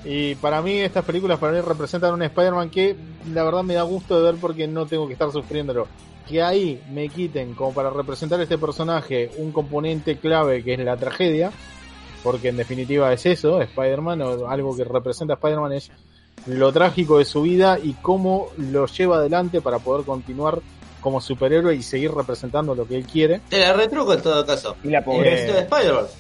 Y 0.06 0.36
para 0.36 0.62
mí 0.62 0.80
estas 0.80 1.04
películas 1.04 1.40
para 1.40 1.54
mí 1.54 1.62
representan 1.62 2.14
un 2.14 2.24
Spider-Man 2.24 2.70
que 2.70 2.96
la 3.34 3.44
verdad 3.44 3.64
me 3.64 3.74
da 3.74 3.84
gusto 3.84 4.18
de 4.18 4.32
ver 4.32 4.40
porque 4.40 4.68
no 4.68 4.86
tengo 4.86 5.08
que 5.08 5.14
estar 5.14 5.32
sufriéndolo. 5.32 5.88
Que 6.28 6.42
ahí 6.42 6.82
me 6.92 7.10
quiten 7.10 7.54
como 7.54 7.74
para 7.74 7.90
representar 7.90 8.40
a 8.40 8.44
este 8.44 8.58
personaje 8.58 9.32
un 9.38 9.52
componente 9.52 10.18
clave 10.18 10.64
que 10.64 10.74
es 10.76 10.80
la 10.80 10.96
tragedia, 10.96 11.52
porque 12.24 12.50
en 12.50 12.58
definitiva 12.58 13.12
es 13.12 13.26
eso, 13.26 13.62
Spider-Man, 13.62 14.22
o 14.22 14.48
algo 14.48 14.76
que 14.76 14.84
representa 14.84 15.34
a 15.34 15.38
Spider-Man 15.38 15.74
es 15.74 15.92
lo 16.46 16.72
trágico 16.72 17.18
de 17.18 17.26
su 17.26 17.42
vida 17.42 17.78
y 17.82 17.94
cómo 17.94 18.48
lo 18.58 18.86
lleva 18.86 19.18
adelante 19.18 19.60
para 19.60 19.80
poder 19.80 20.06
continuar 20.06 20.62
como 21.02 21.22
superhéroe 21.22 21.76
y 21.76 21.82
seguir 21.84 22.12
representando 22.12 22.76
lo 22.76 22.88
que 22.88 22.96
él 22.98 23.06
quiere. 23.06 23.42
Te 23.50 23.60
la 23.60 23.74
retruco 23.74 24.14
en 24.14 24.22
todo 24.22 24.46
caso. 24.46 24.76
Y 24.84 24.90
la 24.90 25.00
En 25.00 25.04
pobreza. 25.04 25.36
esto 25.44 25.54
de 25.54 25.60
Spider-Verse. 25.62 26.14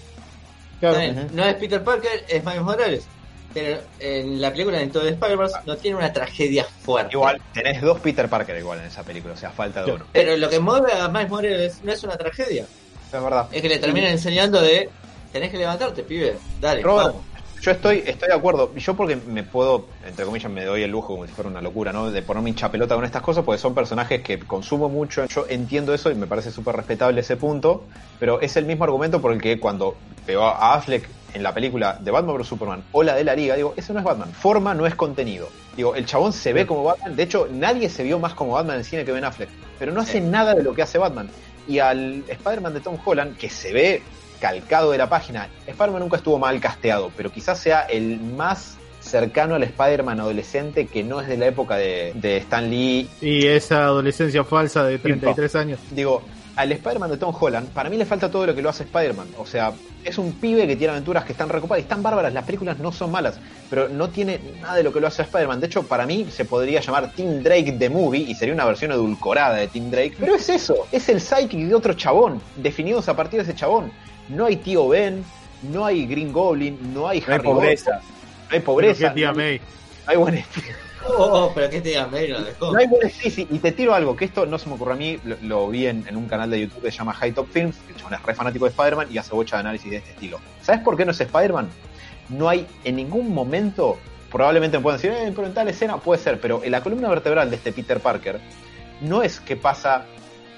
Claro, 0.80 1.27
No 1.34 1.45
es 1.45 1.55
Peter 1.55 1.84
Parker, 1.84 2.25
es 2.27 2.43
Miles 2.45 2.61
Morales. 2.61 3.05
Pero 3.53 3.80
en 3.99 4.39
la 4.39 4.51
película 4.51 4.77
de 4.77 4.84
Into 4.84 5.01
the 5.01 5.09
Spider-Verse 5.09 5.57
no 5.65 5.75
tiene 5.75 5.97
una 5.97 6.13
tragedia 6.13 6.63
fuerte. 6.65 7.13
Igual, 7.13 7.41
tenés 7.53 7.82
dos 7.82 7.99
Peter 7.99 8.30
Parker 8.30 8.55
igual 8.57 8.80
en 8.80 8.86
esa 8.86 9.03
película, 9.03 9.34
o 9.34 9.38
sea, 9.38 9.49
falta 9.49 9.84
de 9.84 9.91
uno. 9.93 10.05
Pero 10.13 10.38
lo 10.38 10.49
que 10.49 10.59
mueve 10.59 10.93
a 10.93 11.07
Miles 11.09 11.30
Morales 11.30 11.80
no 11.84 11.91
es 11.91 12.03
una 12.03 12.15
tragedia. 12.15 12.65
Es 13.11 13.11
verdad. 13.23 13.47
Es 13.51 13.61
que 13.61 13.69
le 13.69 13.80
terminan 13.80 14.11
enseñando 14.11 14.61
de 14.61 14.89
tenés 15.34 15.49
que 15.49 15.57
levantarte, 15.57 16.03
pibe. 16.03 16.38
Dale, 16.61 16.84
Robert, 16.84 17.07
vamos. 17.07 17.21
Yo 17.62 17.72
estoy, 17.72 18.03
estoy 18.05 18.30
de 18.30 18.36
acuerdo. 18.36 18.74
Yo 18.76 18.93
porque 18.95 19.18
me 19.18 19.43
puedo, 19.43 19.88
entre 20.07 20.24
comillas, 20.24 20.49
me 20.49 20.64
doy 20.64 20.84
el 20.84 20.91
lujo 20.91 21.16
como 21.16 21.28
si 21.28 21.34
fuera 21.34 21.49
una 21.49 21.62
locura, 21.62 21.91
¿no? 21.91 22.10
De 22.10 22.22
ponerme 22.22 22.49
hincha 22.51 22.72
pelota 22.72 22.95
con 22.95 23.03
estas 23.03 23.22
cosas, 23.22 23.43
porque 23.43 23.60
son 23.60 23.76
personajes 23.76 24.22
que 24.22 24.39
consumo 24.39 24.88
mucho. 24.88 25.26
Yo 25.26 25.45
entiendo 25.49 25.93
eso 25.93 26.10
y 26.10 26.16
me 26.16 26.26
parece 26.26 26.51
súper 26.51 26.76
respetable 26.78 27.20
ese 27.20 27.36
punto, 27.36 27.84
pero 28.18 28.39
es 28.39 28.55
el 28.55 28.66
mismo 28.66 28.86
argumento 28.86 29.20
por 29.20 29.34
el 29.34 29.41
que 29.41 29.60
cuando 29.60 29.95
veo 30.26 30.43
a 30.45 30.76
Affleck 30.76 31.10
en 31.34 31.43
la 31.43 31.53
película 31.53 31.97
de 31.99 32.12
Batman 32.12 32.38
vs 32.38 32.47
Superman 32.47 32.84
o 32.91 33.03
la 33.03 33.16
de 33.16 33.24
la 33.24 33.36
Liga, 33.36 33.55
digo, 33.55 33.74
eso 33.76 33.91
no 33.93 33.99
es 33.99 34.05
Batman. 34.05 34.32
Forma 34.32 34.74
no 34.74 34.86
es 34.86 34.95
contenido. 34.95 35.49
Digo, 35.76 35.95
el 35.95 36.05
chabón 36.05 36.32
se 36.32 36.53
ve 36.53 36.66
como 36.66 36.86
Batman. 36.86 37.16
De 37.18 37.24
hecho, 37.24 37.49
nadie 37.51 37.89
se 37.89 38.03
vio 38.03 38.20
más 38.20 38.34
como 38.36 38.53
Batman 38.53 38.76
en 38.76 38.80
el 38.80 38.86
cine 38.86 39.03
que 39.03 39.12
Ben 39.12 39.26
Affleck. 39.26 39.49
Pero 39.78 39.91
no 39.91 39.99
hace 39.99 40.22
nada 40.22 40.55
de 40.55 40.64
lo 40.64 40.74
que 40.74 40.82
hace 40.82 40.97
Batman. 40.97 41.30
Y 41.68 41.80
al 41.80 42.24
Spider-Man 42.28 42.74
de 42.74 42.80
Tom 42.80 42.97
Holland, 43.03 43.38
que 43.38 43.49
se 43.49 43.74
ve 43.74 44.01
calcado 44.39 44.91
de 44.91 44.97
la 44.97 45.09
página, 45.09 45.49
Spider-Man 45.67 46.01
nunca 46.01 46.17
estuvo 46.17 46.39
mal 46.39 46.59
casteado, 46.59 47.11
pero 47.15 47.31
quizás 47.31 47.59
sea 47.59 47.81
el 47.81 48.19
más 48.19 48.77
cercano 48.99 49.55
al 49.55 49.63
Spider-Man 49.63 50.19
adolescente 50.19 50.87
que 50.87 51.03
no 51.03 51.21
es 51.21 51.27
de 51.27 51.37
la 51.37 51.47
época 51.47 51.75
de, 51.77 52.11
de 52.15 52.37
Stan 52.37 52.69
Lee. 52.69 53.09
y 53.21 53.45
esa 53.47 53.85
adolescencia 53.85 54.43
falsa 54.43 54.83
de 54.83 54.99
33 54.99 55.55
años. 55.55 55.79
Digo, 55.91 56.21
al 56.59 56.71
Spider-Man 56.73 57.11
de 57.11 57.17
Tom 57.17 57.33
Holland, 57.39 57.69
para 57.69 57.89
mí 57.89 57.95
le 57.95 58.05
falta 58.05 58.29
todo 58.29 58.45
lo 58.45 58.53
que 58.53 58.61
lo 58.61 58.69
hace 58.69 58.83
Spider-Man. 58.83 59.29
O 59.37 59.45
sea, 59.45 59.71
es 60.03 60.17
un 60.17 60.33
pibe 60.33 60.67
que 60.67 60.75
tiene 60.75 60.91
aventuras 60.91 61.23
que 61.23 61.31
están 61.31 61.47
recopadas 61.47 61.81
y 61.81 61.83
están 61.83 62.03
bárbaras. 62.03 62.33
Las 62.33 62.43
películas 62.43 62.79
no 62.79 62.91
son 62.91 63.11
malas, 63.11 63.39
pero 63.69 63.87
no 63.87 64.09
tiene 64.09 64.41
nada 64.61 64.75
de 64.75 64.83
lo 64.83 64.91
que 64.91 64.99
lo 64.99 65.07
hace 65.07 65.21
Spider-Man. 65.21 65.61
De 65.61 65.67
hecho, 65.67 65.83
para 65.83 66.05
mí 66.05 66.27
se 66.29 66.43
podría 66.43 66.81
llamar 66.81 67.13
Tim 67.13 67.41
Drake 67.41 67.77
The 67.79 67.89
Movie 67.89 68.29
y 68.29 68.35
sería 68.35 68.53
una 68.53 68.65
versión 68.65 68.91
edulcorada 68.91 69.55
de 69.55 69.69
Tim 69.69 69.89
Drake. 69.89 70.15
Pero 70.19 70.35
es 70.35 70.49
eso, 70.49 70.85
es 70.91 71.07
el 71.07 71.21
psychic 71.21 71.61
de 71.65 71.75
otro 71.75 71.93
chabón, 71.93 72.41
definidos 72.57 73.07
a 73.07 73.15
partir 73.15 73.39
de 73.39 73.43
ese 73.49 73.55
chabón. 73.57 73.93
No 74.30 74.45
hay 74.45 74.57
tío 74.57 74.88
Ben, 74.88 75.23
no 75.63 75.86
hay 75.86 76.05
Green 76.05 76.32
Goblin, 76.32 76.93
no 76.93 77.07
hay 77.07 77.19
No 77.21 77.34
hay 77.34 77.36
Harry 77.36 77.43
Potter, 77.43 77.80
pobreza. 77.80 77.91
no 77.91 78.55
hay 78.55 78.61
Pero 78.61 78.63
pobreza, 78.63 79.09
qué 79.09 79.15
tía 79.15 79.32
no 79.34 79.39
hay, 79.41 79.45
May. 79.49 79.57
no 79.59 80.11
hay 80.11 80.17
buen 80.17 80.45
Oh, 81.07 81.45
oh, 81.45 81.51
pero 81.55 81.69
que 81.69 81.80
te 81.82 81.89
digan, 81.89 82.11
Mary 82.11 82.27
lo 82.27 82.41
dejó. 82.43 82.73
no 82.73 82.77
hay 82.80 82.86
buen 82.88 83.09
sí, 83.09 83.30
sí, 83.32 83.47
y 83.49 83.59
te 83.59 83.71
tiro 83.71 83.93
algo, 83.93 84.15
que 84.17 84.25
esto 84.25 84.45
no 84.45 84.57
se 84.59 84.67
me 84.67 84.75
ocurrió 84.75 84.93
a 84.95 84.97
mí, 84.97 85.17
lo, 85.23 85.38
lo 85.43 85.69
vi 85.69 85.88
en, 85.88 86.05
en 86.07 86.17
un 86.17 86.27
canal 86.27 86.49
de 86.51 86.59
YouTube 86.61 86.82
que 86.84 86.91
se 86.91 86.97
llama 86.97 87.13
High 87.13 87.32
Top 87.32 87.47
Films, 87.51 87.77
que 87.88 87.93
el 87.93 87.97
chabón 87.97 88.13
es 88.15 88.21
re 88.23 88.36
fanático 88.36 88.65
de 88.65 88.71
Spider-Man 88.71 89.07
y 89.09 89.17
hace 89.17 89.34
bocha 89.34 89.55
de 89.55 89.59
análisis 89.61 89.89
de 89.89 89.97
este 89.97 90.11
estilo. 90.11 90.39
¿Sabes 90.61 90.82
por 90.82 90.97
qué 90.97 91.05
no 91.05 91.11
es 91.11 91.21
Spider-Man? 91.21 91.69
No 92.30 92.49
hay 92.49 92.67
en 92.84 92.97
ningún 92.97 93.34
momento, 93.34 93.97
probablemente 94.30 94.77
me 94.77 94.84
pueden 94.84 94.97
decir, 95.01 95.11
eh, 95.13 95.32
pero 95.34 95.47
en 95.47 95.53
tal 95.53 95.69
escena 95.69 95.97
puede 95.97 96.21
ser, 96.21 96.39
pero 96.41 96.63
en 96.65 96.71
la 96.71 96.84
columna 96.84 97.07
vertebral 97.07 97.49
de 97.49 97.55
este 97.55 97.71
Peter 97.71 98.01
Parker 98.01 98.39
no 99.01 99.23
es 99.23 99.39
que 99.39 99.55
pasa 99.55 100.05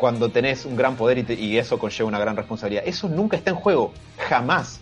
cuando 0.02 0.30
tenés 0.30 0.66
un 0.66 0.76
gran 0.76 0.96
poder 0.96 1.20
y, 1.20 1.24
te- 1.24 1.36
y 1.36 1.60
eso 1.60 1.78
conlleva 1.78 2.08
una 2.10 2.18
gran 2.18 2.36
responsabilidad. 2.36 2.82
Eso 2.88 3.08
nunca 3.08 3.38
está 3.38 3.52
en 3.52 3.56
juego, 3.56 3.94
jamás. 4.18 4.80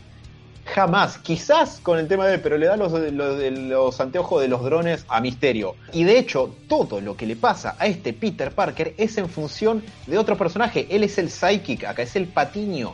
Jamás, 0.64 1.18
quizás 1.18 1.80
con 1.82 2.00
el 2.00 2.08
tema 2.08 2.26
de, 2.28 2.38
pero 2.40 2.58
le 2.58 2.68
da 2.68 2.78
los, 2.78 2.94
los, 2.94 3.38
los 3.54 4.00
anteojos 4.00 4.40
de 4.42 4.48
los 4.48 4.64
drones 4.64 5.04
a 5.10 5.20
Misterio. 5.20 5.76
Y 5.92 6.06
de 6.06 6.20
hecho, 6.20 6.56
todo 6.70 7.02
lo 7.02 7.18
que 7.18 7.26
le 7.26 7.36
pasa 7.36 7.76
a 7.80 7.88
este 7.88 8.14
Peter 8.14 8.52
Parker 8.52 8.94
es 8.98 9.18
en 9.18 9.28
función 9.28 9.84
de 10.08 10.18
otro 10.18 10.38
personaje. 10.38 10.88
Él 10.90 11.04
es 11.04 11.18
el 11.18 11.30
psychic, 11.32 11.84
acá 11.84 12.04
es 12.04 12.16
el 12.16 12.28
patiño. 12.28 12.94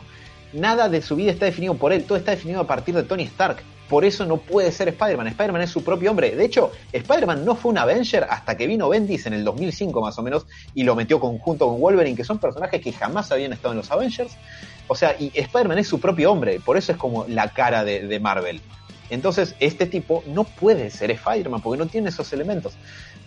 Nada 0.52 0.88
de 0.88 1.02
su 1.02 1.16
vida 1.16 1.32
está 1.32 1.46
definido 1.46 1.74
por 1.74 1.92
él, 1.92 2.04
todo 2.04 2.18
está 2.18 2.30
definido 2.30 2.60
a 2.60 2.66
partir 2.66 2.94
de 2.94 3.02
Tony 3.02 3.24
Stark. 3.24 3.58
Por 3.88 4.04
eso 4.04 4.26
no 4.26 4.38
puede 4.38 4.72
ser 4.72 4.88
Spider-Man. 4.88 5.28
Spider-Man 5.28 5.62
es 5.62 5.70
su 5.70 5.84
propio 5.84 6.10
hombre. 6.10 6.34
De 6.34 6.44
hecho, 6.44 6.72
Spider-Man 6.92 7.44
no 7.44 7.54
fue 7.54 7.70
un 7.70 7.78
Avenger 7.78 8.26
hasta 8.28 8.56
que 8.56 8.66
vino 8.66 8.88
Bendis 8.88 9.26
en 9.26 9.32
el 9.32 9.44
2005 9.44 10.00
más 10.00 10.18
o 10.18 10.22
menos 10.22 10.46
y 10.74 10.82
lo 10.82 10.96
metió 10.96 11.20
conjunto 11.20 11.68
con 11.68 11.80
Wolverine, 11.80 12.16
que 12.16 12.24
son 12.24 12.38
personajes 12.38 12.80
que 12.80 12.92
jamás 12.92 13.30
habían 13.30 13.52
estado 13.52 13.72
en 13.72 13.78
los 13.78 13.90
Avengers. 13.90 14.36
O 14.88 14.96
sea, 14.96 15.14
y 15.18 15.30
Spider-Man 15.34 15.78
es 15.78 15.88
su 15.88 16.00
propio 16.00 16.32
hombre, 16.32 16.60
por 16.60 16.76
eso 16.76 16.92
es 16.92 16.98
como 16.98 17.26
la 17.28 17.48
cara 17.52 17.84
de, 17.84 18.06
de 18.06 18.20
Marvel. 18.20 18.60
Entonces, 19.08 19.54
este 19.60 19.86
tipo 19.86 20.24
no 20.26 20.44
puede 20.44 20.90
ser 20.90 21.12
Spider-Man 21.12 21.60
porque 21.60 21.78
no 21.78 21.86
tiene 21.86 22.08
esos 22.08 22.32
elementos. 22.32 22.74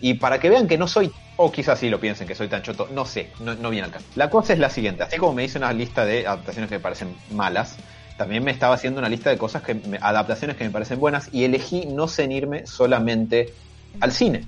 Y 0.00 0.14
para 0.14 0.38
que 0.40 0.48
vean 0.48 0.66
que 0.66 0.78
no 0.78 0.88
soy, 0.88 1.10
o 1.36 1.52
quizás 1.52 1.78
sí 1.78 1.88
lo 1.90 2.00
piensen 2.00 2.26
que 2.26 2.34
soy 2.34 2.48
tan 2.48 2.62
choto, 2.62 2.88
no 2.92 3.04
sé, 3.04 3.30
no, 3.40 3.54
no 3.54 3.70
viene 3.70 3.86
al 3.86 3.92
caso. 3.92 4.06
La 4.14 4.30
cosa 4.30 4.52
es 4.52 4.58
la 4.58 4.70
siguiente, 4.70 5.02
así 5.02 5.16
como 5.18 5.32
me 5.34 5.44
hice 5.44 5.58
una 5.58 5.72
lista 5.72 6.04
de 6.04 6.26
adaptaciones 6.26 6.68
que 6.70 6.76
me 6.76 6.80
parecen 6.80 7.14
malas, 7.32 7.76
también 8.16 8.42
me 8.44 8.50
estaba 8.50 8.74
haciendo 8.74 8.98
una 9.00 9.08
lista 9.08 9.30
de 9.30 9.38
cosas 9.38 9.62
que 9.62 9.74
me- 9.74 9.98
adaptaciones 10.00 10.56
que 10.56 10.64
me 10.64 10.70
parecen 10.70 11.00
buenas 11.00 11.28
y 11.32 11.44
elegí 11.44 11.86
no 11.86 12.08
cenirme 12.08 12.66
solamente 12.66 13.52
al 14.00 14.12
cine. 14.12 14.46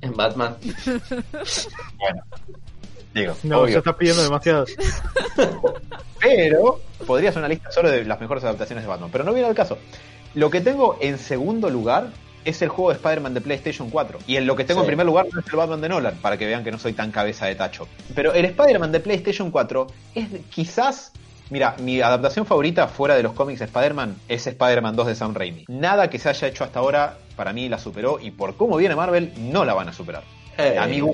En 0.00 0.14
Batman. 0.14 0.56
Digo, 3.14 3.36
No, 3.44 3.60
obvio. 3.60 3.74
ya 3.74 3.78
estás 3.78 3.94
pidiendo 3.94 4.22
demasiado. 4.22 4.64
Pero 6.20 6.80
podría 7.06 7.30
ser 7.30 7.38
una 7.40 7.48
lista 7.48 7.70
solo 7.70 7.90
de 7.90 8.04
las 8.04 8.20
mejores 8.20 8.42
adaptaciones 8.44 8.82
de 8.84 8.88
Batman. 8.88 9.10
Pero 9.12 9.24
no 9.24 9.32
viene 9.32 9.48
al 9.48 9.54
caso. 9.54 9.78
Lo 10.34 10.50
que 10.50 10.60
tengo 10.60 10.98
en 11.00 11.18
segundo 11.18 11.70
lugar 11.70 12.08
es 12.44 12.60
el 12.62 12.68
juego 12.68 12.90
de 12.90 12.96
Spider-Man 12.96 13.34
de 13.34 13.40
PlayStation 13.40 13.90
4. 13.90 14.18
Y 14.26 14.36
en 14.36 14.46
lo 14.46 14.56
que 14.56 14.64
tengo 14.64 14.80
Sí. 14.80 14.84
en 14.84 14.88
primer 14.88 15.06
lugar 15.06 15.26
no 15.32 15.40
es 15.40 15.46
el 15.46 15.56
Batman 15.56 15.80
de 15.80 15.88
Nolan, 15.88 16.14
para 16.16 16.36
que 16.36 16.46
vean 16.46 16.64
que 16.64 16.70
no 16.70 16.78
soy 16.78 16.92
tan 16.92 17.10
cabeza 17.10 17.46
de 17.46 17.54
tacho. 17.54 17.88
Pero 18.14 18.32
el 18.32 18.44
Spider-Man 18.44 18.92
de 18.92 19.00
PlayStation 19.00 19.50
4 19.50 19.86
es 20.14 20.28
quizás. 20.50 21.12
Mira, 21.50 21.76
mi 21.80 22.00
adaptación 22.00 22.46
favorita 22.46 22.88
fuera 22.88 23.14
de 23.16 23.22
los 23.22 23.34
cómics 23.34 23.58
de 23.58 23.66
Spider-Man 23.66 24.16
es 24.28 24.46
Spider-Man 24.46 24.96
2 24.96 25.06
de 25.08 25.14
Sam 25.14 25.34
Raimi. 25.34 25.64
Nada 25.68 26.08
que 26.08 26.18
se 26.18 26.28
haya 26.30 26.48
hecho 26.48 26.64
hasta 26.64 26.78
ahora 26.78 27.18
para 27.36 27.52
mí 27.52 27.68
la 27.68 27.78
superó 27.78 28.18
y 28.20 28.30
por 28.30 28.56
cómo 28.56 28.76
viene 28.78 28.96
Marvel 28.96 29.32
no 29.36 29.64
la 29.64 29.74
van 29.74 29.88
a 29.88 29.92
superar. 29.92 30.22
Eh, 30.56 30.76
Amigo. 30.78 31.12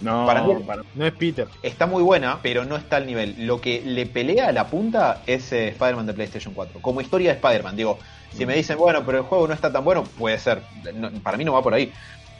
No, 0.00 0.26
Para 0.26 0.42
mí- 0.42 0.54
para- 0.66 0.82
No 0.94 1.06
es 1.06 1.12
Peter. 1.14 1.46
está 1.62 1.86
muy 1.86 2.02
buena, 2.02 2.38
pero 2.42 2.64
no 2.64 2.76
está 2.76 2.96
al 2.96 3.06
nivel. 3.06 3.34
Lo 3.46 3.60
que 3.60 3.80
le 3.84 4.06
pelea 4.06 4.48
a 4.48 4.52
la 4.52 4.66
punta 4.68 5.22
es 5.26 5.52
eh, 5.52 5.68
Spider-Man 5.68 6.06
de 6.06 6.12
PlayStation 6.14 6.52
4. 6.54 6.80
Como 6.80 7.00
historia 7.00 7.30
de 7.30 7.36
Spider-Man, 7.36 7.76
digo, 7.76 7.98
si 8.36 8.44
me 8.46 8.54
dicen, 8.54 8.76
bueno, 8.78 9.02
pero 9.04 9.18
el 9.18 9.24
juego 9.24 9.48
no 9.48 9.54
está 9.54 9.72
tan 9.72 9.84
bueno, 9.84 10.04
puede 10.04 10.38
ser. 10.38 10.62
No, 10.94 11.10
para 11.22 11.36
mí 11.36 11.44
no 11.44 11.52
va 11.52 11.62
por 11.62 11.74
ahí. 11.74 11.92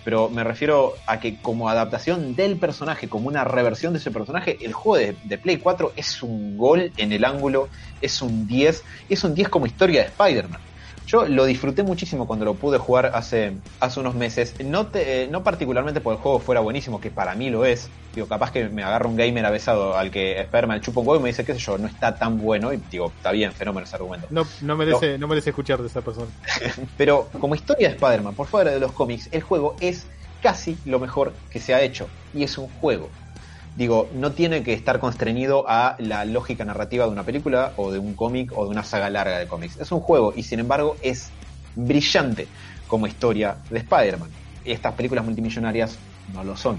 Pero 0.02 0.30
me 0.30 0.42
refiero 0.44 0.94
a 1.06 1.20
que 1.20 1.36
como 1.42 1.68
adaptación 1.68 2.34
del 2.34 2.56
personaje, 2.56 3.08
como 3.08 3.28
una 3.28 3.44
reversión 3.44 3.92
de 3.92 3.98
ese 3.98 4.10
personaje, 4.10 4.56
el 4.62 4.72
juego 4.72 4.96
de, 4.96 5.14
de 5.24 5.36
Play 5.36 5.58
4 5.58 5.92
es 5.94 6.22
un 6.22 6.56
gol 6.56 6.90
en 6.96 7.12
el 7.12 7.22
ángulo, 7.24 7.68
es 8.00 8.22
un 8.22 8.46
10, 8.46 8.82
es 9.10 9.24
un 9.24 9.34
10 9.34 9.50
como 9.50 9.66
historia 9.66 10.00
de 10.02 10.06
Spider-Man. 10.08 10.60
Yo 11.10 11.26
lo 11.26 11.44
disfruté 11.44 11.82
muchísimo 11.82 12.24
cuando 12.24 12.44
lo 12.44 12.54
pude 12.54 12.78
jugar 12.78 13.10
hace, 13.14 13.54
hace 13.80 13.98
unos 13.98 14.14
meses. 14.14 14.54
No, 14.64 14.86
te, 14.86 15.24
eh, 15.24 15.28
no 15.28 15.42
particularmente 15.42 16.00
porque 16.00 16.18
el 16.18 16.22
juego 16.22 16.38
fuera 16.38 16.60
buenísimo, 16.60 17.00
que 17.00 17.10
para 17.10 17.34
mí 17.34 17.50
lo 17.50 17.64
es. 17.64 17.90
Digo, 18.14 18.28
capaz 18.28 18.52
que 18.52 18.68
me 18.68 18.84
agarra 18.84 19.08
un 19.08 19.16
gamer 19.16 19.44
avesado 19.44 19.96
al 19.96 20.12
que 20.12 20.38
esperma 20.38 20.76
el 20.76 20.82
chupo 20.82 21.00
un 21.00 21.08
huevo 21.08 21.18
y 21.18 21.22
me 21.24 21.28
dice, 21.30 21.44
qué 21.44 21.52
sé 21.54 21.58
yo, 21.58 21.78
no 21.78 21.88
está 21.88 22.14
tan 22.14 22.38
bueno. 22.38 22.72
Y 22.72 22.76
digo, 22.92 23.12
está 23.16 23.32
bien, 23.32 23.50
fenómeno 23.50 23.86
ese 23.86 23.96
argumento. 23.96 24.28
No, 24.30 24.46
no, 24.60 24.76
merece, 24.76 25.18
no. 25.18 25.26
merece 25.26 25.50
escuchar 25.50 25.80
de 25.80 25.88
esa 25.88 26.00
persona. 26.00 26.28
Pero 26.96 27.28
como 27.40 27.56
historia 27.56 27.88
de 27.88 27.94
Spider-Man, 27.94 28.36
por 28.36 28.46
fuera 28.46 28.70
de 28.70 28.78
los 28.78 28.92
cómics, 28.92 29.28
el 29.32 29.42
juego 29.42 29.74
es 29.80 30.06
casi 30.40 30.78
lo 30.84 31.00
mejor 31.00 31.32
que 31.50 31.58
se 31.58 31.74
ha 31.74 31.82
hecho. 31.82 32.06
Y 32.32 32.44
es 32.44 32.56
un 32.56 32.68
juego 32.80 33.10
digo, 33.80 34.10
no 34.12 34.32
tiene 34.32 34.62
que 34.62 34.74
estar 34.74 35.00
constreñido 35.00 35.64
a 35.66 35.96
la 35.98 36.26
lógica 36.26 36.66
narrativa 36.66 37.06
de 37.06 37.12
una 37.12 37.22
película 37.22 37.72
o 37.78 37.90
de 37.90 37.98
un 37.98 38.12
cómic 38.12 38.52
o 38.54 38.64
de 38.64 38.70
una 38.70 38.84
saga 38.84 39.08
larga 39.08 39.38
de 39.38 39.46
cómics. 39.46 39.78
Es 39.80 39.90
un 39.90 40.00
juego 40.00 40.34
y 40.36 40.42
sin 40.42 40.60
embargo 40.60 40.98
es 41.00 41.30
brillante 41.74 42.46
como 42.86 43.06
historia 43.06 43.56
de 43.70 43.78
Spider-Man. 43.78 44.28
Estas 44.66 44.92
películas 44.92 45.24
multimillonarias 45.24 45.98
no 46.34 46.44
lo 46.44 46.58
son. 46.58 46.76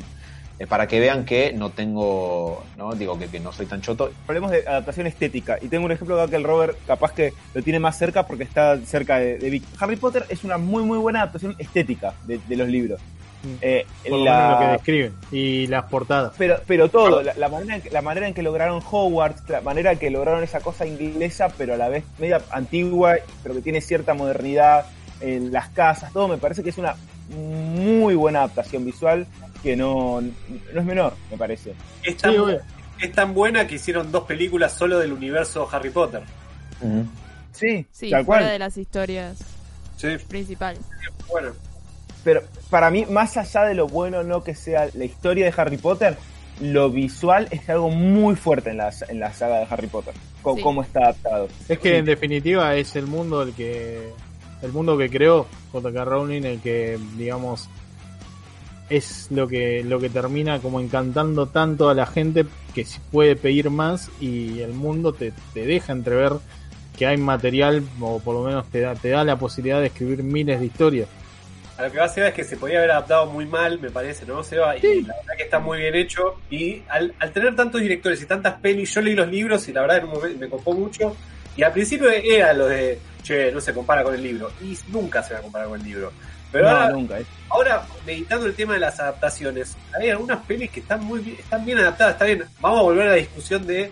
Eh, 0.59 0.67
para 0.67 0.85
que 0.85 0.99
vean 0.99 1.25
que 1.25 1.53
no 1.53 1.71
tengo, 1.71 2.63
no 2.77 2.93
digo 2.93 3.17
que, 3.17 3.39
no 3.39 3.51
soy 3.51 3.65
tan 3.65 3.81
choto. 3.81 4.11
Hablemos 4.27 4.51
de 4.51 4.59
adaptación 4.59 5.07
estética. 5.07 5.57
Y 5.59 5.69
tengo 5.69 5.85
un 5.85 5.91
ejemplo 5.91 6.21
acá 6.21 6.29
que 6.29 6.35
el 6.35 6.43
Robert 6.43 6.77
capaz 6.85 7.13
que 7.13 7.33
lo 7.55 7.63
tiene 7.63 7.79
más 7.79 7.97
cerca 7.97 8.27
porque 8.27 8.43
está 8.43 8.77
cerca 8.77 9.17
de, 9.17 9.39
de 9.39 9.49
Vic. 9.49 9.63
Harry 9.79 9.95
Potter 9.95 10.27
es 10.29 10.43
una 10.43 10.59
muy 10.59 10.83
muy 10.83 10.99
buena 10.99 11.23
adaptación 11.23 11.55
estética 11.57 12.13
de, 12.27 12.39
de 12.47 12.55
los 12.55 12.67
libros. 12.67 13.01
Eh, 13.61 13.85
Por 14.07 14.19
la... 14.19 14.51
lo 14.51 14.59
que 14.59 14.71
describen 14.73 15.13
y 15.31 15.67
las 15.67 15.85
portadas. 15.85 16.33
Pero, 16.37 16.59
pero 16.67 16.89
todo, 16.89 17.23
la, 17.23 17.33
la, 17.33 17.49
manera 17.49 17.75
en 17.75 17.81
que, 17.81 17.89
la 17.89 18.01
manera 18.01 18.27
en 18.27 18.33
que 18.33 18.43
lograron 18.43 18.81
Hogwarts, 18.89 19.49
la 19.49 19.61
manera 19.61 19.91
en 19.91 19.99
que 19.99 20.09
lograron 20.11 20.43
esa 20.43 20.59
cosa 20.59 20.85
inglesa, 20.85 21.49
pero 21.57 21.73
a 21.73 21.77
la 21.77 21.89
vez 21.89 22.03
media 22.19 22.41
antigua, 22.51 23.15
pero 23.41 23.55
que 23.55 23.61
tiene 23.61 23.81
cierta 23.81 24.13
modernidad 24.13 24.85
en 25.21 25.51
las 25.51 25.69
casas, 25.69 26.13
todo 26.13 26.27
me 26.27 26.37
parece 26.37 26.63
que 26.63 26.69
es 26.69 26.77
una 26.77 26.95
muy 27.29 28.15
buena 28.15 28.39
adaptación 28.39 28.85
visual 28.85 29.25
que 29.63 29.75
no, 29.75 30.21
no 30.21 30.79
es 30.79 30.85
menor, 30.85 31.15
me 31.29 31.37
parece. 31.37 31.73
Es 32.03 32.17
tan, 32.17 32.33
sí, 32.33 32.39
es 32.99 33.11
tan 33.11 33.33
buena 33.33 33.67
que 33.67 33.75
hicieron 33.75 34.11
dos 34.11 34.23
películas 34.23 34.73
solo 34.73 34.99
del 34.99 35.13
universo 35.13 35.67
Harry 35.71 35.89
Potter. 35.89 36.23
Uh 36.81 36.87
-huh. 36.87 37.05
Sí, 37.51 37.85
sí, 37.91 38.09
tal 38.09 38.25
fuera 38.25 38.41
cual. 38.43 38.53
de 38.53 38.59
las 38.59 38.77
historias 38.77 39.37
sí. 39.97 40.17
principales. 40.27 40.81
Bueno, 41.29 41.53
pero 42.23 42.41
para 42.69 42.91
mí, 42.91 43.05
más 43.09 43.37
allá 43.37 43.63
de 43.63 43.73
lo 43.73 43.87
bueno 43.87 44.23
no 44.23 44.43
que 44.43 44.55
sea 44.55 44.89
la 44.93 45.05
historia 45.05 45.45
de 45.45 45.53
Harry 45.55 45.77
Potter, 45.77 46.17
lo 46.59 46.89
visual 46.89 47.47
es 47.51 47.67
algo 47.69 47.89
muy 47.89 48.35
fuerte 48.35 48.69
en 48.69 48.77
la, 48.77 48.91
en 49.07 49.19
la 49.19 49.33
saga 49.33 49.59
de 49.59 49.67
Harry 49.69 49.87
Potter. 49.87 50.13
Sí. 50.13 50.61
cómo 50.61 50.81
está 50.81 51.01
adaptado. 51.01 51.47
Es 51.69 51.79
que 51.79 51.89
sí. 51.89 51.95
en 51.95 52.05
definitiva 52.05 52.75
es 52.75 52.95
el 52.95 53.07
mundo 53.07 53.43
el 53.43 53.53
que 53.53 54.09
el 54.61 54.71
mundo 54.71 54.97
que 54.97 55.09
creó 55.09 55.47
J.K. 55.71 56.05
Rowling, 56.05 56.43
el 56.43 56.59
que 56.61 56.99
digamos 57.17 57.69
es 58.89 59.27
lo 59.31 59.47
que 59.47 59.83
lo 59.83 59.99
que 59.99 60.09
termina 60.09 60.59
como 60.59 60.79
encantando 60.79 61.47
tanto 61.47 61.89
a 61.89 61.93
la 61.93 62.05
gente 62.05 62.45
que 62.73 62.85
se 62.85 62.99
puede 63.11 63.35
pedir 63.35 63.69
más 63.69 64.09
y 64.19 64.59
el 64.59 64.73
mundo 64.73 65.13
te, 65.13 65.33
te 65.53 65.65
deja 65.65 65.93
entrever 65.93 66.33
que 66.97 67.07
hay 67.07 67.17
material 67.17 67.83
o 67.99 68.19
por 68.19 68.35
lo 68.35 68.43
menos 68.43 68.67
te 68.67 68.81
da, 68.81 68.95
te 68.95 69.09
da 69.09 69.23
la 69.23 69.37
posibilidad 69.37 69.79
de 69.79 69.87
escribir 69.87 70.23
miles 70.23 70.59
de 70.59 70.65
historias 70.65 71.07
a 71.77 71.83
lo 71.83 71.91
que 71.91 71.97
va 71.99 72.07
Seba 72.07 72.27
es 72.27 72.33
que 72.33 72.43
se 72.43 72.57
podía 72.57 72.79
haber 72.79 72.91
adaptado 72.91 73.25
muy 73.27 73.45
mal, 73.45 73.79
me 73.79 73.89
parece, 73.89 74.25
¿no, 74.25 74.43
Seba? 74.43 74.77
Y 74.77 74.81
sí. 74.81 75.01
la 75.01 75.15
verdad 75.15 75.33
que 75.37 75.43
está 75.43 75.59
muy 75.59 75.79
bien 75.79 75.95
hecho. 75.95 76.39
Y 76.49 76.83
al, 76.89 77.13
al, 77.19 77.31
tener 77.31 77.55
tantos 77.55 77.81
directores 77.81 78.21
y 78.21 78.25
tantas 78.25 78.55
pelis, 78.55 78.93
yo 78.93 79.01
leí 79.01 79.15
los 79.15 79.27
libros 79.27 79.67
y 79.67 79.73
la 79.73 79.81
verdad 79.81 79.97
en 79.97 80.03
un 80.05 80.11
momento 80.11 80.39
me 80.39 80.49
copó 80.49 80.73
mucho. 80.73 81.15
Y 81.55 81.63
al 81.63 81.71
principio 81.71 82.09
era 82.09 82.53
lo 82.53 82.67
de, 82.67 82.99
che, 83.23 83.51
no 83.51 83.59
se 83.59 83.73
compara 83.73 84.03
con 84.03 84.13
el 84.13 84.21
libro. 84.21 84.51
Y 84.61 84.77
nunca 84.89 85.23
se 85.23 85.33
va 85.33 85.39
a 85.39 85.43
comparar 85.43 85.67
con 85.67 85.79
el 85.79 85.85
libro. 85.85 86.11
Pero 86.51 86.65
no, 86.65 86.75
ahora, 86.75 86.89
nunca. 86.89 87.19
¿eh? 87.19 87.25
ahora, 87.49 87.85
meditando 88.05 88.45
el 88.45 88.53
tema 88.53 88.73
de 88.73 88.79
las 88.79 88.99
adaptaciones, 88.99 89.77
hay 89.93 90.09
algunas 90.09 90.45
pelis 90.45 90.69
que 90.69 90.81
están 90.81 91.03
muy 91.03 91.19
bien, 91.21 91.37
están 91.39 91.65
bien 91.65 91.77
adaptadas, 91.77 92.13
está 92.13 92.25
bien. 92.25 92.43
Vamos 92.59 92.79
a 92.79 92.83
volver 92.83 93.07
a 93.07 93.11
la 93.11 93.15
discusión 93.15 93.65
de 93.65 93.91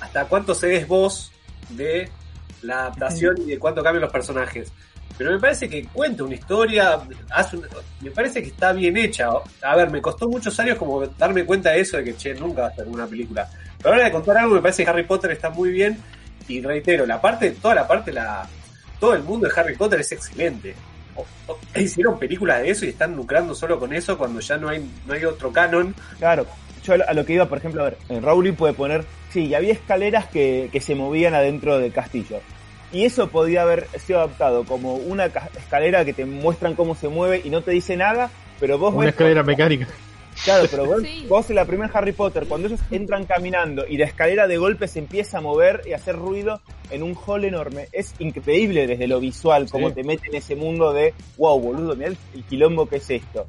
hasta 0.00 0.24
cuánto 0.26 0.54
se 0.54 0.76
es 0.76 0.86
vos 0.86 1.32
de 1.70 2.08
la 2.62 2.80
adaptación 2.80 3.36
y 3.42 3.46
de 3.46 3.58
cuánto 3.58 3.82
cambian 3.82 4.02
los 4.02 4.12
personajes 4.12 4.72
pero 5.16 5.32
me 5.32 5.38
parece 5.38 5.68
que 5.68 5.84
cuenta 5.84 6.24
una 6.24 6.34
historia, 6.34 6.98
hace 7.30 7.56
un, 7.56 7.66
me 8.00 8.10
parece 8.10 8.42
que 8.42 8.48
está 8.48 8.72
bien 8.72 8.96
hecha. 8.96 9.28
A 9.62 9.76
ver, 9.76 9.90
me 9.90 10.00
costó 10.00 10.28
muchos 10.28 10.58
años 10.60 10.78
como 10.78 11.06
darme 11.06 11.44
cuenta 11.44 11.70
de 11.70 11.80
eso, 11.80 11.98
de 11.98 12.04
que, 12.04 12.16
che, 12.16 12.34
nunca 12.34 12.62
va 12.62 12.68
a 12.68 12.74
ser 12.74 12.88
una 12.88 13.06
película. 13.06 13.48
Pero 13.78 13.90
ahora 13.90 14.04
de 14.04 14.12
contar 14.12 14.38
algo, 14.38 14.54
me 14.54 14.62
parece 14.62 14.84
que 14.84 14.90
Harry 14.90 15.04
Potter 15.04 15.32
está 15.32 15.50
muy 15.50 15.70
bien, 15.70 15.98
y 16.48 16.60
reitero, 16.60 17.06
la 17.06 17.20
parte, 17.20 17.50
toda 17.50 17.74
la 17.74 17.86
parte, 17.86 18.12
la 18.12 18.48
todo 18.98 19.14
el 19.14 19.22
mundo 19.22 19.48
de 19.48 19.60
Harry 19.60 19.76
Potter 19.76 20.00
es 20.00 20.12
excelente. 20.12 20.74
Hicieron 21.74 22.18
películas 22.18 22.62
de 22.62 22.70
eso 22.70 22.84
y 22.86 22.90
están 22.90 23.16
lucrando 23.16 23.54
solo 23.54 23.78
con 23.78 23.92
eso 23.92 24.16
cuando 24.16 24.40
ya 24.40 24.56
no 24.56 24.68
hay, 24.68 24.88
no 25.06 25.14
hay 25.14 25.24
otro 25.24 25.52
canon. 25.52 25.94
Claro, 26.18 26.46
yo 26.84 26.94
a 27.06 27.12
lo 27.12 27.24
que 27.24 27.34
iba, 27.34 27.46
por 27.46 27.58
ejemplo, 27.58 27.82
a 27.82 27.84
ver, 27.90 27.98
en 28.08 28.22
Rowling 28.22 28.54
puede 28.54 28.74
poner, 28.74 29.04
sí, 29.30 29.54
había 29.54 29.72
escaleras 29.72 30.26
que, 30.28 30.68
que 30.72 30.80
se 30.80 30.94
movían 30.94 31.34
adentro 31.34 31.78
del 31.78 31.92
castillo 31.92 32.40
y 32.92 33.04
eso 33.04 33.28
podía 33.28 33.62
haber 33.62 33.86
sido 33.98 34.18
adaptado 34.18 34.64
como 34.64 34.94
una 34.94 35.26
escalera 35.26 36.04
que 36.04 36.12
te 36.12 36.24
muestran 36.24 36.74
cómo 36.74 36.94
se 36.94 37.08
mueve 37.08 37.40
y 37.44 37.50
no 37.50 37.62
te 37.62 37.70
dice 37.70 37.96
nada, 37.96 38.30
pero 38.58 38.78
vos 38.78 38.92
una 38.92 39.06
ves 39.06 39.14
escalera 39.14 39.42
mecánica. 39.42 39.88
Claro, 40.44 40.66
pero 40.70 40.86
vos, 40.86 41.02
sí. 41.02 41.26
vos 41.28 41.50
en 41.50 41.56
la 41.56 41.64
primera 41.66 41.90
Harry 41.92 42.12
Potter, 42.12 42.46
cuando 42.46 42.68
ellos 42.68 42.80
entran 42.90 43.26
caminando 43.26 43.86
y 43.86 43.98
la 43.98 44.06
escalera 44.06 44.46
de 44.46 44.56
golpe 44.56 44.88
se 44.88 44.98
empieza 44.98 45.38
a 45.38 45.40
mover 45.40 45.82
y 45.86 45.92
a 45.92 45.96
hacer 45.96 46.16
ruido 46.16 46.62
en 46.90 47.02
un 47.02 47.14
hall 47.14 47.44
enorme, 47.44 47.88
es 47.92 48.14
increíble 48.20 48.86
desde 48.86 49.06
lo 49.06 49.20
visual, 49.20 49.66
sí. 49.66 49.72
cómo 49.72 49.92
te 49.92 50.02
mete 50.02 50.28
en 50.28 50.36
ese 50.36 50.56
mundo 50.56 50.92
de, 50.92 51.12
wow, 51.36 51.60
boludo, 51.60 51.94
mirá 51.94 52.08
el, 52.08 52.16
el 52.34 52.44
quilombo 52.44 52.86
que 52.86 52.96
es 52.96 53.10
esto. 53.10 53.46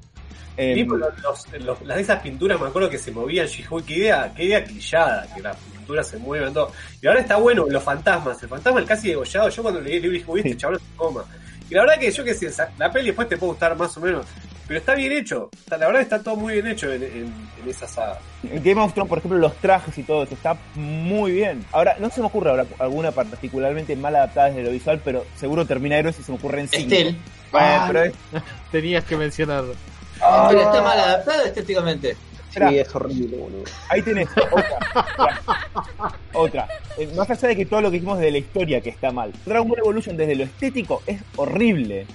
Eh, 0.58 0.74
sí, 0.76 0.84
los, 0.84 1.00
los, 1.22 1.64
los, 1.64 1.82
las 1.82 1.98
de 1.98 2.04
esas 2.04 2.22
pinturas 2.22 2.60
me 2.60 2.68
acuerdo 2.68 2.90
que 2.90 2.98
se 2.98 3.12
movían, 3.12 3.48
She-Hulk, 3.48 3.86
qué 3.86 3.94
idea, 3.96 4.34
qué 4.36 4.44
idea 4.44 4.64
clillada, 4.64 5.28
que 5.34 5.42
las 5.42 5.56
pinturas 5.58 6.08
se 6.08 6.18
mueven 6.18 6.54
todo. 6.54 6.72
Y 7.02 7.08
ahora 7.08 7.22
está 7.22 7.38
bueno, 7.38 7.66
los 7.70 7.84
fantasmas, 7.84 8.42
el 8.44 8.50
fantasma 8.50 8.80
el 8.80 8.86
casi 8.86 9.10
degollado, 9.10 9.50
yo 9.50 9.62
cuando 9.64 9.82
leí 9.82 9.96
el 9.96 10.02
libro 10.02 10.18
dije, 10.18 10.50
este 10.50 10.58
chaval 10.58 10.80
se 10.80 10.96
coma. 10.96 11.26
Y 11.70 11.74
la 11.74 11.82
verdad 11.82 12.00
que 12.00 12.12
yo 12.12 12.24
que 12.24 12.34
sé, 12.34 12.52
la 12.78 12.92
peli 12.92 13.08
después 13.08 13.30
te 13.30 13.38
puede 13.38 13.54
gustar 13.54 13.78
más 13.78 13.96
o 13.96 14.02
menos, 14.02 14.26
pero 14.68 14.80
está 14.80 14.94
bien 14.94 15.12
hecho, 15.14 15.50
está, 15.54 15.78
la 15.78 15.88
verdad 15.88 16.02
está 16.02 16.22
todo 16.22 16.36
muy 16.36 16.54
bien 16.54 16.68
hecho 16.68 16.92
en, 16.92 17.04
en, 17.04 17.34
en 17.62 17.70
esa 17.70 17.88
saga. 17.88 18.20
En 18.44 18.64
Game 18.64 18.82
of 18.82 18.94
Thrones, 18.94 19.10
por 19.10 19.18
ejemplo, 19.18 19.38
los 19.40 19.56
trajes 19.58 19.98
y 19.98 20.04
todo 20.04 20.24
eso 20.24 20.34
está 20.34 20.58
muy 20.76 21.32
bien. 21.32 21.66
Ahora, 21.72 21.96
no 22.00 22.10
se 22.10 22.22
me 22.22 22.28
ocurre 22.28 22.52
ahora 22.52 22.66
alguna 22.80 23.12
particularmente 23.12 23.96
mal 23.96 24.16
adaptada 24.16 24.48
desde 24.48 24.64
lo 24.64 24.72
visual, 24.72 25.02
pero 25.04 25.26
seguro 25.36 25.66
termina 25.66 25.98
héroes 25.98 26.20
y 26.20 26.24
se 26.24 26.32
me 26.32 26.38
ocurre 26.38 26.62
en 26.62 26.68
cinco. 26.68 26.94
Estel. 26.94 27.18
Ah, 27.54 27.86
pero 27.88 28.04
es... 28.04 28.14
Tenías 28.72 29.04
que 29.04 29.18
mencionarlo. 29.18 29.76
Ah, 30.22 30.48
pero 30.50 30.62
está 30.62 30.82
mal 30.82 31.00
adaptada 31.00 31.46
estéticamente. 31.46 32.16
Sí, 32.54 32.80
es 32.80 32.94
horrible, 32.94 33.38
boludo. 33.38 33.64
Ahí 33.90 34.02
tenés 34.02 34.28
otra. 34.52 36.10
otra. 36.34 36.68
Eh, 36.98 37.10
más 37.16 37.30
allá 37.30 37.48
de 37.48 37.56
que 37.56 37.66
todo 37.66 37.82
lo 37.82 37.90
que 37.90 37.96
dijimos 37.96 38.20
de 38.20 38.32
la 38.32 38.38
historia 38.40 38.82
que 38.82 38.90
está 38.90 39.12
mal. 39.12 39.32
Dragon 39.46 39.68
Ball 39.68 39.80
Evolution 39.80 40.18
desde 40.18 40.36
lo 40.36 40.44
estético 40.44 41.02
es 41.06 41.22
horrible. 41.38 42.06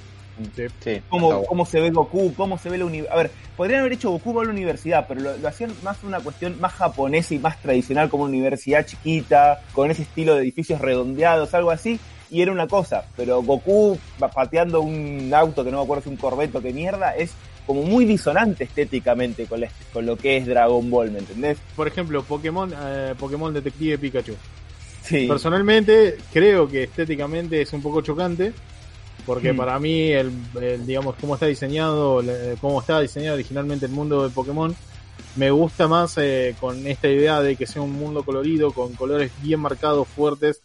Sí, 0.54 0.66
sí, 0.80 1.02
cómo, 1.08 1.44
cómo 1.46 1.64
se 1.64 1.80
ve 1.80 1.90
Goku, 1.90 2.34
cómo 2.34 2.58
se 2.58 2.68
ve 2.68 2.76
la 2.76 2.84
universidad. 2.84 3.14
A 3.14 3.22
ver, 3.22 3.30
podrían 3.56 3.80
haber 3.80 3.94
hecho 3.94 4.10
Goku 4.10 4.34
va 4.34 4.42
a 4.42 4.44
la 4.44 4.50
universidad, 4.50 5.06
pero 5.08 5.22
lo, 5.22 5.36
lo, 5.38 5.48
hacían 5.48 5.72
más 5.82 6.04
una 6.04 6.20
cuestión 6.20 6.60
más 6.60 6.74
japonesa 6.74 7.32
y 7.34 7.38
más 7.38 7.58
tradicional, 7.62 8.10
como 8.10 8.24
una 8.24 8.32
universidad 8.32 8.84
chiquita, 8.84 9.62
con 9.72 9.90
ese 9.90 10.02
estilo 10.02 10.34
de 10.34 10.42
edificios 10.42 10.82
redondeados, 10.82 11.54
algo 11.54 11.70
así. 11.70 11.98
Y 12.28 12.42
era 12.42 12.52
una 12.52 12.66
cosa, 12.66 13.06
pero 13.16 13.42
Goku 13.42 13.98
pateando 14.18 14.82
un 14.82 15.32
auto 15.32 15.64
que 15.64 15.70
no 15.70 15.78
me 15.78 15.84
acuerdo 15.84 16.02
si 16.02 16.10
un 16.10 16.16
corbeto 16.16 16.60
que 16.60 16.72
mierda, 16.72 17.16
es 17.16 17.32
como 17.66 17.82
muy 17.82 18.04
disonante 18.04 18.64
estéticamente 18.64 19.46
con, 19.46 19.60
la, 19.60 19.68
con, 19.92 20.06
lo 20.06 20.16
que 20.16 20.36
es 20.36 20.46
Dragon 20.46 20.88
Ball, 20.90 21.10
¿me 21.10 21.18
entendés? 21.18 21.58
Por 21.74 21.88
ejemplo, 21.88 22.22
Pokémon, 22.22 22.72
eh, 22.72 23.14
Pokémon 23.18 23.52
Detective 23.52 23.98
Pikachu. 23.98 24.34
Sí. 25.02 25.26
Personalmente 25.26 26.16
creo 26.32 26.68
que 26.68 26.84
estéticamente 26.84 27.62
es 27.62 27.72
un 27.72 27.82
poco 27.82 28.00
chocante, 28.00 28.52
porque 29.24 29.52
mm. 29.52 29.56
para 29.56 29.78
mí, 29.78 30.10
el, 30.12 30.32
el, 30.60 30.86
digamos, 30.86 31.16
cómo 31.20 31.34
está 31.34 31.46
diseñado, 31.46 32.22
cómo 32.60 32.80
está 32.80 33.00
diseñado 33.00 33.34
originalmente 33.34 33.86
el 33.86 33.92
mundo 33.92 34.24
de 34.24 34.30
Pokémon, 34.30 34.74
me 35.36 35.50
gusta 35.50 35.86
más 35.86 36.16
eh, 36.18 36.54
con 36.58 36.86
esta 36.86 37.08
idea 37.08 37.40
de 37.42 37.56
que 37.56 37.66
sea 37.66 37.82
un 37.82 37.92
mundo 37.92 38.22
colorido, 38.22 38.72
con 38.72 38.94
colores 38.94 39.30
bien 39.42 39.60
marcados, 39.60 40.08
fuertes, 40.08 40.62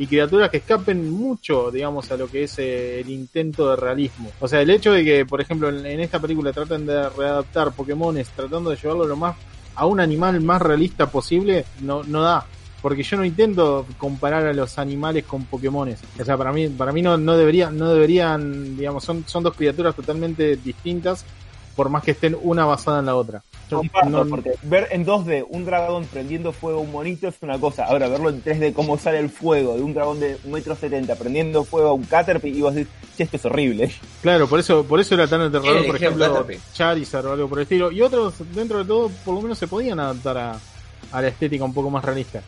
y 0.00 0.06
criaturas 0.06 0.48
que 0.48 0.56
escapen 0.56 1.10
mucho, 1.10 1.70
digamos, 1.70 2.10
a 2.10 2.16
lo 2.16 2.26
que 2.26 2.44
es 2.44 2.58
eh, 2.58 3.00
el 3.00 3.10
intento 3.10 3.68
de 3.68 3.76
realismo. 3.76 4.30
O 4.40 4.48
sea, 4.48 4.62
el 4.62 4.70
hecho 4.70 4.92
de 4.92 5.04
que, 5.04 5.26
por 5.26 5.42
ejemplo, 5.42 5.68
en, 5.68 6.00
esta 6.00 6.18
película 6.18 6.54
traten 6.54 6.86
de 6.86 7.10
readaptar 7.10 7.72
Pokémones, 7.72 8.30
tratando 8.30 8.70
de 8.70 8.76
llevarlo 8.76 9.04
lo 9.04 9.16
más 9.16 9.36
a 9.74 9.84
un 9.84 10.00
animal 10.00 10.40
más 10.40 10.62
realista 10.62 11.10
posible, 11.10 11.66
no, 11.82 12.02
no 12.02 12.22
da. 12.22 12.46
Porque 12.80 13.02
yo 13.02 13.18
no 13.18 13.26
intento 13.26 13.84
comparar 13.98 14.46
a 14.46 14.54
los 14.54 14.78
animales 14.78 15.26
con 15.26 15.44
Pokémones. 15.44 16.00
O 16.18 16.24
sea, 16.24 16.38
para 16.38 16.50
mí, 16.50 16.68
para 16.68 16.92
mí 16.92 17.02
no, 17.02 17.18
no 17.18 17.36
debería, 17.36 17.70
no 17.70 17.92
deberían, 17.92 18.78
digamos, 18.78 19.04
son, 19.04 19.24
son 19.26 19.42
dos 19.42 19.54
criaturas 19.54 19.94
totalmente 19.94 20.56
distintas, 20.56 21.26
por 21.76 21.90
más 21.90 22.02
que 22.02 22.12
estén 22.12 22.38
una 22.40 22.64
basada 22.64 23.00
en 23.00 23.06
la 23.06 23.16
otra. 23.16 23.42
Comparto, 23.78 24.10
no- 24.10 24.26
porque 24.26 24.52
ver 24.62 24.88
en 24.90 25.04
2D 25.04 25.44
un 25.48 25.64
dragón 25.64 26.04
prendiendo 26.06 26.52
fuego 26.52 26.78
a 26.80 26.82
un 26.82 26.92
monito 26.92 27.28
es 27.28 27.34
una 27.42 27.58
cosa. 27.58 27.84
Ahora, 27.84 28.08
verlo 28.08 28.28
en 28.30 28.42
3D, 28.42 28.72
cómo 28.72 28.98
sale 28.98 29.18
el 29.18 29.30
fuego 29.30 29.74
de 29.76 29.82
un 29.82 29.94
dragón 29.94 30.20
de 30.20 30.36
1,70 30.44 30.50
metro 30.52 30.76
setenta 30.76 31.14
prendiendo 31.16 31.64
fuego 31.64 31.88
a 31.88 31.92
un 31.92 32.04
Caterpie, 32.04 32.50
y 32.52 32.60
vos 32.60 32.74
decís, 32.74 32.90
che, 33.16 33.22
esto 33.24 33.36
es 33.36 33.44
horrible. 33.44 33.90
Claro, 34.22 34.46
por 34.48 34.58
eso, 34.60 34.84
por 34.84 35.00
eso 35.00 35.14
era 35.14 35.26
tan 35.26 35.40
aterrador, 35.42 35.86
por 35.86 35.96
ejemplo, 35.96 36.24
Caterpie. 36.32 36.60
Charizard 36.74 37.26
o 37.26 37.32
algo 37.32 37.48
por 37.48 37.58
el 37.58 37.62
estilo. 37.62 37.90
Y 37.90 38.02
otros, 38.02 38.34
dentro 38.54 38.78
de 38.78 38.84
todo, 38.84 39.08
por 39.24 39.34
lo 39.34 39.42
menos 39.42 39.58
se 39.58 39.66
podían 39.68 40.00
adaptar 40.00 40.38
a, 40.38 40.58
a 41.12 41.22
la 41.22 41.28
estética 41.28 41.64
un 41.64 41.74
poco 41.74 41.90
más 41.90 42.04
realista. 42.04 42.42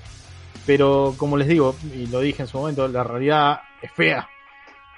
Pero, 0.65 1.15
como 1.17 1.37
les 1.37 1.49
digo, 1.49 1.75
y 1.95 2.07
lo 2.07 2.21
dije 2.21 2.43
en 2.43 2.49
su 2.49 2.59
momento, 2.59 2.87
la 2.87 3.03
realidad 3.03 3.61
es 3.83 3.91
fea. 3.93 4.29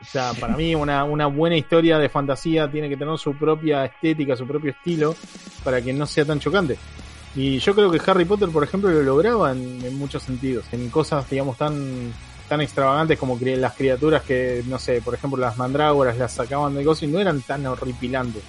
O 0.07 0.11
sea, 0.11 0.33
para 0.35 0.57
mí 0.57 0.75
una, 0.75 1.05
una 1.05 1.27
buena 1.27 1.57
historia 1.57 1.99
de 1.99 2.09
fantasía 2.09 2.71
tiene 2.71 2.89
que 2.89 2.97
tener 2.97 3.19
su 3.19 3.35
propia 3.35 3.85
estética, 3.85 4.37
su 4.37 4.47
propio 4.47 4.71
estilo, 4.71 5.17
para 5.65 5.81
que 5.81 5.93
no 5.93 6.07
sea 6.07 6.25
tan 6.25 6.39
chocante. 6.39 6.77
Y 7.35 7.59
yo 7.59 7.75
creo 7.75 7.91
que 7.91 8.01
Harry 8.09 8.25
Potter, 8.25 8.51
por 8.51 8.63
ejemplo, 8.63 8.91
lo 8.91 9.03
lograba 9.03 9.53
en, 9.53 9.81
en 9.85 9.99
muchos 9.99 10.23
sentidos, 10.23 10.67
en 10.73 10.89
cosas, 10.91 11.29
digamos, 11.29 11.57
tan 11.57 12.13
tan 12.49 12.61
extravagantes 12.61 13.19
como 13.19 13.39
las 13.41 13.75
criaturas 13.75 14.23
que, 14.23 14.63
no 14.67 14.79
sé, 14.79 15.01
por 15.01 15.15
ejemplo, 15.15 15.41
las 15.41 15.57
mandrágoras 15.57 16.19
las 16.19 16.33
sacaban 16.33 16.75
de 16.75 16.85
cosas 16.85 17.05
y 17.05 17.07
no 17.07 17.19
eran 17.19 17.41
tan 17.43 17.67
horripilantes. 17.67 18.43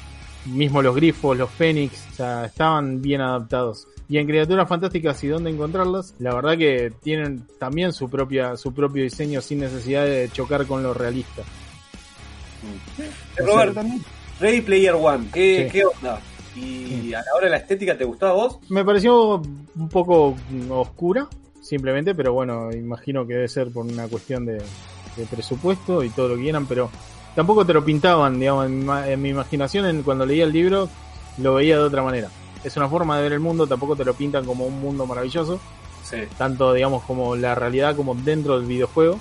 Mismo 0.45 0.81
los 0.81 0.95
grifos, 0.95 1.35
los 1.37 1.49
fénix, 1.49 2.05
o 2.11 2.15
sea, 2.15 2.45
estaban 2.45 3.01
bien 3.01 3.21
adaptados. 3.21 3.87
Y 4.07 4.19
en 4.19 4.27
criaturas 4.27 4.69
fantásticas 4.69 5.23
y 5.23 5.27
dónde 5.27 5.49
encontrarlas, 5.49 6.13
la 6.19 6.35
verdad 6.35 6.57
que 6.57 6.93
tienen 7.01 7.47
también 7.59 7.91
su 7.91 8.07
propia 8.09 8.55
su 8.55 8.71
propio 8.71 9.01
diseño 9.03 9.41
sin 9.41 9.59
necesidad 9.61 10.05
de 10.05 10.29
chocar 10.31 10.67
con 10.67 10.83
lo 10.83 10.93
realista. 10.93 11.41
Robert, 13.37 13.75
Ready 14.39 14.61
Player 14.61 14.93
One, 14.93 15.27
¿qué, 15.33 15.65
Sí. 15.65 15.71
qué 15.79 15.85
onda? 15.85 16.19
¿Y 16.55 17.13
a 17.13 17.19
la 17.19 17.33
hora 17.35 17.45
de 17.45 17.51
la 17.51 17.57
estética 17.57 17.97
te 17.97 18.05
gustó 18.05 18.27
a 18.27 18.31
vos? 18.33 18.59
Me 18.69 18.85
pareció 18.85 19.35
un 19.37 19.89
poco 19.89 20.37
mm, 20.49 20.71
oscura, 20.71 21.27
simplemente, 21.61 22.15
pero 22.15 22.33
bueno, 22.33 22.71
imagino 22.71 23.25
que 23.27 23.33
debe 23.33 23.47
ser 23.47 23.71
por 23.71 23.85
una 23.85 24.07
cuestión 24.07 24.45
de, 24.45 24.53
de 24.53 25.25
presupuesto 25.29 26.03
y 26.03 26.09
todo 26.09 26.29
lo 26.29 26.35
que 26.35 26.43
quieran, 26.43 26.65
pero 26.65 26.89
tampoco 27.35 27.65
te 27.65 27.73
lo 27.73 27.83
pintaban, 27.83 28.39
digamos, 28.39 28.65
en 28.65 28.79
mi, 28.79 28.85
ma- 28.85 29.07
en 29.09 29.21
mi 29.21 29.29
imaginación, 29.29 29.85
en, 29.85 30.03
cuando 30.03 30.25
leía 30.25 30.45
el 30.45 30.51
libro, 30.53 30.89
lo 31.37 31.55
veía 31.55 31.77
de 31.77 31.83
otra 31.83 32.01
manera. 32.01 32.29
Es 32.63 32.75
una 32.77 32.87
forma 32.89 33.17
de 33.17 33.23
ver 33.23 33.33
el 33.33 33.39
mundo, 33.39 33.67
tampoco 33.67 33.95
te 33.95 34.05
lo 34.05 34.13
pintan 34.13 34.45
como 34.45 34.65
un 34.65 34.79
mundo 34.81 35.05
maravilloso, 35.05 35.59
Sí. 36.03 36.17
tanto, 36.37 36.71
digamos, 36.73 37.03
como 37.03 37.35
la 37.35 37.55
realidad 37.55 37.95
como 37.95 38.13
dentro 38.15 38.57
del 38.57 38.67
videojuego. 38.67 39.19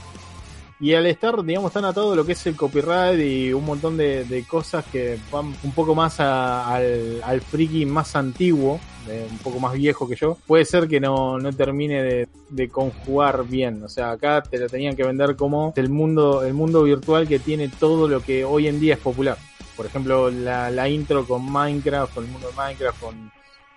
Y 0.80 0.92
al 0.94 1.06
estar, 1.06 1.42
digamos, 1.44 1.72
tan 1.72 1.84
atado 1.84 2.12
a 2.12 2.16
lo 2.16 2.26
que 2.26 2.32
es 2.32 2.46
el 2.46 2.56
copyright 2.56 3.18
y 3.20 3.52
un 3.52 3.64
montón 3.64 3.96
de, 3.96 4.24
de 4.24 4.44
cosas 4.44 4.84
que 4.86 5.18
van 5.30 5.54
un 5.62 5.72
poco 5.72 5.94
más 5.94 6.20
a- 6.20 6.74
al, 6.74 7.20
al 7.24 7.40
friki 7.40 7.86
más 7.86 8.14
antiguo, 8.16 8.80
eh, 9.08 9.26
un 9.30 9.38
poco 9.38 9.60
más 9.60 9.72
viejo 9.74 10.08
que 10.08 10.16
yo, 10.16 10.36
puede 10.46 10.64
ser 10.64 10.88
que 10.88 11.00
no, 11.00 11.38
no 11.38 11.52
termine 11.52 12.26
de, 12.50 12.68
conjugar 12.68 13.44
bien. 13.46 13.82
O 13.82 13.88
sea, 13.88 14.12
acá 14.12 14.42
te 14.42 14.58
lo 14.58 14.68
tenían 14.68 14.96
que 14.96 15.04
vender 15.04 15.36
como 15.36 15.72
el 15.76 15.88
mundo, 15.88 16.42
el 16.44 16.54
mundo 16.54 16.82
virtual 16.82 17.28
que 17.28 17.38
tiene 17.38 17.68
todo 17.68 18.08
lo 18.08 18.20
que 18.20 18.44
hoy 18.44 18.68
en 18.68 18.80
día 18.80 18.94
es 18.94 19.00
popular. 19.00 19.36
Por 19.76 19.86
ejemplo, 19.86 20.30
la, 20.30 20.70
la 20.70 20.88
intro 20.88 21.26
con 21.26 21.50
Minecraft, 21.50 22.14
con 22.14 22.24
el 22.24 22.30
mundo 22.30 22.48
de 22.48 22.54
Minecraft, 22.54 23.00
con 23.00 23.32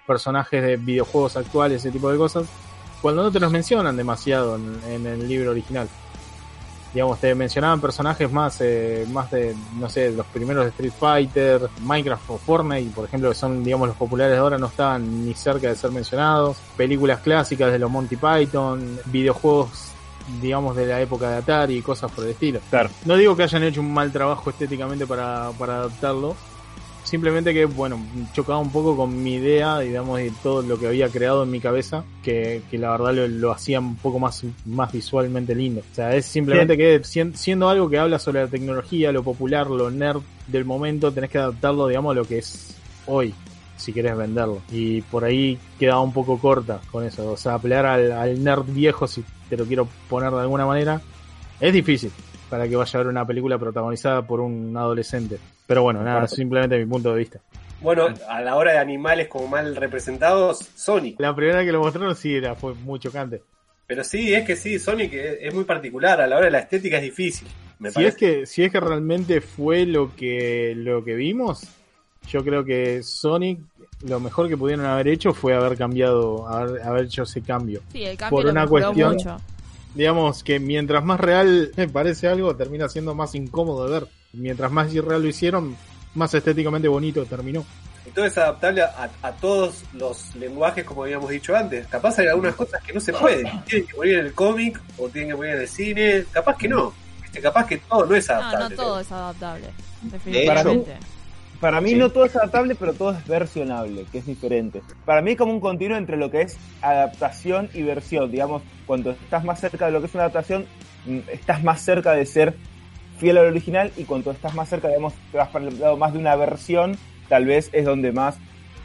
personajes 0.05 0.63
de 0.63 0.77
videojuegos 0.77 1.35
actuales, 1.35 1.81
ese 1.81 1.91
tipo 1.91 2.11
de 2.11 2.17
cosas, 2.17 2.47
cuando 3.01 3.23
no 3.23 3.31
te 3.31 3.39
los 3.39 3.51
mencionan 3.51 3.97
demasiado 3.97 4.55
en 4.55 5.05
el 5.05 5.27
libro 5.27 5.51
original. 5.51 5.89
Digamos, 6.93 7.19
te 7.19 7.35
mencionaban 7.35 7.81
personajes 7.81 8.31
más, 8.31 8.57
eh, 8.61 9.05
más 9.11 9.29
de, 9.31 9.55
no 9.79 9.89
sé, 9.89 10.11
los 10.11 10.25
primeros 10.27 10.63
de 10.63 10.69
Street 10.69 10.93
Fighter, 10.97 11.69
Minecraft 11.81 12.29
o 12.29 12.37
Fortnite, 12.37 12.91
por 12.95 13.05
ejemplo, 13.05 13.29
que 13.29 13.35
son, 13.35 13.63
digamos, 13.63 13.87
los 13.89 13.97
populares 13.97 14.33
de 14.33 14.39
ahora, 14.39 14.57
no 14.57 14.67
estaban 14.67 15.25
ni 15.25 15.33
cerca 15.33 15.67
de 15.67 15.75
ser 15.75 15.91
mencionados. 15.91 16.57
Películas 16.75 17.19
clásicas 17.19 17.71
de 17.71 17.79
los 17.79 17.91
Monty 17.91 18.15
Python, 18.15 18.99
videojuegos, 19.05 19.91
digamos, 20.41 20.75
de 20.75 20.87
la 20.87 21.01
época 21.01 21.29
de 21.29 21.37
Atari 21.37 21.77
y 21.77 21.81
cosas 21.81 22.11
por 22.11 22.23
el 22.23 22.31
estilo. 22.31 22.59
Claro. 22.69 22.89
No 23.05 23.15
digo 23.15 23.35
que 23.35 23.43
hayan 23.43 23.63
hecho 23.63 23.81
un 23.81 23.93
mal 23.93 24.11
trabajo 24.11 24.49
estéticamente 24.49 25.05
para, 25.05 25.51
para 25.57 25.77
adaptarlo, 25.77 26.35
simplemente 27.07 27.53
que, 27.53 27.65
bueno, 27.65 27.99
chocaba 28.33 28.59
un 28.59 28.71
poco 28.71 28.95
con 28.95 29.23
mi 29.23 29.35
idea, 29.35 29.79
digamos, 29.79 30.17
de 30.19 30.31
todo 30.43 30.61
lo 30.61 30.77
que 30.77 30.87
había 30.87 31.09
creado 31.09 31.43
en 31.43 31.51
mi 31.51 31.59
cabeza, 31.59 32.03
que, 32.23 32.61
que 32.69 32.77
la 32.77 32.91
verdad 32.91 33.13
lo, 33.13 33.27
lo 33.27 33.51
hacía 33.51 33.79
un 33.79 33.95
poco 33.95 34.19
más, 34.19 34.43
más 34.65 34.91
visualmente 34.91 35.55
lindo. 35.55 35.81
O 35.91 35.95
sea, 35.95 36.15
es 36.15 36.25
simplemente 36.25 36.75
que 36.77 37.01
sien- 37.03 37.33
siendo 37.35 37.69
algo 37.69 37.89
que 37.89 37.97
habla 37.99 38.19
sobre 38.19 38.41
la 38.43 38.47
tecnología, 38.47 39.11
lo 39.11 39.23
popular, 39.23 39.67
lo 39.69 39.89
nerd 39.89 40.21
del 40.47 40.65
momento, 40.65 41.11
tenés 41.11 41.29
que 41.29 41.37
adaptarlo, 41.37 41.87
digamos, 41.87 42.11
a 42.11 42.15
lo 42.19 42.25
que 42.25 42.39
es 42.39 42.75
hoy 43.07 43.33
si 43.77 43.93
querés 43.93 44.17
venderlo. 44.17 44.61
Y 44.71 45.01
por 45.01 45.23
ahí 45.23 45.57
quedaba 45.79 46.01
un 46.01 46.11
poco 46.11 46.37
corta 46.39 46.81
con 46.91 47.03
eso. 47.05 47.31
O 47.31 47.37
sea, 47.37 47.53
apelar 47.55 47.85
al, 47.85 48.11
al 48.11 48.43
nerd 48.43 48.65
viejo, 48.65 49.07
si 49.07 49.23
te 49.49 49.55
lo 49.55 49.65
quiero 49.65 49.87
poner 50.09 50.31
de 50.31 50.41
alguna 50.41 50.65
manera, 50.65 50.99
es 51.59 51.73
difícil 51.73 52.11
para 52.49 52.67
que 52.67 52.75
vaya 52.75 52.99
a 52.99 53.03
ver 53.03 53.07
una 53.11 53.25
película 53.27 53.57
protagonizada 53.59 54.25
por 54.25 54.39
un 54.39 54.75
adolescente. 54.75 55.37
Pero 55.67 55.83
bueno, 55.83 56.01
nada, 56.01 56.27
simplemente 56.27 56.77
mi 56.77 56.85
punto 56.85 57.11
de 57.13 57.19
vista. 57.19 57.39
Bueno, 57.81 58.07
a 58.27 58.41
la 58.41 58.55
hora 58.55 58.71
de 58.71 58.79
animales 58.79 59.27
como 59.27 59.47
mal 59.47 59.75
representados, 59.75 60.59
Sonic. 60.75 61.19
La 61.19 61.35
primera 61.35 61.63
que 61.63 61.71
lo 61.71 61.79
mostraron 61.81 62.15
sí 62.15 62.35
era, 62.35 62.55
fue 62.55 62.73
muy 62.73 62.99
chocante. 62.99 63.43
Pero 63.85 64.03
sí, 64.03 64.33
es 64.33 64.45
que 64.45 64.55
sí, 64.55 64.79
Sonic 64.79 65.13
es, 65.13 65.37
es 65.41 65.53
muy 65.53 65.63
particular. 65.63 66.19
A 66.19 66.27
la 66.27 66.37
hora 66.37 66.45
de 66.45 66.51
la 66.51 66.59
estética 66.59 66.97
es 66.97 67.03
difícil. 67.03 67.47
Me 67.79 67.89
Si 67.89 67.95
parece. 67.95 68.09
es 68.09 68.15
que, 68.17 68.45
si 68.47 68.63
es 68.63 68.71
que 68.71 68.79
realmente 68.79 69.41
fue 69.41 69.85
lo 69.85 70.15
que, 70.15 70.73
lo 70.75 71.03
que 71.03 71.13
vimos, 71.13 71.67
yo 72.27 72.43
creo 72.43 72.65
que 72.65 73.03
Sonic 73.03 73.59
lo 74.07 74.19
mejor 74.19 74.47
que 74.49 74.57
pudieron 74.57 74.85
haber 74.85 75.07
hecho 75.09 75.33
fue 75.33 75.53
haber 75.53 75.77
cambiado, 75.77 76.47
haber, 76.47 76.81
haber 76.81 77.05
hecho 77.05 77.23
ese 77.23 77.41
cambio. 77.41 77.81
Sí, 77.91 78.03
el 78.03 78.17
cambio 78.17 78.35
Por 78.37 78.45
lo 78.45 78.51
una 78.51 78.67
cuestión- 78.67 79.13
mucho. 79.13 79.37
digamos 79.93 80.43
que 80.43 80.59
mientras 80.59 81.03
más 81.03 81.19
real 81.19 81.71
me 81.77 81.87
parece 81.87 82.27
algo, 82.27 82.55
termina 82.55 82.89
siendo 82.89 83.13
más 83.15 83.35
incómodo 83.35 83.85
de 83.87 83.99
ver. 83.99 84.07
Mientras 84.33 84.71
más 84.71 84.93
irreal 84.93 85.21
lo 85.21 85.27
hicieron, 85.27 85.75
más 86.15 86.33
estéticamente 86.33 86.87
bonito 86.87 87.25
terminó. 87.25 87.65
Y 88.05 88.11
todo 88.11 88.25
es 88.25 88.37
adaptable 88.37 88.83
a, 88.83 89.09
a 89.21 89.31
todos 89.33 89.83
los 89.93 90.33
lenguajes, 90.35 90.85
como 90.85 91.03
habíamos 91.03 91.29
dicho 91.29 91.55
antes. 91.55 91.87
Capaz 91.87 92.17
hay 92.19 92.27
algunas 92.27 92.55
cosas 92.55 92.81
que 92.83 92.93
no 92.93 92.99
se 93.01 93.11
pueden. 93.13 93.45
Tienen 93.65 93.87
que 93.87 93.95
poner 93.95 94.19
en 94.19 94.25
el 94.27 94.33
cómic 94.33 94.81
o 94.97 95.09
tienen 95.09 95.31
que 95.31 95.35
poner 95.35 95.55
en 95.55 95.61
el 95.61 95.67
cine. 95.67 96.23
Capaz 96.31 96.55
que 96.57 96.69
no. 96.69 96.93
¿Viste? 97.21 97.41
Capaz 97.41 97.67
que 97.67 97.77
todo 97.77 98.05
no 98.05 98.15
es 98.15 98.27
No, 98.29 98.35
adaptable. 98.35 98.75
no 98.77 98.81
todo 98.83 98.99
es 99.01 99.11
adaptable. 99.11 99.67
Definitivamente. 100.03 100.91
Para 101.59 101.81
mí 101.81 101.89
Sí. 101.89 101.95
no 101.95 102.09
todo 102.11 102.25
es 102.25 102.35
adaptable, 102.35 102.75
pero 102.75 102.93
todo 102.93 103.11
es 103.11 103.27
versionable, 103.27 104.05
que 104.11 104.19
es 104.19 104.25
diferente. 104.27 104.81
Para 105.05 105.21
mí 105.23 105.35
como 105.35 105.51
un 105.51 105.59
continuo 105.59 105.97
entre 105.97 106.15
lo 106.15 106.29
que 106.31 106.41
es 106.43 106.55
adaptación 106.81 107.69
y 107.73 107.81
versión. 107.81 108.31
Digamos, 108.31 108.61
cuando 108.85 109.11
estás 109.11 109.43
más 109.43 109.59
cerca 109.59 109.87
de 109.87 109.91
lo 109.91 109.99
que 109.99 110.05
es 110.05 110.13
una 110.13 110.23
adaptación, 110.25 110.65
mm, 111.07 111.19
estás 111.31 111.63
más 111.63 111.81
cerca 111.81 112.11
de 112.13 112.25
ser 112.25 112.55
fiel 113.19 113.37
al 113.37 113.45
original 113.47 113.91
y 113.97 114.03
cuando 114.03 114.31
estás 114.31 114.53
más 114.55 114.69
cerca, 114.69 114.87
digamos, 114.87 115.13
te 115.31 115.37
vas 115.37 115.49
para 115.49 115.67
el 115.67 115.79
lado 115.79 115.97
más 115.97 116.13
de 116.13 116.19
una 116.19 116.35
versión, 116.35 116.97
tal 117.29 117.45
vez 117.45 117.69
es 117.73 117.85
donde 117.85 118.11
más 118.11 118.35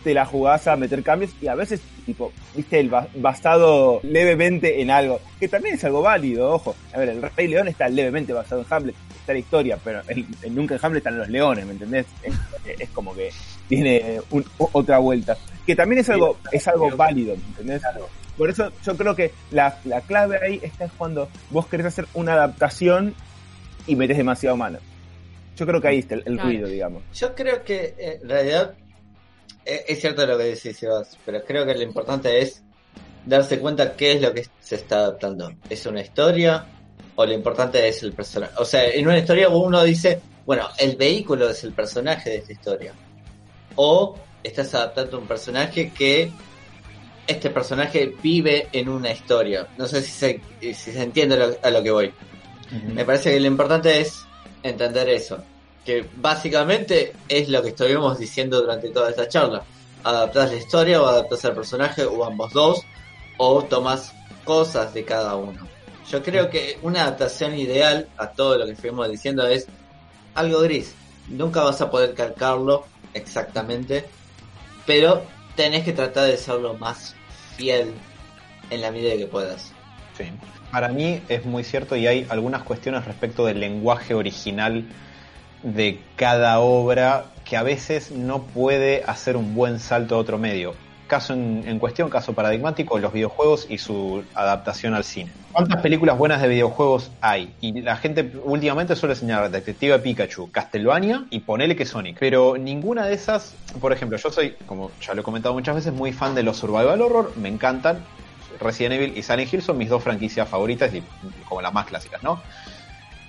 te 0.05 0.15
la 0.15 0.27
jugás 0.27 0.67
a 0.67 0.75
meter 0.75 1.03
cambios 1.05 1.31
y 1.41 1.47
a 1.47 1.55
veces, 1.55 1.81
tipo, 2.05 2.33
viste, 2.57 2.81
el 2.81 2.89
ba- 2.89 3.07
basado 3.15 4.01
levemente 4.03 4.81
en 4.83 4.91
algo, 4.91 5.21
que 5.39 5.47
también 5.47 5.77
es 5.77 5.85
algo 5.85 6.03
válido, 6.03 6.51
ojo. 6.51 6.75
A 6.93 6.99
ver, 6.99 7.11
el 7.11 7.23
Rey 7.23 7.47
León 7.47 7.69
está 7.69 7.89
levemente 7.89 8.33
basado 8.33 8.63
en 8.63 8.67
Hamlet, 8.69 8.97
está 9.21 9.33
la 9.33 9.39
historia, 9.39 9.79
pero 9.85 10.01
en, 10.09 10.27
en 10.43 10.55
nunca 10.57 10.75
en 10.75 10.81
Hamlet 10.83 10.99
están 11.03 11.19
los 11.19 11.29
leones, 11.29 11.65
¿me 11.67 11.73
entendés? 11.73 12.07
Es, 12.25 12.35
es 12.81 12.89
como 12.91 13.15
que 13.15 13.31
tiene 13.69 14.21
un- 14.31 14.45
otra 14.59 14.99
vuelta. 14.99 15.37
Que 15.65 15.77
también 15.77 16.01
es 16.01 16.11
algo, 16.11 16.37
es 16.51 16.67
algo 16.67 16.87
válido, 16.97 17.37
¿me 17.37 17.43
entendés? 17.51 17.83
Por 18.37 18.51
eso 18.51 18.73
yo 18.85 18.97
creo 18.97 19.15
que 19.15 19.31
la, 19.53 19.79
la 19.85 20.01
clave 20.01 20.39
ahí 20.45 20.59
está 20.63 20.87
es 20.87 20.93
cuando 20.93 21.29
vos 21.51 21.67
querés 21.67 21.87
hacer 21.87 22.07
una 22.15 22.33
adaptación 22.33 23.15
y 23.87 23.97
metes 23.97 24.17
demasiado 24.17 24.57
mano. 24.57 24.79
Yo 25.57 25.67
creo 25.67 25.81
que 25.81 25.89
ahí 25.89 25.99
está 25.99 26.15
el, 26.15 26.23
el 26.27 26.35
Claro. 26.35 26.49
ruido, 26.49 26.69
digamos. 26.69 27.03
Yo 27.15 27.35
creo 27.35 27.63
que 27.63 27.95
eh, 27.99 28.19
en 28.23 28.29
realidad 28.29 28.75
eh, 29.65 29.85
es 29.89 30.01
cierto 30.01 30.27
lo 30.27 30.37
que 30.39 30.45
decís, 30.45 30.77
Sebas, 30.79 31.17
pero 31.25 31.43
creo 31.45 31.65
que 31.67 31.75
lo 31.75 31.83
importante 31.83 32.41
es 32.41 32.63
darse 33.27 33.59
cuenta 33.59 33.95
qué 33.95 34.13
es 34.13 34.23
lo 34.23 34.33
que 34.33 34.45
se 34.61 34.77
está 34.77 34.99
adaptando. 34.99 35.53
¿Es 35.69 35.85
una 35.87 36.01
historia 36.01 36.67
o 37.15 37.27
lo 37.27 37.33
importante 37.33 37.87
es 37.87 38.03
el 38.03 38.13
personaje? 38.13 38.53
O 38.59 38.65
sea, 38.65 38.87
en 38.89 39.07
una 39.07 39.19
historia 39.19 39.49
uno 39.49 39.83
dice, 39.85 40.21
bueno, 40.47 40.69
el 40.79 40.97
vehículo 40.97 41.49
es 41.51 41.63
el 41.65 41.73
personaje 41.73 42.31
de 42.31 42.37
esta 42.37 42.53
historia. 42.53 42.95
O 43.77 44.17
estás 44.43 44.75
adaptando 44.75 45.19
un 45.19 45.27
personaje 45.29 45.91
que 45.97 46.31
este 47.27 47.51
personaje 47.51 48.13
vive 48.23 48.67
en 48.73 48.89
una 48.89 49.13
historia. 49.13 49.69
No 49.79 49.87
sé 49.87 50.03
si 50.03 50.11
se, 50.11 50.41
si 50.61 50.75
se 50.75 51.03
entiende 51.03 51.37
lo- 51.37 51.57
a 51.63 51.71
lo 51.71 51.83
que 51.83 51.91
voy. 51.91 52.13
Me 52.95 53.05
parece 53.05 53.31
que 53.33 53.41
lo 53.41 53.47
importante 53.47 54.01
es 54.01 54.25
entender 54.63 55.09
eso. 55.09 55.43
Que 55.85 56.09
básicamente 56.17 57.13
es 57.29 57.49
lo 57.49 57.63
que 57.63 57.71
estuvimos 57.71 58.19
diciendo 58.19 58.61
durante 58.61 58.89
toda 58.91 59.11
esta 59.11 59.29
charla. 59.29 59.63
Adaptás 60.05 60.51
la 60.51 60.57
historia 60.57 61.03
o 61.03 61.07
adaptás 61.07 61.45
al 61.45 61.55
personaje 61.55 62.05
o 62.05 62.25
ambos 62.25 62.53
dos 62.53 62.83
o 63.37 63.63
tomas 63.65 64.13
cosas 64.45 64.95
de 64.95 65.05
cada 65.05 65.37
uno. 65.37 65.67
Yo 66.11 66.23
creo 66.23 66.51
que 66.51 66.79
una 66.83 67.03
adaptación 67.03 67.59
ideal 67.59 68.09
a 68.17 68.31
todo 68.31 68.59
lo 68.59 68.67
que 68.67 68.75
fuimos 68.75 69.11
diciendo 69.11 69.47
es 69.47 69.67
algo 70.35 70.61
gris. 70.61 70.95
Nunca 71.29 71.63
vas 71.63 71.81
a 71.81 71.91
poder 71.91 72.15
calcarlo 72.15 72.85
exactamente, 73.15 74.05
pero 74.87 75.23
tenés 75.55 75.85
que 75.85 75.93
tratar 75.93 76.27
de 76.27 76.37
ser 76.37 76.57
lo 76.57 76.75
más 76.75 77.15
fiel 77.57 77.93
en 78.71 78.81
la 78.81 78.91
medida 78.91 79.17
que 79.17 79.27
puedas. 79.27 79.73
Sí. 80.17 80.25
Para 80.73 80.89
mí 80.89 81.21
es 81.29 81.45
muy 81.45 81.65
cierto 81.65 81.97
y 81.97 82.07
hay 82.07 82.27
algunas 82.31 82.63
cuestiones 82.63 83.05
respecto 83.05 83.45
del 83.45 83.61
lenguaje 83.61 84.15
original 84.15 84.87
de 85.63 86.01
cada 86.17 86.61
obra 86.61 87.27
que 87.45 87.59
a 87.59 87.63
veces 87.63 88.11
no 88.11 88.45
puede 88.45 89.05
hacer 89.07 89.37
un 89.37 89.55
buen 89.55 89.79
salto 89.79 90.15
a 90.15 90.19
otro 90.19 90.39
medio. 90.39 90.75
Caso 91.07 91.35
en, 91.35 91.79
cuestión, 91.79 92.09
caso 92.09 92.33
paradigmático, 92.33 92.99
los 92.99 93.13
videojuegos 93.13 93.67
y 93.69 93.77
su 93.77 94.25
adaptación 94.35 94.95
al 94.95 95.05
cine. 95.05 95.31
¿Cuántas 95.53 95.83
películas 95.83 96.17
buenas 96.17 96.41
de 96.41 96.49
videojuegos 96.49 97.11
hay? 97.21 97.53
Y 97.61 97.83
la 97.83 97.97
gente 97.97 98.33
últimamente 98.43 98.97
suele 98.97 99.15
señalar 99.15 99.51
Detective 99.51 99.99
Pikachu, 99.99 100.51
Castlevania 100.51 101.27
y 101.29 101.41
ponele 101.41 101.77
que 101.77 101.85
Sonic. 101.85 102.17
Pero 102.19 102.57
ninguna 102.57 103.05
de 103.05 103.13
esas, 103.13 103.55
por 103.79 103.93
ejemplo, 103.93 104.17
yo 104.17 104.31
soy, 104.31 104.53
como 104.65 104.91
ya 105.07 105.13
lo 105.13 105.21
he 105.21 105.25
comentado 105.25 105.53
muchas 105.53 105.75
veces, 105.75 105.93
muy 105.93 106.15
fan 106.15 106.35
de 106.35 106.45
los 106.45 106.57
survival 106.57 107.03
horror, 107.03 107.33
me 107.37 107.51
encantan. 107.51 107.99
Resident 108.63 108.95
Evil 108.95 109.17
y 109.17 109.23
Silent 109.23 109.53
Hill 109.53 109.63
son 109.63 109.79
mis 109.79 109.89
dos 109.89 110.03
franquicias 110.03 110.49
favoritas 110.49 110.93
y 110.95 111.03
como 111.49 111.61
las 111.61 111.73
más 111.73 111.87
clásicas, 111.87 112.23
¿no? 112.23 112.41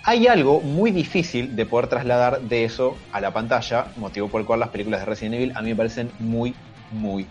Hay 0.05 0.27
algo 0.27 0.59
muy 0.59 0.91
difícil 0.91 1.55
de 1.55 1.65
poder 1.65 1.87
trasladar 1.87 2.41
de 2.41 2.65
eso 2.65 2.97
a 3.13 3.21
la 3.21 3.31
pantalla, 3.31 3.87
motivo 3.95 4.27
por 4.27 4.41
el 4.41 4.47
cual 4.47 4.59
las 4.59 4.69
películas 4.69 4.99
de 4.99 5.05
Resident 5.05 5.35
Evil 5.35 5.53
a 5.55 5.61
mí 5.61 5.69
me 5.69 5.75
parecen 5.75 6.11
muy, 6.19 6.53
muy 6.91 7.25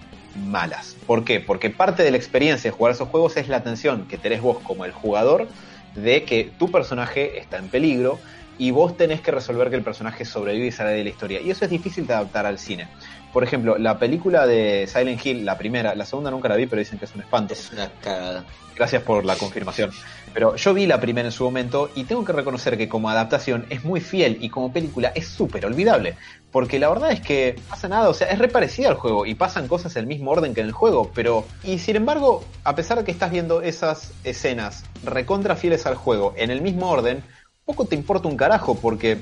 malas. 0.46 0.96
¿Por 1.06 1.24
qué? 1.24 1.40
Porque 1.40 1.68
parte 1.68 2.02
de 2.02 2.10
la 2.10 2.16
experiencia 2.16 2.70
de 2.70 2.76
jugar 2.76 2.94
esos 2.94 3.08
juegos 3.08 3.36
es 3.36 3.48
la 3.48 3.58
atención 3.58 4.06
que 4.06 4.16
tenés 4.16 4.40
vos 4.40 4.58
como 4.62 4.86
el 4.86 4.92
jugador 4.92 5.48
de 5.94 6.24
que 6.24 6.50
tu 6.58 6.70
personaje 6.70 7.38
está 7.38 7.58
en 7.58 7.68
peligro 7.68 8.18
y 8.58 8.70
vos 8.70 8.96
tenés 8.96 9.20
que 9.20 9.30
resolver 9.30 9.70
que 9.70 9.76
el 9.76 9.82
personaje 9.82 10.24
sobrevive 10.24 10.66
y 10.66 10.72
sale 10.72 10.92
de 10.92 11.04
la 11.04 11.10
historia. 11.10 11.40
Y 11.40 11.50
eso 11.50 11.64
es 11.64 11.70
difícil 11.70 12.06
de 12.06 12.14
adaptar 12.14 12.46
al 12.46 12.58
cine. 12.58 12.88
Por 13.32 13.44
ejemplo, 13.44 13.78
la 13.78 13.98
película 13.98 14.46
de 14.46 14.86
Silent 14.86 15.24
Hill, 15.24 15.44
la 15.44 15.56
primera, 15.56 15.94
la 15.94 16.04
segunda 16.04 16.30
nunca 16.30 16.48
la 16.48 16.56
vi, 16.56 16.66
pero 16.66 16.80
dicen 16.80 16.98
que 16.98 17.06
es 17.06 17.14
un 17.14 17.22
espanto. 17.22 17.54
Es 17.54 17.72
una 17.72 17.90
cagada. 18.02 18.44
Gracias 18.76 19.02
por 19.02 19.24
la 19.24 19.36
confirmación. 19.36 19.90
Pero 20.34 20.56
yo 20.56 20.74
vi 20.74 20.86
la 20.86 21.00
primera 21.00 21.28
en 21.28 21.32
su 21.32 21.44
momento 21.44 21.90
y 21.94 22.04
tengo 22.04 22.24
que 22.24 22.32
reconocer 22.32 22.76
que 22.76 22.88
como 22.88 23.09
adaptación 23.09 23.66
es 23.70 23.84
muy 23.84 24.00
fiel 24.00 24.38
y 24.40 24.48
como 24.48 24.72
película 24.72 25.12
es 25.14 25.28
súper 25.28 25.64
olvidable. 25.64 26.16
Porque 26.50 26.78
la 26.78 26.88
verdad 26.90 27.12
es 27.12 27.20
que 27.20 27.56
pasa 27.68 27.88
nada, 27.88 28.10
o 28.10 28.14
sea, 28.14 28.28
es 28.28 28.38
re 28.38 28.48
parecida 28.48 28.88
al 28.88 28.96
juego 28.96 29.24
y 29.24 29.34
pasan 29.34 29.68
cosas 29.68 29.96
en 29.96 30.00
el 30.00 30.06
mismo 30.06 30.30
orden 30.30 30.52
que 30.54 30.60
en 30.60 30.66
el 30.66 30.72
juego, 30.72 31.10
pero... 31.14 31.46
Y 31.64 31.78
sin 31.78 31.96
embargo, 31.96 32.44
a 32.64 32.74
pesar 32.74 32.98
de 32.98 33.04
que 33.04 33.12
estás 33.12 33.30
viendo 33.30 33.62
esas 33.62 34.12
escenas 34.24 34.84
recontra 35.04 35.56
fieles 35.56 35.86
al 35.86 35.94
juego 35.94 36.34
en 36.36 36.50
el 36.50 36.60
mismo 36.60 36.90
orden, 36.90 37.22
poco 37.64 37.86
te 37.86 37.94
importa 37.94 38.28
un 38.28 38.36
carajo 38.36 38.74
porque 38.74 39.18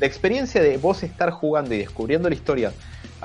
la 0.00 0.06
experiencia 0.06 0.62
de 0.62 0.76
vos 0.76 1.02
estar 1.02 1.30
jugando 1.30 1.74
y 1.74 1.78
descubriendo 1.78 2.28
la 2.28 2.34
historia 2.34 2.72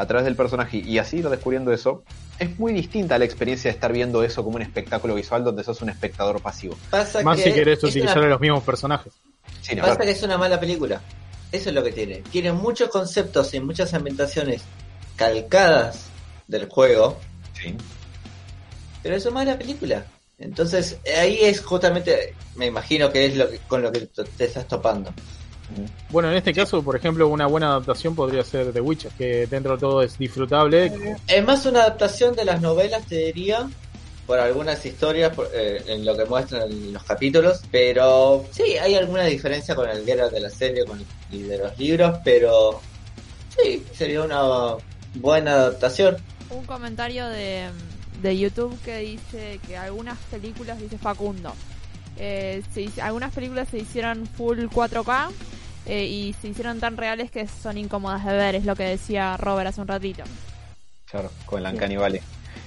a 0.02 0.08
través 0.08 0.26
del 0.26 0.36
personaje 0.36 0.78
y 0.78 0.98
así 0.98 1.18
ir 1.18 1.30
descubriendo 1.30 1.72
eso 1.72 2.04
es 2.40 2.58
muy 2.60 2.74
distinta 2.74 3.16
a 3.16 3.20
la 3.20 3.26
experiencia 3.26 3.70
de 3.70 3.76
estar 3.76 3.94
viendo 3.94 4.24
eso 4.24 4.44
como 4.44 4.56
un 4.56 4.62
espectáculo 4.64 5.14
visual 5.16 5.44
donde 5.44 5.64
sos 5.64 5.82
un 5.82 5.90
espectador 5.90 6.42
pasivo. 6.42 6.76
Pasa 6.90 7.22
Más 7.22 7.38
que 7.38 7.44
si 7.44 7.54
querés 7.54 7.84
utilizar 7.84 8.18
una- 8.18 8.28
a 8.28 8.30
los 8.32 8.42
mismos 8.42 8.64
personajes. 8.64 9.14
Sí, 9.62 9.76
ni 9.76 9.82
Pasa 9.82 9.94
hablar. 9.94 10.08
que 10.08 10.12
es 10.14 10.24
una 10.24 10.38
mala 10.38 10.60
película. 10.60 11.02
Eso 11.52 11.70
es 11.70 11.76
lo 11.76 11.84
que 11.84 11.92
tiene. 11.92 12.24
Tiene 12.32 12.52
muchos 12.52 12.90
conceptos 12.90 13.54
y 13.54 13.60
muchas 13.60 13.94
ambientaciones 13.94 14.64
calcadas 15.18 16.06
del 16.48 16.68
juego, 16.68 17.20
Sí. 17.54 17.76
pero 19.04 19.16
es 19.16 19.26
una 19.26 19.36
mala 19.36 19.58
película. 19.58 20.06
Entonces, 20.40 20.98
ahí 21.18 21.38
es 21.42 21.62
justamente, 21.62 22.34
me 22.56 22.66
imagino 22.66 23.12
que 23.12 23.26
es 23.28 23.36
lo 23.36 23.50
que, 23.50 23.60
con 23.68 23.82
lo 23.84 23.92
que 23.92 24.08
te 24.36 24.46
estás 24.46 24.68
topando. 24.68 25.14
Bueno, 26.10 26.30
en 26.32 26.38
este 26.38 26.54
caso, 26.54 26.82
por 26.84 26.96
ejemplo, 26.96 27.28
una 27.28 27.48
buena 27.48 27.68
adaptación 27.68 28.16
podría 28.16 28.44
ser 28.44 28.72
The 28.74 28.82
Witcher, 28.82 29.12
que 29.18 29.48
dentro 29.48 29.74
de 29.74 29.80
todo 29.80 30.02
es 30.02 30.18
disfrutable. 30.18 30.92
Es 31.28 31.46
más 31.46 31.66
una 31.66 31.82
adaptación 31.82 32.36
de 32.36 32.46
las 32.46 32.62
novelas, 32.62 33.06
te 33.06 33.16
diría, 33.18 33.70
por 34.28 34.40
algunas 34.40 34.86
historias, 34.86 35.34
por- 35.36 35.50
eh, 35.54 35.84
en 35.88 36.06
lo 36.06 36.16
que 36.16 36.26
muestran 36.26 36.64
en 36.72 36.94
los 36.94 37.04
capítulos, 37.04 37.62
pero 37.72 38.46
sí, 38.52 38.64
hay 38.82 38.96
alguna 38.96 39.24
diferencia 39.26 39.76
con 39.76 39.90
el 39.90 40.06
Geralt 40.06 40.32
de 40.34 40.40
la 40.42 40.50
serie 40.50 40.86
con, 40.86 41.04
y 41.32 41.42
de 41.44 41.58
los 41.58 41.78
libros, 41.80 42.18
pero 42.24 42.80
sí, 43.58 43.84
sería 43.94 44.22
una 44.24 44.76
buena 45.16 45.54
adaptación. 45.54 46.18
Un 46.50 46.66
comentario 46.66 47.28
de, 47.28 47.68
de 48.22 48.38
YouTube 48.38 48.78
que 48.84 48.98
dice 48.98 49.60
que 49.68 49.78
algunas 49.78 50.18
películas, 50.30 50.80
dice 50.80 50.98
Facundo, 50.98 51.54
eh, 52.18 52.62
se 52.74 52.90
algunas 53.02 53.34
películas 53.34 53.70
se 53.72 53.80
hicieron 53.80 54.28
full 54.28 54.60
4K 54.66 55.30
eh, 55.86 56.06
y 56.06 56.34
se 56.42 56.50
hicieron 56.50 56.80
tan 56.80 56.98
reales 56.98 57.32
que 57.32 57.48
son 57.48 57.78
incómodas 57.78 58.26
de 58.26 58.34
ver, 58.34 58.56
es 58.56 58.66
lo 58.66 58.76
que 58.76 58.84
decía 58.84 59.38
Robert 59.38 59.70
hace 59.70 59.82
un 59.82 59.88
ratito. 59.88 60.24
Claro, 61.10 61.30
con 61.46 61.62
la 61.62 61.72
Uncanny 61.72 61.98
Valley. 61.98 62.22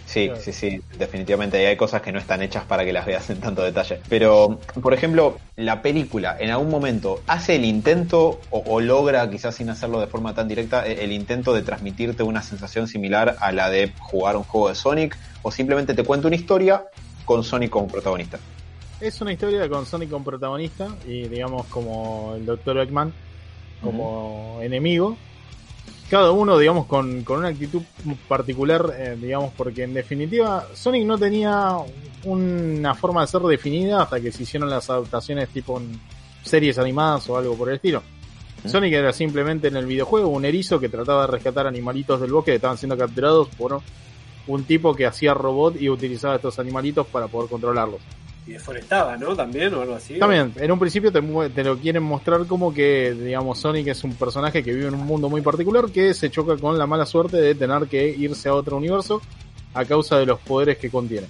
Sí, 0.07 0.27
Claro. 0.27 0.41
sí, 0.43 0.53
sí, 0.53 0.81
definitivamente. 0.99 1.63
Y 1.63 1.65
hay 1.67 1.77
cosas 1.77 2.03
que 2.03 2.13
no 2.13 2.19
están 2.19 2.43
hechas 2.43 2.65
para 2.65 2.85
que 2.85 2.93
las 2.93 3.07
veas 3.07 3.29
en 3.31 3.41
tanto 3.41 3.63
detalle. 3.63 4.01
Pero, 4.09 4.61
por 4.83 4.93
ejemplo, 4.93 5.39
la 5.57 5.81
película 5.81 6.37
en 6.39 6.51
algún 6.51 6.69
momento 6.69 7.23
hace 7.27 7.57
el 7.57 7.65
intento 7.65 8.39
o, 8.51 8.63
o 8.67 8.81
logra, 8.81 9.29
quizás 9.31 9.55
sin 9.55 9.71
hacerlo 9.71 10.01
de 10.01 10.07
forma 10.07 10.35
tan 10.35 10.47
directa, 10.47 10.87
eh, 10.87 11.05
el 11.05 11.13
intento 11.13 11.55
de 11.55 11.63
transmitirte 11.63 12.23
una 12.23 12.43
sensación 12.43 12.87
similar 12.87 13.37
a 13.41 13.51
la 13.53 13.71
de 13.71 13.93
jugar 13.99 14.37
un 14.37 14.45
juego 14.45 14.69
de 14.69 14.75
Sonic 14.75 15.17
o 15.43 15.51
simplemente 15.51 15.95
te 15.95 16.05
cuenta 16.05 16.27
una 16.27 16.37
historia 16.37 16.85
con 17.25 17.43
Sonic 17.43 17.71
como 17.71 17.89
protagonista. 17.89 18.39
Es 19.05 19.21
una 19.21 19.35
historia 19.35 19.69
con 19.69 19.85
Sonic 19.85 20.09
como 20.09 20.25
protagonista 20.25 20.89
y 21.07 21.29
digamos 21.29 21.67
como 21.67 22.33
el 22.37 22.47
Dr. 22.47 22.79
Eggman 22.79 23.13
como 23.83 24.61
enemigo. 24.63 25.15
Cada 26.09 26.31
uno, 26.31 26.57
digamos, 26.57 26.87
con, 26.87 27.23
con 27.23 27.41
una 27.41 27.49
actitud 27.49 27.83
particular, 28.27 28.95
eh, 28.97 29.19
digamos, 29.21 29.53
porque 29.59 29.83
en 29.83 29.93
definitiva 29.93 30.69
Sonic 30.73 31.05
no 31.05 31.19
tenía 31.19 31.77
una 32.25 32.95
forma 32.95 33.21
de 33.21 33.27
ser 33.27 33.43
definida 33.43 34.01
hasta 34.01 34.19
que 34.23 34.33
se 34.33 34.45
hicieron 34.45 34.71
las 34.71 34.89
adaptaciones 34.89 35.51
tipo 35.51 35.79
en 35.79 36.01
series 36.43 36.79
animadas 36.79 37.29
o 37.29 37.37
algo 37.37 37.59
por 37.59 37.69
el 37.69 37.75
estilo. 37.75 38.03
Sonic 38.65 38.95
era 38.95 39.13
simplemente 39.13 39.69
en 39.69 39.77
el 39.77 39.85
videojuego 39.85 40.29
un 40.29 40.47
erizo 40.47 40.81
que 40.81 40.89
trataba 40.89 41.27
de 41.27 41.33
rescatar 41.33 41.67
animalitos 41.67 42.23
del 42.23 42.33
bosque 42.33 42.53
que 42.53 42.57
estaban 42.57 42.79
siendo 42.79 42.97
capturados 42.97 43.49
por 43.49 43.83
un 44.47 44.65
tipo 44.65 44.95
que 44.95 45.05
hacía 45.05 45.35
robot 45.35 45.79
y 45.79 45.91
utilizaba 45.91 46.37
estos 46.37 46.59
animalitos 46.59 47.07
para 47.07 47.29
poder 47.29 47.51
controlarlos. 47.51 48.01
Y 48.47 48.53
deforestaba, 48.53 49.17
¿no? 49.17 49.35
También 49.35 49.73
o 49.75 49.81
algo 49.81 49.95
así. 49.95 50.19
También, 50.19 50.53
en 50.57 50.71
un 50.71 50.79
principio 50.79 51.11
te, 51.11 51.23
te 51.51 51.65
lo 51.65 51.79
quieren 51.79 52.03
mostrar 52.03 52.47
como 52.47 52.75
que, 52.75 53.15
digamos, 53.15 53.59
Sonic 53.59 53.89
es 53.89 54.05
un 54.05 54.15
personaje 54.15 54.63
que 54.63 54.73
vive 54.73 54.89
en 54.89 54.95
un 54.95 55.07
mundo 55.07 55.31
muy 55.31 55.41
particular 55.41 55.91
que 55.91 56.13
se 56.13 56.31
choca 56.31 56.57
con 56.59 56.77
la 56.77 56.87
mala 56.87 57.07
suerte 57.07 57.39
de 57.39 57.55
tener 57.55 57.87
que 57.87 58.07
irse 58.07 58.51
a 58.51 58.55
otro 58.55 58.77
universo 58.77 59.23
a 59.73 59.85
causa 59.85 60.19
de 60.19 60.27
los 60.27 60.41
poderes 60.41 60.77
que 60.77 60.91
contiene. 60.91 61.27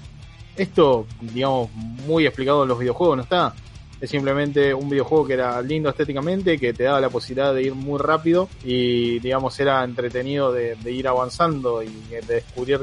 Esto, 0.56 1.06
digamos, 1.20 1.70
muy 1.72 2.26
explicado 2.26 2.62
en 2.62 2.68
los 2.68 2.78
videojuegos, 2.78 3.16
¿no 3.16 3.22
está? 3.22 3.54
Es 4.00 4.10
simplemente 4.10 4.74
un 4.74 4.88
videojuego 4.88 5.26
que 5.26 5.34
era 5.34 5.62
lindo 5.62 5.88
estéticamente, 5.88 6.58
que 6.58 6.72
te 6.72 6.84
daba 6.84 7.00
la 7.00 7.10
posibilidad 7.10 7.54
de 7.54 7.62
ir 7.62 7.74
muy 7.74 7.98
rápido 7.98 8.48
y, 8.64 9.20
digamos, 9.20 9.58
era 9.60 9.82
entretenido 9.84 10.52
de, 10.52 10.74
de 10.74 10.92
ir 10.92 11.06
avanzando 11.08 11.82
y 11.82 11.90
de 12.10 12.20
descubrir 12.20 12.80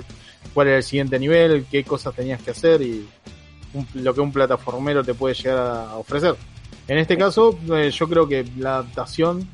cuál 0.54 0.70
era 0.70 0.78
el 0.78 0.84
siguiente 0.84 1.20
nivel, 1.20 1.66
qué 1.70 1.84
cosas 1.84 2.16
tenías 2.16 2.42
que 2.42 2.52
hacer 2.52 2.82
y 2.82 3.08
lo 3.94 4.14
que 4.14 4.22
un 4.22 4.32
plataformero 4.32 5.04
te 5.04 5.14
puede 5.14 5.36
llegar 5.36 5.58
a 5.58 5.96
ofrecer. 5.96 6.36
En 6.88 6.98
este 6.98 7.18
caso, 7.18 7.58
eh, 7.74 7.92
yo 7.92 8.08
creo 8.08 8.28
que 8.28 8.46
la 8.58 8.76
adaptación, 8.76 9.48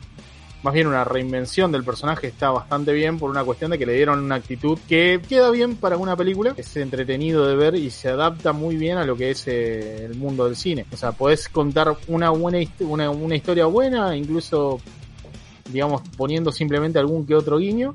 más 0.63 0.73
bien 0.73 0.87
una 0.87 1.03
reinvención 1.03 1.71
del 1.71 1.83
personaje, 1.83 2.27
está 2.27 2.49
bastante 2.49 2.93
bien 2.93 3.19
por 3.19 3.29
una 3.29 3.43
cuestión 3.43 3.71
de 3.71 3.77
que 3.77 3.85
le 3.85 3.93
dieron 3.93 4.19
una 4.19 4.35
actitud 4.35 4.79
que 4.87 5.21
queda 5.27 5.51
bien 5.51 5.75
para 5.75 5.97
una 5.97 6.15
película, 6.15 6.53
es 6.57 6.77
entretenido 6.77 7.45
de 7.45 7.55
ver 7.55 7.75
y 7.75 7.89
se 7.89 8.09
adapta 8.09 8.53
muy 8.53 8.75
bien 8.75 8.97
a 8.97 9.05
lo 9.05 9.15
que 9.15 9.31
es 9.31 9.47
eh, 9.47 10.05
el 10.05 10.15
mundo 10.15 10.45
del 10.45 10.55
cine. 10.55 10.85
O 10.91 10.97
sea, 10.97 11.11
podés 11.11 11.47
contar 11.49 11.95
una 12.07 12.31
buena 12.31 12.59
una 12.79 13.35
historia 13.35 13.65
buena, 13.65 14.15
incluso, 14.15 14.79
digamos, 15.71 16.01
poniendo 16.17 16.51
simplemente 16.51 16.97
algún 16.97 17.25
que 17.25 17.35
otro 17.35 17.57
guiño 17.57 17.93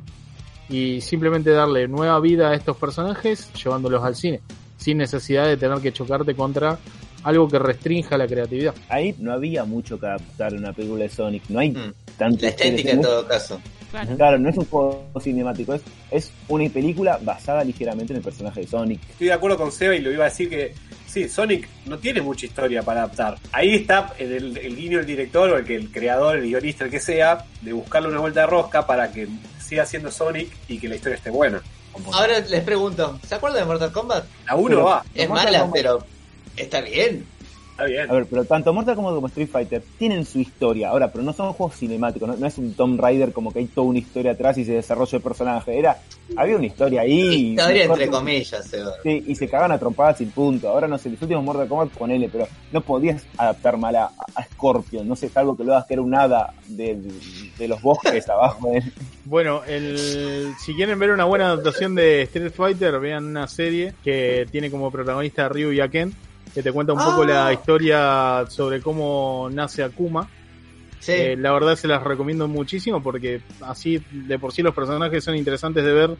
y 0.68 1.00
simplemente 1.00 1.50
darle 1.50 1.88
nueva 1.88 2.18
vida 2.20 2.50
a 2.50 2.54
estos 2.54 2.76
personajes 2.76 3.52
llevándolos 3.54 4.02
al 4.02 4.14
cine, 4.14 4.40
sin 4.82 4.98
necesidad 4.98 5.46
de 5.46 5.56
tener 5.56 5.78
que 5.78 5.92
chocarte 5.92 6.34
contra 6.34 6.78
algo 7.24 7.48
que 7.48 7.58
restrinja 7.58 8.18
la 8.18 8.26
creatividad. 8.26 8.74
Ahí 8.88 9.14
no 9.18 9.32
había 9.32 9.64
mucho 9.64 9.98
que 9.98 10.06
adaptar 10.06 10.52
en 10.52 10.58
una 10.60 10.72
película 10.72 11.04
de 11.04 11.08
Sonic. 11.08 11.44
No 11.48 11.60
hay 11.60 11.70
Mm. 11.70 11.92
tanto. 12.18 12.42
La 12.42 12.48
estética 12.48 12.90
en 12.90 13.00
todo 13.00 13.26
caso. 13.28 13.60
Claro. 13.92 14.16
Claro, 14.16 14.38
no 14.38 14.48
es 14.48 14.56
un 14.56 14.64
juego 14.64 15.04
cinemático, 15.20 15.74
es, 15.74 15.82
es 16.10 16.32
una 16.48 16.68
película 16.70 17.18
basada 17.22 17.62
ligeramente 17.62 18.12
en 18.14 18.16
el 18.16 18.22
personaje 18.24 18.62
de 18.62 18.66
Sonic. 18.66 19.00
Estoy 19.10 19.26
de 19.28 19.32
acuerdo 19.34 19.58
con 19.58 19.70
Seba 19.70 19.94
y 19.94 20.00
lo 20.00 20.10
iba 20.10 20.24
a 20.24 20.28
decir 20.30 20.48
que 20.48 20.72
sí, 21.06 21.28
Sonic 21.28 21.68
no 21.86 21.98
tiene 21.98 22.22
mucha 22.22 22.46
historia 22.46 22.82
para 22.82 23.02
adaptar. 23.04 23.36
Ahí 23.52 23.74
está 23.74 24.14
el, 24.18 24.56
el 24.56 24.76
guiño 24.76 24.96
del 24.98 25.06
director 25.06 25.50
o 25.50 25.58
el 25.58 25.64
que 25.66 25.76
el 25.76 25.90
creador, 25.92 26.38
el 26.38 26.44
guionista, 26.44 26.86
el 26.86 26.90
que 26.90 27.00
sea, 27.00 27.44
de 27.60 27.72
buscarle 27.74 28.08
una 28.08 28.18
vuelta 28.20 28.40
de 28.40 28.46
rosca 28.46 28.86
para 28.86 29.12
que 29.12 29.28
siga 29.60 29.84
siendo 29.84 30.10
Sonic 30.10 30.48
y 30.68 30.78
que 30.78 30.88
la 30.88 30.96
historia 30.96 31.16
esté 31.16 31.28
buena. 31.30 31.60
Ahora 32.12 32.40
les 32.40 32.62
pregunto, 32.64 33.18
¿se 33.26 33.34
acuerdan 33.34 33.60
de 33.60 33.66
Mortal 33.66 33.92
Kombat? 33.92 34.24
La 34.46 34.54
uno 34.56 34.68
Pero- 34.68 34.84
va. 34.84 35.04
Es 35.14 35.28
mala, 35.28 35.64
Kombat- 35.66 35.70
pero 35.72 36.06
está 36.56 36.80
bien. 36.80 37.26
Está 37.72 37.84
bien. 37.84 38.10
A 38.10 38.12
ver, 38.14 38.26
pero 38.30 38.44
tanto 38.44 38.72
Mortal 38.72 38.94
Kombat 38.94 39.14
como 39.14 39.26
Street 39.28 39.48
Fighter 39.50 39.82
tienen 39.98 40.24
su 40.24 40.38
historia. 40.40 40.90
Ahora, 40.90 41.10
pero 41.10 41.24
no 41.24 41.32
son 41.32 41.52
juegos 41.52 41.76
cinemáticos, 41.76 42.28
no, 42.28 42.36
no 42.36 42.46
es 42.46 42.56
un 42.58 42.74
Tomb 42.74 43.00
Raider 43.00 43.32
como 43.32 43.52
que 43.52 43.58
hay 43.60 43.66
toda 43.66 43.86
una 43.88 43.98
historia 43.98 44.32
atrás 44.32 44.56
y 44.58 44.64
se 44.64 44.72
desarrolla 44.72 45.16
el 45.16 45.22
personaje. 45.22 45.78
Era, 45.78 45.98
había 46.36 46.56
una 46.56 46.66
historia 46.66 47.00
ahí. 47.02 47.20
y- 47.20 47.50
Historia 47.52 47.84
entre 47.84 48.08
comillas, 48.08 48.64
Seba. 48.66 48.92
Sí, 49.02 49.24
y 49.26 49.34
se 49.34 49.48
cagaban 49.48 49.72
a 49.72 49.78
trompadas 49.78 50.20
y 50.20 50.26
punto. 50.26 50.68
Ahora 50.68 50.86
no 50.86 50.98
sé, 50.98 51.10
los 51.10 51.20
últimos 51.22 51.42
Mortal 51.44 51.66
Kombat 51.68 51.88
ponele, 51.90 52.28
pero 52.30 52.46
no 52.72 52.80
podías 52.82 53.24
adaptar 53.36 53.76
mal 53.76 53.96
a, 53.96 54.10
a 54.34 54.44
Scorpion. 54.44 55.08
No 55.08 55.16
sé, 55.16 55.28
salvo 55.28 55.56
que 55.56 55.64
lo 55.64 55.72
hagas 55.72 55.86
que 55.86 55.94
era 55.94 56.02
un 56.02 56.14
hada 56.14 56.54
de, 56.68 56.98
de 57.58 57.68
los 57.68 57.80
bosques 57.82 58.28
abajo. 58.28 58.70
¿eh? 58.72 58.82
Bueno, 59.24 59.62
el, 59.66 60.52
si 60.64 60.74
quieren 60.74 60.98
ver 60.98 61.10
una 61.10 61.24
buena 61.24 61.46
adaptación 61.46 61.94
de 61.94 62.22
Street 62.22 62.52
Fighter, 62.52 62.98
vean 63.00 63.24
una 63.24 63.46
serie 63.48 63.94
que 64.04 64.46
tiene 64.50 64.70
como 64.70 64.90
protagonista 64.90 65.46
a 65.46 65.48
Ryu 65.48 65.72
y 65.72 65.80
a 65.80 65.88
Ken, 65.88 66.12
que 66.54 66.62
te 66.62 66.72
cuenta 66.72 66.92
un 66.92 66.98
poco 66.98 67.22
Ah. 67.22 67.26
la 67.26 67.52
historia 67.52 68.44
sobre 68.48 68.80
cómo 68.80 69.48
nace 69.52 69.82
Akuma. 69.82 70.28
Sí. 71.00 71.12
Eh, 71.12 71.36
la 71.36 71.52
verdad 71.52 71.74
se 71.74 71.88
las 71.88 72.02
recomiendo 72.04 72.46
muchísimo 72.46 73.02
porque 73.02 73.40
así 73.62 74.00
de 74.12 74.38
por 74.38 74.52
sí 74.52 74.62
los 74.62 74.74
personajes 74.74 75.24
son 75.24 75.36
interesantes 75.36 75.84
de 75.84 75.92
ver. 75.92 76.10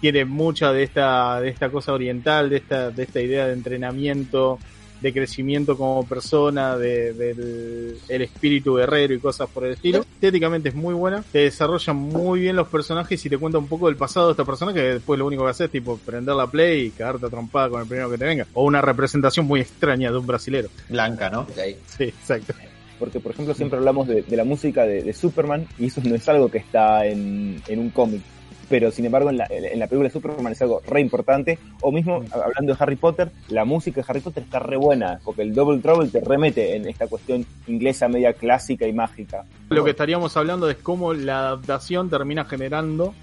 Tiene 0.00 0.24
mucha 0.24 0.72
de 0.72 0.82
esta, 0.82 1.40
de 1.40 1.48
esta 1.48 1.70
cosa 1.70 1.92
oriental, 1.92 2.48
de 2.50 2.56
esta, 2.58 2.90
de 2.90 3.02
esta 3.02 3.20
idea 3.20 3.46
de 3.46 3.52
entrenamiento, 3.54 4.58
de 5.00 5.12
crecimiento 5.12 5.76
como 5.76 6.06
persona, 6.06 6.76
de, 6.76 7.12
del 7.12 7.98
el 8.08 8.22
espíritu 8.22 8.76
guerrero 8.76 9.14
y 9.14 9.18
cosas 9.18 9.48
por 9.48 9.64
el 9.64 9.72
estilo. 9.72 10.00
Estéticamente 10.00 10.70
es 10.70 10.74
muy 10.74 10.94
buena, 10.94 11.22
te 11.32 11.40
desarrollan 11.40 11.96
muy 11.96 12.40
bien 12.40 12.56
los 12.56 12.68
personajes 12.68 13.24
y 13.24 13.28
te 13.28 13.38
cuenta 13.38 13.58
un 13.58 13.68
poco 13.68 13.86
del 13.86 13.96
pasado 13.96 14.26
de 14.26 14.32
esta 14.32 14.44
persona 14.44 14.72
que 14.72 14.80
después 14.80 15.18
lo 15.18 15.26
único 15.26 15.44
que 15.44 15.50
haces 15.50 15.66
es 15.66 15.72
tipo 15.72 15.98
prender 15.98 16.34
la 16.34 16.46
play 16.46 16.86
y 16.86 16.90
cagarte 16.90 17.26
a 17.26 17.28
trompada 17.28 17.68
con 17.68 17.80
el 17.80 17.86
primero 17.86 18.10
que 18.10 18.18
te 18.18 18.24
venga. 18.24 18.46
O 18.54 18.64
una 18.64 18.80
representación 18.80 19.46
muy 19.46 19.60
extraña 19.60 20.10
de 20.10 20.18
un 20.18 20.26
brasilero. 20.26 20.68
Blanca, 20.88 21.30
¿no? 21.30 21.46
Sí, 21.86 22.04
exacto. 22.04 22.54
Porque, 22.98 23.20
por 23.20 23.32
ejemplo, 23.32 23.54
siempre 23.54 23.78
hablamos 23.78 24.08
de, 24.08 24.22
de 24.22 24.36
la 24.36 24.44
música 24.44 24.84
de, 24.86 25.02
de 25.02 25.12
Superman 25.12 25.66
y 25.78 25.86
eso 25.86 26.00
no 26.02 26.14
es 26.14 26.26
algo 26.28 26.50
que 26.50 26.58
está 26.58 27.06
en, 27.06 27.62
en 27.68 27.78
un 27.78 27.90
cómic. 27.90 28.22
Pero, 28.68 28.90
sin 28.90 29.04
embargo, 29.04 29.30
en 29.30 29.38
la, 29.38 29.46
en 29.48 29.78
la 29.78 29.86
película 29.86 30.08
de 30.08 30.12
Superman 30.12 30.52
es 30.52 30.62
algo 30.62 30.82
re 30.86 31.00
importante. 31.00 31.58
O 31.80 31.92
mismo, 31.92 32.24
hablando 32.32 32.74
de 32.74 32.76
Harry 32.78 32.96
Potter, 32.96 33.30
la 33.48 33.64
música 33.64 34.00
de 34.00 34.06
Harry 34.08 34.20
Potter 34.20 34.42
está 34.42 34.58
re 34.58 34.76
buena, 34.76 35.20
porque 35.24 35.42
el 35.42 35.54
Double 35.54 35.80
Trouble 35.80 36.08
te 36.08 36.20
remete 36.20 36.76
en 36.76 36.88
esta 36.88 37.06
cuestión 37.06 37.46
inglesa 37.66 38.08
media 38.08 38.32
clásica 38.32 38.86
y 38.86 38.92
mágica. 38.92 39.44
Lo 39.70 39.84
que 39.84 39.90
estaríamos 39.90 40.36
hablando 40.36 40.68
es 40.68 40.76
cómo 40.76 41.14
la 41.14 41.38
adaptación 41.38 42.10
termina 42.10 42.44
generando 42.44 43.14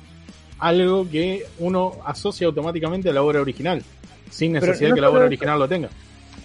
algo 0.60 1.10
que 1.10 1.46
uno 1.60 1.94
asocia 2.06 2.48
automáticamente 2.48 3.10
a 3.10 3.14
la 3.14 3.22
obra 3.22 3.42
original, 3.42 3.84
sin 4.30 4.54
necesidad 4.54 4.90
no 4.90 4.96
que 4.96 5.02
la 5.02 5.10
obra 5.10 5.26
original 5.26 5.60
lo 5.60 5.68
tenga. 5.68 5.90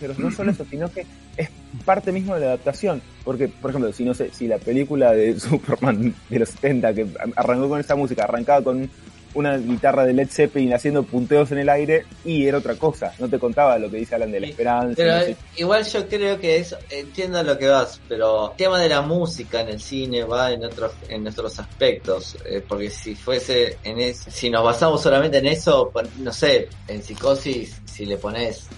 Pero 0.01 0.15
no 0.19 0.31
solo 0.31 0.51
eso, 0.51 0.65
sino 0.69 0.91
que 0.91 1.07
es 1.37 1.51
parte 1.85 2.13
mismo 2.13 2.35
de 2.35 2.41
la 2.41 2.47
adaptación. 2.47 3.03
Porque, 3.25 3.49
por 3.49 3.71
ejemplo, 3.71 3.93
si 3.93 4.05
no 4.05 4.15
sé, 4.15 4.31
si 4.33 4.47
la 4.47 4.59
película 4.59 5.13
de 5.13 5.39
Superman 5.41 6.15
de 6.29 6.39
los 6.39 6.49
70 6.51 6.95
que 6.95 7.07
arrancó 7.37 7.69
con 7.69 7.81
esta 7.81 7.95
música, 7.95 8.25
arrancaba 8.25 8.63
con 8.63 8.91
una 9.35 9.57
guitarra 9.57 10.05
de 10.05 10.13
Led 10.13 10.29
Zeppelin 10.29 10.73
haciendo 10.73 11.03
punteos 11.03 11.53
en 11.53 11.59
el 11.59 11.69
aire 11.69 12.05
y 12.25 12.47
era 12.47 12.59
otra 12.59 12.75
cosa. 12.77 13.13
No 13.19 13.29
te 13.29 13.39
contaba 13.39 13.79
lo 13.79 13.91
que 13.91 13.99
dice 13.99 14.15
Alan 14.15 14.33
de 14.33 14.41
la 14.41 14.47
esperanza. 14.49 14.95
Pero 14.97 15.15
no 15.15 15.21
sé. 15.21 15.37
igual 15.57 15.85
yo 15.85 16.09
creo 16.09 16.41
que 16.41 16.57
eso, 16.57 16.77
entiendo 16.91 17.43
lo 17.43 17.59
que 17.59 17.69
vas, 17.69 18.01
pero 18.09 18.53
el 18.53 18.57
tema 18.57 18.81
de 18.81 18.89
la 18.89 19.03
música 19.03 19.61
en 19.61 19.69
el 19.69 19.81
cine 19.81 20.25
va 20.25 20.53
en 20.53 20.65
otros, 20.65 20.93
en 21.09 21.27
otros 21.27 21.59
aspectos, 21.59 22.37
eh, 22.45 22.63
porque 22.67 22.91
si 22.91 23.15
fuese 23.15 23.79
en 23.85 24.01
es, 24.01 24.19
si 24.19 24.51
nos 24.51 24.65
basamos 24.65 25.03
solamente 25.03 25.39
en 25.39 25.47
eso, 25.47 25.93
no 26.19 26.33
sé, 26.33 26.69
en 26.87 27.03
psicosis, 27.03 27.81
si 27.85 28.07
le 28.07 28.17
pones 28.17 28.69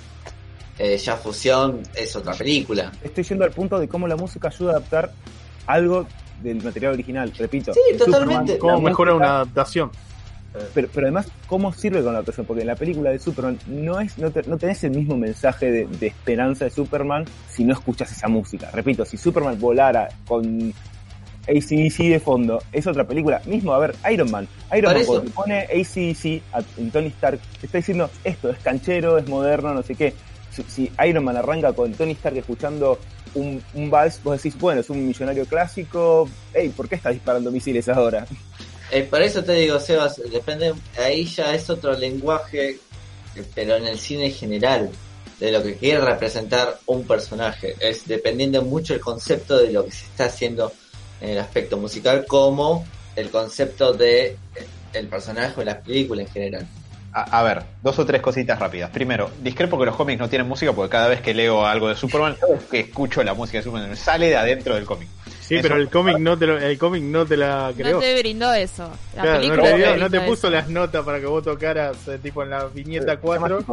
eh, 0.80 0.96
ya 0.96 1.16
fusión, 1.16 1.82
es 1.94 2.16
otra 2.16 2.32
película. 2.34 2.90
Estoy 3.02 3.22
yendo 3.24 3.44
al 3.44 3.50
punto 3.52 3.78
de 3.78 3.86
cómo 3.86 4.08
la 4.08 4.16
música 4.16 4.48
ayuda 4.48 4.72
a 4.72 4.76
adaptar 4.76 5.12
algo 5.66 6.06
del 6.42 6.62
material 6.62 6.94
original, 6.94 7.32
repito. 7.38 7.72
Sí, 7.74 7.80
En 7.92 7.98
totalmente. 7.98 8.58
¿Cómo 8.58 8.80
mejora 8.80 9.12
música- 9.12 9.26
una 9.26 9.34
adaptación? 9.36 9.90
Pero, 10.74 10.88
pero 10.92 11.06
además, 11.06 11.28
¿cómo 11.46 11.72
sirve 11.72 11.98
con 12.02 12.06
la 12.06 12.18
adaptación? 12.18 12.44
Porque 12.44 12.62
en 12.62 12.66
la 12.66 12.74
película 12.74 13.10
de 13.10 13.20
Superman 13.20 13.56
no 13.68 14.00
es 14.00 14.18
no, 14.18 14.30
te- 14.32 14.42
no 14.48 14.56
tenés 14.58 14.82
el 14.82 14.90
mismo 14.90 15.16
mensaje 15.16 15.70
de, 15.70 15.86
de 15.86 16.06
esperanza 16.08 16.64
de 16.64 16.70
Superman 16.72 17.24
si 17.48 17.62
no 17.62 17.72
escuchas 17.72 18.10
esa 18.10 18.26
música. 18.26 18.68
Repito, 18.72 19.04
si 19.04 19.16
Superman 19.16 19.60
volara 19.60 20.08
con 20.26 20.72
ACDC 21.48 21.98
de 22.10 22.20
fondo, 22.20 22.60
es 22.72 22.86
otra 22.86 23.04
película. 23.06 23.40
Mismo, 23.46 23.72
a 23.74 23.78
ver, 23.78 23.94
Iron 24.12 24.30
Man. 24.30 24.48
Iron 24.76 24.92
Man 24.92 25.04
cuando 25.06 25.30
pone 25.32 25.60
ACDC 25.60 26.42
a- 26.52 26.62
en 26.78 26.90
Tony 26.90 27.06
Stark, 27.08 27.38
te 27.60 27.66
está 27.66 27.78
diciendo 27.78 28.10
esto 28.24 28.50
es 28.50 28.58
canchero, 28.58 29.18
es 29.18 29.28
moderno, 29.28 29.72
no 29.72 29.82
sé 29.82 29.94
qué. 29.94 30.14
Si, 30.50 30.90
Iron 31.06 31.24
Man 31.24 31.36
arranca 31.36 31.72
con 31.72 31.92
Tony 31.94 32.12
Stark 32.12 32.36
escuchando 32.36 32.98
un, 33.34 33.62
un 33.74 33.90
vals, 33.90 34.20
vos 34.22 34.36
decís, 34.36 34.58
bueno, 34.58 34.80
es 34.80 34.90
un 34.90 35.06
millonario 35.06 35.46
clásico. 35.46 36.28
Ey, 36.52 36.70
¿por 36.70 36.88
qué 36.88 36.96
está 36.96 37.10
disparando 37.10 37.50
misiles 37.50 37.88
ahora? 37.88 38.26
Eh, 38.90 39.04
por 39.04 39.22
eso 39.22 39.44
te 39.44 39.52
digo, 39.52 39.78
Sebas, 39.78 40.20
depende, 40.32 40.74
ahí 40.98 41.24
ya 41.24 41.54
es 41.54 41.70
otro 41.70 41.92
lenguaje, 41.96 42.70
eh, 43.36 43.44
pero 43.54 43.76
en 43.76 43.86
el 43.86 43.98
cine 43.98 44.26
en 44.26 44.32
general, 44.32 44.90
de 45.38 45.52
lo 45.52 45.62
que 45.62 45.76
quiere 45.76 46.00
representar 46.00 46.78
un 46.86 47.04
personaje. 47.04 47.76
Es 47.78 48.06
dependiendo 48.06 48.62
mucho 48.62 48.94
el 48.94 49.00
concepto 49.00 49.58
de 49.58 49.72
lo 49.72 49.84
que 49.84 49.92
se 49.92 50.04
está 50.04 50.24
haciendo 50.24 50.72
en 51.20 51.30
el 51.30 51.38
aspecto 51.38 51.76
musical, 51.76 52.26
como 52.26 52.84
el 53.14 53.30
concepto 53.30 53.92
de 53.92 54.26
eh, 54.26 54.36
el 54.92 55.06
personaje 55.06 55.60
o 55.60 55.64
la 55.64 55.80
película 55.80 56.22
en 56.22 56.28
general. 56.28 56.66
A, 57.12 57.40
a 57.40 57.42
ver, 57.42 57.62
dos 57.82 57.98
o 57.98 58.06
tres 58.06 58.22
cositas 58.22 58.58
rápidas. 58.58 58.90
Primero, 58.90 59.30
discrepo 59.42 59.78
que 59.78 59.86
los 59.86 59.96
cómics 59.96 60.20
no 60.20 60.28
tienen 60.28 60.46
música 60.46 60.72
porque 60.72 60.90
cada 60.92 61.08
vez 61.08 61.20
que 61.20 61.34
leo 61.34 61.66
algo 61.66 61.88
de 61.88 61.96
Superman, 61.96 62.36
que 62.70 62.80
escucho 62.80 63.22
la 63.24 63.34
música 63.34 63.58
de 63.58 63.64
Superman, 63.64 63.96
sale 63.96 64.28
de 64.28 64.36
adentro 64.36 64.76
del 64.76 64.84
cómic. 64.84 65.08
Sí, 65.40 65.56
Eso- 65.56 65.62
pero 65.62 65.76
el 65.80 65.88
cómic 65.90 66.18
no 66.18 66.38
te 66.38 66.46
lo, 66.46 66.56
el 66.56 66.78
cómic 66.78 67.02
no 67.02 67.26
te 67.26 67.36
la 67.36 67.72
creó. 67.76 67.94
No 67.94 67.98
te 68.00 68.16
brindó 68.20 68.52
eso. 68.52 68.88
La 69.16 69.22
Claro, 69.22 69.32
no 69.32 69.40
película 69.40 69.62
te, 69.64 69.70
te, 69.70 69.76
dio- 69.76 69.86
no 69.86 69.92
brindó 69.94 70.10
te 70.10 70.20
puso 70.20 70.46
eso. 70.46 70.50
las 70.50 70.68
notas 70.68 71.04
para 71.04 71.18
que 71.18 71.26
vos 71.26 71.42
tocaras 71.42 71.96
eh, 72.06 72.18
tipo 72.22 72.44
en 72.44 72.50
la 72.50 72.66
viñeta 72.66 73.16
4. 73.16 73.64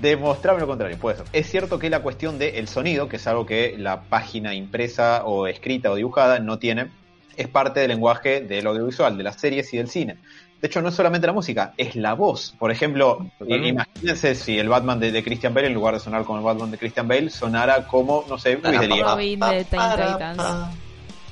Demostrarme 0.00 0.60
lo 0.60 0.66
contrario, 0.66 0.98
puede 0.98 1.16
ser. 1.16 1.26
Es 1.32 1.48
cierto 1.50 1.78
que 1.78 1.88
la 1.88 2.00
cuestión 2.00 2.38
del 2.38 2.68
sonido, 2.68 3.08
que 3.08 3.16
es 3.16 3.26
algo 3.26 3.46
que 3.46 3.76
la 3.78 4.02
página 4.02 4.52
impresa 4.52 5.22
o 5.24 5.46
escrita 5.46 5.90
o 5.90 5.94
dibujada 5.94 6.38
no 6.38 6.58
tiene, 6.58 6.90
es 7.38 7.48
parte 7.48 7.80
del 7.80 7.88
lenguaje 7.88 8.42
del 8.42 8.66
audiovisual, 8.66 9.16
de 9.16 9.24
las 9.24 9.40
series 9.40 9.72
y 9.72 9.78
del 9.78 9.88
cine. 9.88 10.18
De 10.60 10.68
hecho, 10.68 10.80
no 10.80 10.88
es 10.88 10.94
solamente 10.94 11.26
la 11.26 11.32
música, 11.32 11.74
es 11.76 11.96
la 11.96 12.14
voz. 12.14 12.54
Por 12.58 12.70
ejemplo, 12.70 13.26
Totalmente. 13.38 13.68
imagínense 13.68 14.34
si 14.34 14.58
el 14.58 14.68
Batman 14.68 14.98
de, 14.98 15.12
de 15.12 15.22
Christian 15.22 15.52
Bale, 15.52 15.66
en 15.66 15.74
lugar 15.74 15.94
de 15.94 16.00
sonar 16.00 16.24
como 16.24 16.38
el 16.38 16.44
Batman 16.44 16.70
de 16.70 16.78
Christian 16.78 17.06
Bale, 17.06 17.28
sonara 17.30 17.86
como, 17.86 18.24
no 18.28 18.38
sé, 18.38 18.58
Luis 18.62 18.80
de. 18.80 18.88
Robin 18.88 19.40
de 19.40 19.64
Teen 19.64 19.82
Titans. 19.90 20.42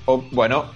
O, 0.05 0.23
bueno, 0.31 0.67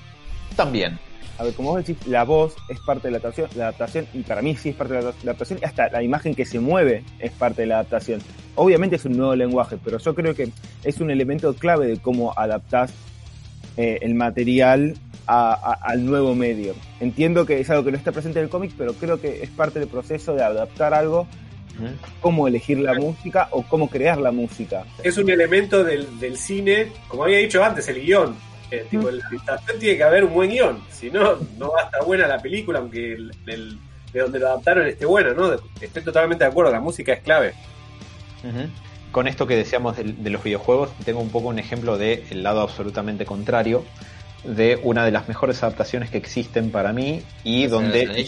también. 0.56 0.98
A 1.38 1.44
ver, 1.44 1.54
como 1.54 1.70
vos 1.70 1.86
decís, 1.86 2.04
la 2.08 2.24
voz 2.24 2.56
es 2.68 2.80
parte 2.80 3.08
de 3.08 3.12
la 3.12 3.18
adaptación, 3.18 3.48
la 3.54 3.64
adaptación, 3.64 4.08
y 4.12 4.22
para 4.22 4.42
mí 4.42 4.56
sí 4.56 4.70
es 4.70 4.74
parte 4.74 4.94
de 4.94 5.02
la 5.02 5.10
adaptación, 5.10 5.60
y 5.62 5.64
hasta 5.64 5.88
la 5.88 6.02
imagen 6.02 6.34
que 6.34 6.44
se 6.44 6.58
mueve 6.58 7.04
es 7.20 7.30
parte 7.30 7.62
de 7.62 7.68
la 7.68 7.76
adaptación. 7.76 8.20
Obviamente 8.56 8.96
es 8.96 9.04
un 9.04 9.16
nuevo 9.16 9.36
lenguaje, 9.36 9.76
pero 9.82 9.98
yo 9.98 10.14
creo 10.16 10.34
que 10.34 10.50
es 10.82 11.00
un 11.00 11.12
elemento 11.12 11.54
clave 11.54 11.86
de 11.86 11.98
cómo 11.98 12.32
adaptás 12.36 12.92
eh, 13.76 14.00
el 14.02 14.16
material 14.16 14.96
a- 15.28 15.52
a- 15.52 15.78
al 15.90 16.04
nuevo 16.06 16.34
medio. 16.34 16.74
Entiendo 17.00 17.44
que 17.46 17.60
es 17.60 17.68
algo 17.70 17.84
que 17.84 17.92
no 17.92 17.98
está 17.98 18.10
presente 18.12 18.38
en 18.40 18.44
el 18.46 18.50
cómic, 18.50 18.72
pero 18.76 18.94
creo 18.94 19.20
que 19.20 19.42
es 19.42 19.50
parte 19.50 19.78
del 19.78 19.88
proceso 19.88 20.34
de 20.34 20.42
adaptar 20.42 20.94
algo, 20.94 21.28
cómo 22.20 22.48
elegir 22.48 22.80
la 22.80 22.94
música 22.94 23.46
o 23.52 23.62
cómo 23.62 23.88
crear 23.88 24.18
la 24.18 24.32
música. 24.32 24.84
Es 25.04 25.16
un 25.18 25.30
elemento 25.30 25.84
del, 25.84 26.18
del 26.18 26.36
cine, 26.36 26.88
como 27.06 27.22
había 27.24 27.38
dicho 27.38 27.62
antes, 27.62 27.86
el 27.88 28.00
guion. 28.04 28.34
Eh, 28.70 28.84
tipo, 28.90 29.08
en 29.08 29.18
la 29.18 29.24
adaptación 29.26 29.78
tiene 29.78 29.96
que 29.96 30.02
haber 30.04 30.24
un 30.24 30.34
buen 30.34 30.50
guion, 30.50 30.78
si 30.90 31.10
no, 31.10 31.36
no 31.56 31.70
va 31.70 31.82
a 31.82 31.84
estar 31.84 32.04
buena 32.04 32.26
la 32.26 32.38
película, 32.38 32.80
aunque 32.80 33.12
el, 33.14 33.30
el- 33.46 33.78
de 34.12 34.20
donde 34.20 34.38
lo 34.38 34.48
adaptaron 34.48 34.86
esté 34.86 35.04
bueno, 35.06 35.34
¿no? 35.34 35.52
Estoy 35.80 36.02
totalmente 36.02 36.42
de 36.44 36.50
acuerdo, 36.50 36.72
la 36.72 36.80
música 36.80 37.12
es 37.12 37.20
clave. 37.22 37.52
Ujú. 38.42 38.68
Con 39.12 39.26
esto 39.28 39.46
que 39.46 39.54
decíamos 39.56 39.96
de, 39.96 40.04
de 40.04 40.30
los 40.30 40.42
videojuegos, 40.42 40.90
tengo 41.04 41.20
un 41.20 41.30
poco 41.30 41.48
un 41.48 41.58
ejemplo 41.58 41.96
del 41.98 42.42
lado 42.42 42.60
absolutamente 42.62 43.24
contrario 43.24 43.84
de 44.44 44.80
una 44.82 45.04
de 45.04 45.10
las 45.10 45.28
mejores 45.28 45.62
adaptaciones 45.62 46.10
que 46.10 46.18
existen 46.18 46.70
para 46.70 46.92
mí 46.92 47.22
y 47.44 47.66
donde... 47.66 48.26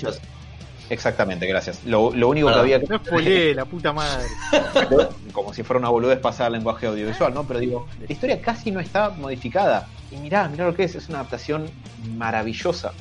Exactamente, 0.91 1.47
gracias. 1.47 1.85
Lo, 1.85 2.12
lo 2.12 2.28
único 2.28 2.49
que 2.49 2.59
había 2.59 2.81
No 2.81 2.99
spoileé, 2.99 3.55
la 3.55 3.65
puta 3.65 3.93
madre. 3.93 4.27
como 5.32 5.55
si 5.55 5.62
fuera 5.62 5.78
una 5.78 5.89
boludez 5.89 6.19
pasar 6.19 6.49
al 6.49 6.55
lenguaje 6.55 6.89
audiovisual, 6.89 7.32
¿no? 7.32 7.45
Pero 7.45 7.61
digo, 7.61 7.87
la 8.01 8.12
historia 8.12 8.43
casi 8.43 8.73
no 8.73 8.81
está 8.81 9.11
modificada. 9.11 9.87
Y 10.11 10.16
mirá, 10.16 10.49
mirá 10.49 10.66
lo 10.66 10.74
que 10.74 10.82
es, 10.82 10.97
es 10.97 11.09
una 11.09 11.20
adaptación 11.20 11.70
maravillosa. 12.16 12.93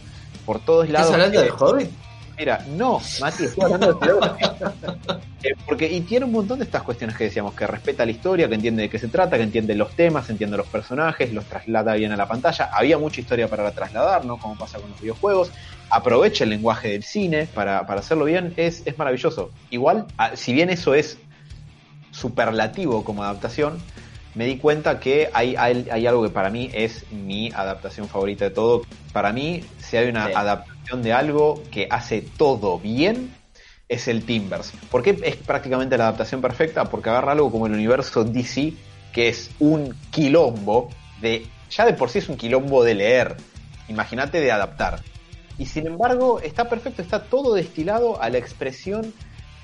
Por 0.45 0.59
todos 0.59 0.85
¿Estás 0.85 1.01
lados. 1.01 1.13
hablando 1.13 1.41
de 1.41 1.49
Hobbit? 1.49 1.89
Mira, 2.39 2.63
no, 2.69 3.01
Mati, 3.19 3.43
estoy 3.43 3.65
hablando 3.65 3.93
de 3.93 3.99
Filósofo. 3.99 4.37
Eh, 5.41 5.55
porque, 5.65 5.89
y 5.89 6.01
tiene 6.01 6.25
un 6.25 6.33
montón 6.33 6.59
de 6.59 6.65
estas 6.65 6.83
cuestiones 6.83 7.15
que 7.15 7.23
decíamos, 7.23 7.53
que 7.53 7.65
respeta 7.65 8.03
la 8.03 8.11
historia, 8.11 8.49
que 8.49 8.55
entiende 8.55 8.81
de 8.81 8.89
qué 8.89 8.99
se 8.99 9.07
trata, 9.07 9.37
que 9.37 9.43
entiende 9.43 9.73
los 9.73 9.95
temas, 9.95 10.29
entiende 10.29 10.57
los 10.57 10.67
personajes, 10.67 11.31
los 11.31 11.45
traslada 11.45 11.93
bien 11.93 12.11
a 12.11 12.17
la 12.17 12.27
pantalla. 12.27 12.69
Había 12.73 12.97
mucha 12.97 13.21
historia 13.21 13.47
para 13.47 13.71
trasladar, 13.71 14.25
¿no? 14.25 14.35
Como 14.37 14.57
pasa 14.57 14.79
con 14.79 14.89
los 14.89 14.99
videojuegos. 14.99 15.53
Aprovecha 15.89 16.43
el 16.43 16.49
lenguaje 16.49 16.89
del 16.89 17.03
cine 17.03 17.47
para, 17.53 17.87
para 17.87 18.01
hacerlo 18.01 18.25
bien, 18.25 18.53
es, 18.57 18.83
es 18.85 18.97
maravilloso. 18.97 19.49
Igual, 19.69 20.07
a- 20.17 20.35
si 20.35 20.51
bien 20.51 20.69
eso 20.69 20.93
es 20.93 21.17
superlativo 22.11 23.05
como 23.05 23.23
adaptación, 23.23 23.79
me 24.39 24.45
di 24.45 24.55
cuenta 24.57 25.01
que 25.01 25.29
hay, 25.33 25.57
hay, 25.57 25.85
hay 25.91 26.07
algo 26.07 26.23
que 26.23 26.29
para 26.29 26.49
mí 26.49 26.69
es 26.73 27.11
mi 27.11 27.51
adaptación 27.51 28.07
favorita 28.07 28.45
de 28.45 28.51
todo. 28.51 28.83
Para 29.11 29.33
mí, 29.33 29.65
si 29.79 29.97
hay 29.97 30.07
una 30.07 30.27
Sí. 30.27 30.31
adaptación 30.33 31.03
de 31.03 31.11
algo 31.11 31.61
que 31.69 31.89
hace 31.91 32.21
todo 32.21 32.79
bien, 32.79 33.35
es 33.89 34.07
el 34.07 34.23
Timbers. 34.23 34.71
¿Por 34.89 35.03
qué 35.03 35.19
es 35.23 35.35
prácticamente 35.35 35.97
la 35.97 36.05
adaptación 36.05 36.39
perfecta? 36.39 36.85
Porque 36.85 37.09
agarra 37.09 37.33
algo 37.33 37.51
como 37.51 37.67
el 37.67 37.73
universo 37.73 38.23
DC, 38.23 38.71
que 39.11 39.27
es 39.27 39.51
un 39.59 39.93
quilombo 40.09 40.87
de. 41.19 41.45
Ya 41.69 41.85
de 41.85 41.91
por 41.91 42.09
sí 42.09 42.19
es 42.19 42.29
un 42.29 42.37
quilombo 42.37 42.81
de 42.85 42.95
leer. 42.95 43.35
Imagínate 43.89 44.39
de 44.39 44.53
adaptar. 44.53 45.01
Y 45.57 45.65
sin 45.65 45.85
embargo, 45.85 46.39
está 46.39 46.69
perfecto, 46.69 47.01
está 47.01 47.25
todo 47.25 47.55
destilado 47.55 48.21
a 48.21 48.29
la 48.29 48.37
expresión 48.37 49.13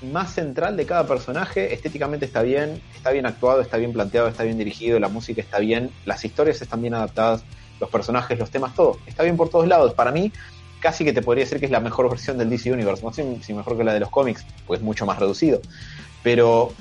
más 0.02 0.34
central 0.34 0.76
de 0.76 0.86
cada 0.86 1.06
personaje. 1.06 1.72
Estéticamente 1.72 2.26
está 2.26 2.42
bien, 2.42 2.80
está 2.94 3.10
bien 3.10 3.26
actuado, 3.26 3.60
está 3.60 3.76
bien 3.76 3.92
planteado, 3.92 4.28
está 4.28 4.44
bien 4.44 4.58
dirigido, 4.58 4.98
la 4.98 5.08
música 5.08 5.40
está 5.40 5.58
bien, 5.58 5.90
las 6.04 6.24
historias 6.24 6.60
están 6.60 6.82
bien 6.82 6.94
adaptadas, 6.94 7.44
los 7.80 7.90
personajes, 7.90 8.38
los 8.38 8.50
temas, 8.50 8.74
todo. 8.74 8.98
Está 9.06 9.22
bien 9.22 9.36
por 9.36 9.48
todos 9.48 9.66
lados. 9.66 9.94
Para 9.94 10.12
mí, 10.12 10.32
casi 10.80 11.04
que 11.04 11.12
te 11.12 11.22
podría 11.22 11.44
decir 11.44 11.58
que 11.58 11.66
es 11.66 11.72
la 11.72 11.80
mejor 11.80 12.08
versión 12.08 12.38
del 12.38 12.50
DC 12.50 12.72
Universe. 12.72 13.04
No 13.04 13.12
sé 13.12 13.38
si 13.42 13.54
mejor 13.54 13.76
que 13.76 13.84
la 13.84 13.94
de 13.94 14.00
los 14.00 14.10
cómics, 14.10 14.44
pues 14.66 14.80
es 14.80 14.84
mucho 14.84 15.06
más 15.06 15.18
reducido. 15.18 15.60
Pero 16.22 16.72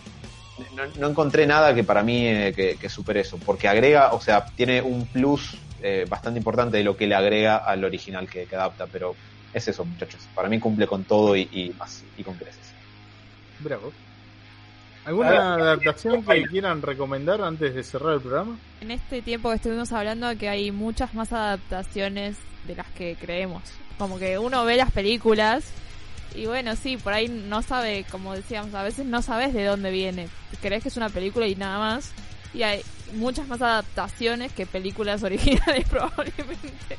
no, 0.97 1.07
encontré 1.07 1.45
nada 1.45 1.73
que 1.73 1.83
para 1.83 2.03
mí 2.03 2.27
eh, 2.27 2.77
que, 2.79 2.89
supere 2.89 3.21
eso, 3.21 3.37
porque 3.37 3.67
agrega, 3.67 4.13
o 4.13 4.21
sea, 4.21 4.45
tiene 4.45 4.81
un 4.81 5.05
plus 5.05 5.57
eh, 5.81 6.05
bastante 6.09 6.39
importante 6.39 6.77
de 6.77 6.83
lo 6.83 6.95
que 6.95 7.07
le 7.07 7.15
agrega 7.15 7.57
al 7.57 7.83
original 7.83 8.29
que, 8.29 8.47
adapta, 8.53 8.87
pero 8.87 9.15
es 9.53 9.67
eso, 9.67 9.85
muchachos. 9.85 10.21
Para 10.33 10.49
mí 10.49 10.59
cumple 10.59 10.87
con 10.87 11.03
todo 11.03 11.35
y, 11.35 11.49
y 11.51 11.73
más, 11.77 12.03
y 12.17 12.23
con 12.23 12.35
creces. 12.35 12.64
Bravo. 13.59 13.91
¿Alguna 15.05 15.53
adaptación 15.53 16.23
que 16.23 16.43
quieran 16.45 16.81
recomendar 16.81 17.41
antes 17.41 17.75
de 17.75 17.83
cerrar 17.83 18.15
el 18.15 18.21
programa? 18.21 18.57
En 18.81 18.89
este 18.89 19.21
tiempo 19.21 19.49
que 19.49 19.55
estuvimos 19.57 19.91
hablando 19.91 20.35
que 20.37 20.49
hay 20.49 20.71
muchas 20.71 21.13
más 21.13 21.31
adaptaciones 21.31 22.37
de 22.67 22.75
las 22.75 22.87
que 22.87 23.15
creemos. 23.15 23.61
Como 23.99 24.17
que 24.17 24.39
uno 24.39 24.65
ve 24.65 24.77
las 24.77 24.91
películas 24.91 25.71
y 26.35 26.47
bueno, 26.47 26.75
sí, 26.75 26.97
por 26.97 27.13
ahí 27.13 27.27
no 27.27 27.61
sabe, 27.61 28.05
como 28.11 28.33
decíamos, 28.33 28.73
a 28.73 28.83
veces 28.83 29.05
no 29.05 29.21
sabes 29.21 29.53
de 29.53 29.63
dónde 29.63 29.91
viene. 29.91 30.27
Crees 30.61 30.83
que 30.83 30.89
es 30.89 30.97
una 30.97 31.09
película 31.09 31.47
y 31.47 31.55
nada 31.55 31.77
más. 31.77 32.11
Y 32.53 32.63
hay 32.63 32.81
muchas 33.13 33.47
más 33.47 33.61
adaptaciones 33.61 34.51
que 34.53 34.65
películas 34.65 35.23
originales 35.23 35.87
probablemente. 35.87 36.97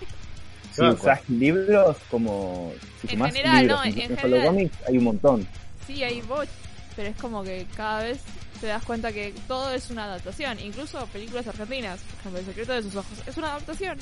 Usás 0.79 1.29
libros 1.29 1.97
como... 2.11 2.73
Si 3.07 3.15
En 3.15 3.25
general, 3.25 3.63
libros 3.63 3.79
no, 3.79 3.85
en, 3.85 3.93
en 3.93 4.01
en 4.01 4.09
solo 4.09 4.21
general. 4.23 4.47
cómics, 4.47 4.77
hay 4.87 4.99
un 4.99 5.05
montón. 5.05 5.49
Sí, 5.87 6.03
hay 6.03 6.21
bots, 6.23 6.51
pero 6.95 7.09
es 7.11 7.17
como 7.17 7.43
que 7.43 7.67
cada 7.77 8.03
vez 8.05 8.19
te 8.61 8.67
das 8.67 8.83
cuenta 8.85 9.13
que 9.13 9.35
todo 9.47 9.73
es 9.73 9.91
una 9.91 10.05
adaptación. 10.05 10.59
Incluso 10.61 11.07
películas 11.07 11.47
argentinas, 11.47 12.01
por 12.01 12.19
ejemplo, 12.21 12.41
El 12.41 12.47
secreto 12.47 12.73
de 12.73 12.83
sus 12.83 12.97
ojos, 12.97 13.19
es 13.27 13.37
una 13.37 13.49
adaptación. 13.53 13.99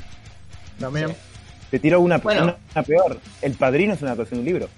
También. 0.78 1.14
Te 1.70 1.78
tiro 1.78 2.00
una, 2.00 2.18
Bueno. 2.18 2.44
una, 2.44 2.56
una 2.74 2.82
peor. 2.82 3.20
El 3.42 3.54
Padrino 3.54 3.94
es 3.94 4.02
una 4.02 4.12
adaptación 4.12 4.44
de 4.44 4.48
un 4.50 4.54
libro. 4.54 4.68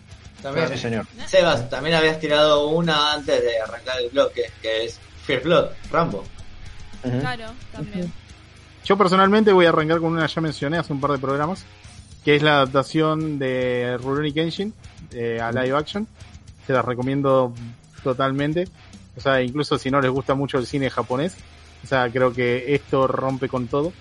También. 0.42 0.68
Sí, 0.68 0.78
señor. 0.78 1.06
Sebas, 1.26 1.68
también 1.68 1.96
habías 1.96 2.18
tirado 2.20 2.68
una 2.68 3.12
antes 3.14 3.42
de 3.42 3.60
arrancar 3.60 4.00
el 4.00 4.10
bloque, 4.10 4.44
que 4.62 4.84
es 4.84 4.98
Fear 5.24 5.42
Blood, 5.42 5.66
Rambo. 5.90 6.24
Claro, 7.02 7.52
también. 7.72 8.12
Yo 8.84 8.96
personalmente 8.96 9.52
voy 9.52 9.66
a 9.66 9.70
arrancar 9.70 10.00
con 10.00 10.12
una 10.12 10.26
ya 10.26 10.40
mencioné 10.40 10.78
hace 10.78 10.92
un 10.92 11.00
par 11.00 11.12
de 11.12 11.18
programas, 11.18 11.64
que 12.24 12.36
es 12.36 12.42
la 12.42 12.56
adaptación 12.56 13.38
de 13.38 13.98
Rurouni 14.00 14.32
Kenshin 14.32 14.72
eh, 15.12 15.40
a 15.40 15.50
live 15.52 15.76
action. 15.76 16.06
Se 16.66 16.72
las 16.72 16.84
recomiendo 16.84 17.52
totalmente. 18.02 18.68
O 19.16 19.20
sea, 19.20 19.42
incluso 19.42 19.78
si 19.78 19.90
no 19.90 20.00
les 20.00 20.10
gusta 20.10 20.34
mucho 20.34 20.58
el 20.58 20.66
cine 20.66 20.90
japonés, 20.90 21.36
o 21.84 21.86
sea, 21.86 22.10
creo 22.10 22.32
que 22.32 22.74
esto 22.74 23.06
rompe 23.06 23.48
con 23.48 23.66
todo. 23.66 23.92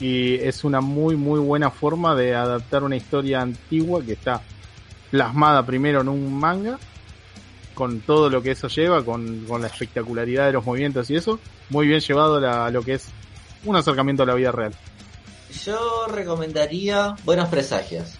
Y 0.00 0.34
es 0.36 0.64
una 0.64 0.80
muy, 0.80 1.14
muy 1.14 1.38
buena 1.40 1.70
forma 1.70 2.14
de 2.14 2.34
adaptar 2.34 2.82
una 2.82 2.96
historia 2.96 3.42
antigua 3.42 4.02
que 4.02 4.12
está 4.12 4.40
plasmada 5.10 5.64
primero 5.66 6.00
en 6.00 6.08
un 6.08 6.32
manga, 6.32 6.78
con 7.74 8.00
todo 8.00 8.30
lo 8.30 8.42
que 8.42 8.52
eso 8.52 8.68
lleva, 8.68 9.04
con, 9.04 9.44
con 9.46 9.60
la 9.60 9.66
espectacularidad 9.68 10.46
de 10.46 10.52
los 10.52 10.64
movimientos 10.64 11.10
y 11.10 11.16
eso, 11.16 11.38
muy 11.68 11.86
bien 11.86 12.00
llevado 12.00 12.36
a 12.36 12.70
lo 12.70 12.82
que 12.82 12.94
es 12.94 13.08
un 13.64 13.76
acercamiento 13.76 14.22
a 14.22 14.26
la 14.26 14.34
vida 14.34 14.52
real. 14.52 14.72
Yo 15.64 16.06
recomendaría 16.08 17.14
Buenos 17.24 17.48
Presagios, 17.48 18.18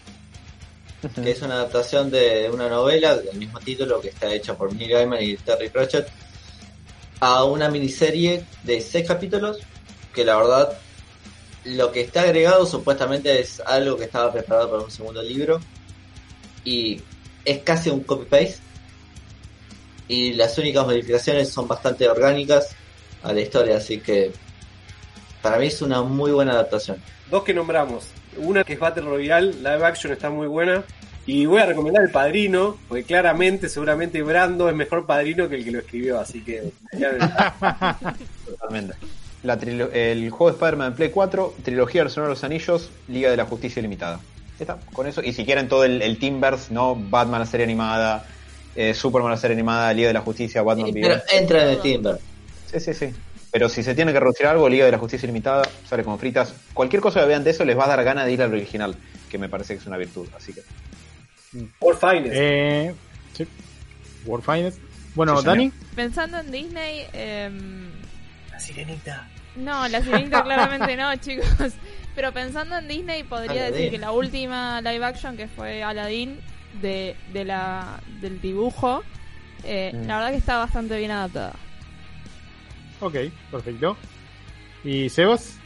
que 1.23 1.31
es 1.31 1.43
una 1.43 1.55
adaptación 1.55 2.11
de 2.11 2.51
una 2.53 2.69
novela 2.69 3.17
del 3.17 3.37
mismo 3.37 3.59
título 3.61 4.01
que 4.01 4.09
está 4.09 4.33
hecha 4.33 4.57
por 4.57 4.75
Neil 4.75 4.91
Gaiman 4.91 5.23
y 5.23 5.37
Terry 5.37 5.69
Pratchett 5.69 6.09
a 7.21 7.45
una 7.45 7.69
miniserie 7.69 8.45
de 8.63 8.81
seis 8.81 9.07
capítulos 9.07 9.59
que 10.15 10.25
la 10.25 10.37
verdad 10.37 10.79
lo 11.65 11.93
que 11.93 12.03
está 12.03 12.23
agregado 12.23 12.65
supuestamente 12.67 13.41
es 13.41 13.61
algo 13.61 13.97
que 13.97 14.05
estaba 14.05 14.33
preparado 14.33 14.71
para 14.71 14.83
un 14.83 14.91
segundo 14.91 15.23
libro 15.23 15.61
y 16.65 17.01
es 17.45 17.59
casi 17.59 17.91
un 17.91 18.01
copy 18.01 18.25
paste 18.25 18.59
y 20.09 20.33
las 20.33 20.57
únicas 20.59 20.87
modificaciones 20.87 21.51
son 21.51 21.69
bastante 21.69 22.09
orgánicas 22.09 22.71
a 23.23 23.33
la 23.33 23.41
historia 23.41 23.77
así 23.77 24.01
que 24.01 24.33
para 25.43 25.59
mí 25.59 25.67
es 25.67 25.81
una 25.83 26.03
muy 26.03 26.33
buena 26.33 26.53
adaptación 26.53 27.03
Dos 27.31 27.45
que 27.45 27.55
nombramos. 27.55 28.07
Una 28.39 28.65
que 28.65 28.75
es 28.75 28.79
Battle 28.79 29.03
Royale, 29.05 29.53
live 29.55 29.85
action 29.85 30.13
está 30.13 30.31
muy 30.31 30.47
buena. 30.47 30.83
Y 31.27 31.47
voy 31.47 31.61
a 31.61 31.67
recomendar 31.67 32.03
El 32.03 32.11
Padrino, 32.11 32.77
porque 32.89 33.05
claramente, 33.05 33.69
seguramente 33.69 34.23
Brando 34.23 34.69
es 34.69 34.75
mejor 34.75 35.07
padrino 35.07 35.49
que 35.49 35.57
el 35.57 35.65
que 35.65 35.71
lo 35.71 35.79
escribió, 35.81 36.19
así 36.19 36.43
que... 36.43 36.73
Totalmente. 38.47 38.95
La 39.43 39.59
trilo- 39.59 39.91
el 39.93 40.29
juego 40.31 40.51
de 40.51 40.57
Spider-Man 40.57 40.89
en 40.89 40.95
Play 40.95 41.11
4, 41.11 41.55
trilogía 41.63 42.03
del 42.03 42.11
Señor 42.11 42.27
de 42.29 42.35
los 42.35 42.45
Anillos, 42.45 42.91
Liga 43.09 43.31
de 43.31 43.37
la 43.37 43.45
Justicia 43.47 43.81
Limitada. 43.81 44.21
Está, 44.59 44.79
con 44.93 45.07
eso. 45.07 45.23
Y 45.23 45.33
si 45.33 45.45
quieren 45.45 45.69
todo 45.69 45.85
el, 45.85 46.03
el 46.03 46.19
Teamverse, 46.19 46.73
¿no? 46.75 46.95
Batman 46.95 47.41
la 47.41 47.47
serie 47.47 47.65
animada, 47.65 48.25
eh, 48.77 48.93
Superman 48.93 49.31
la 49.31 49.39
serie 49.39 49.55
animada, 49.55 49.93
Liga 49.95 50.09
de 50.09 50.15
la 50.15 50.21
Justicia, 50.21 50.63
Batman 50.63 50.87
Sí, 50.89 50.93
pero 51.01 51.15
entra 51.33 51.63
en 51.63 51.69
el. 51.71 52.19
Sí, 52.71 52.81
sí, 52.81 52.95
sí. 52.95 53.07
Pero 53.53 53.69
si 53.69 53.83
se 53.83 53.95
tiene 53.95 54.13
que 54.13 54.21
reducir 54.21 54.47
algo, 54.47 54.69
Liga 54.69 54.85
de 54.87 54.93
la 54.93 54.99
Justicia 54.99 55.27
Limitada, 55.27 55.63
sale 55.89 56.05
como 56.05 56.19
fritas. 56.19 56.55
Cualquier 56.73 57.03
cosa 57.03 57.21
que 57.21 57.27
vean 57.27 57.43
de 57.45 57.51
eso 57.51 57.65
les 57.65 57.77
va 57.77 57.85
a 57.85 57.89
dar 57.89 58.05
gana 58.05 58.25
de 58.25 58.33
ir 58.33 58.43
al 58.43 58.53
original, 58.53 58.95
que 59.29 59.39
me 59.39 59.49
parece 59.49 59.75
que 59.75 59.81
es 59.81 59.87
una 59.87 59.97
virtud. 59.97 60.29
Así 60.37 60.53
que. 60.53 60.61
All 61.81 61.97
Finest. 61.97 62.33
Eh, 62.37 62.95
sí. 63.37 63.47
World 64.25 64.45
Finest. 64.45 64.79
Bueno, 65.17 65.37
Sí. 65.41 65.47
Dani, 65.47 65.73
Pensando 65.97 66.39
en 66.39 66.51
Disney, 66.53 67.07
em, 67.13 67.91
La 68.53 68.61
sirenita. 68.61 69.29
no, 69.57 69.89
la 69.89 70.01
sirenita 70.03 70.43
claramente 70.45 70.97
no, 70.97 71.15
chicos. 71.17 71.47
Pero 72.15 72.33
pensando 72.33 72.77
en 72.79 72.87
Disney, 72.87 73.25
podría 73.25 73.53
Aladdin. 73.63 73.73
decir 73.73 73.91
que 73.91 73.99
la 73.99 74.13
última 74.13 74.81
live 74.81 75.05
action 75.05 75.37
que 75.37 75.49
fue 75.49 75.83
Aladdin 75.83 76.39
de, 76.81 77.17
de 77.33 77.45
la, 77.45 78.01
del 78.21 78.41
dibujo, 78.41 79.03
eh, 79.65 79.91
Mm. 79.93 80.07
la 80.07 80.17
verdad 80.19 80.31
que 80.31 80.37
está 80.39 80.59
bastante 80.59 80.97
bien 80.99 81.11
adaptada. 81.11 81.55
Ok, 83.01 83.15
perfecto. 83.51 83.97
¿Y 84.85 85.09
Sebas? 85.09 85.57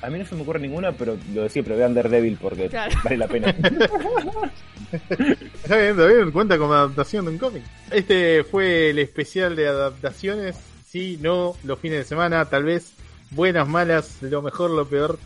A 0.00 0.10
mí 0.10 0.18
no 0.18 0.24
se 0.26 0.34
me 0.34 0.42
ocurre 0.42 0.58
ninguna, 0.58 0.90
pero 0.92 1.16
lo 1.32 1.42
de 1.42 1.48
siempre, 1.48 1.76
vean 1.76 1.94
Daredevil 1.94 2.36
porque 2.40 2.68
Claro. 2.68 2.92
vale 3.04 3.16
la 3.16 3.28
pena. 3.28 3.54
Está 4.92 5.76
bien, 5.76 5.90
está 5.92 6.06
bien, 6.06 6.30
cuenta 6.32 6.58
como 6.58 6.74
adaptación 6.74 7.24
de 7.24 7.30
un 7.30 7.38
cómic. 7.38 7.62
Este 7.90 8.44
fue 8.44 8.90
el 8.90 8.98
especial 8.98 9.56
de 9.56 9.68
adaptaciones. 9.68 10.56
Sí, 10.86 11.18
no, 11.22 11.56
los 11.64 11.78
fines 11.78 11.98
de 11.98 12.04
semana, 12.04 12.44
tal 12.44 12.64
vez 12.64 12.92
buenas, 13.30 13.66
malas, 13.66 14.18
lo 14.20 14.42
mejor, 14.42 14.70
lo 14.70 14.86
peor. 14.86 15.18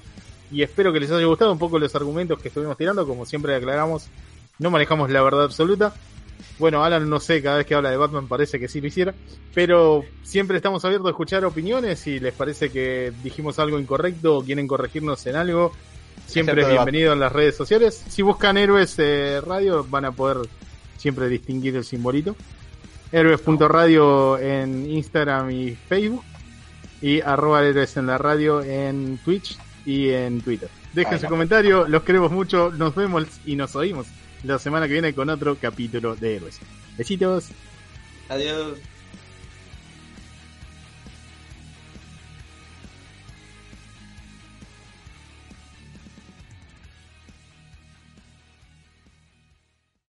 Y 0.52 0.62
espero 0.62 0.92
que 0.92 1.00
les 1.00 1.10
haya 1.10 1.26
gustado 1.26 1.50
un 1.50 1.58
poco 1.58 1.78
los 1.80 1.94
argumentos 1.96 2.38
que 2.40 2.48
estuvimos 2.48 2.76
tirando. 2.76 3.04
Como 3.06 3.26
siempre 3.26 3.56
aclaramos, 3.56 4.06
no 4.60 4.70
manejamos 4.70 5.10
la 5.10 5.22
verdad 5.22 5.44
absoluta. 5.44 5.92
Bueno, 6.58 6.82
Alan, 6.82 7.08
no 7.08 7.20
sé, 7.20 7.42
cada 7.42 7.58
vez 7.58 7.66
que 7.66 7.74
habla 7.74 7.90
de 7.90 7.96
Batman 7.96 8.28
parece 8.28 8.58
que 8.58 8.68
sí 8.68 8.80
lo 8.80 8.86
hiciera. 8.86 9.14
Pero 9.54 10.04
siempre 10.22 10.56
estamos 10.56 10.84
abiertos 10.84 11.08
a 11.08 11.10
escuchar 11.10 11.44
opiniones. 11.44 11.98
Si 11.98 12.18
les 12.18 12.32
parece 12.32 12.70
que 12.70 13.12
dijimos 13.22 13.58
algo 13.58 13.78
incorrecto 13.78 14.38
o 14.38 14.44
quieren 14.44 14.66
corregirnos 14.66 15.26
en 15.26 15.36
algo, 15.36 15.72
siempre 16.26 16.62
es 16.62 16.68
bienvenido 16.68 17.12
en 17.12 17.20
las 17.20 17.32
redes 17.32 17.56
sociales. 17.56 18.02
Si 18.08 18.22
buscan 18.22 18.56
Héroes 18.56 18.94
eh, 18.98 19.40
Radio, 19.44 19.84
van 19.88 20.06
a 20.06 20.12
poder 20.12 20.48
siempre 20.96 21.28
distinguir 21.28 21.76
el 21.76 21.84
simbolito. 21.84 22.34
Héroes.radio 23.12 24.38
en 24.38 24.90
Instagram 24.90 25.50
y 25.50 25.74
Facebook. 25.74 26.24
Y 27.02 27.20
arroba 27.20 27.62
Héroes 27.62 27.96
en 27.98 28.06
la 28.06 28.16
radio 28.16 28.62
en 28.62 29.18
Twitch 29.24 29.58
y 29.84 30.08
en 30.10 30.40
Twitter. 30.40 30.70
Dejen 30.94 31.20
su 31.20 31.26
comentario, 31.26 31.86
los 31.86 32.02
queremos 32.02 32.32
mucho. 32.32 32.72
Nos 32.72 32.94
vemos 32.94 33.26
y 33.44 33.54
nos 33.54 33.76
oímos 33.76 34.06
la 34.46 34.58
semana 34.58 34.86
que 34.86 34.92
viene 34.92 35.14
con 35.14 35.28
otro 35.28 35.56
capítulo 35.56 36.16
de 36.16 36.36
Héroes. 36.36 36.60
Besitos. 36.96 37.48
Adiós. 38.28 38.78